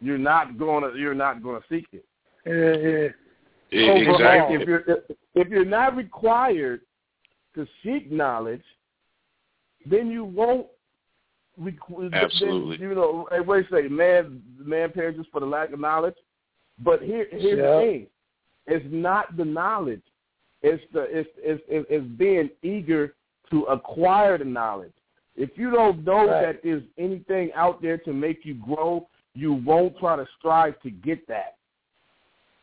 you're 0.00 0.18
not 0.18 0.58
going 0.58 0.82
to 0.82 0.98
you're 0.98 1.14
not 1.14 1.42
going 1.42 1.60
to 1.60 1.66
seek 1.68 1.86
it 1.92 2.04
uh, 2.46 3.12
E- 3.74 3.88
Overall. 3.88 4.14
Exactly. 4.14 4.56
if 4.56 4.68
you're 4.68 4.80
if, 4.86 5.16
if 5.34 5.48
you're 5.48 5.64
not 5.64 5.96
required 5.96 6.80
to 7.54 7.66
seek 7.84 8.10
knowledge 8.10 8.64
then 9.86 10.10
you 10.10 10.24
won't 10.24 10.66
requ- 11.60 12.12
Absolutely. 12.12 12.76
then, 12.76 12.88
you 12.88 12.94
know 12.94 13.28
hey, 13.30 13.40
what 13.40 13.56
do 13.56 13.76
you 13.76 13.82
say 13.82 13.88
man 13.88 14.42
man 14.58 14.90
perishes 14.90 15.26
for 15.30 15.40
the 15.40 15.46
lack 15.46 15.72
of 15.72 15.80
knowledge. 15.80 16.16
But 16.78 17.02
here 17.02 17.26
here's 17.30 17.58
Yeah. 17.58 17.76
the 17.76 17.80
thing. 17.80 18.06
It's 18.66 18.86
not 18.88 19.36
the 19.36 19.44
knowledge. 19.44 20.02
It's 20.62 20.82
the 20.92 21.02
it's 21.02 21.28
it's 21.38 21.62
it's 21.68 21.86
it's 21.90 22.06
being 22.16 22.50
eager 22.62 23.14
to 23.50 23.64
acquire 23.64 24.38
the 24.38 24.44
knowledge. 24.44 24.92
If 25.36 25.50
you 25.56 25.70
don't 25.70 26.04
know 26.04 26.26
Right. 26.26 26.42
that 26.42 26.62
there's 26.62 26.82
anything 26.98 27.52
out 27.54 27.82
there 27.82 27.98
to 27.98 28.12
make 28.12 28.44
you 28.44 28.54
grow 28.54 29.08
you 29.34 29.52
won't 29.52 29.98
try 29.98 30.16
to 30.16 30.26
strive 30.38 30.80
to 30.82 30.90
get 30.90 31.26
that. 31.28 31.56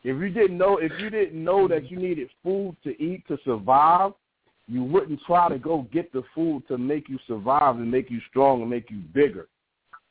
If 0.04 0.20
you 0.20 0.30
didn't 0.30 0.58
know 0.58 0.78
if 0.78 0.90
you 0.98 1.10
didn't 1.10 1.42
know 1.42 1.68
that 1.68 1.82
hmm. 1.82 1.94
you 1.94 2.00
needed 2.00 2.28
food 2.42 2.76
to 2.84 3.00
eat 3.00 3.26
to 3.28 3.38
survive 3.44 4.12
you 4.72 4.82
wouldn't 4.82 5.20
try 5.26 5.48
to 5.48 5.58
go 5.58 5.86
get 5.92 6.12
the 6.12 6.22
food 6.34 6.62
to 6.68 6.78
make 6.78 7.08
you 7.08 7.18
survive 7.26 7.76
and 7.76 7.90
make 7.90 8.10
you 8.10 8.20
strong 8.30 8.62
and 8.62 8.70
make 8.70 8.90
you 8.90 8.98
bigger 9.12 9.48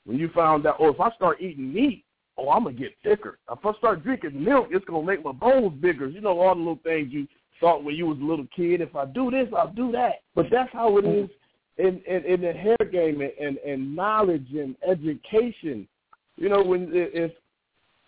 when 0.05 0.17
you 0.17 0.29
found 0.29 0.65
out, 0.65 0.77
oh, 0.79 0.89
if 0.89 0.99
I 0.99 1.11
start 1.11 1.41
eating 1.41 1.73
meat, 1.73 2.03
oh, 2.37 2.49
I'm 2.49 2.63
gonna 2.63 2.75
get 2.75 2.95
thicker. 3.03 3.37
If 3.51 3.65
I 3.65 3.73
start 3.77 4.03
drinking 4.03 4.43
milk, 4.43 4.67
it's 4.71 4.85
gonna 4.85 5.05
make 5.05 5.23
my 5.23 5.31
bones 5.31 5.79
bigger. 5.81 6.07
You 6.07 6.21
know 6.21 6.39
all 6.39 6.55
the 6.55 6.59
little 6.59 6.79
things 6.83 7.11
you 7.11 7.27
thought 7.59 7.83
when 7.83 7.95
you 7.95 8.07
was 8.07 8.17
a 8.19 8.23
little 8.23 8.47
kid. 8.55 8.81
If 8.81 8.95
I 8.95 9.05
do 9.05 9.29
this, 9.29 9.47
I'll 9.55 9.71
do 9.71 9.91
that. 9.91 10.21
But 10.35 10.47
that's 10.51 10.71
how 10.73 10.97
it 10.97 11.05
is 11.05 11.29
in 11.77 12.01
in, 12.07 12.25
in 12.25 12.41
the 12.41 12.53
hair 12.53 12.77
game 12.91 13.21
and, 13.21 13.31
and 13.39 13.57
and 13.57 13.95
knowledge 13.95 14.47
and 14.53 14.75
education. 14.87 15.87
You 16.37 16.49
know, 16.49 16.63
when 16.63 16.89
if 16.93 17.31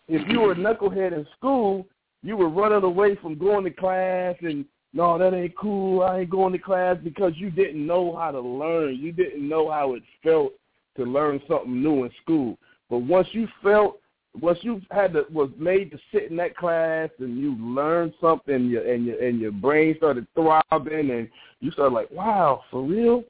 if 0.07 0.27
you 0.29 0.41
were 0.41 0.53
a 0.53 0.55
knucklehead 0.55 1.13
in 1.13 1.27
school, 1.37 1.85
you 2.23 2.35
were 2.35 2.49
running 2.49 2.83
away 2.83 3.15
from 3.21 3.37
going 3.37 3.63
to 3.65 3.71
class 3.71 4.35
and 4.41 4.65
no, 4.93 5.17
that 5.17 5.33
ain't 5.33 5.57
cool. 5.57 6.03
I 6.03 6.19
ain't 6.19 6.29
going 6.29 6.53
to 6.53 6.59
class 6.59 6.97
because 7.03 7.33
you 7.35 7.49
didn't 7.49 7.85
know 7.85 8.15
how 8.15 8.29
to 8.29 8.39
learn. 8.39 8.95
You 8.95 9.11
didn't 9.11 9.47
know 9.47 9.71
how 9.71 9.95
it 9.95 10.03
felt 10.21 10.53
to 10.97 11.03
learn 11.03 11.41
something 11.47 11.81
new 11.81 12.03
in 12.03 12.11
school. 12.21 12.57
But 12.91 12.99
once 12.99 13.27
you 13.31 13.47
felt, 13.63 13.99
once 14.39 14.59
you 14.61 14.81
had 14.91 15.13
to 15.13 15.25
was 15.31 15.49
made 15.57 15.89
to 15.91 15.97
sit 16.11 16.29
in 16.29 16.37
that 16.37 16.55
class 16.55 17.09
and 17.17 17.39
you 17.39 17.55
learned 17.59 18.13
something, 18.21 18.53
and 18.53 18.69
your 18.69 18.87
and 18.91 19.05
your 19.05 19.23
and 19.23 19.39
your 19.39 19.51
brain 19.51 19.95
started 19.97 20.27
throbbing, 20.35 21.09
and 21.09 21.27
you 21.59 21.71
started 21.71 21.95
like, 21.95 22.11
wow, 22.11 22.63
for 22.69 22.83
real. 22.83 23.23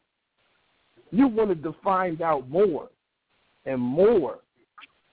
You 1.12 1.28
wanted 1.28 1.64
to 1.64 1.76
find 1.84 2.22
out 2.22 2.50
more 2.50 2.90
and 3.66 3.80
more. 3.80 4.40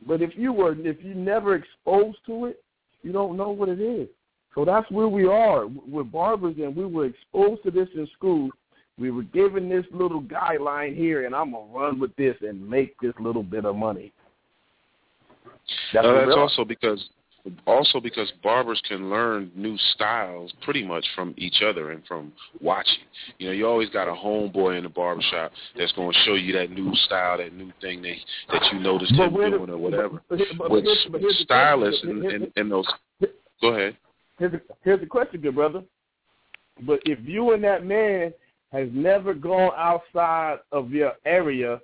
But 0.06 0.22
if 0.22 0.30
you 0.34 0.52
were, 0.52 0.74
if 0.80 0.96
you 1.04 1.14
never 1.14 1.54
exposed 1.54 2.18
to 2.26 2.46
it, 2.46 2.64
you 3.02 3.12
don't 3.12 3.36
know 3.36 3.50
what 3.50 3.68
it 3.68 3.80
is. 3.80 4.08
So 4.54 4.64
that's 4.64 4.90
where 4.90 5.08
we 5.08 5.26
are. 5.26 5.66
We're 5.66 6.02
barbers, 6.02 6.56
and 6.58 6.74
we 6.74 6.84
were 6.86 7.06
exposed 7.06 7.62
to 7.64 7.70
this 7.70 7.88
in 7.94 8.08
school. 8.16 8.50
We 8.98 9.10
were 9.10 9.22
given 9.22 9.68
this 9.68 9.86
little 9.92 10.20
guideline 10.22 10.96
here, 10.96 11.24
and 11.24 11.34
I'm 11.34 11.52
gonna 11.52 11.72
run 11.72 12.00
with 12.00 12.14
this 12.16 12.36
and 12.42 12.68
make 12.68 12.98
this 13.00 13.14
little 13.20 13.42
bit 13.42 13.64
of 13.64 13.76
money. 13.76 14.12
That's 15.92 16.04
No, 16.04 16.26
that's 16.26 16.36
also 16.36 16.64
because 16.64 17.08
also 17.66 18.00
because 18.00 18.30
barbers 18.42 18.82
can 18.86 19.08
learn 19.08 19.50
new 19.54 19.76
styles 19.94 20.52
pretty 20.62 20.84
much 20.84 21.06
from 21.14 21.32
each 21.38 21.62
other 21.64 21.92
and 21.92 22.04
from 22.06 22.32
watching. 22.60 22.98
You 23.38 23.46
know, 23.46 23.52
you 23.52 23.66
always 23.66 23.88
got 23.88 24.08
a 24.08 24.12
homeboy 24.12 24.76
in 24.76 24.82
the 24.84 24.90
barbershop 24.90 25.52
that's 25.78 25.92
going 25.92 26.12
to 26.12 26.18
show 26.26 26.34
you 26.34 26.52
that 26.54 26.70
new 26.70 26.94
style, 27.06 27.38
that 27.38 27.54
new 27.54 27.72
thing 27.80 28.02
that 28.02 28.16
that 28.52 28.62
you 28.72 28.80
noticed 28.80 29.14
But 29.16 29.28
him 29.28 29.32
the- 29.34 29.56
doing 29.56 29.70
or 29.70 29.78
whatever. 29.78 30.20
but- 30.28 30.38
but- 30.38 30.58
but 30.58 30.70
With 30.70 30.84
but 31.10 31.20
the 31.22 31.32
stylists 31.40 32.02
and, 32.02 32.24
and, 32.24 32.52
and 32.56 32.70
those. 32.70 32.86
Go 33.62 33.68
ahead. 33.68 33.96
Here's 34.40 34.52
the, 34.52 34.60
here's 34.82 35.00
the 35.00 35.06
question, 35.06 35.42
good 35.42 35.54
brother. 35.54 35.82
But 36.86 37.00
if 37.04 37.18
you 37.22 37.52
and 37.52 37.62
that 37.62 37.84
man 37.84 38.32
has 38.72 38.88
never 38.90 39.34
gone 39.34 39.72
outside 39.76 40.60
of 40.72 40.90
your 40.90 41.12
area, 41.26 41.78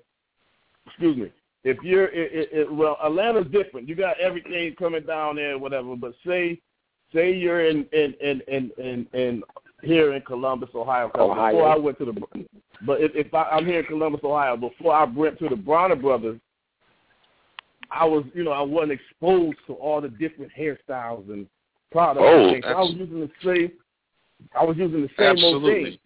excuse 0.86 1.18
me, 1.18 1.30
if 1.64 1.76
you're 1.82 2.06
it, 2.06 2.32
it, 2.32 2.48
it, 2.52 2.72
well, 2.72 2.96
Atlanta's 3.04 3.52
different. 3.52 3.86
You 3.86 3.94
got 3.94 4.18
everything 4.18 4.74
coming 4.78 5.04
down 5.04 5.36
there, 5.36 5.58
whatever. 5.58 5.94
But 5.96 6.14
say 6.26 6.58
say 7.12 7.34
you're 7.34 7.68
in 7.68 7.84
in 7.92 8.14
in 8.22 8.40
in, 8.48 8.70
in, 8.78 9.06
in 9.12 9.42
here 9.82 10.14
in 10.14 10.22
Columbus, 10.22 10.70
Ohio. 10.74 11.10
Ohio. 11.14 11.52
Before 11.52 11.68
I 11.68 11.76
went 11.76 11.98
to 11.98 12.04
the, 12.06 12.46
but 12.86 13.02
if, 13.02 13.10
if 13.14 13.34
I, 13.34 13.42
I'm 13.50 13.66
here 13.66 13.80
in 13.80 13.86
Columbus, 13.86 14.22
Ohio, 14.24 14.56
before 14.56 14.94
I 14.94 15.04
went 15.04 15.38
to 15.40 15.48
the 15.50 15.56
Bronner 15.56 15.96
Brothers, 15.96 16.40
I 17.90 18.06
was, 18.06 18.24
you 18.32 18.44
know, 18.44 18.52
I 18.52 18.62
wasn't 18.62 18.92
exposed 18.92 19.58
to 19.66 19.74
all 19.74 20.00
the 20.00 20.08
different 20.08 20.52
hairstyles 20.58 21.28
and 21.30 21.46
product. 21.90 22.24
Oh. 22.24 22.68
I 22.68 22.80
was 22.80 22.94
using 22.96 23.20
the 23.20 23.30
same. 23.44 23.72
I 24.58 24.64
was 24.64 24.76
using 24.76 25.02
the 25.02 25.10
same 25.18 25.44
old 25.44 25.62
thing. 25.62 25.98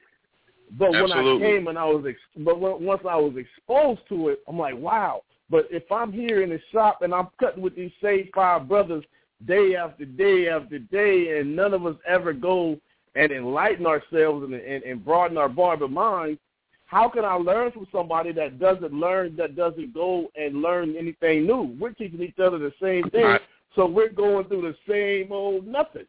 But 0.79 0.93
when 0.93 1.11
I 1.11 1.39
came 1.39 1.67
and 1.67 1.77
I 1.77 1.85
was, 1.85 2.05
ex- 2.09 2.45
but 2.45 2.61
when, 2.61 2.85
once 2.85 3.03
I 3.09 3.17
was 3.17 3.35
exposed 3.37 4.01
to 4.09 4.29
it, 4.29 4.41
I'm 4.47 4.59
like, 4.59 4.77
wow. 4.77 5.23
But 5.49 5.67
if 5.71 5.91
I'm 5.91 6.13
here 6.13 6.43
in 6.43 6.51
the 6.51 6.61
shop 6.71 7.03
and 7.03 7.13
I'm 7.13 7.29
cutting 7.41 7.63
with 7.63 7.75
these 7.75 7.91
same 8.01 8.29
five 8.33 8.69
brothers 8.69 9.05
day 9.47 9.75
after 9.75 10.05
day 10.05 10.49
after 10.49 10.79
day, 10.79 11.41
and 11.41 11.57
none 11.57 11.75
of 11.75 11.87
us 11.87 11.97
ever 12.07 12.33
go 12.33 12.79
and 13.17 13.33
enlighten 13.33 13.87
ourselves 13.87 14.45
and, 14.45 14.55
and, 14.55 14.85
and 14.85 15.05
broaden 15.05 15.37
our 15.37 15.49
barber 15.49 15.89
minds, 15.89 16.41
how 16.87 17.09
can 17.09 17.25
I 17.25 17.35
learn 17.35 17.73
from 17.73 17.87
somebody 17.93 18.33
that 18.33 18.59
doesn't 18.59 18.93
learn, 18.93 19.37
that 19.37 19.57
doesn't 19.57 19.95
go 19.95 20.29
and 20.35 20.63
learn 20.63 20.97
anything 20.97 21.47
new? 21.47 21.77
We're 21.81 21.93
teaching 21.93 22.23
each 22.23 22.39
other 22.39 22.59
the 22.59 22.73
same 22.81 23.09
thing, 23.11 23.25
Right. 23.25 23.41
So 23.75 23.87
we're 23.87 24.09
going 24.09 24.47
through 24.47 24.63
the 24.63 24.77
same 24.89 25.33
old 25.33 25.67
nothing. 25.67 26.07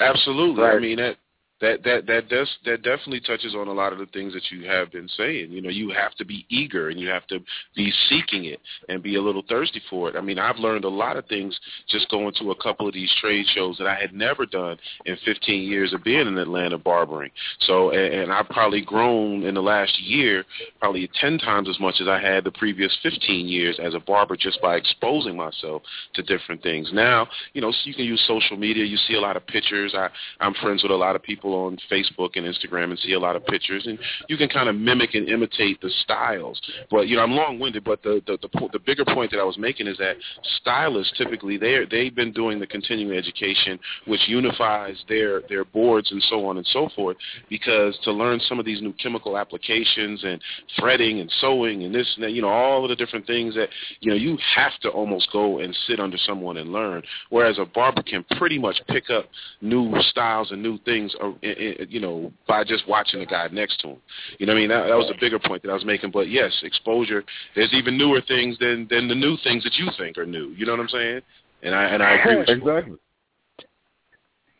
Absolutely. 0.00 0.64
I 0.64 0.78
mean 0.78 0.96
that 0.98 1.16
that 1.60 1.82
that 1.84 2.06
that 2.06 2.28
does 2.28 2.48
that 2.64 2.82
definitely 2.82 3.20
touches 3.20 3.54
on 3.54 3.68
a 3.68 3.72
lot 3.72 3.92
of 3.92 3.98
the 3.98 4.06
things 4.06 4.34
that 4.34 4.50
you 4.50 4.68
have 4.68 4.92
been 4.92 5.08
saying. 5.08 5.50
You 5.50 5.62
know, 5.62 5.70
you 5.70 5.90
have 5.90 6.14
to 6.16 6.24
be 6.24 6.44
eager 6.50 6.90
and 6.90 7.00
you 7.00 7.08
have 7.08 7.26
to 7.28 7.38
be 7.74 7.92
seeking 8.08 8.44
it 8.44 8.60
and 8.88 9.02
be 9.02 9.16
a 9.16 9.22
little 9.22 9.42
thirsty 9.48 9.80
for 9.88 10.08
it. 10.10 10.16
I 10.16 10.20
mean, 10.20 10.38
I've 10.38 10.56
learned 10.56 10.84
a 10.84 10.90
lot 10.90 11.16
of 11.16 11.26
things 11.26 11.58
just 11.88 12.10
going 12.10 12.34
to 12.40 12.50
a 12.50 12.62
couple 12.62 12.86
of 12.86 12.92
these 12.92 13.12
trade 13.20 13.46
shows 13.54 13.78
that 13.78 13.86
I 13.86 13.94
had 13.94 14.12
never 14.12 14.44
done 14.44 14.76
in 15.06 15.16
15 15.24 15.62
years 15.62 15.94
of 15.94 16.04
being 16.04 16.26
in 16.26 16.36
Atlanta 16.36 16.76
barbering. 16.76 17.30
So, 17.60 17.90
and, 17.90 18.14
and 18.14 18.32
I've 18.32 18.48
probably 18.48 18.82
grown 18.82 19.44
in 19.44 19.54
the 19.54 19.62
last 19.62 19.98
year 20.00 20.44
probably 20.78 21.08
10 21.20 21.38
times 21.38 21.68
as 21.68 21.80
much 21.80 21.96
as 22.00 22.08
I 22.08 22.20
had 22.20 22.44
the 22.44 22.52
previous 22.52 22.96
15 23.02 23.46
years 23.46 23.78
as 23.82 23.94
a 23.94 24.00
barber 24.00 24.36
just 24.36 24.60
by 24.60 24.76
exposing 24.76 25.36
myself 25.36 25.82
to 26.14 26.22
different 26.22 26.62
things. 26.62 26.90
Now, 26.92 27.26
you 27.54 27.60
know, 27.60 27.70
so 27.70 27.78
you 27.84 27.94
can 27.94 28.04
use 28.04 28.22
social 28.26 28.56
media. 28.56 28.84
You 28.84 28.96
see 28.96 29.14
a 29.14 29.20
lot 29.20 29.36
of 29.36 29.46
pictures. 29.46 29.94
I, 29.96 30.08
I'm 30.40 30.54
friends 30.54 30.82
with 30.82 30.92
a 30.92 30.96
lot 30.96 31.16
of 31.16 31.22
people 31.22 31.45
on 31.54 31.78
Facebook 31.90 32.30
and 32.36 32.46
Instagram 32.46 32.90
and 32.90 32.98
see 32.98 33.12
a 33.12 33.18
lot 33.18 33.36
of 33.36 33.44
pictures, 33.46 33.86
and 33.86 33.98
you 34.28 34.36
can 34.36 34.48
kind 34.48 34.68
of 34.68 34.76
mimic 34.76 35.14
and 35.14 35.28
imitate 35.28 35.80
the 35.80 35.90
styles. 36.02 36.60
But 36.90 37.08
you 37.08 37.16
know, 37.16 37.22
I'm 37.22 37.32
long-winded. 37.32 37.84
But 37.84 38.02
the 38.02 38.22
the 38.26 38.38
the, 38.42 38.68
the 38.72 38.78
bigger 38.78 39.04
point 39.04 39.30
that 39.32 39.40
I 39.40 39.44
was 39.44 39.58
making 39.58 39.86
is 39.86 39.98
that 39.98 40.16
stylists 40.60 41.12
typically 41.16 41.56
they 41.56 41.78
they've 41.90 42.14
been 42.14 42.32
doing 42.32 42.58
the 42.58 42.66
continuing 42.66 43.16
education, 43.16 43.78
which 44.06 44.20
unifies 44.26 45.02
their 45.08 45.42
their 45.48 45.64
boards 45.64 46.10
and 46.12 46.22
so 46.24 46.46
on 46.46 46.56
and 46.56 46.66
so 46.68 46.88
forth. 46.94 47.16
Because 47.48 47.98
to 48.04 48.12
learn 48.12 48.40
some 48.40 48.58
of 48.58 48.64
these 48.64 48.82
new 48.82 48.92
chemical 48.94 49.36
applications 49.36 50.24
and 50.24 50.40
threading 50.78 51.20
and 51.20 51.30
sewing 51.40 51.84
and 51.84 51.94
this 51.94 52.10
and 52.16 52.24
that, 52.24 52.32
you 52.32 52.42
know, 52.42 52.48
all 52.48 52.84
of 52.84 52.88
the 52.88 52.96
different 52.96 53.26
things 53.26 53.54
that 53.54 53.68
you 54.00 54.10
know 54.10 54.16
you 54.16 54.38
have 54.54 54.72
to 54.80 54.88
almost 54.88 55.28
go 55.32 55.58
and 55.58 55.76
sit 55.86 56.00
under 56.00 56.16
someone 56.18 56.56
and 56.56 56.72
learn. 56.72 57.02
Whereas 57.30 57.58
a 57.58 57.64
barber 57.64 58.02
can 58.02 58.24
pretty 58.36 58.58
much 58.58 58.80
pick 58.88 59.10
up 59.10 59.26
new 59.60 59.92
styles 60.10 60.50
and 60.50 60.62
new 60.62 60.78
things, 60.78 61.14
uh, 61.42 61.46
i- 61.46 61.76
i- 61.80 61.86
you 61.88 62.00
know, 62.00 62.32
by 62.46 62.64
just 62.64 62.86
watching 62.88 63.20
the 63.20 63.26
guy 63.26 63.48
next 63.52 63.80
to 63.80 63.88
him. 63.88 63.96
You 64.38 64.46
know 64.46 64.52
what 64.52 64.58
I 64.58 64.60
mean? 64.60 64.68
That, 64.70 64.86
that 64.88 64.96
was 64.96 65.08
the 65.08 65.18
bigger 65.20 65.38
point 65.38 65.62
that 65.62 65.70
I 65.70 65.74
was 65.74 65.84
making. 65.84 66.10
But 66.10 66.28
yes, 66.28 66.52
exposure. 66.62 67.24
There's 67.54 67.72
even 67.72 67.96
newer 67.96 68.20
things 68.26 68.58
than 68.58 68.86
than 68.88 69.08
the 69.08 69.14
new 69.14 69.36
things 69.44 69.64
that 69.64 69.74
you 69.76 69.88
think 69.98 70.18
are 70.18 70.26
new. 70.26 70.48
You 70.56 70.66
know 70.66 70.72
what 70.72 70.80
I'm 70.80 70.88
saying? 70.88 71.20
And 71.62 71.74
I 71.74 71.84
and 71.84 72.02
I 72.02 72.12
agree 72.14 72.36
with 72.36 72.48
you. 72.48 72.54
Exactly. 72.56 72.98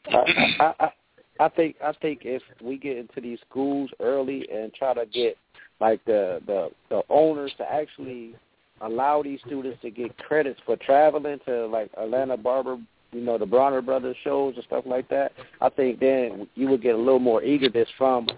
I, 0.08 0.64
I, 0.64 0.74
I 0.80 0.90
I 1.38 1.48
think 1.50 1.76
I 1.84 1.92
think 1.92 2.20
if 2.24 2.42
we 2.62 2.78
get 2.78 2.96
into 2.96 3.20
these 3.20 3.38
schools 3.48 3.90
early 4.00 4.48
and 4.52 4.72
try 4.72 4.94
to 4.94 5.04
get 5.06 5.36
like 5.80 6.04
the 6.04 6.40
the 6.46 6.70
the 6.88 7.02
owners 7.10 7.52
to 7.58 7.70
actually 7.70 8.34
allow 8.80 9.22
these 9.22 9.40
students 9.46 9.80
to 9.82 9.90
get 9.90 10.16
credits 10.18 10.60
for 10.64 10.76
traveling 10.76 11.38
to 11.46 11.66
like 11.66 11.90
Atlanta 11.98 12.36
Barber, 12.36 12.78
you 13.16 13.24
know, 13.24 13.38
the 13.38 13.46
Bronner 13.46 13.82
Brothers 13.82 14.16
shows 14.22 14.54
and 14.56 14.64
stuff 14.64 14.84
like 14.86 15.08
that, 15.08 15.32
I 15.60 15.68
think 15.70 16.00
then 16.00 16.46
you 16.54 16.68
would 16.68 16.82
get 16.82 16.94
a 16.94 16.98
little 16.98 17.18
more 17.18 17.42
eagerness 17.42 17.88
from 17.96 18.28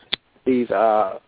these 0.47 0.71
uh 0.71 1.19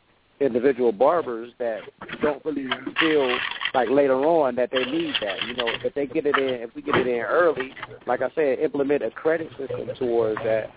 individual 0.41 0.91
barbers 0.91 1.53
that 1.59 1.81
don't 2.23 2.43
really 2.47 2.67
feel 2.99 3.39
like 3.75 3.91
later 3.91 4.15
on 4.15 4.55
that 4.57 4.71
they 4.73 4.85
need 4.85 5.15
that. 5.21 5.43
You 5.47 5.55
know, 5.55 5.67
if 5.85 5.95
they 5.95 6.07
get 6.07 6.25
it 6.25 6.37
in, 6.39 6.63
if 6.63 6.75
we 6.75 6.81
get 6.81 6.97
it 6.97 7.07
in 7.07 7.21
early, 7.21 7.75
like 8.07 8.23
I 8.23 8.31
said, 8.35 8.59
implement 8.59 9.03
a 9.03 9.11
credit 9.11 9.51
system 9.59 9.91
towards 9.99 10.41
that 10.45 10.71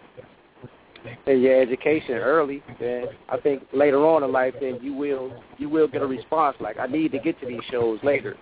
in 1.27 1.41
your 1.41 1.61
education 1.61 2.15
early, 2.15 2.61
then 2.79 3.05
I 3.29 3.37
think 3.37 3.63
later 3.73 4.05
on 4.05 4.23
in 4.23 4.31
life, 4.31 4.53
then 4.61 4.79
you 4.81 4.93
will 4.93 5.33
you 5.57 5.69
will 5.69 5.87
get 5.87 6.01
a 6.01 6.05
response 6.07 6.57
like 6.59 6.77
I 6.79 6.87
need 6.87 7.11
to 7.13 7.19
get 7.19 7.39
to 7.41 7.45
these 7.47 7.63
shows 7.69 7.99
later. 8.03 8.35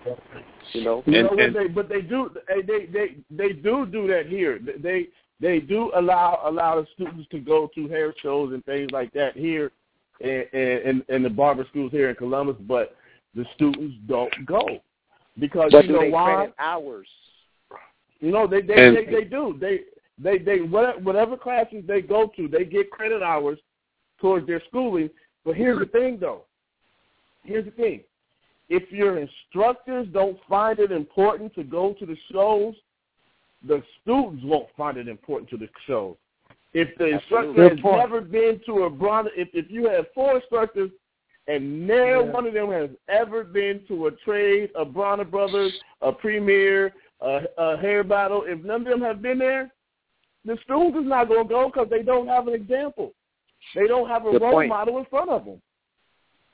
You 0.72 0.84
know, 0.84 1.02
You 1.06 1.18
And- 1.18 1.36
know 1.36 1.44
and- 1.44 1.54
they, 1.54 1.66
but 1.68 1.88
they 1.88 2.02
do, 2.02 2.30
they, 2.48 2.62
they 2.62 2.86
they 2.86 3.16
they 3.30 3.52
do 3.52 3.86
do 3.86 4.06
that 4.08 4.26
here. 4.26 4.58
They 4.78 5.08
they 5.40 5.58
do 5.60 5.90
allow 5.94 6.40
allow 6.44 6.80
the 6.80 6.86
students 6.94 7.28
to 7.30 7.38
go 7.40 7.68
to 7.74 7.88
hair 7.88 8.14
shows 8.22 8.52
and 8.52 8.64
things 8.64 8.90
like 8.92 9.12
that 9.12 9.36
here, 9.36 9.72
in 10.20 10.44
in, 10.52 11.04
in 11.08 11.22
the 11.22 11.30
barber 11.30 11.66
schools 11.70 11.90
here 11.92 12.10
in 12.10 12.16
Columbus. 12.16 12.56
But 12.60 12.96
the 13.34 13.44
students 13.54 13.96
don't 14.06 14.32
go 14.46 14.64
because 15.38 15.72
but 15.72 15.84
you 15.84 15.88
do 15.88 15.94
know 15.94 16.00
they 16.02 16.10
why? 16.10 16.34
credit 16.34 16.54
hours? 16.58 17.08
You 18.20 18.30
know 18.30 18.46
they 18.46 18.60
they, 18.62 18.74
And- 18.74 18.96
they 18.96 19.04
they 19.06 19.24
do 19.24 19.56
they 19.60 19.80
they 20.18 20.38
they 20.38 20.58
whatever, 20.58 21.36
classes 21.36 21.84
they 21.86 22.00
go 22.00 22.30
to 22.36 22.48
they 22.48 22.64
get 22.64 22.90
credit 22.90 23.22
hours 23.22 23.58
towards 24.20 24.46
their 24.46 24.62
schooling. 24.68 25.10
But 25.44 25.56
here's 25.56 25.78
the 25.78 25.86
thing 25.86 26.18
though. 26.20 26.44
Here's 27.44 27.64
the 27.64 27.70
thing. 27.72 28.02
If 28.68 28.90
your 28.92 29.18
instructors 29.18 30.06
don't 30.12 30.38
find 30.48 30.78
it 30.78 30.92
important 30.92 31.54
to 31.54 31.64
go 31.64 31.94
to 31.94 32.06
the 32.06 32.16
shows, 32.30 32.74
the 33.66 33.82
students 34.00 34.42
won't 34.44 34.68
find 34.76 34.96
it 34.96 35.08
important 35.08 35.50
to 35.50 35.56
the 35.56 35.68
shows. 35.86 36.16
If 36.74 36.96
the 36.96 37.06
instructor 37.06 37.68
has 37.68 37.80
point. 37.80 37.98
never 37.98 38.20
been 38.20 38.60
to 38.66 38.84
a 38.84 38.90
bronze, 38.90 39.28
if 39.36 39.48
if 39.52 39.70
you 39.70 39.88
have 39.88 40.06
four 40.14 40.36
instructors 40.36 40.90
and 41.48 41.86
never 41.86 42.24
Yeah. 42.24 42.32
one 42.32 42.46
of 42.46 42.54
them 42.54 42.70
has 42.70 42.90
ever 43.08 43.44
been 43.44 43.84
to 43.88 44.06
a 44.06 44.12
trade, 44.12 44.70
a 44.74 44.84
Bronner 44.84 45.24
Brothers, 45.24 45.72
a 46.00 46.12
Premier, 46.12 46.94
a, 47.20 47.42
a 47.58 47.76
hair 47.78 48.04
battle, 48.04 48.44
if 48.46 48.62
none 48.62 48.82
of 48.82 48.86
them 48.86 49.00
have 49.00 49.20
been 49.20 49.38
there, 49.38 49.72
the 50.44 50.56
student 50.64 50.96
is 50.96 51.08
not 51.08 51.28
going 51.28 51.46
to 51.46 51.48
go 51.48 51.68
because 51.68 51.88
they 51.90 52.02
don't 52.02 52.26
have 52.26 52.48
an 52.48 52.54
example. 52.54 53.12
They 53.74 53.86
don't 53.86 54.08
have 54.08 54.26
a 54.26 54.32
Good 54.32 54.42
role 54.42 54.52
point. 54.52 54.68
model 54.68 54.98
in 54.98 55.04
front 55.06 55.30
of 55.30 55.44
them. 55.44 55.60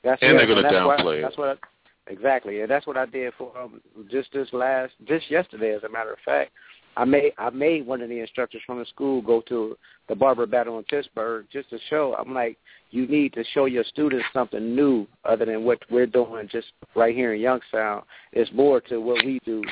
That's 0.03 0.21
And 0.21 0.31
it. 0.31 0.37
they're 0.37 0.47
gonna 0.47 0.61
that's 0.61 0.73
what- 0.85 0.99
downplay 0.99 1.17
it. 1.19 1.21
That's 1.23 1.37
what. 1.37 1.49
I, 1.49 2.11
exactly, 2.11 2.61
and 2.61 2.69
that's 2.71 2.87
what 2.87 2.97
I 2.97 3.05
did 3.05 3.33
for 3.37 3.55
um, 3.57 3.81
just 4.09 4.31
this 4.31 4.47
last, 4.53 4.93
just 5.05 5.29
yesterday, 5.29 5.73
as 5.75 5.83
a 5.83 5.89
matter 5.89 6.11
of 6.13 6.19
fact. 6.23 6.51
I 6.97 7.05
made 7.05 7.33
I 7.37 7.49
made 7.49 7.85
one 7.85 8.01
of 8.01 8.09
the 8.09 8.19
instructors 8.19 8.61
from 8.65 8.79
the 8.79 8.85
school 8.85 9.21
go 9.21 9.41
to 9.47 9.77
the 10.07 10.15
barber 10.15 10.45
battle 10.45 10.77
in 10.79 10.83
Pittsburgh 10.85 11.45
just 11.51 11.69
to 11.69 11.77
show. 11.89 12.15
I'm 12.17 12.33
like, 12.33 12.57
you 12.91 13.07
need 13.07 13.33
to 13.33 13.43
show 13.53 13.65
your 13.65 13.83
students 13.83 14.25
something 14.33 14.75
new 14.75 15.07
other 15.23 15.45
than 15.45 15.63
what 15.63 15.79
we're 15.89 16.07
doing 16.07 16.47
just 16.51 16.67
right 16.95 17.15
here 17.15 17.33
in 17.33 17.41
Youngstown. 17.41 18.03
It's 18.33 18.51
more 18.53 18.81
to 18.81 18.99
what 18.99 19.23
we 19.25 19.39
do. 19.45 19.63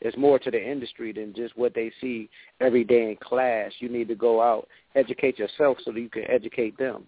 It's 0.00 0.16
more 0.16 0.38
to 0.38 0.50
the 0.50 0.62
industry 0.62 1.12
than 1.12 1.34
just 1.34 1.56
what 1.56 1.74
they 1.74 1.90
see 2.00 2.28
every 2.60 2.84
day 2.84 3.10
in 3.10 3.16
class. 3.16 3.72
You 3.78 3.88
need 3.88 4.08
to 4.08 4.14
go 4.14 4.42
out, 4.42 4.68
educate 4.94 5.38
yourself 5.38 5.78
so 5.84 5.92
that 5.92 6.00
you 6.00 6.10
can 6.10 6.24
educate 6.30 6.76
them. 6.76 7.04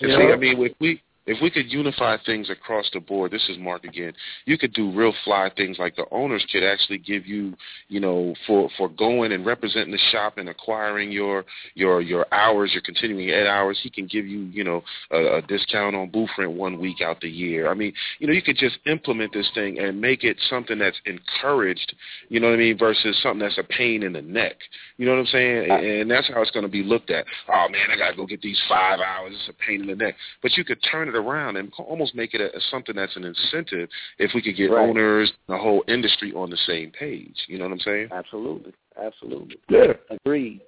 Yeah. 0.00 0.18
see, 0.18 0.32
I 0.32 0.36
mean, 0.36 0.60
if 0.60 0.72
we 0.80 1.02
if 1.26 1.42
we 1.42 1.50
could 1.50 1.70
unify 1.70 2.16
things 2.24 2.50
across 2.50 2.88
the 2.92 3.00
board, 3.00 3.32
this 3.32 3.48
is 3.48 3.58
Mark 3.58 3.84
again. 3.84 4.12
You 4.44 4.56
could 4.56 4.72
do 4.72 4.92
real 4.92 5.12
fly 5.24 5.50
things 5.56 5.78
like 5.78 5.96
the 5.96 6.06
owners 6.12 6.46
could 6.52 6.62
actually 6.62 6.98
give 6.98 7.26
you, 7.26 7.54
you 7.88 8.00
know, 8.00 8.34
for 8.46 8.68
for 8.78 8.88
going 8.88 9.32
and 9.32 9.44
representing 9.44 9.90
the 9.90 9.98
shop 10.12 10.38
and 10.38 10.48
acquiring 10.48 11.10
your 11.10 11.44
your 11.74 12.00
your 12.00 12.26
hours, 12.32 12.70
your 12.72 12.82
continuing 12.82 13.30
ed 13.30 13.46
hours. 13.46 13.78
He 13.82 13.90
can 13.90 14.06
give 14.06 14.26
you, 14.26 14.42
you 14.44 14.62
know, 14.62 14.82
a, 15.10 15.38
a 15.38 15.42
discount 15.42 15.96
on 15.96 16.10
booth 16.10 16.30
rent 16.38 16.52
one 16.52 16.78
week 16.78 17.00
out 17.00 17.20
the 17.20 17.28
year. 17.28 17.68
I 17.68 17.74
mean, 17.74 17.92
you 18.18 18.28
know, 18.28 18.32
you 18.32 18.42
could 18.42 18.56
just 18.56 18.78
implement 18.86 19.32
this 19.32 19.50
thing 19.54 19.80
and 19.80 20.00
make 20.00 20.22
it 20.22 20.36
something 20.48 20.78
that's 20.78 21.00
encouraged. 21.06 21.94
You 22.28 22.38
know 22.38 22.48
what 22.48 22.54
I 22.54 22.58
mean? 22.58 22.78
Versus 22.78 23.18
something 23.22 23.40
that's 23.40 23.58
a 23.58 23.64
pain 23.64 24.04
in 24.04 24.12
the 24.12 24.22
neck. 24.22 24.56
You 24.96 25.06
know 25.06 25.12
what 25.12 25.20
I'm 25.20 25.26
saying? 25.26 25.70
And, 25.70 25.84
and 25.84 26.10
that's 26.10 26.28
how 26.28 26.40
it's 26.40 26.52
going 26.52 26.64
to 26.66 26.70
be 26.70 26.84
looked 26.84 27.10
at. 27.10 27.24
Oh 27.52 27.68
man, 27.68 27.90
I 27.92 27.96
got 27.96 28.10
to 28.10 28.16
go 28.16 28.26
get 28.26 28.42
these 28.42 28.60
five 28.68 29.00
hours. 29.00 29.32
It's 29.34 29.48
a 29.48 29.66
pain 29.66 29.80
in 29.80 29.88
the 29.88 29.96
neck. 29.96 30.14
But 30.40 30.56
you 30.56 30.64
could 30.64 30.78
turn 30.88 31.08
it 31.08 31.15
around 31.16 31.56
and 31.56 31.72
almost 31.78 32.14
make 32.14 32.34
it 32.34 32.40
a, 32.40 32.56
a 32.56 32.60
something 32.70 32.94
that's 32.94 33.16
an 33.16 33.24
incentive 33.24 33.88
if 34.18 34.30
we 34.34 34.42
could 34.42 34.56
get 34.56 34.70
Right. 34.70 34.88
owners, 34.88 35.32
the 35.48 35.56
whole 35.56 35.82
industry 35.88 36.32
on 36.34 36.50
the 36.50 36.56
same 36.66 36.90
page. 36.92 37.36
You 37.48 37.58
know 37.58 37.64
what 37.64 37.72
I'm 37.72 37.80
saying? 37.80 38.08
Absolutely, 38.12 38.72
absolutely, 39.02 39.56
Yeah. 39.68 39.92
agreed. 40.10 40.60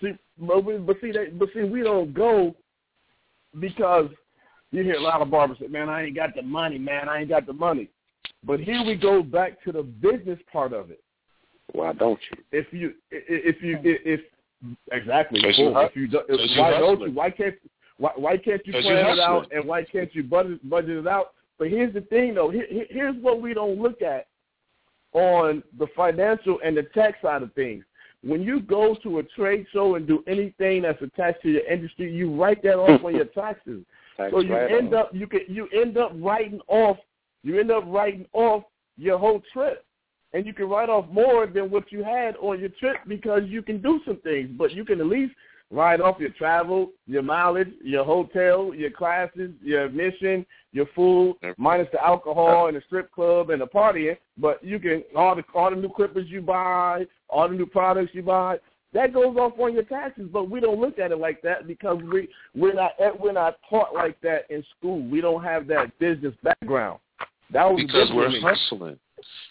See, 0.00 0.12
but, 0.38 0.64
we, 0.64 0.78
but 0.78 0.96
see, 1.00 1.12
they, 1.12 1.26
but 1.26 1.48
see, 1.54 1.62
we 1.62 1.82
don't 1.82 2.12
go 2.12 2.54
because 3.60 4.08
you 4.70 4.82
hear 4.82 4.94
a 4.94 5.00
lot 5.00 5.20
of 5.20 5.30
barbers 5.30 5.58
say, 5.60 5.66
"Man, 5.68 5.88
I 5.88 6.04
ain't 6.04 6.16
got 6.16 6.34
the 6.34 6.42
money, 6.42 6.78
man, 6.78 7.08
I 7.08 7.20
ain't 7.20 7.28
got 7.28 7.46
the 7.46 7.52
money." 7.52 7.88
But 8.44 8.58
here 8.60 8.82
we 8.84 8.96
go 8.96 9.22
back 9.22 9.62
to 9.64 9.72
the 9.72 9.82
business 9.82 10.38
part 10.52 10.72
of 10.72 10.90
it. 10.90 11.02
Why 11.72 11.92
don't 11.92 12.18
you? 12.30 12.38
If 12.52 12.72
you, 12.72 12.94
i- 13.12 13.16
i- 13.16 13.22
if 13.28 13.62
you, 13.62 13.76
i- 13.76 13.80
if 14.04 14.20
exactly, 14.90 15.40
Because 15.40 15.58
you 15.58 15.78
if 15.78 15.96
you, 15.96 16.08
do, 16.08 16.20
if, 16.28 16.50
you 16.50 16.60
why 16.60 16.70
don't 16.70 16.90
hustling. 16.90 17.10
you? 17.10 17.16
Why 17.16 17.30
can't, 17.30 17.54
why, 17.98 18.10
why 18.16 18.36
can't 18.36 18.66
you 18.66 18.72
plan 18.72 19.06
it 19.12 19.18
out 19.20 19.50
and 19.52 19.64
why 19.66 19.84
can't 19.84 20.14
you 20.14 20.22
budget 20.22 20.68
budget 20.68 20.90
it 20.98 21.06
out? 21.06 21.32
But 21.58 21.68
here's 21.68 21.94
the 21.94 22.00
thing, 22.02 22.34
though. 22.34 22.50
Here, 22.50 22.66
here- 22.68 22.86
here's 22.90 23.16
what 23.16 23.40
we 23.40 23.54
don't 23.54 23.80
look 23.80 24.02
at 24.02 24.26
on 25.12 25.62
the 25.78 25.86
financial 25.94 26.58
and 26.64 26.76
the 26.76 26.82
tax 26.94 27.18
side 27.22 27.42
of 27.42 27.52
things. 27.54 27.84
when 28.24 28.40
you 28.40 28.60
go 28.60 28.94
to 29.02 29.18
a 29.18 29.22
trade 29.24 29.66
show 29.72 29.96
and 29.96 30.06
do 30.06 30.22
anything 30.28 30.82
that's 30.82 31.02
attached 31.02 31.42
to 31.42 31.50
your 31.50 31.66
industry, 31.66 32.12
you 32.12 32.32
write 32.32 32.62
that 32.62 32.76
off 32.78 33.04
on 33.04 33.14
your 33.16 33.24
taxes. 33.42 33.84
Tax 34.16 34.30
so 34.32 34.40
you 34.40 34.54
right 34.54 34.70
end 34.70 34.94
on. 34.94 35.00
up 35.00 35.10
you 35.12 35.26
can 35.26 35.40
you 35.48 35.66
end 35.74 35.96
up 35.98 36.12
writing 36.16 36.60
off 36.68 36.98
you 37.42 37.58
end 37.58 37.70
up 37.72 37.82
writing 37.86 38.24
off 38.32 38.62
your 38.96 39.18
whole 39.18 39.42
trip. 39.52 39.84
And 40.34 40.46
you 40.46 40.54
can 40.54 40.66
write 40.68 40.88
off 40.88 41.06
more 41.10 41.46
than 41.46 41.68
what 41.70 41.90
you 41.92 42.02
had 42.04 42.36
on 42.36 42.58
your 42.60 42.70
trip 42.80 42.96
because 43.06 43.42
you 43.46 43.60
can 43.60 43.82
do 43.82 44.00
some 44.06 44.16
things. 44.18 44.48
But 44.56 44.70
you 44.72 44.84
can 44.84 45.00
at 45.00 45.06
least 45.06 45.34
write 45.72 46.00
off 46.00 46.20
your 46.20 46.30
travel, 46.30 46.92
your 47.06 47.22
mileage, 47.22 47.72
your 47.82 48.04
hotel, 48.04 48.72
your 48.74 48.90
classes, 48.90 49.50
your 49.62 49.86
admission, 49.86 50.46
your 50.72 50.86
food, 50.94 51.36
minus 51.56 51.88
the 51.92 52.04
alcohol 52.04 52.68
and 52.68 52.76
the 52.76 52.82
strip 52.86 53.10
club 53.10 53.50
and 53.50 53.60
the 53.60 53.66
partying. 53.66 54.16
But 54.36 54.62
you 54.62 54.78
can 54.78 55.02
all 55.16 55.34
the 55.34 55.42
all 55.54 55.70
the 55.70 55.76
new 55.76 55.88
clippers 55.88 56.28
you 56.28 56.42
buy, 56.42 57.06
all 57.28 57.48
the 57.48 57.54
new 57.54 57.66
products 57.66 58.10
you 58.12 58.22
buy, 58.22 58.58
that 58.92 59.14
goes 59.14 59.36
off 59.36 59.58
on 59.58 59.72
your 59.72 59.84
taxes. 59.84 60.28
But 60.30 60.50
we 60.50 60.60
don't 60.60 60.80
look 60.80 60.98
at 60.98 61.10
it 61.10 61.18
like 61.18 61.40
that 61.42 61.66
because 61.66 61.98
we 62.12 62.28
we're 62.54 62.74
not 62.74 62.92
eh, 63.00 63.10
we're 63.18 63.32
not 63.32 63.58
taught 63.68 63.94
like 63.94 64.20
that 64.20 64.50
in 64.50 64.62
school. 64.78 65.02
We 65.02 65.20
don't 65.20 65.42
have 65.42 65.66
that 65.68 65.98
business 65.98 66.34
background. 66.42 67.00
That 67.50 67.64
was 67.64 67.82
because 67.84 68.10
we're 68.14 68.30
difference. 68.30 68.98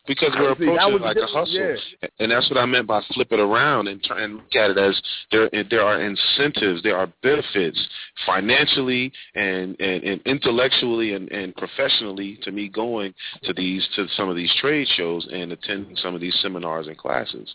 Because 0.08 0.32
we're 0.38 0.56
See, 0.58 0.64
approaching 0.64 0.96
it 0.96 1.02
like 1.02 1.18
a 1.18 1.26
hustle, 1.28 1.46
difference, 1.46 1.82
and 2.20 2.32
that's 2.32 2.50
what 2.50 2.60
I 2.60 2.66
meant 2.66 2.88
by 2.88 3.02
flip 3.14 3.32
it 3.32 3.40
around 3.40 3.88
and 3.88 4.02
try 4.04 4.24
and 4.24 4.36
look 4.36 4.56
at 4.56 4.72
it 4.72 4.78
as 4.78 5.00
there 5.32 5.50
there 5.70 5.82
are 5.82 6.02
incentives, 6.02 6.82
there 6.84 6.98
are 6.98 7.08
benefits 7.22 7.80
financially 8.26 9.12
and 9.36 9.80
and, 9.80 10.04
and 10.04 10.22
intellectually 10.26 11.14
and, 11.14 11.32
and 11.32 11.56
professionally 11.56 12.40
to 12.44 12.52
me 12.52 12.68
going 12.70 13.14
to 13.44 13.54
these 13.54 13.88
to 13.96 14.08
some 14.16 14.30
of 14.30 14.36
these 14.36 14.54
trade 14.60 14.88
shows 14.96 15.28
and 15.32 15.52
attending 15.52 15.96
some 15.98 16.16
of 16.16 16.22
these 16.22 16.38
seminars 16.42 16.88
and 16.88 16.98
classes. 16.98 17.54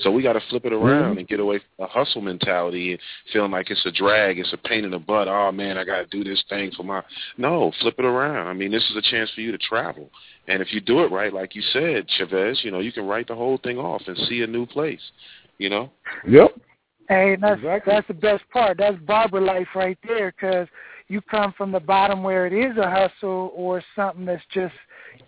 So 0.00 0.10
we 0.10 0.22
got 0.22 0.32
to 0.32 0.40
flip 0.50 0.64
it 0.64 0.72
around 0.72 1.14
Mhm. 1.14 1.18
and 1.20 1.28
get 1.28 1.38
away 1.38 1.58
from 1.58 1.84
a 1.84 1.88
hustle 1.88 2.20
mentality 2.20 2.92
and 2.92 3.00
feeling 3.32 3.52
like 3.52 3.70
it's 3.70 3.86
a 3.86 3.92
drag, 3.92 4.38
it's 4.40 4.52
a 4.52 4.56
pain 4.56 4.84
in 4.84 4.90
the 4.90 4.98
butt. 4.98 5.28
Oh 5.28 5.52
man, 5.52 5.78
I 5.78 5.84
got 5.84 5.98
to 5.98 6.06
do 6.06 6.24
this 6.24 6.42
thing 6.48 6.72
for 6.72 6.82
my. 6.82 7.02
No, 7.38 7.70
flip 7.80 7.94
it 7.98 8.04
around. 8.04 8.48
I 8.48 8.52
mean, 8.54 8.72
this 8.72 8.88
is 8.90 8.96
a 8.96 9.02
chance 9.02 9.30
for 9.30 9.40
you 9.40 9.52
to 9.52 9.58
travel, 9.58 10.10
and 10.48 10.60
if 10.62 10.72
you 10.72 10.80
do 10.80 11.00
it 11.04 11.10
right, 11.10 11.32
like 11.32 11.54
you 11.54 11.62
said, 11.72 12.06
Chavez, 12.18 12.60
you 12.62 12.70
know, 12.70 12.80
you 12.80 12.92
can 12.92 13.06
write 13.06 13.28
the 13.28 13.34
whole 13.34 13.58
thing 13.58 13.78
off 13.78 14.02
and 14.06 14.16
see 14.28 14.42
a 14.42 14.46
new 14.46 14.66
place. 14.66 15.00
You 15.58 15.70
know. 15.70 15.90
Yep. 16.26 16.56
Hey, 17.08 17.36
that's 17.40 17.58
Exactly. 17.58 17.92
that's 17.92 18.08
the 18.08 18.14
best 18.14 18.42
part. 18.50 18.78
That's 18.78 18.96
barber 19.00 19.40
life 19.40 19.68
right 19.74 19.98
there, 20.06 20.32
because 20.32 20.68
you 21.08 21.20
come 21.20 21.52
from 21.56 21.70
the 21.70 21.80
bottom 21.80 22.22
where 22.22 22.46
it 22.46 22.52
is 22.52 22.76
a 22.78 22.90
hustle 22.90 23.52
or 23.54 23.82
something 23.94 24.24
that's 24.24 24.42
just 24.52 24.74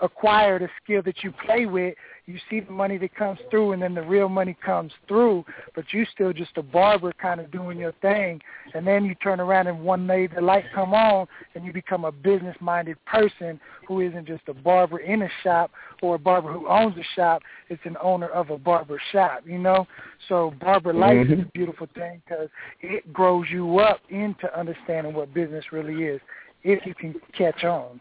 acquired 0.01 0.63
a 0.63 0.69
skill 0.83 1.03
that 1.03 1.23
you 1.23 1.33
play 1.45 1.67
with. 1.67 1.95
You 2.27 2.39
see 2.51 2.59
the 2.59 2.73
money 2.73 2.99
that 2.99 3.15
comes 3.15 3.39
through, 3.51 3.73
and 3.73 3.81
then 3.81 3.95
the 3.95 4.03
real 4.03 4.29
money 4.29 4.57
comes 4.65 4.93
through. 5.07 5.45
But 5.77 5.85
you 5.93 6.05
still 6.13 6.33
just 6.33 6.57
a 6.57 6.63
barber, 6.63 7.13
kind 7.13 7.41
of 7.41 7.53
doing 7.53 7.79
your 7.79 7.93
thing. 8.03 8.41
And 8.75 8.85
then 8.85 9.05
you 9.05 9.15
turn 9.17 9.39
around 9.39 9.69
and 9.69 9.81
one 9.85 10.09
day 10.09 10.27
the 10.27 10.41
light 10.41 10.65
come 10.75 10.93
on, 10.93 11.29
and 11.55 11.65
you 11.65 11.73
become 11.73 12.05
a 12.05 12.11
business-minded 12.11 12.97
person 13.05 13.61
who 13.87 14.01
isn't 14.01 14.27
just 14.27 14.43
a 14.49 14.55
barber 14.55 14.99
in 14.99 15.23
a 15.23 15.29
shop 15.45 15.71
or 16.03 16.17
a 16.17 16.19
barber 16.19 16.53
who 16.53 16.67
owns 16.67 16.97
a 16.97 17.05
shop. 17.15 17.43
It's 17.69 17.83
an 17.85 17.97
owner 18.03 18.29
of 18.29 18.51
a 18.51 18.59
barber 18.59 19.01
shop. 19.13 19.43
You 19.47 19.59
know, 19.59 19.87
so 20.29 20.53
barber 20.61 20.93
life 20.93 21.27
is 21.27 21.31
a 21.31 21.43
Mhm. 21.43 21.53
beautiful 21.53 21.87
thing 21.95 22.23
because 22.25 22.51
it 22.81 23.13
grows 23.13 23.49
you 23.51 23.79
up 23.79 24.01
into 24.09 24.53
understanding 24.59 25.15
what 25.15 25.33
business 25.33 25.71
really 25.71 26.05
is 26.05 26.21
if 26.65 26.85
you 26.85 26.95
can 26.95 27.15
catch 27.33 27.63
on. 27.63 28.01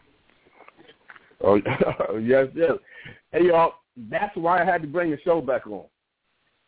Oh 1.42 1.54
yes, 2.20 2.48
yes. 2.54 2.72
Hey 3.30 3.46
y'all, 3.46 3.74
that's 4.10 4.36
why 4.36 4.60
I 4.60 4.64
had 4.64 4.82
to 4.82 4.88
bring 4.88 5.10
the 5.10 5.18
show 5.24 5.40
back 5.40 5.66
on. 5.66 5.84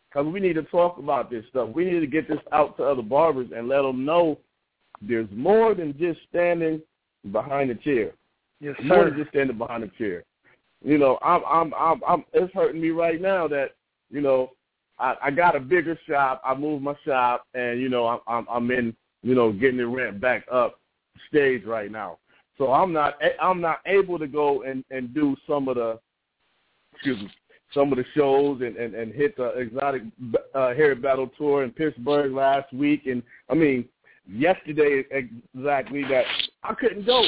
Because 0.08 0.26
we 0.32 0.40
need 0.40 0.54
to 0.54 0.62
talk 0.64 0.98
about 0.98 1.30
this 1.30 1.44
stuff. 1.50 1.68
We 1.74 1.84
need 1.84 2.00
to 2.00 2.06
get 2.06 2.28
this 2.28 2.38
out 2.52 2.76
to 2.78 2.84
other 2.84 3.02
barbers 3.02 3.50
and 3.54 3.68
let 3.68 3.82
them 3.82 4.04
know 4.04 4.38
there's 5.02 5.28
more 5.32 5.74
than 5.74 5.96
just 5.98 6.20
standing 6.28 6.80
behind 7.30 7.70
the 7.70 7.74
chair. 7.74 8.12
Yes, 8.60 8.74
sir. 8.78 8.84
More 8.84 9.04
than 9.04 9.18
just 9.18 9.30
standing 9.30 9.58
behind 9.58 9.82
the 9.82 9.90
chair. 9.98 10.24
You 10.82 10.98
know, 10.98 11.18
I'm, 11.22 11.42
I'm, 11.46 11.74
I'm, 11.74 12.00
I'm. 12.08 12.24
It's 12.32 12.52
hurting 12.54 12.80
me 12.80 12.90
right 12.90 13.20
now 13.20 13.48
that 13.48 13.72
you 14.10 14.20
know 14.20 14.52
I, 14.98 15.14
I 15.24 15.30
got 15.30 15.56
a 15.56 15.60
bigger 15.60 15.98
shop. 16.08 16.40
I 16.44 16.54
moved 16.54 16.84
my 16.84 16.94
shop, 17.04 17.46
and 17.54 17.80
you 17.80 17.88
know 17.88 18.06
I'm, 18.06 18.20
I'm, 18.26 18.46
I'm 18.48 18.70
in, 18.70 18.96
you 19.22 19.34
know, 19.34 19.52
getting 19.52 19.78
the 19.78 19.86
rent 19.86 20.20
back 20.20 20.44
up 20.50 20.80
stage 21.28 21.64
right 21.64 21.90
now. 21.90 22.18
So 22.58 22.72
I'm 22.72 22.92
not 22.92 23.18
I'm 23.40 23.60
not 23.60 23.80
able 23.86 24.18
to 24.18 24.26
go 24.26 24.62
and 24.62 24.84
and 24.90 25.12
do 25.12 25.36
some 25.48 25.68
of 25.68 25.76
the 25.76 25.98
excuse 26.98 27.20
me 27.20 27.30
some 27.74 27.92
of 27.92 27.98
the 27.98 28.04
shows 28.16 28.60
and 28.62 28.76
and, 28.76 28.94
and 28.94 29.12
hit 29.12 29.36
the 29.36 29.48
exotic 29.58 30.02
uh, 30.54 30.74
hair 30.74 30.94
battle 30.94 31.30
tour 31.36 31.64
in 31.64 31.70
Pittsburgh 31.70 32.32
last 32.32 32.72
week 32.72 33.06
and 33.06 33.22
I 33.50 33.54
mean 33.54 33.88
yesterday 34.28 35.04
exactly 35.10 36.02
that 36.04 36.24
I 36.62 36.74
couldn't 36.74 37.06
go. 37.06 37.22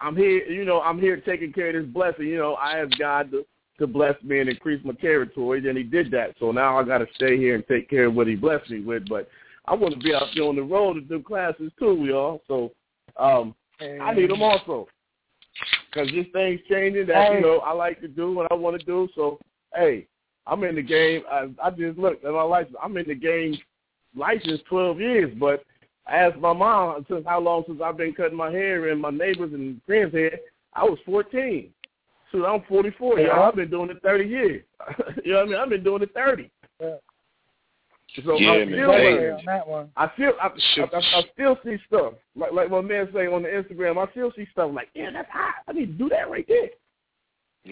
I'm 0.00 0.16
here, 0.16 0.44
you 0.44 0.64
know, 0.64 0.80
I'm 0.80 1.00
here 1.00 1.16
taking 1.16 1.52
care 1.52 1.76
of 1.76 1.84
this 1.84 1.92
blessing. 1.92 2.26
You 2.26 2.38
know, 2.38 2.54
I 2.54 2.78
asked 2.78 2.98
God 2.98 3.30
to 3.30 3.44
to 3.78 3.88
bless 3.88 4.14
me 4.22 4.38
and 4.38 4.48
increase 4.48 4.84
my 4.84 4.92
territory, 4.94 5.66
and 5.68 5.76
He 5.76 5.84
did 5.84 6.10
that. 6.12 6.34
So 6.38 6.52
now 6.52 6.78
I 6.78 6.84
got 6.84 6.98
to 6.98 7.06
stay 7.14 7.36
here 7.36 7.54
and 7.56 7.66
take 7.66 7.90
care 7.90 8.06
of 8.06 8.14
what 8.14 8.28
He 8.28 8.36
blessed 8.36 8.70
me 8.70 8.80
with. 8.80 9.08
But 9.08 9.28
I 9.66 9.74
want 9.74 9.94
to 9.94 10.00
be 10.00 10.14
out 10.14 10.28
there 10.34 10.44
on 10.44 10.56
the 10.56 10.62
road 10.62 10.94
to 10.94 11.00
do 11.00 11.22
classes 11.22 11.72
too, 11.78 12.04
y'all. 12.06 12.42
So 12.46 12.72
um, 13.18 13.54
I 13.80 14.14
need 14.14 14.30
them 14.30 14.42
also. 14.42 14.86
Because 15.94 16.10
this 16.10 16.26
thing's 16.32 16.60
changing 16.68 17.06
that, 17.06 17.28
Hey. 17.28 17.34
you 17.36 17.40
know, 17.40 17.58
I 17.58 17.72
like 17.72 18.00
to 18.00 18.08
do 18.08 18.32
what 18.32 18.50
I 18.50 18.54
want 18.54 18.78
to 18.78 18.84
do. 18.84 19.08
So, 19.14 19.38
hey, 19.74 20.06
I'm 20.46 20.64
in 20.64 20.74
the 20.74 20.82
game. 20.82 21.22
I, 21.30 21.48
I 21.62 21.70
just 21.70 21.98
looked 21.98 22.24
at 22.24 22.32
my 22.32 22.42
license. 22.42 22.76
I'm 22.82 22.96
in 22.96 23.06
the 23.06 23.14
game 23.14 23.56
licensed 24.16 24.64
12 24.66 25.00
years, 25.00 25.34
but 25.38 25.64
I 26.06 26.16
asked 26.16 26.38
my 26.38 26.52
mom 26.52 27.04
since 27.08 27.24
how 27.26 27.40
long 27.40 27.64
since 27.66 27.80
I've 27.82 27.96
been 27.96 28.12
cutting 28.12 28.36
my 28.36 28.50
hair 28.50 28.88
and 28.88 29.00
my 29.00 29.10
neighbors 29.10 29.52
and 29.52 29.80
friends' 29.86 30.12
hair. 30.12 30.38
I 30.74 30.84
was 30.84 30.98
14. 31.06 31.70
So 32.32 32.44
I'm 32.44 32.62
44. 32.68 33.20
Yeah. 33.20 33.26
Y'all, 33.28 33.42
I've 33.44 33.54
been 33.56 33.70
doing 33.70 33.90
it 33.90 34.02
30 34.02 34.24
years. 34.24 34.64
you 35.24 35.32
know 35.32 35.38
what 35.38 35.46
I 35.46 35.50
mean? 35.50 35.60
I've 35.60 35.68
been 35.70 35.84
doing 35.84 36.02
it 36.02 36.12
30. 36.14 36.50
Yeah. 36.80 36.96
So 38.24 38.38
Yeah, 38.38 38.52
I'm 38.52 38.58
man. 38.70 38.78
still 38.78 38.92
Hey. 38.92 39.30
on 39.30 39.44
that 39.46 39.66
one. 39.68 39.90
I 39.96 40.08
feel 40.16 40.32
I, 40.40 40.46
I, 40.46 40.82
I, 40.82 40.98
I 41.18 41.22
still 41.34 41.58
see 41.64 41.76
stuff 41.86 42.14
like 42.36 42.52
like 42.52 42.70
my 42.70 42.80
man 42.80 43.08
say 43.12 43.26
on 43.26 43.42
the 43.42 43.48
Instagram. 43.48 43.98
I 44.06 44.10
still 44.12 44.32
see 44.36 44.46
stuff 44.52 44.70
like, 44.72 44.88
yeah, 44.94 45.10
that's 45.12 45.28
hot. 45.30 45.54
I 45.66 45.72
need 45.72 45.86
to 45.86 45.92
do 46.04 46.08
that 46.10 46.30
right 46.30 46.46
there. 46.48 46.68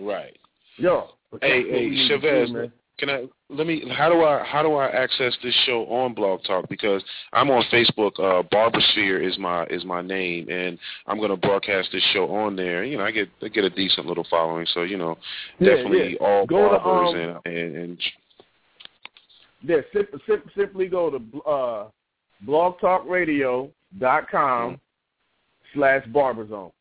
Right. 0.02 0.36
Yo, 0.76 1.10
Hey, 1.40 1.40
that's 1.40 1.42
what 1.42 1.42
we 1.42 1.48
hey, 1.78 1.90
need 1.90 1.96
do, 1.96 2.08
Chavez, 2.08 2.50
man. 2.50 2.72
can 2.98 3.10
I 3.10 3.24
let 3.50 3.66
me? 3.66 3.84
How 3.96 4.08
do 4.08 4.22
I 4.22 4.42
how 4.44 4.62
do 4.62 4.74
I 4.74 4.88
access 4.88 5.36
this 5.42 5.54
show 5.66 5.84
on 5.84 6.14
Blog 6.14 6.42
Talk? 6.44 6.68
Because 6.68 7.02
I'm 7.32 7.50
on 7.50 7.62
Facebook. 7.72 8.12
Uh, 8.18 8.42
Barbersphere 8.48 9.26
is 9.26 9.38
my 9.38 9.64
is 9.66 9.84
my 9.84 10.00
name, 10.02 10.48
and 10.48 10.78
I'm 11.06 11.18
going 11.18 11.30
to 11.30 11.36
broadcast 11.36 11.90
this 11.92 12.02
show 12.12 12.30
on 12.34 12.56
there. 12.56 12.84
You 12.84 12.96
know, 12.98 13.04
I 13.04 13.10
get 13.10 13.28
I 13.42 13.48
get 13.48 13.64
a 13.64 13.70
decent 13.70 14.06
little 14.06 14.26
following, 14.30 14.66
so 14.72 14.82
you 14.82 14.96
know, 14.98 15.18
Yeah, 15.58 15.74
definitely 15.76 16.12
yeah. 16.14 16.26
all 16.26 16.46
Go 16.46 16.70
to, 16.72 16.78
barbers 16.78 17.14
um, 17.14 17.40
and, 17.44 17.54
and 17.56 17.76
and 17.76 18.02
Yeah, 19.62 19.82
sim- 19.92 20.08
sim- 20.26 20.50
simply 20.56 20.88
go 20.88 21.10
to 21.10 21.40
uh, 21.42 21.88
blogtalkradio.com 22.46 24.80
slash 25.74 26.04
barberzone. 26.06 26.72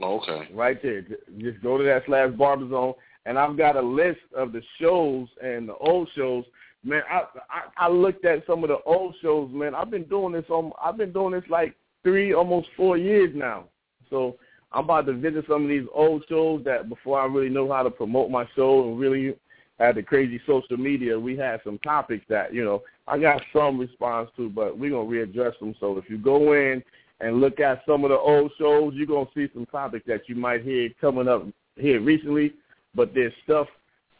oh, 0.00 0.20
okay. 0.20 0.48
Right 0.52 0.82
there. 0.82 1.02
Just 1.38 1.62
go 1.62 1.78
to 1.78 1.84
that 1.84 2.02
slash 2.06 2.30
barberzone. 2.30 2.94
And 3.24 3.38
I've 3.38 3.56
got 3.56 3.76
a 3.76 3.82
list 3.82 4.18
of 4.36 4.50
the 4.52 4.60
shows 4.80 5.28
and 5.42 5.68
the 5.68 5.76
old 5.76 6.08
shows. 6.16 6.44
Man, 6.84 7.02
I, 7.08 7.22
I 7.48 7.86
I 7.86 7.88
looked 7.88 8.24
at 8.24 8.44
some 8.44 8.64
of 8.64 8.68
the 8.68 8.80
old 8.84 9.14
shows, 9.22 9.48
man. 9.52 9.76
I've 9.76 9.92
been 9.92 10.08
doing 10.08 10.32
this 10.32 10.46
on 10.48 10.72
I've 10.82 10.96
been 10.96 11.12
doing 11.12 11.32
this 11.32 11.44
like 11.48 11.76
three, 12.02 12.34
almost 12.34 12.66
four 12.76 12.98
years 12.98 13.30
now. 13.32 13.66
So 14.10 14.36
I'm 14.72 14.82
about 14.84 15.06
to 15.06 15.12
visit 15.12 15.44
some 15.48 15.62
of 15.62 15.68
these 15.68 15.86
old 15.94 16.24
shows 16.28 16.64
that 16.64 16.88
before 16.88 17.20
I 17.20 17.26
really 17.26 17.48
know 17.48 17.70
how 17.72 17.84
to 17.84 17.90
promote 17.90 18.32
my 18.32 18.44
show 18.56 18.82
and 18.88 18.98
really 18.98 19.36
had 19.78 19.96
the 19.96 20.02
crazy 20.02 20.40
social 20.46 20.76
media, 20.76 21.18
we 21.18 21.36
had 21.36 21.60
some 21.64 21.78
topics 21.78 22.24
that, 22.28 22.54
you 22.54 22.64
know, 22.64 22.82
I 23.08 23.18
got 23.18 23.42
some 23.52 23.78
response 23.78 24.30
to, 24.36 24.48
but 24.48 24.78
we're 24.78 24.90
going 24.90 25.08
to 25.08 25.14
readdress 25.14 25.58
them. 25.58 25.74
So 25.80 25.98
if 25.98 26.08
you 26.08 26.18
go 26.18 26.52
in 26.52 26.82
and 27.20 27.40
look 27.40 27.60
at 27.60 27.82
some 27.86 28.04
of 28.04 28.10
the 28.10 28.18
old 28.18 28.52
shows, 28.58 28.92
you're 28.94 29.06
going 29.06 29.26
to 29.26 29.32
see 29.34 29.52
some 29.52 29.66
topics 29.66 30.06
that 30.06 30.28
you 30.28 30.34
might 30.34 30.62
hear 30.62 30.90
coming 31.00 31.28
up 31.28 31.46
here 31.76 32.00
recently, 32.00 32.54
but 32.94 33.14
there's 33.14 33.32
stuff 33.44 33.66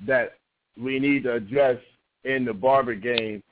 that 0.06 0.34
we 0.80 0.98
need 0.98 1.24
to 1.24 1.34
address 1.34 1.78
in 2.24 2.44
the 2.44 2.52
barber 2.52 2.94
game 2.94 3.42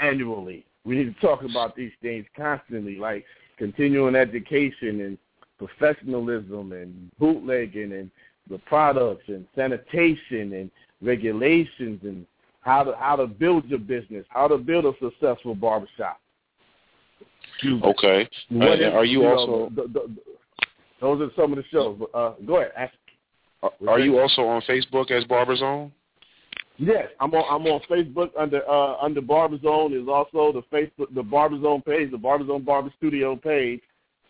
annually. 0.00 0.64
We 0.84 0.96
need 0.96 1.14
to 1.14 1.20
talk 1.20 1.42
about 1.42 1.76
these 1.76 1.92
things 2.00 2.24
constantly, 2.36 2.96
like 2.96 3.24
continuing 3.58 4.14
education 4.14 5.00
and 5.00 5.18
professionalism 5.58 6.72
and 6.72 7.10
bootlegging 7.18 7.92
and 7.92 8.10
the 8.48 8.58
products 8.58 9.24
and 9.28 9.44
sanitation 9.54 10.52
and 10.54 10.70
regulations 11.00 12.00
and 12.02 12.26
how 12.60 12.82
to 12.84 12.94
how 12.96 13.16
to 13.16 13.26
build 13.26 13.64
your 13.66 13.78
business, 13.78 14.24
how 14.28 14.48
to 14.48 14.58
build 14.58 14.84
a 14.84 14.92
successful 15.00 15.54
barbershop. 15.54 16.20
Okay. 17.64 18.28
What 18.50 18.68
And 18.72 18.80
is- 18.82 18.94
are 18.94 19.04
you 19.04 19.22
know, 19.22 19.36
also 19.36 19.70
the- 19.74 19.82
the- 19.82 20.08
the- 20.08 20.22
those 21.00 21.20
are 21.20 21.32
some 21.34 21.52
of 21.52 21.56
the 21.56 21.64
shows. 21.64 22.00
Uh, 22.14 22.30
go 22.44 22.56
ahead. 22.56 22.72
Ask. 22.76 22.94
are- 23.62 23.72
are 23.88 23.98
you 23.98 24.20
also 24.20 24.42
on 24.46 24.62
Facebook 24.62 25.10
as 25.10 25.24
Barberzone? 25.24 25.90
Yes, 26.76 27.08
I'm 27.18 27.34
on. 27.34 27.44
I'm 27.50 27.66
on 27.72 27.80
Facebook 27.90 28.30
under 28.38 28.62
uh, 28.70 28.96
under 28.98 29.20
Barber 29.20 29.58
Zone. 29.58 29.92
Is 29.92 30.06
also 30.06 30.52
the 30.52 30.62
Facebook 30.70 31.12
the 31.12 31.24
Barber 31.24 31.60
Zone 31.60 31.82
page, 31.82 32.12
the 32.12 32.18
Barber 32.18 32.46
Zone 32.46 32.62
Barber 32.62 32.92
Studio 32.96 33.34
page. 33.34 33.80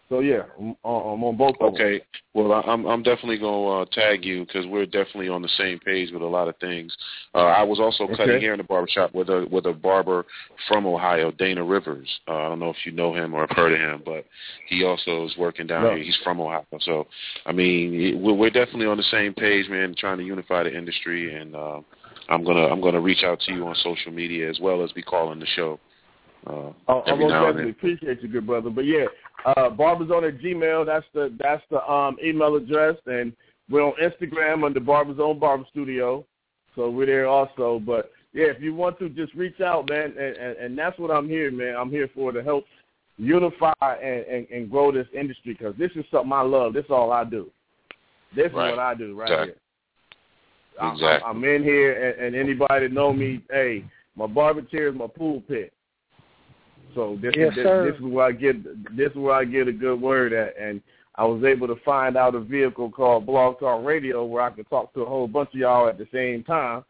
So 0.09 0.21
yeah, 0.21 0.43
I'm, 0.59 0.75
I'm 0.85 1.23
on 1.25 1.37
both. 1.37 1.57
Of 1.61 1.75
Okay. 1.75 2.01
Well, 2.33 2.53
I- 2.53 2.63
I'm 2.63 2.87
I'm 2.87 3.03
definitely 3.03 3.39
gonna 3.39 3.83
uh, 3.83 3.85
tag 3.93 4.25
you 4.25 4.47
because 4.47 4.67
we're 4.67 4.87
definitely 4.87 5.29
on 5.29 5.43
the 5.43 5.49
same 5.59 5.79
page 5.81 6.13
with 6.13 6.23
a 6.23 6.27
lot 6.27 6.49
of 6.49 6.57
things. 6.59 6.97
Uh, 7.35 7.39
I 7.41 7.63
was 7.63 7.79
also 7.79 8.07
cutting 8.07 8.37
Okay. 8.37 8.41
hair 8.41 8.53
in 8.55 8.59
the 8.59 8.65
barber 8.65 8.89
shop 8.89 9.13
with 9.15 9.29
a 9.29 9.47
with 9.51 9.67
a 9.67 9.73
barber 9.73 10.25
from 10.67 10.87
Ohio, 10.87 11.31
Dana 11.33 11.63
Rivers. 11.63 12.09
Uh, 12.27 12.37
I 12.37 12.49
don't 12.49 12.59
know 12.59 12.71
if 12.71 12.87
you 12.87 12.93
know 12.93 13.15
him 13.15 13.35
or 13.35 13.41
have 13.41 13.57
heard 13.57 13.73
of 13.73 13.79
him, 13.81 14.03
but 14.05 14.25
he 14.67 14.85
also 14.85 15.27
is 15.27 15.37
working 15.37 15.67
down 15.67 15.83
No. 15.85 15.95
here. 15.95 16.05
He's 16.05 16.19
from 16.25 16.41
Ohio, 16.41 16.65
so 16.81 17.07
I 17.45 17.53
mean, 17.53 18.23
we're, 18.23 18.35
we're 18.35 18.51
definitely 18.51 18.87
on 18.87 18.97
the 18.97 19.03
same 19.05 19.35
page, 19.35 19.69
man. 19.69 19.95
Trying 19.99 20.19
to 20.19 20.25
unify 20.25 20.63
the 20.63 20.75
industry, 20.75 21.35
and 21.35 21.55
uh, 21.55 21.81
I'm 22.31 22.45
gonna 22.45 22.67
I'm 22.67 22.81
gonna 22.81 23.01
reach 23.01 23.25
out 23.25 23.41
to 23.41 23.53
you 23.53 23.67
on 23.67 23.75
social 23.77 24.13
media 24.13 24.49
as 24.49 24.59
well 24.59 24.83
as 24.83 24.91
be 24.93 25.03
calling 25.03 25.39
the 25.39 25.47
show. 25.47 25.79
Uh, 26.47 26.73
Oh, 26.89 27.03
I 27.07 27.15
most 27.15 27.33
definitely 27.33 27.71
appreciate 27.71 28.23
you, 28.23 28.29
good 28.29 28.47
brother. 28.47 28.71
But 28.71 28.87
yeah, 28.87 29.07
uh, 29.45 29.71
barberzone 29.71 30.29
at 30.29 30.39
Gmail. 30.41 30.87
That's 30.87 31.07
the 31.13 31.35
that's 31.39 31.63
the 31.71 31.87
um, 31.91 32.17
email 32.25 32.57
address, 32.57 32.97
and 33.07 33.33
we're 33.69 33.83
on 33.83 33.93
Instagram 34.03 34.65
under 34.65 34.81
Barberzone 34.81 35.39
Barber 35.39 35.65
Studio. 35.71 36.25
So 36.75 36.89
we're 36.91 37.07
there 37.07 37.27
also. 37.27 37.81
But 37.85 38.11
yeah, 38.33 38.47
if 38.47 38.63
you 38.63 38.75
want 38.75 38.99
to, 39.01 39.09
just 39.09 39.35
reach 39.35 39.61
out, 39.61 39.91
man, 39.91 40.15
and, 40.19 40.37
and, 40.37 40.57
and 40.57 40.79
that's 40.79 40.99
what 40.99 41.11
I'm 41.11 41.29
here, 41.29 41.51
man. 41.51 41.77
I'm 41.77 41.91
here 41.91 42.09
for 42.15 42.33
to 42.33 42.43
help 42.43 42.65
unify 43.19 43.73
and, 43.81 44.25
and, 44.27 44.47
and 44.51 44.71
grow 44.71 44.93
this 44.93 45.09
industry 45.13 45.55
because 45.55 45.75
this 45.77 45.91
is 45.97 46.05
something 46.11 46.33
I 46.33 46.43
love. 46.43 46.73
This 46.73 46.85
is 46.85 46.91
all 46.91 47.13
I 47.13 47.25
do. 47.25 47.51
This 48.37 48.53
Right. 48.53 48.69
is 48.71 48.77
what 48.77 48.79
I 48.79 48.95
do 48.95 49.19
right 49.19 49.31
Exactly. 49.31 49.47
here. 49.47 50.93
Exactly. 50.93 51.27
I, 51.27 51.31
I'm 51.31 51.45
in 51.45 51.65
here, 51.65 52.11
and, 52.11 52.27
and 52.27 52.37
anybody 52.37 52.87
that 52.87 52.93
know 52.93 53.13
me, 53.13 53.43
hey, 53.51 53.85
my 54.15 54.27
barber 54.27 54.63
chair 54.63 54.89
is 54.89 54.95
my 54.95 55.09
pool 55.09 55.43
pit. 55.49 55.73
So 56.95 57.19
this 57.21 57.35
Yes, 57.37 57.51
is 57.51 57.55
this, 57.57 57.65
sir. 57.65 57.91
this 57.91 57.95
is 58.01 58.13
where 58.13 58.27
I 58.27 58.33
get 58.33 58.97
this 58.97 59.11
is 59.11 59.17
where 59.17 59.35
I 59.35 59.45
get 59.45 59.69
a 59.69 59.73
good 59.73 60.01
word 60.01 60.33
at, 60.33 60.57
and 60.59 60.81
I 61.15 61.25
was 61.25 61.45
able 61.45 61.67
to 61.69 61.77
find 61.85 62.17
out 62.17 62.35
a 62.35 62.41
vehicle 62.41 62.91
called 62.91 63.27
Blog 63.27 63.59
Talk 63.59 63.85
Radio 63.85 64.25
where 64.25 64.43
I 64.43 64.51
could 64.51 64.69
talk 64.71 64.95
to 64.95 65.03
a 65.03 65.07
whole 65.07 65.27
bunch 65.29 65.51
of 65.55 65.61
y'all 65.61 65.89
at 65.89 65.99
the 65.99 66.07
same 66.13 66.45
time. 66.45 66.85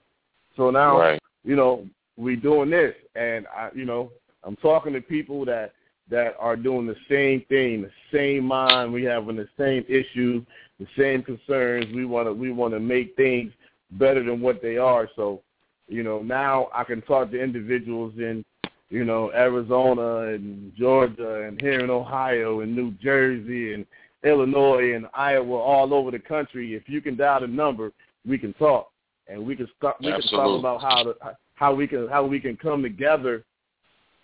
So 0.57 0.71
now, 0.71 0.99
Right. 0.99 1.21
you 1.45 1.57
know, 1.57 1.87
we 2.17 2.37
doing 2.37 2.71
this, 2.71 2.95
and 3.15 3.47
I, 3.47 3.71
you 3.75 3.85
know, 3.85 4.11
I'm 4.45 4.57
talking 4.57 4.93
to 4.93 5.01
people 5.01 5.45
that 5.47 5.73
that 6.11 6.35
are 6.39 6.57
doing 6.57 6.87
the 6.87 6.97
same 7.09 7.43
thing, 7.49 7.83
the 7.83 7.91
same 8.13 8.45
mind. 8.45 8.93
We 8.93 9.05
having 9.05 9.37
the 9.37 9.49
same 9.59 9.85
issues, 9.89 10.43
the 10.81 10.87
same 10.97 11.23
concerns. 11.23 11.87
We 11.95 12.05
want 12.05 12.29
to 12.29 12.33
we 12.33 12.51
want 12.51 12.75
to 12.75 12.81
make 12.81 13.15
things 13.17 13.53
better 13.93 14.23
than 14.23 14.41
what 14.41 14.61
they 14.63 14.77
are. 14.79 15.09
So, 15.17 15.43
you 15.87 16.03
know, 16.03 16.23
now 16.23 16.69
I 16.75 16.85
can 16.85 17.03
talk 17.03 17.31
to 17.31 17.41
individuals 17.43 18.15
in, 18.19 18.45
you 18.91 19.05
know, 19.05 19.31
Arizona 19.33 20.35
and 20.35 20.73
Georgia 20.77 21.43
and 21.43 21.61
here 21.61 21.81
in 21.81 21.91
Ohio 21.91 22.61
and 22.61 22.75
New 22.75 22.93
Jersey 22.93 23.75
and 23.75 23.87
Illinois 24.25 24.95
and 24.95 25.07
Iowa, 25.15 25.57
all 25.57 25.93
over 25.95 26.11
the 26.11 26.19
country. 26.19 26.75
If 26.75 26.89
you 26.89 27.01
can 27.01 27.17
dial 27.17 27.41
the 27.41 27.47
number, 27.47 27.93
we 28.27 28.39
can 28.39 28.53
talk 28.55 28.91
and 29.29 29.45
we 29.45 29.55
can 29.57 29.69
start. 29.77 29.97
We 30.01 30.11
can 30.11 30.23
talk 30.23 30.59
about 30.59 30.81
how 30.81 31.03
to 31.05 31.15
how 31.55 31.75
we 31.75 31.87
can 31.87 32.09
how 32.09 32.25
we 32.25 32.41
can 32.41 32.57
come 32.57 32.83
together. 32.83 33.45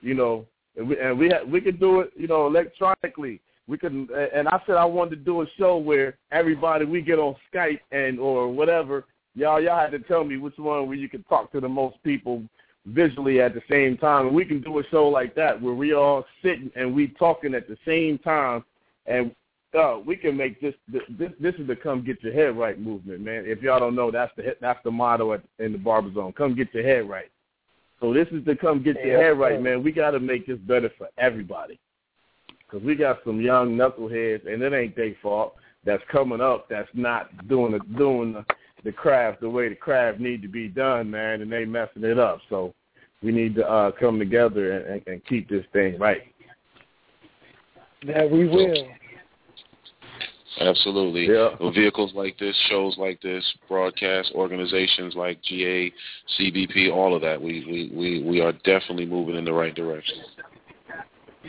You 0.00 0.14
know, 0.14 0.46
and 0.76 0.88
we 0.88 0.98
and 0.98 1.18
we 1.18 1.28
ha- 1.28 1.44
we 1.46 1.60
can 1.60 1.76
do 1.76 2.00
it. 2.00 2.12
You 2.16 2.26
know, 2.26 2.46
electronically. 2.46 3.40
We 3.66 3.78
can. 3.78 4.08
And 4.34 4.48
I 4.48 4.60
said 4.66 4.76
I 4.76 4.84
wanted 4.84 5.10
to 5.10 5.24
do 5.24 5.42
a 5.42 5.46
show 5.58 5.76
where 5.76 6.16
everybody 6.32 6.84
we 6.84 7.02
get 7.02 7.18
on 7.18 7.36
Skype 7.52 7.80
and 7.92 8.18
or 8.18 8.48
whatever. 8.48 9.04
Y'all 9.34 9.60
y'all 9.60 9.78
had 9.78 9.92
to 9.92 9.98
tell 10.00 10.24
me 10.24 10.38
which 10.38 10.56
one 10.56 10.86
where 10.86 10.96
you 10.96 11.08
can 11.08 11.22
talk 11.24 11.52
to 11.52 11.60
the 11.60 11.68
most 11.68 11.96
people 12.02 12.42
visually 12.86 13.40
at 13.40 13.54
the 13.54 13.62
same 13.70 13.96
time. 13.96 14.26
And 14.26 14.36
we 14.36 14.44
can 14.44 14.60
do 14.60 14.78
a 14.78 14.84
show 14.90 15.08
like 15.08 15.34
that 15.36 15.60
where 15.60 15.74
we 15.74 15.94
all 15.94 16.24
sitting 16.42 16.70
and 16.76 16.94
we 16.94 17.08
talking 17.08 17.54
at 17.54 17.68
the 17.68 17.76
same 17.86 18.18
time, 18.18 18.64
and 19.06 19.34
uh, 19.78 19.98
we 20.04 20.16
can 20.16 20.36
make 20.36 20.60
this 20.60 20.74
this 20.88 21.02
this 21.40 21.54
is 21.56 21.66
the 21.66 21.76
come 21.76 22.04
get 22.04 22.22
your 22.22 22.32
head 22.32 22.56
right 22.56 22.78
movement, 22.78 23.20
man. 23.20 23.44
If 23.46 23.62
y'all 23.62 23.80
don't 23.80 23.96
know, 23.96 24.10
that's 24.10 24.32
the 24.36 24.56
that's 24.60 24.80
the 24.84 24.90
motto 24.90 25.32
at, 25.32 25.42
in 25.58 25.72
the 25.72 25.78
barber 25.78 26.12
zone. 26.12 26.32
Come 26.32 26.54
get 26.54 26.72
your 26.72 26.84
head 26.84 27.08
right. 27.08 27.30
So 28.00 28.12
this 28.12 28.28
is 28.32 28.44
the 28.44 28.54
come 28.54 28.82
get 28.82 28.96
your 29.04 29.20
head 29.20 29.38
right, 29.38 29.60
man. 29.60 29.82
We 29.82 29.90
got 29.90 30.12
to 30.12 30.20
make 30.20 30.46
this 30.46 30.58
better 30.58 30.90
for 30.98 31.08
everybody 31.18 31.80
because 32.58 32.84
we 32.84 32.94
got 32.94 33.18
some 33.24 33.40
young 33.40 33.76
knuckleheads, 33.76 34.46
and 34.52 34.62
it 34.62 34.72
ain't 34.72 34.96
their 34.96 35.14
fault. 35.22 35.54
That's 35.84 36.02
coming 36.10 36.40
up. 36.40 36.68
That's 36.68 36.88
not 36.94 37.46
doing 37.48 37.72
the 37.72 37.80
doing 37.96 38.34
the, 38.34 38.44
the 38.84 38.92
craft 38.92 39.40
the 39.40 39.48
way 39.48 39.68
the 39.68 39.74
craft 39.74 40.20
need 40.20 40.42
to 40.42 40.48
be 40.48 40.68
done, 40.68 41.10
man, 41.10 41.40
and 41.40 41.50
they 41.50 41.64
messing 41.64 42.04
it 42.04 42.18
up. 42.18 42.40
So 42.48 42.74
we 43.22 43.32
need 43.32 43.54
to 43.56 43.68
uh, 43.68 43.90
come 43.92 44.18
together 44.18 44.72
and, 44.72 44.86
and, 44.86 45.02
and 45.06 45.26
keep 45.26 45.48
this 45.48 45.64
thing 45.72 45.98
right. 45.98 46.22
That 48.06 48.30
we 48.30 48.46
will. 48.46 48.86
Absolutely. 50.60 51.26
Yeah. 51.26 51.50
With 51.58 51.74
vehicles 51.74 52.12
like 52.14 52.38
this, 52.38 52.54
shows 52.68 52.96
like 52.96 53.20
this, 53.22 53.44
broadcast 53.68 54.30
organizations 54.34 55.14
like 55.16 55.42
GA, 55.42 55.92
CBP, 56.38 56.92
all 56.92 57.16
of 57.16 57.22
that, 57.22 57.40
we 57.40 57.64
we 57.66 57.96
we, 57.96 58.22
we 58.22 58.40
are 58.40 58.52
definitely 58.52 59.06
moving 59.06 59.36
in 59.36 59.44
the 59.44 59.52
right 59.52 59.74
direction. 59.74 60.18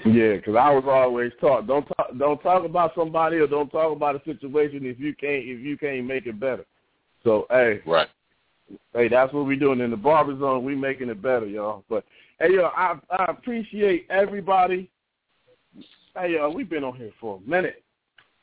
Yeah, 0.06 0.36
because 0.36 0.56
I 0.56 0.72
was 0.72 0.84
always 0.88 1.32
taught 1.40 1.68
don't 1.68 1.86
talk 1.86 2.18
don't 2.18 2.42
talk 2.42 2.66
about 2.66 2.94
somebody 2.96 3.38
or 3.38 3.48
don't 3.48 3.70
talk 3.70 3.96
about 3.96 4.16
a 4.16 4.24
situation 4.26 4.86
if 4.86 5.00
you 5.00 5.14
can't 5.14 5.44
if 5.44 5.60
you 5.60 5.78
can't 5.78 6.06
make 6.06 6.26
it 6.26 6.40
better. 6.40 6.66
So 7.26 7.48
hey, 7.50 7.82
Right. 7.86 8.08
hey, 8.94 9.08
that's 9.10 9.34
what 9.34 9.46
we're 9.46 9.60
doing 9.60 9.82
in 9.82 9.90
the 9.92 9.98
barber 9.98 10.38
zone. 10.38 10.64
We 10.64 10.76
making 10.76 11.10
it 11.10 11.22
better, 11.22 11.48
y'all. 11.48 11.84
But 11.90 12.06
hey, 12.40 12.54
yo, 12.54 12.66
I 12.68 12.98
I 13.10 13.26
appreciate 13.26 14.06
everybody. 14.10 14.90
Hey, 16.16 16.34
y'all, 16.34 16.54
we've 16.54 16.70
been 16.70 16.84
on 16.86 16.96
here 16.96 17.12
for 17.20 17.38
a 17.44 17.50
minute. 17.50 17.84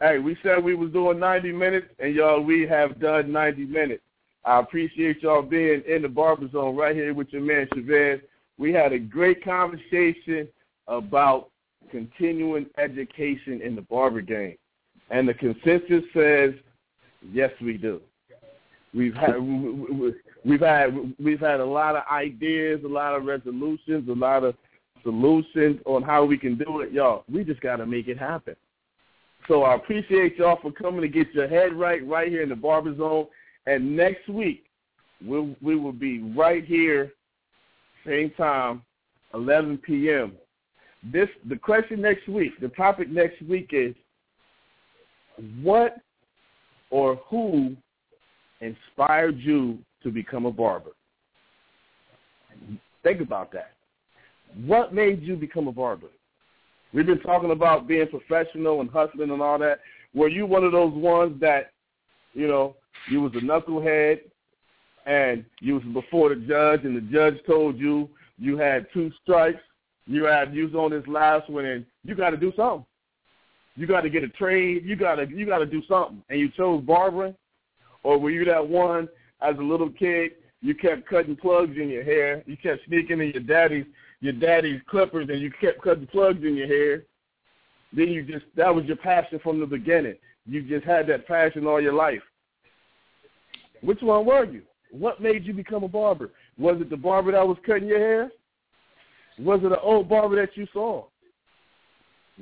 Hey, 0.01 0.19
we 0.19 0.37
said 0.43 0.63
we 0.63 0.75
was 0.75 0.91
doing 0.91 1.21
90 1.21 1.53
minutes, 1.53 1.87
and 2.01 2.13
y'all, 2.15 2.43
we 2.43 2.67
have 2.67 3.01
done 3.01 3.31
90 3.31 3.67
minutes. 3.67 4.03
I 4.45 4.59
appreciate 4.59 5.23
y'all 5.23 5.43
being 5.43 5.83
in 5.87 6.03
the 6.03 6.09
barber 6.09 6.51
zone 6.51 6.75
right 6.75 6.95
here 6.95 7.15
with 7.15 7.29
your 7.33 7.43
man 7.43 7.69
Chavez. 7.73 8.21
We 8.59 8.73
had 8.73 8.93
a 8.93 8.99
great 8.99 9.45
conversation 9.45 10.49
about 10.89 11.51
continuing 11.93 12.67
education 12.79 13.63
in 13.63 13.77
the 13.77 13.83
barber 13.83 14.23
game, 14.23 14.57
and 15.11 15.29
the 15.29 15.35
consensus 15.35 16.03
says 16.13 16.53
yes, 17.33 17.53
we 17.61 17.79
do. 17.79 18.01
We've 18.95 19.15
had 19.15 19.41
we- 19.41 19.71
we- 19.71 20.15
we've 20.45 20.61
had 20.61 21.15
we've 21.19 21.41
had 21.41 21.61
a 21.61 21.65
lot 21.65 21.97
of 21.97 22.05
ideas, 22.11 22.85
a 22.85 22.89
lot 22.89 23.15
of 23.15 23.25
resolutions, 23.25 24.09
a 24.09 24.13
lot 24.13 24.45
of 24.45 24.55
solutions 25.03 25.81
on 25.87 26.03
how 26.03 26.25
we 26.25 26.37
can 26.37 26.57
do 26.57 26.81
it, 26.81 26.93
y'all. 26.93 27.25
We 27.31 27.45
just 27.45 27.61
got 27.61 27.77
to 27.77 27.87
make 27.87 28.09
it 28.09 28.19
happen. 28.19 28.55
So 29.49 29.63
I 29.65 29.75
appreciate 29.75 30.37
y'all 30.37 30.59
for 30.61 30.71
coming 30.71 31.01
to 31.01 31.09
get 31.09 31.33
your 31.35 31.49
head 31.49 31.73
right 31.73 32.07
right 32.07 32.29
here 32.29 32.43
in 32.43 32.49
the 32.49 32.57
barber 32.57 32.95
zone. 32.97 33.27
And 33.67 33.97
next 33.97 34.29
week 34.29 34.65
we 35.25 35.57
we 35.61 35.77
will 35.77 35.93
be 35.93 36.21
right 36.35 36.65
here, 36.65 37.13
same 38.07 38.31
time, 38.31 38.83
11 39.35 39.79
p.m. 39.79 40.33
This 41.03 41.29
the 41.49 41.57
question 41.57 42.01
next 42.01 42.29
week. 42.29 42.61
The 42.61 42.69
topic 42.69 43.09
next 43.09 43.41
week 43.43 43.71
is 43.73 43.95
what 45.63 45.97
or 46.91 47.17
who 47.29 47.77
inspired 48.63 49.39
you 49.39 49.79
to 50.03 50.11
become 50.11 50.47
a 50.47 50.51
barber? 50.51 50.93
Think 53.03 53.21
about 53.21 53.53
that. 53.53 53.73
What 54.65 54.95
made 54.95 55.23
you 55.23 55.37
become 55.37 55.69
a 55.69 55.73
barber? 55.73 56.09
We've 56.95 57.07
been 57.07 57.21
talking 57.21 57.51
about 57.51 57.89
being 57.89 58.07
professional 58.09 58.81
and 58.81 58.91
hustling 58.91 59.31
and 59.31 59.43
all 59.43 59.59
that. 59.59 59.81
Were 60.15 60.29
you 60.29 60.47
one 60.47 60.65
of 60.65 60.73
those 60.73 60.93
ones 60.93 61.41
that, 61.41 61.73
you 62.35 62.47
know, 62.47 62.77
you 63.11 63.21
was 63.23 63.33
a 63.35 63.39
knucklehead 63.39 64.21
and 65.07 65.45
you 65.61 65.75
was 65.75 65.83
before 65.93 66.29
the 66.29 66.37
judge 66.37 66.85
and 66.85 66.97
the 66.97 67.13
judge 67.13 67.35
told 67.47 67.79
you 67.79 68.09
you 68.39 68.57
had 68.59 68.87
two 68.93 69.11
strikes, 69.23 69.61
you 70.07 70.25
had 70.25 70.55
you 70.55 70.65
was 70.65 70.75
on 70.75 70.91
this 70.91 71.07
last 71.07 71.49
one 71.49 71.65
and 71.65 71.87
you 72.05 72.15
got 72.15 72.31
to 72.31 72.37
do 72.37 72.53
something. 72.57 72.85
You 73.75 73.87
got 73.87 74.03
to 74.03 74.11
get 74.11 74.23
a 74.23 74.29
trade. 74.29 74.85
You 74.85 74.97
got 74.97 75.17
to 75.17 75.27
you 75.29 75.47
got 75.47 75.59
to 75.59 75.67
do 75.67 75.83
something, 75.89 76.23
and 76.29 76.39
you 76.39 76.51
chose 76.51 76.83
barbering, 76.83 77.35
or 78.03 78.19
were 78.19 78.31
you 78.31 78.45
that 78.45 78.67
one 78.67 79.09
as 79.41 79.57
a 79.59 79.63
little 79.63 79.91
kid 79.91 80.33
you 80.61 80.75
kept 80.75 81.09
cutting 81.09 81.37
plugs 81.37 81.77
in 81.77 81.89
your 81.89 82.05
hair, 82.05 82.43
you 82.47 82.57
kept 82.57 82.83
sneaking 82.87 83.21
in 83.21 83.31
your 83.31 83.43
daddy's 83.43 83.87
your 84.21 84.33
daddy's 84.33 84.81
clippers, 84.89 85.29
and 85.29 85.41
you 85.41 85.51
kept 85.61 85.83
cutting 85.83 86.07
plugs 86.07 86.45
in 86.45 86.55
your 86.55 86.69
hair. 86.69 87.03
Then 87.93 88.09
you 88.09 88.23
just 88.23 88.45
that 88.57 88.73
was 88.75 88.85
your 88.85 88.97
passion 88.97 89.41
from 89.43 89.59
the 89.59 89.67
beginning. 89.67 90.15
You 90.47 90.63
just 90.63 90.85
had 90.85 91.09
that 91.09 91.27
passion 91.27 91.67
all 91.67 91.81
your 91.81 91.93
life. 91.93 92.23
Which 93.83 94.01
one 94.01 94.25
were 94.25 94.45
you? 94.45 94.63
What 94.93 95.21
made 95.21 95.45
you 95.45 95.53
become 95.53 95.83
a 95.83 95.89
barber? 95.89 96.31
Was 96.57 96.77
it 96.81 96.91
the 96.91 96.97
barber 96.97 97.33
that 97.33 97.47
was 97.47 97.59
cutting 97.67 97.89
your 97.89 97.99
hair? 97.99 98.31
Was 99.39 99.61
it 99.65 99.73
an 99.73 99.79
old 99.83 100.09
barber 100.09 100.37
that 100.37 100.57
you 100.57 100.67
saw? 100.73 101.07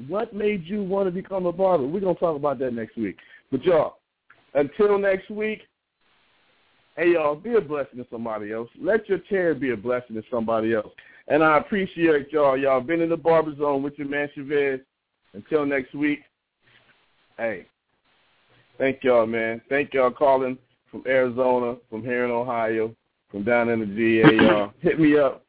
What 0.08 0.34
made 0.34 0.64
you 0.64 0.82
want 0.82 1.06
to 1.06 1.10
become 1.10 1.46
a 1.46 1.52
barber? 1.52 1.86
We're 1.86 2.00
to 2.00 2.14
talk 2.14 2.36
about 2.36 2.58
that 2.58 2.74
next 2.74 2.96
week. 2.96 3.16
But 3.50 3.64
y'all, 3.64 3.99
until 4.54 4.98
next 4.98 5.30
week, 5.30 5.62
Hey, 7.00 7.12
y'all, 7.12 7.34
be 7.34 7.54
a 7.54 7.60
blessing 7.62 7.98
to 7.98 8.06
somebody 8.10 8.52
else. 8.52 8.68
Let 8.78 9.08
your 9.08 9.20
chair 9.20 9.54
be 9.54 9.70
a 9.70 9.76
blessing 9.76 10.16
to 10.16 10.22
somebody 10.30 10.74
else. 10.74 10.92
And 11.28 11.42
I 11.42 11.56
appreciate 11.56 12.30
y'all. 12.30 12.58
Y'all 12.58 12.82
been 12.82 13.00
in 13.00 13.08
the 13.08 13.16
barber 13.16 13.56
zone 13.56 13.82
with 13.82 13.96
your 13.96 14.06
man 14.06 14.28
Chavez. 14.34 14.80
Until 15.32 15.64
next 15.64 15.94
week, 15.94 16.18
hey, 17.38 17.64
thank 18.76 19.02
y'all, 19.02 19.24
man. 19.24 19.62
Thank 19.68 19.94
y'all 19.94 20.10
calling 20.10 20.58
from 20.90 21.04
Arizona, 21.06 21.76
from 21.88 22.02
here 22.02 22.24
in 22.24 22.32
Ohio, 22.32 22.94
from 23.30 23.44
down 23.44 23.68
in 23.68 23.80
the 23.80 23.86
GA, 23.86 24.34
y'all. 24.44 24.72
Hit 24.80 24.98
me 24.98 25.16
up. 25.16 25.44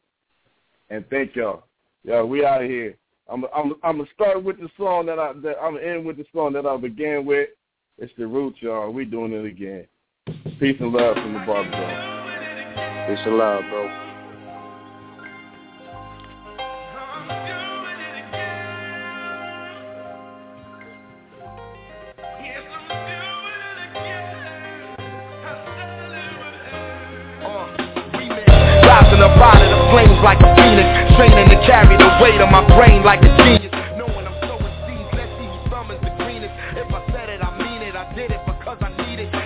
And 0.90 1.04
thank 1.10 1.36
y'all. 1.36 1.64
Y'all, 2.04 2.28
we 2.28 2.46
out 2.46 2.64
of 2.64 2.70
here. 2.70 2.96
I'm 3.28 3.46
I'm 3.54 3.74
I'm 3.84 3.98
gonna 3.98 4.10
start 4.14 4.44
with 4.44 4.58
the 4.60 4.70
song 4.78 5.08
that 5.08 5.18
I 5.18 5.34
that 5.42 5.56
I'm 5.62 5.76
gonna 5.76 5.86
end 5.86 6.06
with 6.06 6.18
the 6.18 6.26
song 6.34 6.54
that 6.54 6.66
I 6.66 6.78
began 6.78 7.26
with. 7.26 7.50
It's 7.98 8.12
the 8.18 8.26
roots, 8.26 8.58
y'all. 8.62 8.92
We 8.92 9.06
doing 9.06 9.32
it 9.34 9.46
again. 9.46 9.86
Peace 10.60 10.78
and 10.80 10.92
love 10.92 11.16
from 11.16 11.34
the 11.34 11.40
barber 11.46 11.72
zone. 11.72 13.08
Peace 13.08 13.26
and 13.26 13.38
love, 13.38 13.64
bro. 13.70 13.86
Rising 28.82 29.22
up 29.22 29.38
out 29.38 29.62
of 29.62 29.70
the 29.70 29.92
flames 29.92 30.18
like 30.24 30.40
a 30.40 30.56
phoenix, 30.56 30.90
training 31.18 31.50
to 31.50 31.68
carry 31.68 31.98
the 31.98 32.10
weight 32.22 32.42
of 32.42 32.50
my 32.50 32.66
brain 32.76 33.04
like 33.04 33.22
a 33.22 33.38
genius. 33.38 33.61
Because 38.72 38.94
I 38.98 39.06
need 39.06 39.20
it. 39.20 39.41